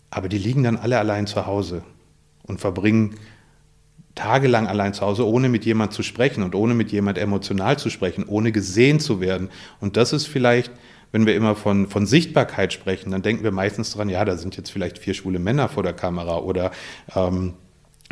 aber 0.09 0.29
die 0.29 0.37
liegen 0.37 0.63
dann 0.63 0.77
alle 0.77 0.97
allein 0.97 1.27
zu 1.27 1.45
Hause 1.45 1.83
und 2.43 2.59
verbringen 2.59 3.15
tagelang 4.15 4.67
allein 4.67 4.93
zu 4.93 5.05
Hause, 5.05 5.25
ohne 5.25 5.47
mit 5.47 5.65
jemand 5.65 5.93
zu 5.93 6.03
sprechen 6.03 6.43
und 6.43 6.55
ohne 6.55 6.73
mit 6.73 6.91
jemand 6.91 7.17
emotional 7.17 7.79
zu 7.79 7.89
sprechen, 7.89 8.25
ohne 8.27 8.51
gesehen 8.51 8.99
zu 8.99 9.21
werden. 9.21 9.49
Und 9.79 9.95
das 9.95 10.11
ist 10.11 10.25
vielleicht, 10.25 10.71
wenn 11.11 11.25
wir 11.25 11.35
immer 11.35 11.55
von, 11.55 11.87
von 11.87 12.05
Sichtbarkeit 12.05 12.73
sprechen, 12.73 13.11
dann 13.11 13.21
denken 13.21 13.43
wir 13.43 13.51
meistens 13.51 13.91
dran, 13.91 14.09
ja, 14.09 14.25
da 14.25 14.35
sind 14.35 14.57
jetzt 14.57 14.71
vielleicht 14.71 14.97
vier 14.97 15.13
schwule 15.13 15.39
Männer 15.39 15.69
vor 15.69 15.83
der 15.83 15.93
Kamera 15.93 16.39
oder 16.39 16.71
ähm, 17.15 17.53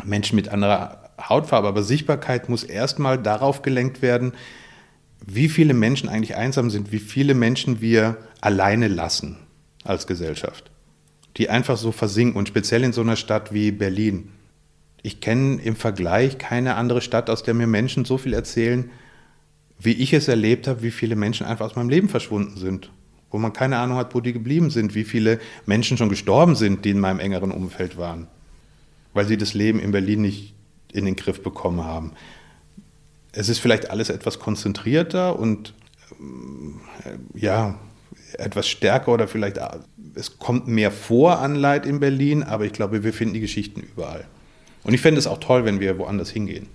Menschen 0.04 0.36
mit 0.36 0.48
anderer 0.48 1.10
Hautfarbe. 1.20 1.68
Aber 1.68 1.82
Sichtbarkeit 1.82 2.48
muss 2.48 2.64
erstmal 2.64 3.18
darauf 3.18 3.62
gelenkt 3.62 4.00
werden, 4.00 4.32
wie 5.26 5.48
viele 5.48 5.74
Menschen 5.74 6.08
eigentlich 6.08 6.36
einsam 6.36 6.70
sind, 6.70 6.92
wie 6.92 6.98
viele 6.98 7.34
Menschen 7.34 7.80
wir 7.80 8.16
alleine 8.40 8.88
lassen 8.88 9.36
als 9.84 10.06
Gesellschaft 10.06 10.70
die 11.38 11.48
einfach 11.48 11.76
so 11.76 11.92
versinken 11.92 12.36
und 12.36 12.48
speziell 12.48 12.82
in 12.82 12.92
so 12.92 13.00
einer 13.00 13.16
Stadt 13.16 13.54
wie 13.54 13.70
Berlin. 13.70 14.30
Ich 15.02 15.20
kenne 15.20 15.62
im 15.62 15.76
Vergleich 15.76 16.36
keine 16.36 16.74
andere 16.74 17.00
Stadt, 17.00 17.30
aus 17.30 17.44
der 17.44 17.54
mir 17.54 17.68
Menschen 17.68 18.04
so 18.04 18.18
viel 18.18 18.34
erzählen, 18.34 18.90
wie 19.78 19.92
ich 19.92 20.12
es 20.12 20.26
erlebt 20.26 20.66
habe, 20.66 20.82
wie 20.82 20.90
viele 20.90 21.14
Menschen 21.14 21.46
einfach 21.46 21.66
aus 21.66 21.76
meinem 21.76 21.88
Leben 21.88 22.08
verschwunden 22.08 22.56
sind, 22.56 22.90
wo 23.30 23.38
man 23.38 23.52
keine 23.52 23.78
Ahnung 23.78 23.96
hat, 23.96 24.16
wo 24.16 24.20
die 24.20 24.32
geblieben 24.32 24.70
sind, 24.70 24.96
wie 24.96 25.04
viele 25.04 25.38
Menschen 25.64 25.96
schon 25.96 26.08
gestorben 26.08 26.56
sind, 26.56 26.84
die 26.84 26.90
in 26.90 26.98
meinem 26.98 27.20
engeren 27.20 27.52
Umfeld 27.52 27.96
waren, 27.96 28.26
weil 29.14 29.26
sie 29.26 29.36
das 29.36 29.54
Leben 29.54 29.78
in 29.78 29.92
Berlin 29.92 30.22
nicht 30.22 30.54
in 30.92 31.04
den 31.04 31.14
Griff 31.14 31.44
bekommen 31.44 31.84
haben. 31.84 32.12
Es 33.38 33.48
ist 33.48 33.60
vielleicht 33.60 33.90
alles 33.90 34.10
etwas 34.10 34.40
konzentrierter 34.40 35.38
und 35.38 35.72
äh, 37.04 37.38
ja, 37.38 37.78
etwas 38.32 38.66
stärker 38.66 39.12
oder 39.12 39.28
vielleicht, 39.28 39.60
es 40.16 40.40
kommt 40.40 40.66
mehr 40.66 40.90
vor 40.90 41.38
an 41.38 41.54
Leid 41.54 41.86
in 41.86 42.00
Berlin, 42.00 42.42
aber 42.42 42.64
ich 42.64 42.72
glaube, 42.72 43.04
wir 43.04 43.12
finden 43.12 43.34
die 43.34 43.40
Geschichten 43.40 43.80
überall. 43.80 44.24
Und 44.82 44.92
ich 44.92 45.00
fände 45.00 45.20
es 45.20 45.28
auch 45.28 45.38
toll, 45.38 45.64
wenn 45.64 45.78
wir 45.78 45.98
woanders 45.98 46.30
hingehen 46.30 46.66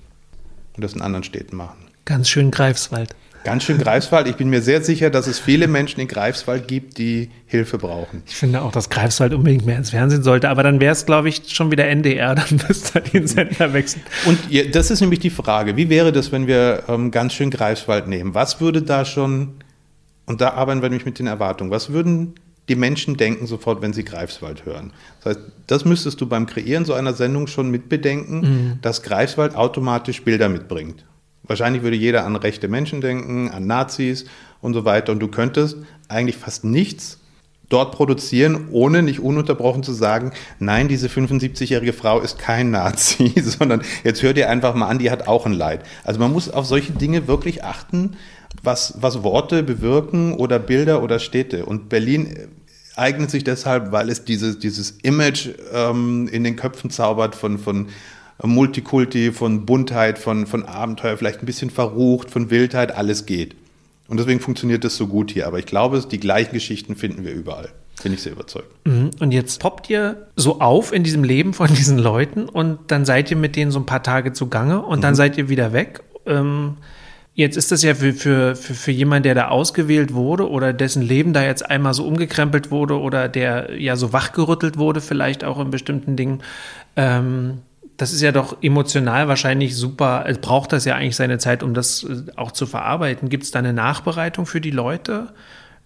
und 0.77 0.85
das 0.85 0.93
in 0.93 1.01
anderen 1.01 1.25
Städten 1.25 1.57
machen. 1.57 1.89
Ganz 2.05 2.29
schön 2.29 2.49
Greifswald. 2.49 3.13
Ganz 3.43 3.63
schön 3.63 3.77
Greifswald. 3.77 4.27
Ich 4.27 4.35
bin 4.35 4.49
mir 4.49 4.61
sehr 4.61 4.81
sicher, 4.81 5.09
dass 5.09 5.27
es 5.27 5.37
viele 5.37 5.67
Menschen 5.67 5.99
in 5.99 6.07
Greifswald 6.07 6.67
gibt, 6.67 6.97
die 6.97 7.29
Hilfe 7.45 7.77
brauchen. 7.77 8.23
Ich 8.25 8.35
finde 8.35 8.61
auch, 8.61 8.71
dass 8.71 8.89
Greifswald 8.89 9.33
unbedingt 9.33 9.65
mehr 9.65 9.77
ins 9.77 9.89
Fernsehen 9.89 10.23
sollte, 10.23 10.49
aber 10.49 10.63
dann 10.63 10.79
wäre 10.79 10.93
es, 10.93 11.05
glaube 11.05 11.29
ich, 11.29 11.49
schon 11.53 11.69
wieder 11.71 11.85
NDR, 11.87 12.35
dann 12.35 12.61
müsste 12.67 13.01
den 13.01 13.27
Sender 13.27 13.73
wechseln. 13.73 14.03
Und 14.25 14.39
das 14.73 14.91
ist 14.91 15.01
nämlich 15.01 15.19
die 15.19 15.29
Frage, 15.29 15.75
wie 15.75 15.89
wäre 15.89 16.11
das, 16.11 16.31
wenn 16.31 16.47
wir 16.47 16.83
ähm, 16.87 17.11
ganz 17.11 17.33
schön 17.33 17.49
Greifswald 17.49 18.07
nehmen? 18.07 18.33
Was 18.33 18.61
würde 18.61 18.81
da 18.81 19.03
schon, 19.03 19.55
und 20.25 20.39
da 20.39 20.51
arbeiten 20.51 20.81
wir 20.81 20.89
nämlich 20.89 21.05
mit 21.05 21.19
den 21.19 21.27
Erwartungen, 21.27 21.69
was 21.71 21.91
würden 21.91 22.35
die 22.69 22.75
Menschen 22.75 23.17
denken 23.17 23.45
sofort, 23.45 23.81
wenn 23.81 23.91
sie 23.91 24.05
Greifswald 24.05 24.65
hören. 24.65 24.93
Das 25.21 25.35
heißt, 25.35 25.45
das 25.67 25.83
müsstest 25.83 26.21
du 26.21 26.27
beim 26.27 26.45
Kreieren 26.45 26.85
so 26.85 26.93
einer 26.93 27.13
Sendung 27.13 27.47
schon 27.47 27.69
mitbedenken, 27.69 28.39
mhm. 28.39 28.79
dass 28.81 29.03
Greifswald 29.03 29.55
automatisch 29.55 30.23
Bilder 30.23 30.47
mitbringt. 30.47 31.03
Wahrscheinlich 31.43 31.83
würde 31.83 31.97
jeder 31.97 32.25
an 32.25 32.35
rechte 32.35 32.67
Menschen 32.67 33.01
denken, 33.01 33.49
an 33.49 33.67
Nazis 33.67 34.25
und 34.61 34.73
so 34.73 34.85
weiter. 34.85 35.11
Und 35.11 35.19
du 35.19 35.27
könntest 35.27 35.77
eigentlich 36.07 36.37
fast 36.37 36.63
nichts 36.63 37.19
dort 37.69 37.91
produzieren, 37.93 38.67
ohne 38.71 39.01
nicht 39.01 39.19
ununterbrochen 39.19 39.83
zu 39.83 39.93
sagen, 39.93 40.31
nein, 40.59 40.87
diese 40.87 41.07
75-jährige 41.07 41.93
Frau 41.93 42.19
ist 42.19 42.37
kein 42.37 42.71
Nazi, 42.71 43.33
sondern 43.41 43.81
jetzt 44.03 44.21
hört 44.21 44.37
ihr 44.37 44.49
einfach 44.49 44.75
mal 44.75 44.87
an, 44.87 44.99
die 44.99 45.09
hat 45.09 45.27
auch 45.27 45.45
ein 45.45 45.53
Leid. 45.53 45.81
Also 46.03 46.19
man 46.19 46.31
muss 46.31 46.49
auf 46.49 46.65
solche 46.65 46.93
Dinge 46.93 47.27
wirklich 47.27 47.63
achten, 47.63 48.15
was, 48.61 48.95
was 49.01 49.23
Worte 49.23 49.63
bewirken 49.63 50.33
oder 50.33 50.59
Bilder 50.59 51.01
oder 51.01 51.19
Städte. 51.19 51.65
Und 51.65 51.89
Berlin 51.89 52.37
eignet 52.95 53.31
sich 53.31 53.43
deshalb, 53.43 53.91
weil 53.91 54.09
es 54.09 54.23
dieses, 54.23 54.59
dieses 54.59 54.91
Image 55.01 55.49
ähm, 55.73 56.27
in 56.27 56.43
den 56.43 56.55
Köpfen 56.55 56.89
zaubert 56.89 57.35
von, 57.35 57.57
von 57.57 57.87
Multikulti, 58.51 59.31
von 59.31 59.65
Buntheit, 59.65 60.17
von, 60.17 60.47
von 60.47 60.65
Abenteuer, 60.65 61.17
vielleicht 61.17 61.41
ein 61.41 61.45
bisschen 61.45 61.69
verrucht, 61.69 62.29
von 62.29 62.49
Wildheit, 62.49 62.93
alles 62.95 63.25
geht. 63.25 63.55
Und 64.07 64.17
deswegen 64.19 64.39
funktioniert 64.39 64.83
das 64.83 64.95
so 64.95 65.07
gut 65.07 65.31
hier. 65.31 65.47
Aber 65.47 65.59
ich 65.59 65.65
glaube, 65.65 66.03
die 66.09 66.19
gleichen 66.19 66.53
Geschichten 66.53 66.95
finden 66.95 67.23
wir 67.23 67.33
überall. 67.33 67.69
Bin 68.01 68.13
ich 68.13 68.21
sehr 68.21 68.33
überzeugt. 68.33 68.67
Mhm. 68.85 69.11
Und 69.19 69.31
jetzt 69.31 69.59
poppt 69.59 69.89
ihr 69.89 70.27
so 70.35 70.59
auf 70.59 70.91
in 70.91 71.03
diesem 71.03 71.23
Leben 71.23 71.53
von 71.53 71.67
diesen 71.73 71.97
Leuten 71.97 72.49
und 72.49 72.79
dann 72.87 73.05
seid 73.05 73.31
ihr 73.31 73.37
mit 73.37 73.55
denen 73.55 73.71
so 73.71 73.79
ein 73.79 73.85
paar 73.85 74.03
Tage 74.03 74.33
zugange 74.33 74.81
und 74.81 75.03
dann 75.03 75.13
mhm. 75.13 75.17
seid 75.17 75.37
ihr 75.37 75.47
wieder 75.49 75.73
weg. 75.73 76.01
Ähm, 76.25 76.77
jetzt 77.33 77.55
ist 77.55 77.71
das 77.71 77.81
ja 77.81 77.95
für, 77.95 78.13
für, 78.13 78.55
für, 78.55 78.73
für 78.73 78.91
jemanden, 78.91 79.23
der 79.23 79.35
da 79.35 79.47
ausgewählt 79.47 80.13
wurde 80.13 80.49
oder 80.49 80.73
dessen 80.73 81.01
Leben 81.01 81.33
da 81.33 81.43
jetzt 81.43 81.69
einmal 81.69 81.93
so 81.93 82.05
umgekrempelt 82.05 82.71
wurde 82.71 82.99
oder 82.99 83.29
der 83.29 83.79
ja 83.79 83.95
so 83.95 84.11
wachgerüttelt 84.11 84.77
wurde, 84.77 84.99
vielleicht 84.99 85.43
auch 85.43 85.59
in 85.59 85.71
bestimmten 85.71 86.15
Dingen. 86.15 86.41
Ähm, 86.95 87.59
das 87.97 88.13
ist 88.13 88.21
ja 88.21 88.31
doch 88.31 88.57
emotional 88.61 89.27
wahrscheinlich 89.27 89.75
super, 89.75 90.25
es 90.27 90.39
braucht 90.39 90.73
das 90.73 90.85
ja 90.85 90.95
eigentlich 90.95 91.15
seine 91.15 91.37
Zeit, 91.37 91.63
um 91.63 91.73
das 91.73 92.03
äh, 92.03 92.23
auch 92.35 92.51
zu 92.51 92.65
verarbeiten. 92.65 93.29
Gibt 93.29 93.43
es 93.43 93.51
da 93.51 93.59
eine 93.59 93.73
Nachbereitung 93.73 94.45
für 94.45 94.61
die 94.61 94.71
Leute? 94.71 95.33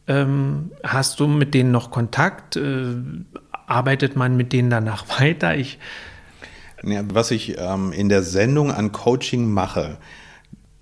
Ähm, 0.08 0.72
hast 0.84 1.20
du 1.20 1.28
mit 1.28 1.54
denen 1.54 1.72
noch 1.72 1.92
Kontakt? 1.92 2.56
Äh, 2.56 2.96
arbeitet 3.68 4.16
man 4.16 4.38
mit 4.38 4.54
denen 4.54 4.70
danach 4.70 5.06
weiter? 5.20 5.56
Ich 5.56 5.80
ja, 6.84 7.04
was 7.12 7.32
ich 7.32 7.58
ähm, 7.58 7.92
in 7.92 8.08
der 8.08 8.24
Sendung 8.24 8.72
an 8.72 8.92
Coaching 8.92 9.52
mache, 9.52 9.98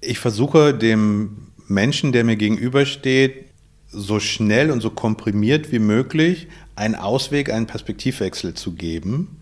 ich 0.01 0.19
versuche 0.19 0.73
dem 0.73 1.47
Menschen, 1.67 2.11
der 2.11 2.23
mir 2.23 2.35
gegenübersteht, 2.35 3.45
so 3.87 4.19
schnell 4.19 4.71
und 4.71 4.81
so 4.81 4.89
komprimiert 4.89 5.71
wie 5.71 5.79
möglich 5.79 6.47
einen 6.75 6.95
Ausweg, 6.95 7.49
einen 7.49 7.65
Perspektivwechsel 7.65 8.53
zu 8.53 8.73
geben 8.73 9.41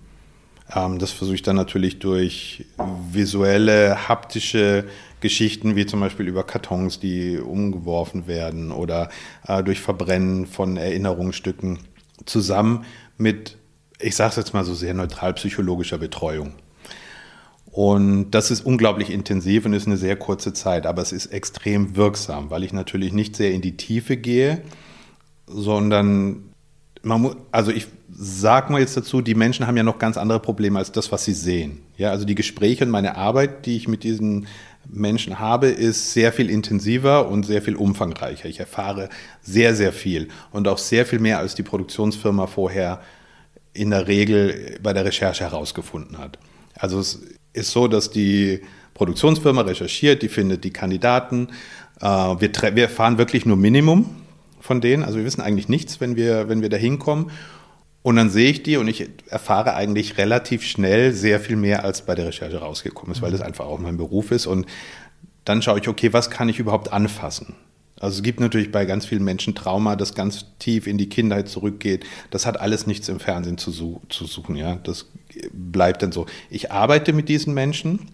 das 0.73 1.11
versuche 1.11 1.35
ich 1.35 1.41
dann 1.43 1.55
natürlich 1.55 1.99
durch 1.99 2.65
visuelle, 3.11 4.07
haptische 4.07 4.85
Geschichten, 5.21 5.75
wie 5.75 5.85
zum 5.85 5.99
Beispiel 5.99 6.27
über 6.27 6.43
Kartons, 6.43 6.99
die 6.99 7.37
umgeworfen 7.37 8.27
werden 8.27 8.71
oder 8.71 9.09
äh, 9.47 9.63
durch 9.63 9.79
Verbrennen 9.79 10.47
von 10.47 10.77
Erinnerungsstücken, 10.77 11.79
zusammen 12.25 12.85
mit, 13.17 13.57
ich 13.99 14.15
sage 14.15 14.31
es 14.31 14.35
jetzt 14.35 14.53
mal 14.53 14.65
so 14.65 14.73
sehr 14.73 14.93
neutral, 14.93 15.33
psychologischer 15.33 15.97
Betreuung. 15.97 16.53
Und 17.71 18.31
das 18.31 18.51
ist 18.51 18.65
unglaublich 18.65 19.09
intensiv 19.09 19.65
und 19.65 19.73
ist 19.73 19.87
eine 19.87 19.97
sehr 19.97 20.15
kurze 20.15 20.53
Zeit, 20.53 20.85
aber 20.85 21.01
es 21.01 21.11
ist 21.11 21.27
extrem 21.27 21.95
wirksam, 21.95 22.49
weil 22.49 22.63
ich 22.63 22.73
natürlich 22.73 23.13
nicht 23.13 23.35
sehr 23.35 23.51
in 23.51 23.61
die 23.61 23.77
Tiefe 23.77 24.17
gehe, 24.17 24.61
sondern 25.47 26.52
man 27.03 27.35
also 27.51 27.71
ich 27.71 27.87
sag 28.15 28.69
mal 28.69 28.79
jetzt 28.79 28.97
dazu, 28.97 29.21
die 29.21 29.35
Menschen 29.35 29.67
haben 29.67 29.77
ja 29.77 29.83
noch 29.83 29.99
ganz 29.99 30.17
andere 30.17 30.39
Probleme 30.39 30.79
als 30.79 30.91
das, 30.91 31.11
was 31.11 31.25
sie 31.25 31.33
sehen. 31.33 31.81
Ja, 31.97 32.09
also 32.09 32.25
die 32.25 32.35
Gespräche 32.35 32.85
und 32.85 32.91
meine 32.91 33.17
Arbeit, 33.17 33.65
die 33.65 33.75
ich 33.75 33.87
mit 33.87 34.03
diesen 34.03 34.47
Menschen 34.87 35.39
habe, 35.39 35.67
ist 35.67 36.13
sehr 36.13 36.33
viel 36.33 36.49
intensiver 36.49 37.27
und 37.27 37.45
sehr 37.45 37.61
viel 37.61 37.75
umfangreicher. 37.75 38.47
Ich 38.47 38.59
erfahre 38.59 39.09
sehr, 39.41 39.75
sehr 39.75 39.93
viel 39.93 40.29
und 40.51 40.67
auch 40.67 40.77
sehr 40.77 41.05
viel 41.05 41.19
mehr, 41.19 41.39
als 41.39 41.55
die 41.55 41.63
Produktionsfirma 41.63 42.47
vorher 42.47 43.01
in 43.73 43.89
der 43.89 44.07
Regel 44.07 44.77
bei 44.81 44.93
der 44.93 45.05
Recherche 45.05 45.43
herausgefunden 45.43 46.17
hat. 46.17 46.37
Also 46.75 46.99
es 46.99 47.21
ist 47.53 47.71
so, 47.71 47.87
dass 47.87 48.11
die 48.11 48.61
Produktionsfirma 48.93 49.61
recherchiert, 49.61 50.21
die 50.21 50.29
findet 50.29 50.63
die 50.63 50.71
Kandidaten. 50.71 51.49
Äh, 51.99 52.05
wir, 52.05 52.51
wir 52.75 52.83
erfahren 52.83 53.17
wirklich 53.17 53.45
nur 53.45 53.57
Minimum 53.57 54.22
von 54.63 54.79
denen. 54.79 55.03
Also 55.03 55.17
wir 55.17 55.25
wissen 55.25 55.41
eigentlich 55.41 55.67
nichts, 55.67 55.99
wenn 55.99 56.15
wir, 56.15 56.47
wenn 56.47 56.61
wir 56.61 56.69
da 56.69 56.77
hinkommen. 56.77 57.31
Und 58.01 58.15
dann 58.15 58.29
sehe 58.29 58.49
ich 58.49 58.63
die 58.63 58.77
und 58.77 58.87
ich 58.87 59.09
erfahre 59.27 59.75
eigentlich 59.75 60.17
relativ 60.17 60.63
schnell 60.63 61.13
sehr 61.13 61.39
viel 61.39 61.55
mehr, 61.55 61.83
als 61.83 62.05
bei 62.05 62.15
der 62.15 62.27
Recherche 62.27 62.57
rausgekommen 62.57 63.13
ist, 63.13 63.21
weil 63.21 63.31
das 63.31 63.41
einfach 63.41 63.65
auch 63.65 63.79
mein 63.79 63.97
Beruf 63.97 64.31
ist. 64.31 64.45
Und 64.45 64.65
dann 65.45 65.61
schaue 65.61 65.79
ich, 65.79 65.87
okay, 65.87 66.13
was 66.13 66.29
kann 66.29 66.49
ich 66.49 66.59
überhaupt 66.59 66.91
anfassen? 66.91 67.55
Also 67.99 68.17
es 68.17 68.23
gibt 68.23 68.39
natürlich 68.39 68.71
bei 68.71 68.85
ganz 68.85 69.05
vielen 69.05 69.23
Menschen 69.23 69.55
Trauma, 69.55 69.95
das 69.95 70.15
ganz 70.15 70.45
tief 70.59 70.87
in 70.87 70.97
die 70.97 71.07
Kindheit 71.07 71.47
zurückgeht. 71.47 72.05
Das 72.31 72.45
hat 72.45 72.59
alles 72.59 72.87
nichts 72.87 73.07
im 73.07 73.19
Fernsehen 73.19 73.57
zu, 73.57 73.71
su 73.71 74.01
zu 74.09 74.25
suchen. 74.25 74.55
Ja, 74.55 74.75
das 74.75 75.09
bleibt 75.51 76.03
dann 76.03 76.11
so. 76.11 76.25
Ich 76.49 76.71
arbeite 76.71 77.13
mit 77.13 77.29
diesen 77.29 77.53
Menschen. 77.53 78.11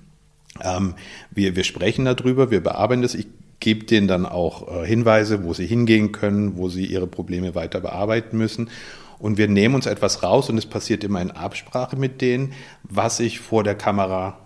Ähm, 0.61 0.95
wir, 1.31 1.55
wir 1.55 1.63
sprechen 1.63 2.05
darüber, 2.05 2.51
wir 2.51 2.61
bearbeiten 2.61 3.01
das. 3.01 3.15
Ich 3.15 3.27
gebe 3.59 3.85
denen 3.85 4.07
dann 4.07 4.25
auch 4.25 4.67
äh, 4.67 4.85
Hinweise, 4.85 5.43
wo 5.43 5.53
sie 5.53 5.65
hingehen 5.65 6.11
können, 6.11 6.57
wo 6.57 6.69
sie 6.69 6.85
ihre 6.85 7.07
Probleme 7.07 7.55
weiter 7.55 7.81
bearbeiten 7.81 8.37
müssen. 8.37 8.69
Und 9.17 9.37
wir 9.37 9.49
nehmen 9.49 9.75
uns 9.75 9.85
etwas 9.85 10.23
raus 10.23 10.49
und 10.49 10.57
es 10.57 10.65
passiert 10.65 11.03
immer 11.03 11.21
in 11.21 11.31
Absprache 11.31 11.97
mit 11.97 12.21
denen, 12.21 12.53
was 12.83 13.19
ich 13.19 13.39
vor 13.39 13.63
der 13.63 13.75
Kamera 13.75 14.39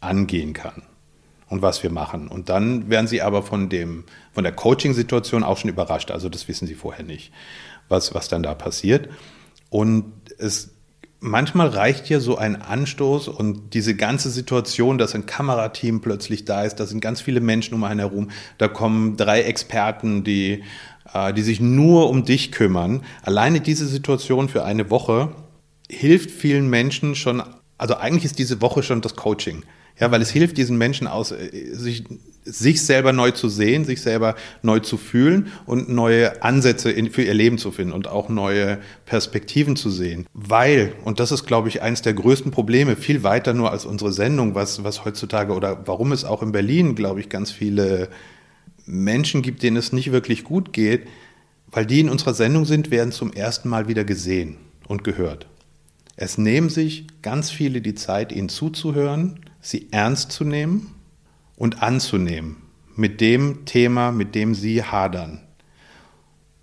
angehen 0.00 0.52
kann 0.52 0.82
und 1.48 1.62
was 1.62 1.82
wir 1.82 1.90
machen. 1.90 2.26
Und 2.26 2.48
dann 2.48 2.90
werden 2.90 3.06
sie 3.06 3.22
aber 3.22 3.42
von, 3.42 3.68
dem, 3.68 4.04
von 4.32 4.42
der 4.42 4.52
Coaching-Situation 4.52 5.44
auch 5.44 5.58
schon 5.58 5.70
überrascht. 5.70 6.10
Also 6.10 6.28
das 6.28 6.48
wissen 6.48 6.66
sie 6.66 6.74
vorher 6.74 7.04
nicht, 7.04 7.32
was, 7.88 8.14
was 8.14 8.28
dann 8.28 8.42
da 8.42 8.54
passiert. 8.54 9.08
Und 9.70 10.12
es 10.38 10.75
manchmal 11.20 11.68
reicht 11.68 12.08
ja 12.08 12.20
so 12.20 12.36
ein 12.36 12.60
Anstoß 12.60 13.28
und 13.28 13.74
diese 13.74 13.96
ganze 13.96 14.30
Situation, 14.30 14.98
dass 14.98 15.14
ein 15.14 15.26
Kamerateam 15.26 16.00
plötzlich 16.00 16.44
da 16.44 16.64
ist, 16.64 16.76
da 16.76 16.86
sind 16.86 17.00
ganz 17.00 17.20
viele 17.20 17.40
Menschen 17.40 17.74
um 17.74 17.84
einen 17.84 18.00
herum, 18.00 18.30
da 18.58 18.68
kommen 18.68 19.16
drei 19.16 19.42
Experten, 19.42 20.24
die, 20.24 20.62
äh, 21.12 21.32
die 21.32 21.42
sich 21.42 21.60
nur 21.60 22.10
um 22.10 22.24
dich 22.24 22.52
kümmern. 22.52 23.02
Alleine 23.22 23.60
diese 23.60 23.86
Situation 23.86 24.48
für 24.48 24.64
eine 24.64 24.90
Woche 24.90 25.32
hilft 25.88 26.30
vielen 26.30 26.68
Menschen 26.68 27.14
schon, 27.14 27.42
also 27.78 27.96
eigentlich 27.96 28.24
ist 28.24 28.38
diese 28.38 28.60
Woche 28.60 28.82
schon 28.82 29.00
das 29.00 29.16
Coaching. 29.16 29.64
Ja, 29.98 30.10
weil 30.10 30.20
es 30.20 30.30
hilft 30.30 30.58
diesen 30.58 30.76
Menschen 30.76 31.06
aus, 31.06 31.32
äh, 31.32 31.74
sich, 31.74 32.04
sich 32.44 32.84
selber 32.84 33.12
neu 33.12 33.30
zu 33.30 33.48
sehen, 33.48 33.84
sich 33.84 34.02
selber 34.02 34.36
neu 34.62 34.80
zu 34.80 34.98
fühlen 34.98 35.48
und 35.64 35.88
neue 35.88 36.42
Ansätze 36.42 36.90
in, 36.90 37.10
für 37.10 37.22
ihr 37.22 37.34
Leben 37.34 37.58
zu 37.58 37.72
finden 37.72 37.92
und 37.92 38.06
auch 38.06 38.28
neue 38.28 38.78
Perspektiven 39.06 39.74
zu 39.74 39.90
sehen. 39.90 40.26
Weil, 40.34 40.92
und 41.04 41.18
das 41.18 41.32
ist, 41.32 41.46
glaube 41.46 41.68
ich, 41.68 41.82
eines 41.82 42.02
der 42.02 42.14
größten 42.14 42.50
Probleme, 42.50 42.96
viel 42.96 43.22
weiter 43.22 43.54
nur 43.54 43.70
als 43.70 43.84
unsere 43.84 44.12
Sendung, 44.12 44.54
was, 44.54 44.84
was 44.84 45.04
heutzutage 45.04 45.54
oder 45.54 45.86
warum 45.86 46.12
es 46.12 46.24
auch 46.24 46.42
in 46.42 46.52
Berlin, 46.52 46.94
glaube 46.94 47.20
ich, 47.20 47.28
ganz 47.28 47.50
viele 47.50 48.08
Menschen 48.84 49.42
gibt, 49.42 49.62
denen 49.62 49.76
es 49.76 49.92
nicht 49.92 50.12
wirklich 50.12 50.44
gut 50.44 50.72
geht, 50.72 51.08
weil 51.70 51.86
die 51.86 52.00
in 52.00 52.08
unserer 52.08 52.34
Sendung 52.34 52.64
sind, 52.64 52.90
werden 52.90 53.12
zum 53.12 53.32
ersten 53.32 53.68
Mal 53.68 53.88
wieder 53.88 54.04
gesehen 54.04 54.56
und 54.86 55.04
gehört. 55.04 55.46
Es 56.16 56.38
nehmen 56.38 56.70
sich 56.70 57.06
ganz 57.22 57.50
viele 57.50 57.80
die 57.80 57.94
Zeit, 57.94 58.32
ihnen 58.32 58.48
zuzuhören, 58.48 59.40
sie 59.66 59.88
ernst 59.90 60.30
zu 60.30 60.44
nehmen 60.44 60.94
und 61.56 61.82
anzunehmen 61.82 62.56
mit 62.94 63.20
dem 63.20 63.64
Thema, 63.64 64.12
mit 64.12 64.34
dem 64.34 64.54
sie 64.54 64.82
hadern. 64.82 65.42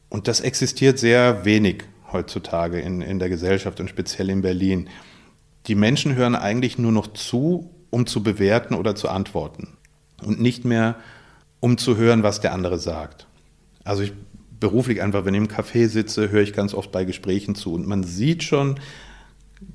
Und 0.10 0.28
das 0.28 0.39
existiert 0.39 0.99
sehr 0.99 1.43
wenig 1.43 1.84
heutzutage 2.12 2.80
in, 2.80 3.01
in 3.01 3.20
der 3.20 3.30
Gesellschaft 3.30 3.80
und 3.80 3.89
speziell 3.89 4.30
in 4.30 4.41
Berlin. 4.41 4.89
Die 5.68 5.76
Menschen 5.76 6.16
hören 6.16 6.36
eigentlich 6.36 6.78
nur 6.78 6.91
noch 6.91 7.08
zu, 7.08 7.70
um 7.89 8.06
zu 8.06 8.24
bewerten 8.24 8.74
oder 8.74 8.95
zu 8.95 9.10
antworten 9.10 9.78
und 10.24 10.39
nicht 10.39 10.64
mehr, 10.64 10.95
um 11.60 11.78
zu 11.78 11.97
hören, 11.97 12.24
was 12.24 12.41
der 12.41 12.54
andere 12.54 12.78
sagt. 12.78 13.28
Also 13.84 14.04
ich 14.04 14.14
beruflich 14.60 15.01
einfach, 15.01 15.26
wenn 15.26 15.34
ich 15.34 15.41
im 15.41 15.47
Café 15.47 15.89
sitze, 15.89 16.32
höre 16.32 16.41
ich 16.41 16.54
ganz 16.54 16.74
oft 16.74 16.91
bei 16.91 17.04
Gesprächen 17.04 17.54
zu 17.54 17.74
und 17.74 17.86
man 17.86 18.04
sieht 18.04 18.43
schon, 18.43 18.80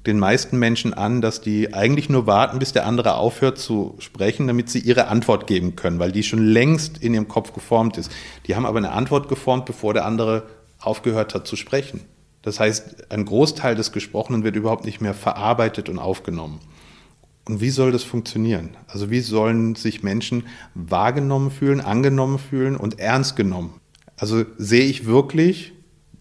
den 0.06 0.18
meisten 0.18 0.58
Menschen 0.58 0.94
an, 0.94 1.20
dass 1.20 1.40
die 1.40 1.74
eigentlich 1.74 2.08
nur 2.08 2.26
warten, 2.26 2.58
bis 2.58 2.72
der 2.72 2.86
andere 2.86 3.14
aufhört 3.14 3.58
zu 3.58 3.94
sprechen, 3.98 4.46
damit 4.46 4.70
sie 4.70 4.78
ihre 4.78 5.08
Antwort 5.08 5.46
geben 5.46 5.76
können, 5.76 5.98
weil 5.98 6.12
die 6.12 6.22
schon 6.22 6.44
längst 6.44 6.98
in 6.98 7.14
ihrem 7.14 7.28
Kopf 7.28 7.52
geformt 7.52 7.98
ist. 7.98 8.10
Die 8.46 8.56
haben 8.56 8.66
aber 8.66 8.78
eine 8.78 8.92
Antwort 8.92 9.28
geformt, 9.28 9.66
bevor 9.66 9.94
der 9.94 10.06
andere 10.06 10.44
aufgehört 10.80 11.34
hat 11.34 11.46
zu 11.46 11.56
sprechen. 11.56 12.00
Das 12.42 12.60
heißt, 12.60 13.10
ein 13.10 13.24
Großteil 13.24 13.74
des 13.74 13.92
Gesprochenen 13.92 14.44
wird 14.44 14.56
überhaupt 14.56 14.84
nicht 14.84 15.00
mehr 15.00 15.14
verarbeitet 15.14 15.88
und 15.88 15.98
aufgenommen. 15.98 16.60
Und 17.46 17.60
wie 17.60 17.70
soll 17.70 17.92
das 17.92 18.04
funktionieren? 18.04 18.76
Also 18.86 19.10
wie 19.10 19.20
sollen 19.20 19.74
sich 19.74 20.02
Menschen 20.02 20.44
wahrgenommen 20.74 21.50
fühlen, 21.50 21.80
angenommen 21.80 22.38
fühlen 22.38 22.76
und 22.76 22.98
ernst 22.98 23.36
genommen? 23.36 23.80
Also 24.16 24.44
sehe 24.58 24.84
ich 24.84 25.06
wirklich 25.06 25.72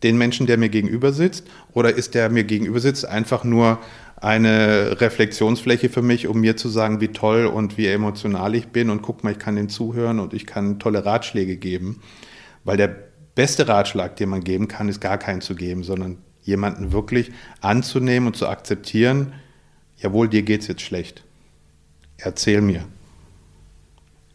den 0.03 0.17
Menschen, 0.17 0.47
der 0.47 0.57
mir 0.57 0.69
gegenüber 0.69 1.11
sitzt, 1.11 1.47
oder 1.73 1.93
ist 1.93 2.13
der 2.15 2.29
mir 2.29 2.43
gegenüber 2.43 2.79
sitzt 2.79 3.05
einfach 3.05 3.43
nur 3.43 3.79
eine 4.19 4.99
Reflexionsfläche 4.99 5.89
für 5.89 6.01
mich, 6.01 6.27
um 6.27 6.39
mir 6.39 6.57
zu 6.57 6.69
sagen, 6.69 7.01
wie 7.01 7.09
toll 7.09 7.45
und 7.45 7.77
wie 7.77 7.87
emotional 7.87 8.55
ich 8.55 8.67
bin 8.67 8.89
und 8.89 9.01
guck 9.01 9.23
mal, 9.23 9.31
ich 9.31 9.39
kann 9.39 9.55
dem 9.55 9.69
zuhören 9.69 10.19
und 10.19 10.33
ich 10.33 10.47
kann 10.47 10.79
tolle 10.79 11.05
Ratschläge 11.05 11.57
geben, 11.57 12.01
weil 12.63 12.77
der 12.77 12.95
beste 13.35 13.67
Ratschlag, 13.67 14.15
den 14.15 14.29
man 14.29 14.43
geben 14.43 14.67
kann, 14.67 14.89
ist 14.89 14.99
gar 14.99 15.19
keinen 15.19 15.41
zu 15.41 15.53
geben, 15.53 15.83
sondern 15.83 16.17
jemanden 16.41 16.91
wirklich 16.91 17.31
anzunehmen 17.61 18.27
und 18.27 18.35
zu 18.35 18.47
akzeptieren, 18.47 19.33
jawohl, 19.97 20.27
dir 20.27 20.41
geht 20.41 20.61
es 20.61 20.67
jetzt 20.67 20.81
schlecht. 20.81 21.23
Erzähl 22.17 22.61
mir. 22.61 22.85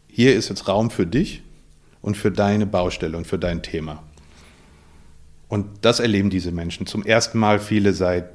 Hier 0.07 0.35
ist 0.35 0.49
jetzt 0.49 0.67
Raum 0.67 0.91
für 0.91 1.05
dich 1.07 1.41
und 2.01 2.15
für 2.15 2.31
deine 2.31 2.65
Baustelle 2.65 3.17
und 3.17 3.27
für 3.27 3.39
dein 3.39 3.63
Thema. 3.63 4.03
Und 5.53 5.85
das 5.85 5.99
erleben 5.99 6.31
diese 6.31 6.51
Menschen 6.51 6.87
zum 6.87 7.05
ersten 7.05 7.37
Mal, 7.37 7.59
viele 7.59 7.93
seit 7.93 8.25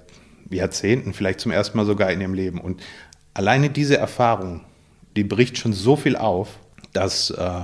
Jahrzehnten, 0.50 1.12
vielleicht 1.12 1.40
zum 1.40 1.50
ersten 1.50 1.76
Mal 1.76 1.84
sogar 1.84 2.12
in 2.12 2.20
ihrem 2.20 2.32
Leben. 2.32 2.60
Und 2.60 2.80
alleine 3.34 3.70
diese 3.70 3.98
Erfahrung, 3.98 4.60
die 5.16 5.24
bricht 5.24 5.58
schon 5.58 5.72
so 5.72 5.96
viel 5.96 6.14
auf, 6.14 6.60
dass 6.92 7.30
äh, 7.30 7.60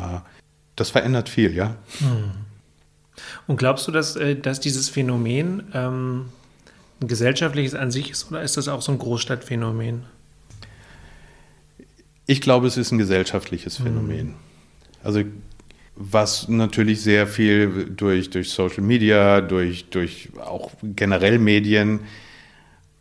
das 0.75 0.91
verändert 0.91 1.29
viel, 1.29 1.55
ja. 1.55 1.77
Hm. 2.01 2.33
Und 3.47 3.57
glaubst 3.57 3.87
du, 3.87 3.93
dass, 3.93 4.17
äh, 4.17 4.35
dass 4.35 4.59
dieses 4.59 4.89
Phänomen 4.89 5.63
ähm, 5.73 6.31
ein 7.01 7.07
gesellschaftliches 7.07 7.77
an 7.77 7.93
sich 7.93 8.11
ist 8.11 8.33
oder 8.33 8.43
ist 8.43 8.57
das 8.57 8.67
auch 8.67 8.83
so 8.83 8.91
ein 8.91 8.99
Großstadtphänomen? 8.99 10.03
Ich 12.27 12.41
glaube, 12.41 12.67
es 12.67 12.77
ist 12.77 12.91
ein 12.91 12.99
gesellschaftliches 12.99 13.77
Phänomen. 13.77 14.31
Mhm. 14.31 14.35
Also 15.05 15.23
was 15.97 16.49
natürlich 16.49 17.03
sehr 17.03 17.27
viel 17.27 17.91
durch, 17.97 18.31
durch 18.31 18.51
Social 18.51 18.83
Media, 18.83 19.41
durch, 19.41 19.89
durch 19.91 20.31
auch 20.45 20.71
generell 20.83 21.39
Medien, 21.39 22.01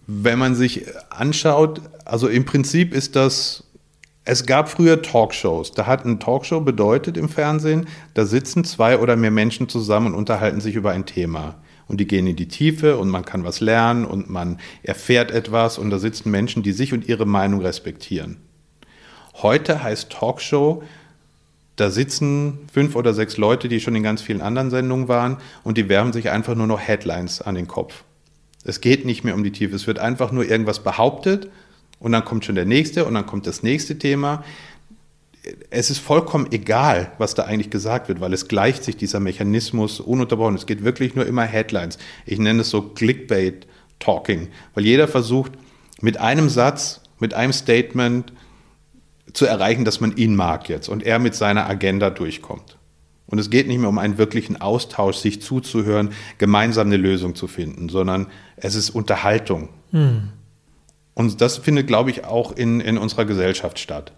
wenn 0.06 0.38
man 0.38 0.54
sich 0.54 0.86
anschaut, 1.10 1.82
also 2.06 2.28
im 2.28 2.46
Prinzip 2.46 2.94
ist 2.94 3.16
das, 3.16 3.64
es 4.26 4.46
gab 4.46 4.70
früher 4.70 5.02
Talkshows. 5.02 5.72
Da 5.72 5.86
hat 5.86 6.06
eine 6.06 6.20
Talkshow 6.20 6.62
bedeutet 6.62 7.18
im 7.18 7.30
Fernsehen, 7.30 7.88
da 8.14 8.26
sitzen 8.26 8.64
zwei 8.64 9.00
oder 9.00 9.16
mehr 9.16 9.32
Menschen 9.32 9.70
zusammen 9.70 10.08
und 10.08 10.16
unterhalten 10.16 10.62
sich 10.62 10.76
über 10.76 10.91
ein 10.91 11.06
Thema 11.06 11.56
und 11.88 12.00
die 12.00 12.08
gehen 12.08 12.28
in 12.28 12.36
die 12.36 12.48
Tiefe 12.48 12.98
und 12.98 13.10
man 13.10 13.26
kann 13.26 13.44
was 13.44 13.60
lernen 13.60 14.06
und 14.06 14.30
man 14.30 14.60
erfährt 14.84 15.32
etwas 15.32 15.78
und 15.78 15.89
da 15.89 16.00
sitzen 16.00 16.32
Menschen, 16.32 16.64
die 16.64 16.72
sich 16.72 16.94
und 16.94 17.08
ihre 17.08 17.26
Meinung 17.26 17.62
respektieren. 17.62 18.38
Heute 19.36 19.84
heißt 19.84 20.12
Talkshow, 20.12 20.84
da 21.76 21.90
sitzen 21.90 22.60
fünf 22.72 22.96
oder 22.96 23.14
sechs 23.14 23.38
Leute, 23.38 23.68
die 23.68 23.80
schon 23.80 23.96
in 23.96 24.04
ganz 24.04 24.22
vielen 24.22 24.42
anderen 24.42 24.70
Sendungen 24.70 25.08
waren 25.08 25.38
und 25.64 25.78
die 25.78 25.90
werfen 25.90 26.14
sich 26.14 26.30
einfach 26.30 26.56
nur 26.56 26.68
noch 26.68 26.80
Headlines 26.80 27.42
an 27.42 27.56
den 27.56 27.68
Kopf. 27.68 28.04
Es 28.64 28.80
geht 28.80 29.06
nicht 29.06 29.24
mehr 29.24 29.36
um 29.36 29.44
die 29.44 29.52
Tiefe, 29.52 29.76
es 29.76 29.88
wird 29.88 30.00
einfach 30.00 30.32
nur 30.32 30.46
irgendwas 30.46 30.84
behauptet 30.84 31.50
und 32.00 32.12
dann 32.12 32.24
kommt 32.24 32.46
schon 32.46 32.56
der 32.56 32.66
nächste 32.66 33.06
und 33.06 33.14
dann 33.14 33.26
kommt 33.26 33.48
das 33.48 33.64
nächste 33.64 33.98
Thema 33.98 34.44
es 35.70 35.90
ist 35.90 36.00
vollkommen 36.00 36.48
egal, 36.52 37.12
was 37.18 37.36
da 37.36 37.44
eigentlich 37.44 37.70
gesagt 37.70 38.08
wird, 38.08 38.22
weil 38.22 38.34
es 38.34 38.48
gleicht 38.48 38.84
sich 38.84 38.96
dieser 38.96 39.20
Mechanismus 39.20 40.00
ununterbrochen. 40.00 40.56
Es 40.56 40.66
geht 40.66 40.84
wirklich 40.84 41.16
nur 41.16 41.26
immer 41.26 41.44
Headlines. 41.44 41.98
Ich 42.26 42.40
nenne 42.40 42.62
es 42.62 42.70
so 42.70 42.82
Clickbait-Talking, 42.82 44.48
weil 44.74 44.86
jeder 44.86 45.08
versucht 45.08 45.54
mit 46.02 46.18
einem 46.18 46.50
Satz, 46.50 47.02
mit 47.20 47.34
einem 47.34 47.54
Statement 47.54 48.32
zu 49.32 49.46
erreichen, 49.46 49.86
dass 49.86 50.02
man 50.02 50.16
ihn 50.18 50.36
mag 50.36 50.68
jetzt 50.70 50.90
und 50.90 51.04
er 51.04 51.20
mit 51.20 51.36
seiner 51.36 51.68
Agenda 51.70 52.10
durchkommt. 52.10 52.78
Und 53.26 53.40
es 53.40 53.50
geht 53.50 53.68
nicht 53.68 53.80
mehr 53.80 53.90
um 53.90 53.98
einen 53.98 54.18
wirklichen 54.18 54.60
Austausch, 54.60 55.18
sich 55.18 55.42
zuzuhören, 55.42 56.10
gemeinsam 56.38 56.88
eine 56.88 56.98
Lösung 56.98 57.36
zu 57.36 57.48
finden, 57.48 57.90
sondern 57.90 58.28
es 58.58 58.76
ist 58.76 58.90
Unterhaltung. 58.90 59.70
Hm. 59.92 60.30
Und 61.14 61.42
das 61.42 61.58
findet, 61.58 61.88
glaube 61.88 62.10
ich, 62.10 62.26
auch 62.26 62.52
in, 62.52 62.80
in 62.80 62.98
unserer 62.98 63.26
Gesellschaft 63.26 63.80
statt. 63.80 64.14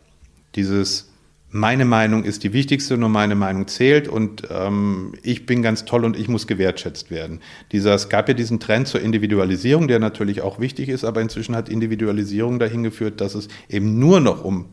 Dieses 0.55 1.11
meine 1.55 1.85
Meinung 1.85 2.25
ist 2.25 2.43
die 2.43 2.51
wichtigste, 2.51 2.97
nur 2.97 3.07
meine 3.07 3.35
Meinung 3.35 3.67
zählt 3.67 4.09
und 4.09 4.43
ähm, 4.51 5.13
ich 5.23 5.45
bin 5.45 5.61
ganz 5.61 5.85
toll 5.85 6.03
und 6.03 6.17
ich 6.17 6.27
muss 6.27 6.47
gewertschätzt 6.47 7.11
werden. 7.11 7.39
Dieser, 7.71 7.93
es 7.93 8.09
gab 8.09 8.27
ja 8.27 8.33
diesen 8.33 8.59
Trend 8.59 8.89
zur 8.89 8.99
Individualisierung, 8.99 9.87
der 9.87 9.99
natürlich 9.99 10.41
auch 10.41 10.59
wichtig 10.59 10.89
ist, 10.89 11.05
aber 11.05 11.21
inzwischen 11.21 11.55
hat 11.55 11.69
Individualisierung 11.69 12.59
dahin 12.59 12.83
geführt, 12.83 13.21
dass 13.21 13.35
es 13.35 13.47
eben 13.69 13.99
nur 13.99 14.19
noch 14.19 14.43
um 14.43 14.65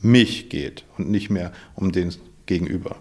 mich 0.00 0.48
geht 0.48 0.84
und 0.98 1.10
nicht 1.10 1.30
mehr 1.30 1.52
um 1.74 1.92
den 1.92 2.14
Gegenüber. 2.46 2.96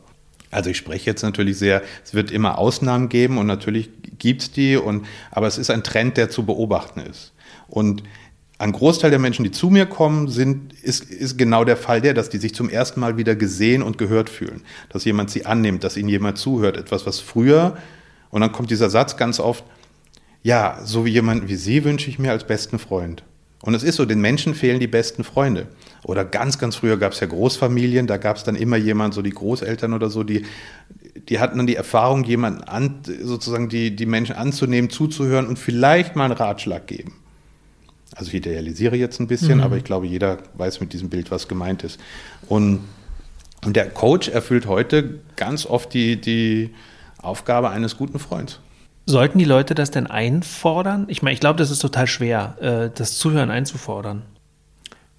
Also 0.52 0.70
ich 0.70 0.78
spreche 0.78 1.06
jetzt 1.06 1.22
natürlich 1.22 1.58
sehr, 1.58 1.84
es 2.04 2.14
wird 2.14 2.32
immer 2.32 2.58
Ausnahmen 2.58 3.10
geben 3.10 3.38
und 3.38 3.48
natürlich 3.48 3.90
gibt 4.18 4.42
es 4.42 4.52
die, 4.52 4.78
und, 4.78 5.06
aber 5.32 5.48
es 5.48 5.58
ist 5.58 5.70
ein 5.70 5.84
Trend, 5.84 6.18
der 6.18 6.30
zu 6.30 6.46
beobachten 6.46 7.02
ist. 7.02 7.34
Und 7.68 8.04
ein 8.58 8.72
Großteil 8.72 9.10
der 9.10 9.20
Menschen, 9.20 9.44
die 9.44 9.52
zu 9.52 9.70
mir 9.70 9.86
kommen, 9.86 10.28
sind, 10.28 10.74
ist, 10.74 11.10
ist 11.10 11.38
genau 11.38 11.64
der 11.64 11.78
Fall 11.78 12.02
der, 12.02 12.14
dass 12.14 12.30
die 12.30 12.40
sich 12.40 12.54
zum 12.54 12.70
ersten 12.70 13.00
Mal 13.00 13.16
wieder 13.16 13.36
gesehen 13.36 13.82
und 13.82 13.98
gehört 13.98 14.30
fühlen. 14.30 14.64
Dass 14.90 15.06
jemand 15.06 15.30
sie 15.30 15.46
annimmt, 15.46 15.84
dass 15.84 15.96
ihnen 15.96 16.10
jemand 16.10 16.38
zuhört. 16.38 16.76
Etwas, 16.76 17.06
was 17.06 17.20
früher, 17.20 17.78
und 18.32 18.42
dann 18.42 18.52
kommt 18.52 18.70
dieser 18.72 18.90
Satz 18.90 19.18
ganz 19.18 19.40
oft, 19.40 19.64
ja, 20.44 20.80
so 20.84 21.06
wie 21.06 21.12
jemand 21.12 21.50
wie 21.50 21.56
Sie 21.56 21.84
wünsche 21.84 22.10
ich 22.10 22.20
mir 22.20 22.32
als 22.32 22.46
besten 22.46 22.80
Freund. 22.80 23.24
Und 23.62 23.74
es 23.74 23.84
ist 23.84 23.98
so, 23.98 24.06
den 24.06 24.22
Menschen 24.22 24.56
fehlen 24.56 24.80
die 24.80 24.88
besten 24.88 25.24
Freunde. 25.24 25.68
Oder 26.04 26.24
ganz, 26.24 26.58
ganz 26.58 26.78
früher 26.78 26.98
gab 26.98 27.12
es 27.12 27.20
ja 27.20 27.28
Großfamilien, 27.28 28.08
da 28.08 28.18
gab 28.18 28.38
es 28.38 28.44
dann 28.44 28.56
immer 28.56 28.78
jemand, 28.78 29.14
so 29.14 29.22
die 29.22 29.32
Großeltern 29.32 29.94
oder 29.94 30.10
so, 30.10 30.24
die, 30.24 30.46
die 31.28 31.40
hatten 31.40 31.58
dann 31.58 31.68
die 31.68 31.76
Erfahrung, 31.76 32.24
jemanden 32.24 32.64
an, 32.64 33.02
sozusagen 33.22 33.68
die, 33.68 33.96
die 33.96 34.06
Menschen 34.06 34.36
anzunehmen, 34.36 34.90
zuzuhören 34.90 35.46
und 35.46 35.60
vielleicht 35.60 36.16
mal 36.16 36.26
einen 36.26 36.34
Ratschlag 36.34 36.88
geben. 36.88 37.16
Also 38.16 38.30
ich 38.30 38.36
idealisiere 38.36 38.96
jetzt 38.96 39.20
ein 39.20 39.28
bisschen, 39.28 39.58
mhm. 39.58 39.64
aber 39.64 39.78
ich 39.78 39.84
glaube, 39.84 40.08
jeder 40.08 40.38
weiß 40.56 40.80
mit 40.80 40.94
diesem 40.94 41.10
Bild, 41.10 41.30
was 41.30 41.48
gemeint 41.48 41.84
ist. 41.84 42.00
Und, 42.48 42.80
und 43.66 43.76
der 43.76 43.90
Coach 43.90 44.30
erfüllt 44.30 44.68
heute 44.68 45.20
ganz 45.36 45.66
oft 45.66 45.94
die, 45.94 46.20
die 46.20 46.72
Aufgabe 47.22 47.70
eines 47.70 47.98
guten 47.98 48.20
Freundes. 48.20 48.60
Sollten 49.10 49.40
die 49.40 49.46
Leute 49.46 49.76
das 49.76 49.92
denn 49.92 50.08
einfordern? 50.08 51.06
Ich 51.08 51.22
meine, 51.22 51.34
ich 51.34 51.40
glaube, 51.40 51.58
das 51.58 51.72
ist 51.72 51.80
total 51.80 52.08
schwer, 52.08 52.58
äh, 52.62 52.96
das 52.96 53.18
Zuhören 53.18 53.50
einzufordern. 53.50 54.24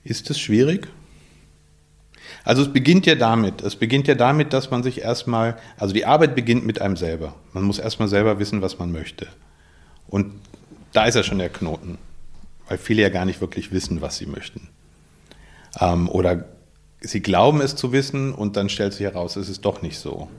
Ist 0.05 0.31
es 0.31 0.39
schwierig? 0.39 0.89
Also 2.45 2.62
es 2.62 2.73
beginnt 2.73 3.07
ja 3.07 3.17
damit, 3.17 3.62
es 3.62 3.77
beginnt 3.77 4.07
ja 4.09 4.15
damit, 4.15 4.53
dass 4.53 4.71
man 4.71 4.83
sich 4.83 5.03
erstmal, 5.03 5.57
also 5.77 5.93
die 5.93 6.07
Arbeit 6.07 6.35
beginnt 6.35 6.65
mit 6.65 6.81
einem 6.81 6.97
selber. 6.97 7.35
Man 7.53 7.65
muss 7.65 7.79
erstmal 7.79 8.09
selber 8.09 8.39
wissen, 8.39 8.62
was 8.62 8.79
man 8.79 8.93
möchte. 8.93 9.27
Und 10.09 10.33
da 10.93 11.05
ist 11.05 11.17
ja 11.17 11.23
schon 11.23 11.39
der 11.39 11.51
Knoten 11.51 11.99
weil 12.71 12.79
viele 12.79 13.03
ja 13.03 13.09
gar 13.09 13.25
nicht 13.25 13.41
wirklich 13.41 13.73
wissen, 13.73 14.01
was 14.01 14.17
sie 14.17 14.27
möchten. 14.27 14.69
Ähm, 15.81 16.09
oder 16.09 16.45
sie 17.01 17.21
glauben 17.21 17.61
es 17.61 17.75
zu 17.75 17.91
wissen 17.91 18.33
und 18.33 18.57
dann 18.57 18.69
stellt 18.69 18.93
sich 18.93 19.03
heraus, 19.03 19.35
es 19.35 19.49
ist 19.49 19.65
doch 19.65 19.83
nicht 19.83 19.99
so. 19.99 20.31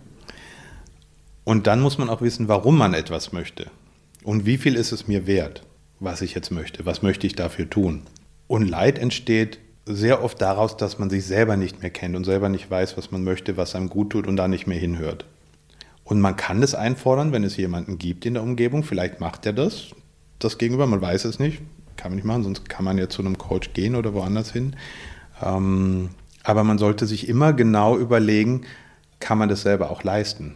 Und 1.43 1.67
dann 1.67 1.81
muss 1.81 1.97
man 1.97 2.09
auch 2.09 2.21
wissen, 2.21 2.47
warum 2.47 2.77
man 2.77 2.93
etwas 2.93 3.31
möchte 3.31 3.67
und 4.23 4.45
wie 4.45 4.57
viel 4.57 4.75
ist 4.75 4.91
es 4.91 5.07
mir 5.07 5.25
wert, 5.27 5.63
was 5.99 6.21
ich 6.21 6.33
jetzt 6.33 6.51
möchte, 6.51 6.85
was 6.85 7.01
möchte 7.01 7.25
ich 7.25 7.35
dafür 7.35 7.69
tun. 7.69 8.03
Und 8.47 8.67
Leid 8.67 8.99
entsteht 8.99 9.59
sehr 9.85 10.23
oft 10.23 10.39
daraus, 10.41 10.77
dass 10.77 10.99
man 10.99 11.09
sich 11.09 11.25
selber 11.25 11.57
nicht 11.57 11.81
mehr 11.81 11.89
kennt 11.89 12.15
und 12.15 12.23
selber 12.23 12.49
nicht 12.49 12.69
weiß, 12.69 12.97
was 12.97 13.11
man 13.11 13.23
möchte, 13.23 13.57
was 13.57 13.75
einem 13.75 13.89
gut 13.89 14.11
tut 14.11 14.27
und 14.27 14.37
da 14.37 14.47
nicht 14.47 14.67
mehr 14.67 14.77
hinhört. 14.77 15.25
Und 16.03 16.21
man 16.21 16.35
kann 16.35 16.61
das 16.61 16.75
einfordern, 16.75 17.31
wenn 17.31 17.43
es 17.43 17.57
jemanden 17.57 17.97
gibt 17.97 18.25
in 18.25 18.35
der 18.35 18.43
Umgebung. 18.43 18.83
Vielleicht 18.83 19.19
macht 19.19 19.45
er 19.45 19.53
das, 19.53 19.91
das 20.39 20.57
Gegenüber, 20.57 20.85
man 20.85 21.01
weiß 21.01 21.25
es 21.25 21.39
nicht 21.39 21.61
kann 22.01 22.11
man 22.11 22.15
nicht 22.15 22.25
machen, 22.25 22.43
sonst 22.43 22.67
kann 22.67 22.83
man 22.83 22.97
ja 22.97 23.09
zu 23.09 23.21
einem 23.21 23.37
Coach 23.37 23.73
gehen 23.73 23.95
oder 23.95 24.15
woanders 24.15 24.51
hin. 24.51 24.75
Ähm, 25.41 26.09
aber 26.43 26.63
man 26.63 26.79
sollte 26.79 27.05
sich 27.05 27.29
immer 27.29 27.53
genau 27.53 27.95
überlegen, 27.95 28.61
kann 29.19 29.37
man 29.37 29.49
das 29.49 29.61
selber 29.61 29.91
auch 29.91 30.03
leisten? 30.03 30.55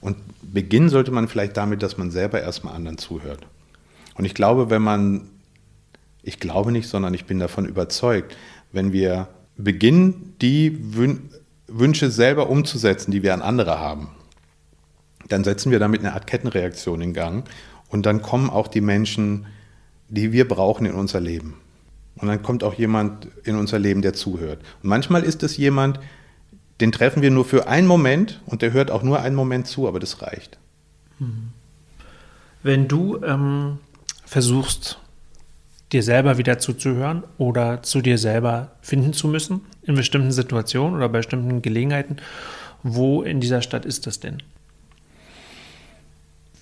Und 0.00 0.16
beginnen 0.42 0.88
sollte 0.88 1.10
man 1.10 1.28
vielleicht 1.28 1.56
damit, 1.56 1.82
dass 1.82 1.98
man 1.98 2.10
selber 2.10 2.40
erstmal 2.40 2.74
anderen 2.74 2.98
zuhört. 2.98 3.46
Und 4.14 4.24
ich 4.24 4.34
glaube, 4.34 4.70
wenn 4.70 4.82
man, 4.82 5.28
ich 6.22 6.40
glaube 6.40 6.72
nicht, 6.72 6.88
sondern 6.88 7.14
ich 7.14 7.26
bin 7.26 7.38
davon 7.38 7.66
überzeugt, 7.66 8.36
wenn 8.72 8.92
wir 8.92 9.28
beginnen, 9.56 10.34
die 10.40 10.78
Wünsche 11.66 12.10
selber 12.10 12.48
umzusetzen, 12.48 13.10
die 13.10 13.22
wir 13.22 13.34
an 13.34 13.42
andere 13.42 13.78
haben, 13.78 14.08
dann 15.28 15.44
setzen 15.44 15.70
wir 15.70 15.78
damit 15.78 16.00
eine 16.00 16.14
Art 16.14 16.26
Kettenreaktion 16.26 17.00
in 17.02 17.12
Gang 17.12 17.48
und 17.88 18.06
dann 18.06 18.22
kommen 18.22 18.50
auch 18.50 18.68
die 18.68 18.80
Menschen 18.80 19.46
die 20.10 20.32
wir 20.32 20.46
brauchen 20.46 20.86
in 20.86 20.94
unser 20.94 21.20
Leben. 21.20 21.54
Und 22.16 22.28
dann 22.28 22.42
kommt 22.42 22.64
auch 22.64 22.74
jemand 22.74 23.28
in 23.44 23.56
unser 23.56 23.78
Leben, 23.78 24.02
der 24.02 24.12
zuhört. 24.12 24.60
Und 24.82 24.88
manchmal 24.90 25.22
ist 25.22 25.42
es 25.42 25.56
jemand, 25.56 26.00
den 26.80 26.92
treffen 26.92 27.22
wir 27.22 27.30
nur 27.30 27.44
für 27.44 27.68
einen 27.68 27.86
Moment 27.86 28.40
und 28.46 28.62
der 28.62 28.72
hört 28.72 28.90
auch 28.90 29.02
nur 29.02 29.20
einen 29.20 29.36
Moment 29.36 29.66
zu, 29.66 29.86
aber 29.86 30.00
das 30.00 30.22
reicht. 30.22 30.58
Wenn 32.62 32.88
du 32.88 33.22
ähm, 33.22 33.78
versuchst, 34.24 34.98
dir 35.92 36.02
selber 36.02 36.38
wieder 36.38 36.58
zuzuhören 36.58 37.24
oder 37.36 37.82
zu 37.82 38.00
dir 38.00 38.16
selber 38.16 38.72
finden 38.80 39.12
zu 39.12 39.28
müssen, 39.28 39.62
in 39.82 39.94
bestimmten 39.94 40.32
Situationen 40.32 40.96
oder 40.96 41.08
bei 41.08 41.18
bestimmten 41.18 41.62
Gelegenheiten, 41.62 42.16
wo 42.82 43.22
in 43.22 43.40
dieser 43.40 43.62
Stadt 43.62 43.84
ist 43.84 44.06
das 44.06 44.20
denn? 44.20 44.42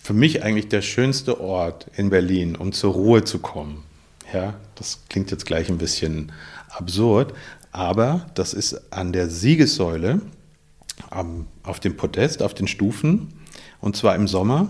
Für 0.03 0.15
mich 0.15 0.43
eigentlich 0.43 0.69
der 0.69 0.83
schönste 0.83 1.41
Ort 1.41 1.87
in 1.97 2.09
Berlin, 2.09 2.57
um 2.57 2.73
zur 2.73 2.95
Ruhe 2.95 3.25
zu 3.25 3.41
kommen. 3.41 3.85
Ja, 4.33 4.55
das 4.75 5.05
klingt 5.09 5.31
jetzt 5.31 5.47
gleich 5.47 5.69
ein 5.69 5.79
bisschen 5.79 6.33
absurd, 6.71 7.35
aber 7.73 8.27
das 8.35 8.55
ist 8.55 8.93
an 8.93 9.13
der 9.13 9.29
Siegessäule, 9.29 10.21
am, 11.11 11.47
auf 11.63 11.81
dem 11.81 11.97
Podest, 11.97 12.43
auf 12.43 12.55
den 12.55 12.69
Stufen, 12.69 13.29
und 13.81 13.97
zwar 13.97 14.15
im 14.15 14.27
Sommer, 14.27 14.69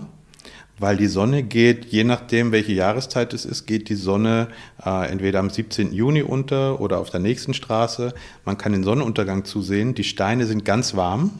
weil 0.79 0.97
die 0.97 1.07
Sonne 1.07 1.43
geht, 1.43 1.85
je 1.85 2.03
nachdem, 2.03 2.51
welche 2.51 2.71
Jahreszeit 2.71 3.33
es 3.33 3.45
ist, 3.45 3.65
geht 3.65 3.89
die 3.89 3.95
Sonne 3.95 4.47
äh, 4.83 5.09
entweder 5.11 5.39
am 5.39 5.49
17. 5.49 5.93
Juni 5.93 6.21
unter 6.21 6.79
oder 6.79 6.99
auf 6.99 7.09
der 7.09 7.19
nächsten 7.19 7.53
Straße. 7.53 8.13
Man 8.45 8.57
kann 8.57 8.71
den 8.71 8.83
Sonnenuntergang 8.83 9.43
zusehen. 9.43 9.93
Die 9.93 10.05
Steine 10.05 10.45
sind 10.45 10.63
ganz 10.63 10.95
warm. 10.95 11.31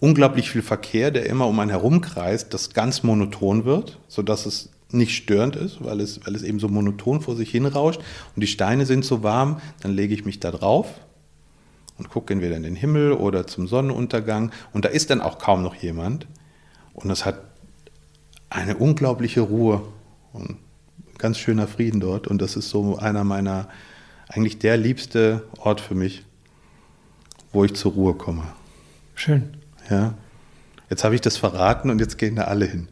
Unglaublich 0.00 0.50
viel 0.50 0.62
Verkehr, 0.62 1.10
der 1.10 1.26
immer 1.26 1.46
um 1.46 1.60
einen 1.60 1.70
herumkreist, 1.70 2.52
das 2.52 2.70
ganz 2.72 3.02
monoton 3.02 3.64
wird, 3.64 3.98
sodass 4.08 4.46
es 4.46 4.70
nicht 4.92 5.16
störend 5.16 5.56
ist, 5.56 5.82
weil 5.84 6.00
es, 6.00 6.20
weil 6.24 6.34
es 6.34 6.42
eben 6.42 6.58
so 6.58 6.68
monoton 6.68 7.20
vor 7.20 7.36
sich 7.36 7.50
hinrauscht. 7.50 8.00
Und 8.34 8.40
die 8.40 8.46
Steine 8.46 8.86
sind 8.86 9.04
so 9.04 9.22
warm, 9.22 9.60
dann 9.80 9.94
lege 9.94 10.14
ich 10.14 10.24
mich 10.24 10.40
da 10.40 10.50
drauf 10.50 10.86
und 11.98 12.08
gucke 12.10 12.32
entweder 12.32 12.56
in 12.56 12.62
den 12.62 12.76
Himmel 12.76 13.12
oder 13.12 13.46
zum 13.46 13.68
Sonnenuntergang. 13.68 14.52
Und 14.72 14.84
da 14.84 14.88
ist 14.88 15.10
dann 15.10 15.20
auch 15.20 15.38
kaum 15.38 15.62
noch 15.62 15.74
jemand. 15.74 16.26
Und 16.94 17.10
es 17.10 17.24
hat 17.24 17.40
eine 18.48 18.76
unglaubliche 18.76 19.42
Ruhe 19.42 19.82
und 20.32 20.56
ganz 21.18 21.38
schöner 21.38 21.68
Frieden 21.68 22.00
dort. 22.00 22.26
Und 22.26 22.42
das 22.42 22.56
ist 22.56 22.70
so 22.70 22.96
einer 22.96 23.24
meiner, 23.24 23.68
eigentlich 24.28 24.58
der 24.58 24.76
liebste 24.76 25.44
Ort 25.58 25.80
für 25.80 25.94
mich, 25.94 26.24
wo 27.52 27.64
ich 27.64 27.74
zur 27.74 27.92
Ruhe 27.92 28.14
komme. 28.14 28.44
Schön. 29.14 29.56
Ja. 29.88 30.14
Jetzt 30.88 31.04
habe 31.04 31.14
ich 31.14 31.20
das 31.20 31.36
verraten 31.36 31.90
und 31.90 32.00
jetzt 32.00 32.18
gehen 32.18 32.36
da 32.36 32.44
alle 32.44 32.66
hin. 32.66 32.88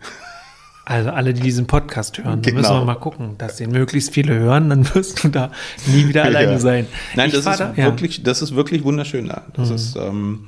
Also 0.91 1.11
alle, 1.11 1.35
die 1.35 1.43
diesen 1.43 1.67
Podcast 1.67 2.17
hören, 2.17 2.41
Genau. 2.41 2.61
müssen 2.61 2.73
wir 2.73 2.85
mal 2.85 2.95
gucken, 2.95 3.37
dass 3.37 3.57
den 3.57 3.71
möglichst 3.73 4.15
viele 4.15 4.35
hören, 4.39 4.71
dann 4.71 4.95
wirst 4.95 5.23
du 5.23 5.29
da 5.29 5.53
nie 5.87 6.09
wieder 6.09 6.25
alleine 6.25 6.53
Ja. 6.53 6.59
sein. 6.59 6.87
Nein, 7.15 7.29
Ich 7.29 7.35
das 7.35 7.45
ist, 7.47 7.61
da- 7.61 7.75
ja. 7.77 7.85
wirklich, 7.85 8.23
das 8.23 8.41
ist 8.41 8.55
wirklich 8.55 8.85
wunderschön 8.85 9.29
da. 9.29 9.45
Das 9.53 9.69
ist, 9.69 9.97
ähm, 9.97 10.47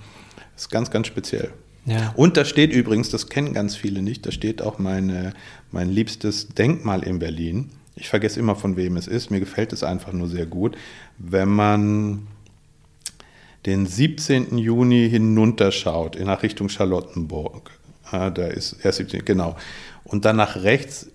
ist 0.56 0.70
ganz, 0.70 0.90
ganz 0.90 1.08
speziell. 1.08 1.50
Ja. 1.84 2.12
Und 2.16 2.38
da 2.38 2.44
steht 2.46 2.72
übrigens, 2.72 3.10
das 3.10 3.28
kennen 3.28 3.52
ganz 3.52 3.76
viele 3.76 4.00
nicht, 4.00 4.24
da 4.26 4.30
steht 4.32 4.62
auch 4.62 4.78
meine, 4.78 5.34
mein 5.72 5.90
liebstes 5.90 6.48
Denkmal 6.48 7.02
in 7.02 7.18
Berlin. 7.18 7.70
Ich 7.96 8.08
vergesse 8.08 8.40
immer, 8.40 8.56
von 8.56 8.76
wem 8.78 8.96
es 8.96 9.06
ist. 9.08 9.30
Mir 9.30 9.40
gefällt 9.40 9.74
es 9.74 9.82
einfach 9.82 10.12
nur 10.14 10.28
sehr 10.28 10.46
gut. 10.46 10.74
Wenn 11.18 11.48
man 11.50 12.26
den 13.66 13.84
17. 13.84 14.56
Juni 14.56 15.06
hinunterschaut, 15.10 16.16
in 16.16 16.26
nach 16.26 16.42
Richtung 16.42 16.70
Charlottenburg, 16.70 17.72
ah, 18.10 18.30
da 18.30 18.46
ist 18.46 18.76
er 18.82 18.92
17, 18.92 19.24
genau. 19.24 19.56
Und 20.04 20.24
dann 20.24 20.36
nach 20.36 20.56
rechts 20.62 21.08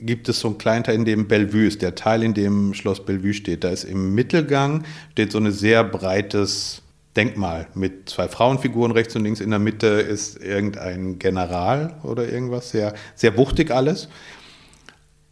gibt 0.00 0.28
es 0.28 0.40
so 0.40 0.48
einen 0.48 0.58
kleinen 0.58 0.84
Teil, 0.84 0.94
in 0.94 1.04
dem 1.04 1.28
Bellevue 1.28 1.66
ist, 1.66 1.82
der 1.82 1.94
Teil, 1.94 2.22
in 2.22 2.34
dem 2.34 2.74
Schloss 2.74 3.04
Bellevue 3.04 3.34
steht. 3.34 3.64
Da 3.64 3.70
ist 3.70 3.84
im 3.84 4.14
Mittelgang 4.14 4.84
steht 5.12 5.32
so 5.32 5.38
ein 5.38 5.50
sehr 5.52 5.84
breites 5.84 6.82
Denkmal 7.16 7.66
mit 7.74 8.08
zwei 8.08 8.28
Frauenfiguren 8.28 8.92
rechts 8.92 9.16
und 9.16 9.24
links. 9.24 9.40
In 9.40 9.50
der 9.50 9.58
Mitte 9.58 9.86
ist 9.86 10.40
irgendein 10.40 11.18
General 11.18 11.96
oder 12.02 12.30
irgendwas, 12.30 12.70
sehr, 12.70 12.94
sehr 13.14 13.36
wuchtig 13.36 13.70
alles. 13.70 14.08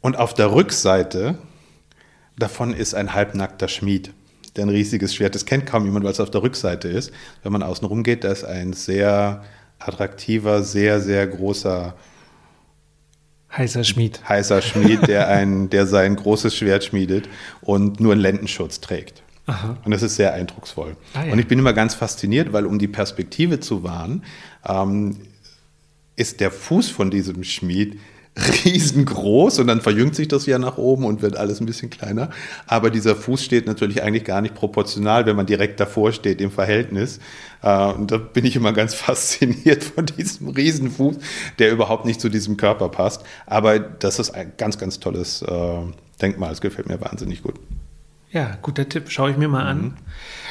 Und 0.01 0.17
auf 0.17 0.35
der 0.35 0.53
Rückseite 0.53 1.39
davon 2.37 2.73
ist 2.73 2.95
ein 2.95 3.15
halbnackter 3.15 3.69
Schmied, 3.69 4.13
der 4.57 4.67
ein 4.67 4.71
riesiges 4.71 5.15
Schwert, 5.15 5.35
das 5.35 5.45
kennt 5.45 5.67
kaum 5.67 5.85
jemand, 5.85 6.05
weil 6.05 6.13
es 6.13 6.21
auf 6.21 6.31
der 6.31 6.43
Rückseite 6.43 6.89
ist. 6.89 7.13
Wenn 7.43 7.53
man 7.53 7.63
außen 7.63 7.87
rum 7.87 8.03
geht, 8.03 8.25
da 8.25 8.33
ist 8.33 8.45
ein 8.45 8.73
sehr 8.73 9.45
attraktiver, 9.79 10.63
sehr, 10.63 11.01
sehr 11.01 11.27
großer 11.27 11.95
Heißer 13.51 13.83
Schmied. 13.83 14.21
heißer 14.29 14.61
Schmied, 14.61 15.09
der, 15.09 15.29
ein, 15.29 15.71
der 15.71 15.87
sein 15.87 16.17
großes 16.17 16.55
Schwert 16.55 16.85
schmiedet 16.85 17.29
und 17.63 17.99
nur 17.99 18.13
einen 18.13 18.21
Lendenschutz 18.21 18.81
trägt. 18.81 19.23
Und 19.85 19.93
das 19.93 20.03
ist 20.03 20.17
sehr 20.17 20.35
eindrucksvoll. 20.35 20.97
Ah, 21.15 21.25
ja. 21.25 21.33
Und 21.33 21.39
ich 21.39 21.49
bin 21.49 21.59
immer 21.59 21.73
ganz 21.73 21.95
fasziniert, 21.95 22.53
weil 22.53 22.67
um 22.67 22.79
die 22.79 22.89
Perspektive 22.89 23.61
zu 23.61 23.83
wahren, 23.83 24.23
ähm, 24.67 25.17
ist 26.17 26.41
der 26.41 26.51
Fuß 26.51 26.91
von 26.91 27.11
diesem 27.11 27.45
Schmied 27.45 27.99
riesengroß 28.65 29.59
und 29.59 29.67
dann 29.67 29.81
verjüngt 29.81 30.15
sich 30.15 30.29
das 30.29 30.47
ja 30.47 30.59
nach 30.59 30.79
oben 30.79 31.05
und 31.05 31.23
wird 31.23 31.37
alles 31.37 31.61
ein 31.61 31.67
bisschen 31.67 31.91
kleiner. 31.91 32.31
Aber 32.67 32.91
dieser 32.91 33.17
Fuß 33.17 33.43
steht 33.45 33.67
natürlich 33.67 34.03
eigentlich 34.03 34.25
gar 34.25 34.41
nicht 34.41 34.55
proportional, 34.55 35.27
wenn 35.27 35.37
man 35.37 35.47
direkt 35.47 35.81
davor 35.81 36.13
steht 36.13 36.41
im 36.41 36.51
Verhältnis. 36.51 37.19
Äh, 37.63 37.93
Und 37.93 38.11
da 38.11 38.19
bin 38.19 38.45
ich 38.45 38.57
immer 38.57 38.73
ganz 38.73 38.95
fasziniert 39.09 39.85
von 39.85 40.07
diesem 40.07 40.49
Riesenfuß, 40.49 41.17
der 41.59 41.71
überhaupt 41.73 42.05
nicht 42.05 42.21
zu 42.21 42.29
diesem 42.29 42.57
Körper 42.57 42.89
passt. 42.89 43.25
Aber 43.47 43.79
das 43.79 44.19
ist 44.19 44.31
ein 44.31 44.53
ganz, 44.57 44.79
ganz 44.79 45.01
tolles 45.01 45.43
äh, 45.43 45.81
Denkmal. 46.21 46.53
Es 46.53 46.61
gefällt 46.61 46.89
mir 46.89 47.01
wahnsinnig 47.01 47.43
gut. 47.43 47.55
Ja, 48.31 48.59
guter 48.61 48.89
Tipp. 48.89 49.11
Schaue 49.11 49.31
ich 49.31 49.37
mir 49.37 49.49
mal 49.49 49.65
an. 49.65 49.97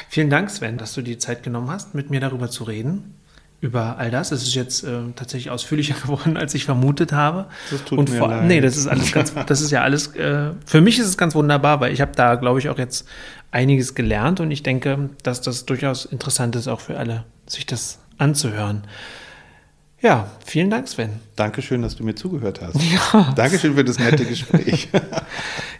Vielen 0.08 0.30
Dank, 0.30 0.50
Sven, 0.50 0.78
dass 0.78 0.94
du 0.94 1.02
die 1.02 1.18
Zeit 1.18 1.42
genommen 1.42 1.70
hast, 1.70 1.94
mit 1.94 2.10
mir 2.10 2.20
darüber 2.20 2.50
zu 2.50 2.64
reden. 2.64 3.14
Über 3.60 3.98
all 3.98 4.10
das. 4.12 4.30
Es 4.30 4.42
ist 4.42 4.54
jetzt 4.54 4.84
äh, 4.84 5.00
tatsächlich 5.16 5.50
ausführlicher 5.50 5.94
geworden, 6.02 6.36
als 6.36 6.54
ich 6.54 6.64
vermutet 6.64 7.12
habe. 7.12 7.46
Das 7.70 7.84
tut 7.84 7.98
Und 7.98 8.10
mir 8.10 8.18
vor, 8.18 8.28
leid. 8.28 8.44
Nee, 8.44 8.60
das 8.60 8.76
ist 8.76 8.86
alles 8.86 9.10
ganz, 9.12 9.34
das 9.46 9.60
ist 9.60 9.70
ja 9.70 9.82
alles, 9.82 10.14
äh, 10.14 10.50
für 10.64 10.80
mich 10.80 10.98
ist 10.98 11.06
es 11.06 11.16
ganz 11.16 11.34
wunderbar, 11.34 11.80
weil 11.80 11.92
ich 11.92 12.00
habe 12.00 12.12
da, 12.14 12.36
glaube 12.36 12.60
ich, 12.60 12.68
auch 12.68 12.78
jetzt 12.78 13.06
einiges 13.50 13.94
gelernt 13.94 14.40
und 14.40 14.50
ich 14.50 14.62
denke, 14.62 15.10
dass 15.22 15.40
das 15.40 15.66
durchaus 15.66 16.04
interessant 16.04 16.54
ist, 16.54 16.68
auch 16.68 16.80
für 16.80 16.98
alle, 16.98 17.24
sich 17.46 17.66
das 17.66 17.98
anzuhören. 18.18 18.82
Ja, 20.00 20.30
vielen 20.46 20.70
Dank, 20.70 20.86
Sven. 20.86 21.18
Dankeschön, 21.34 21.82
dass 21.82 21.96
du 21.96 22.04
mir 22.04 22.14
zugehört 22.14 22.60
hast. 22.60 22.76
Ja. 22.92 23.32
Dankeschön 23.34 23.74
für 23.74 23.84
das 23.84 23.98
nette 23.98 24.24
Gespräch. 24.24 24.88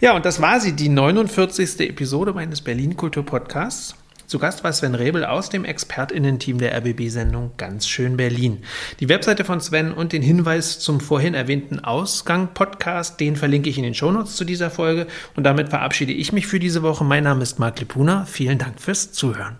Ja, 0.01 0.17
und 0.17 0.25
das 0.25 0.41
war 0.41 0.61
sie, 0.61 0.73
die 0.73 0.89
49. 0.89 1.81
Episode 1.89 2.33
meines 2.33 2.61
Berlin 2.61 2.97
Kultur 2.97 3.25
Podcasts. 3.25 3.95
Zu 4.29 4.39
Gast 4.39 4.63
war 4.63 4.75
Sven 4.75 4.95
Rebel 4.95 5.25
aus 5.25 5.49
dem 5.49 5.65
ExpertInnen-Team 5.65 6.59
der 6.59 6.77
RBB-Sendung 6.77 7.53
Ganz 7.57 7.89
schön 7.89 8.19
Berlin. 8.19 8.59
Die 9.01 9.09
Webseite 9.09 9.43
von 9.43 9.59
Sven 9.59 9.91
und 9.91 10.13
den 10.13 10.21
Hinweis 10.21 10.81
zum 10.81 11.01
vorhin 11.01 11.33
erwähnten 11.33 11.81
Ausgang-Podcast, 11.81 13.19
den 13.21 13.37
verlinke 13.37 13.71
ich 13.71 13.79
in 13.79 13.85
den 13.85 13.95
Shownotes 13.95 14.37
zu 14.37 14.45
dieser 14.45 14.71
Folge. 14.71 15.07
Und 15.35 15.45
damit 15.45 15.71
verabschiede 15.71 16.13
ich 16.13 16.31
mich 16.35 16.47
für 16.47 16.61
diese 16.61 16.83
Woche. 16.83 17.05
Mein 17.05 17.25
Name 17.25 17.43
ist 17.43 17.59
Marc 17.59 17.81
Lipuna. 17.81 18.27
Vielen 18.27 18.59
Dank 18.59 18.79
fürs 18.79 19.13
Zuhören. 19.13 19.57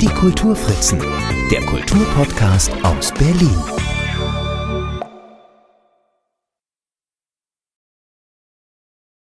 Die 0.00 0.06
Kulturfritzen, 0.06 1.00
der 1.50 1.62
Kulturpodcast 1.62 2.70
aus 2.84 3.12
Berlin. 3.12 3.73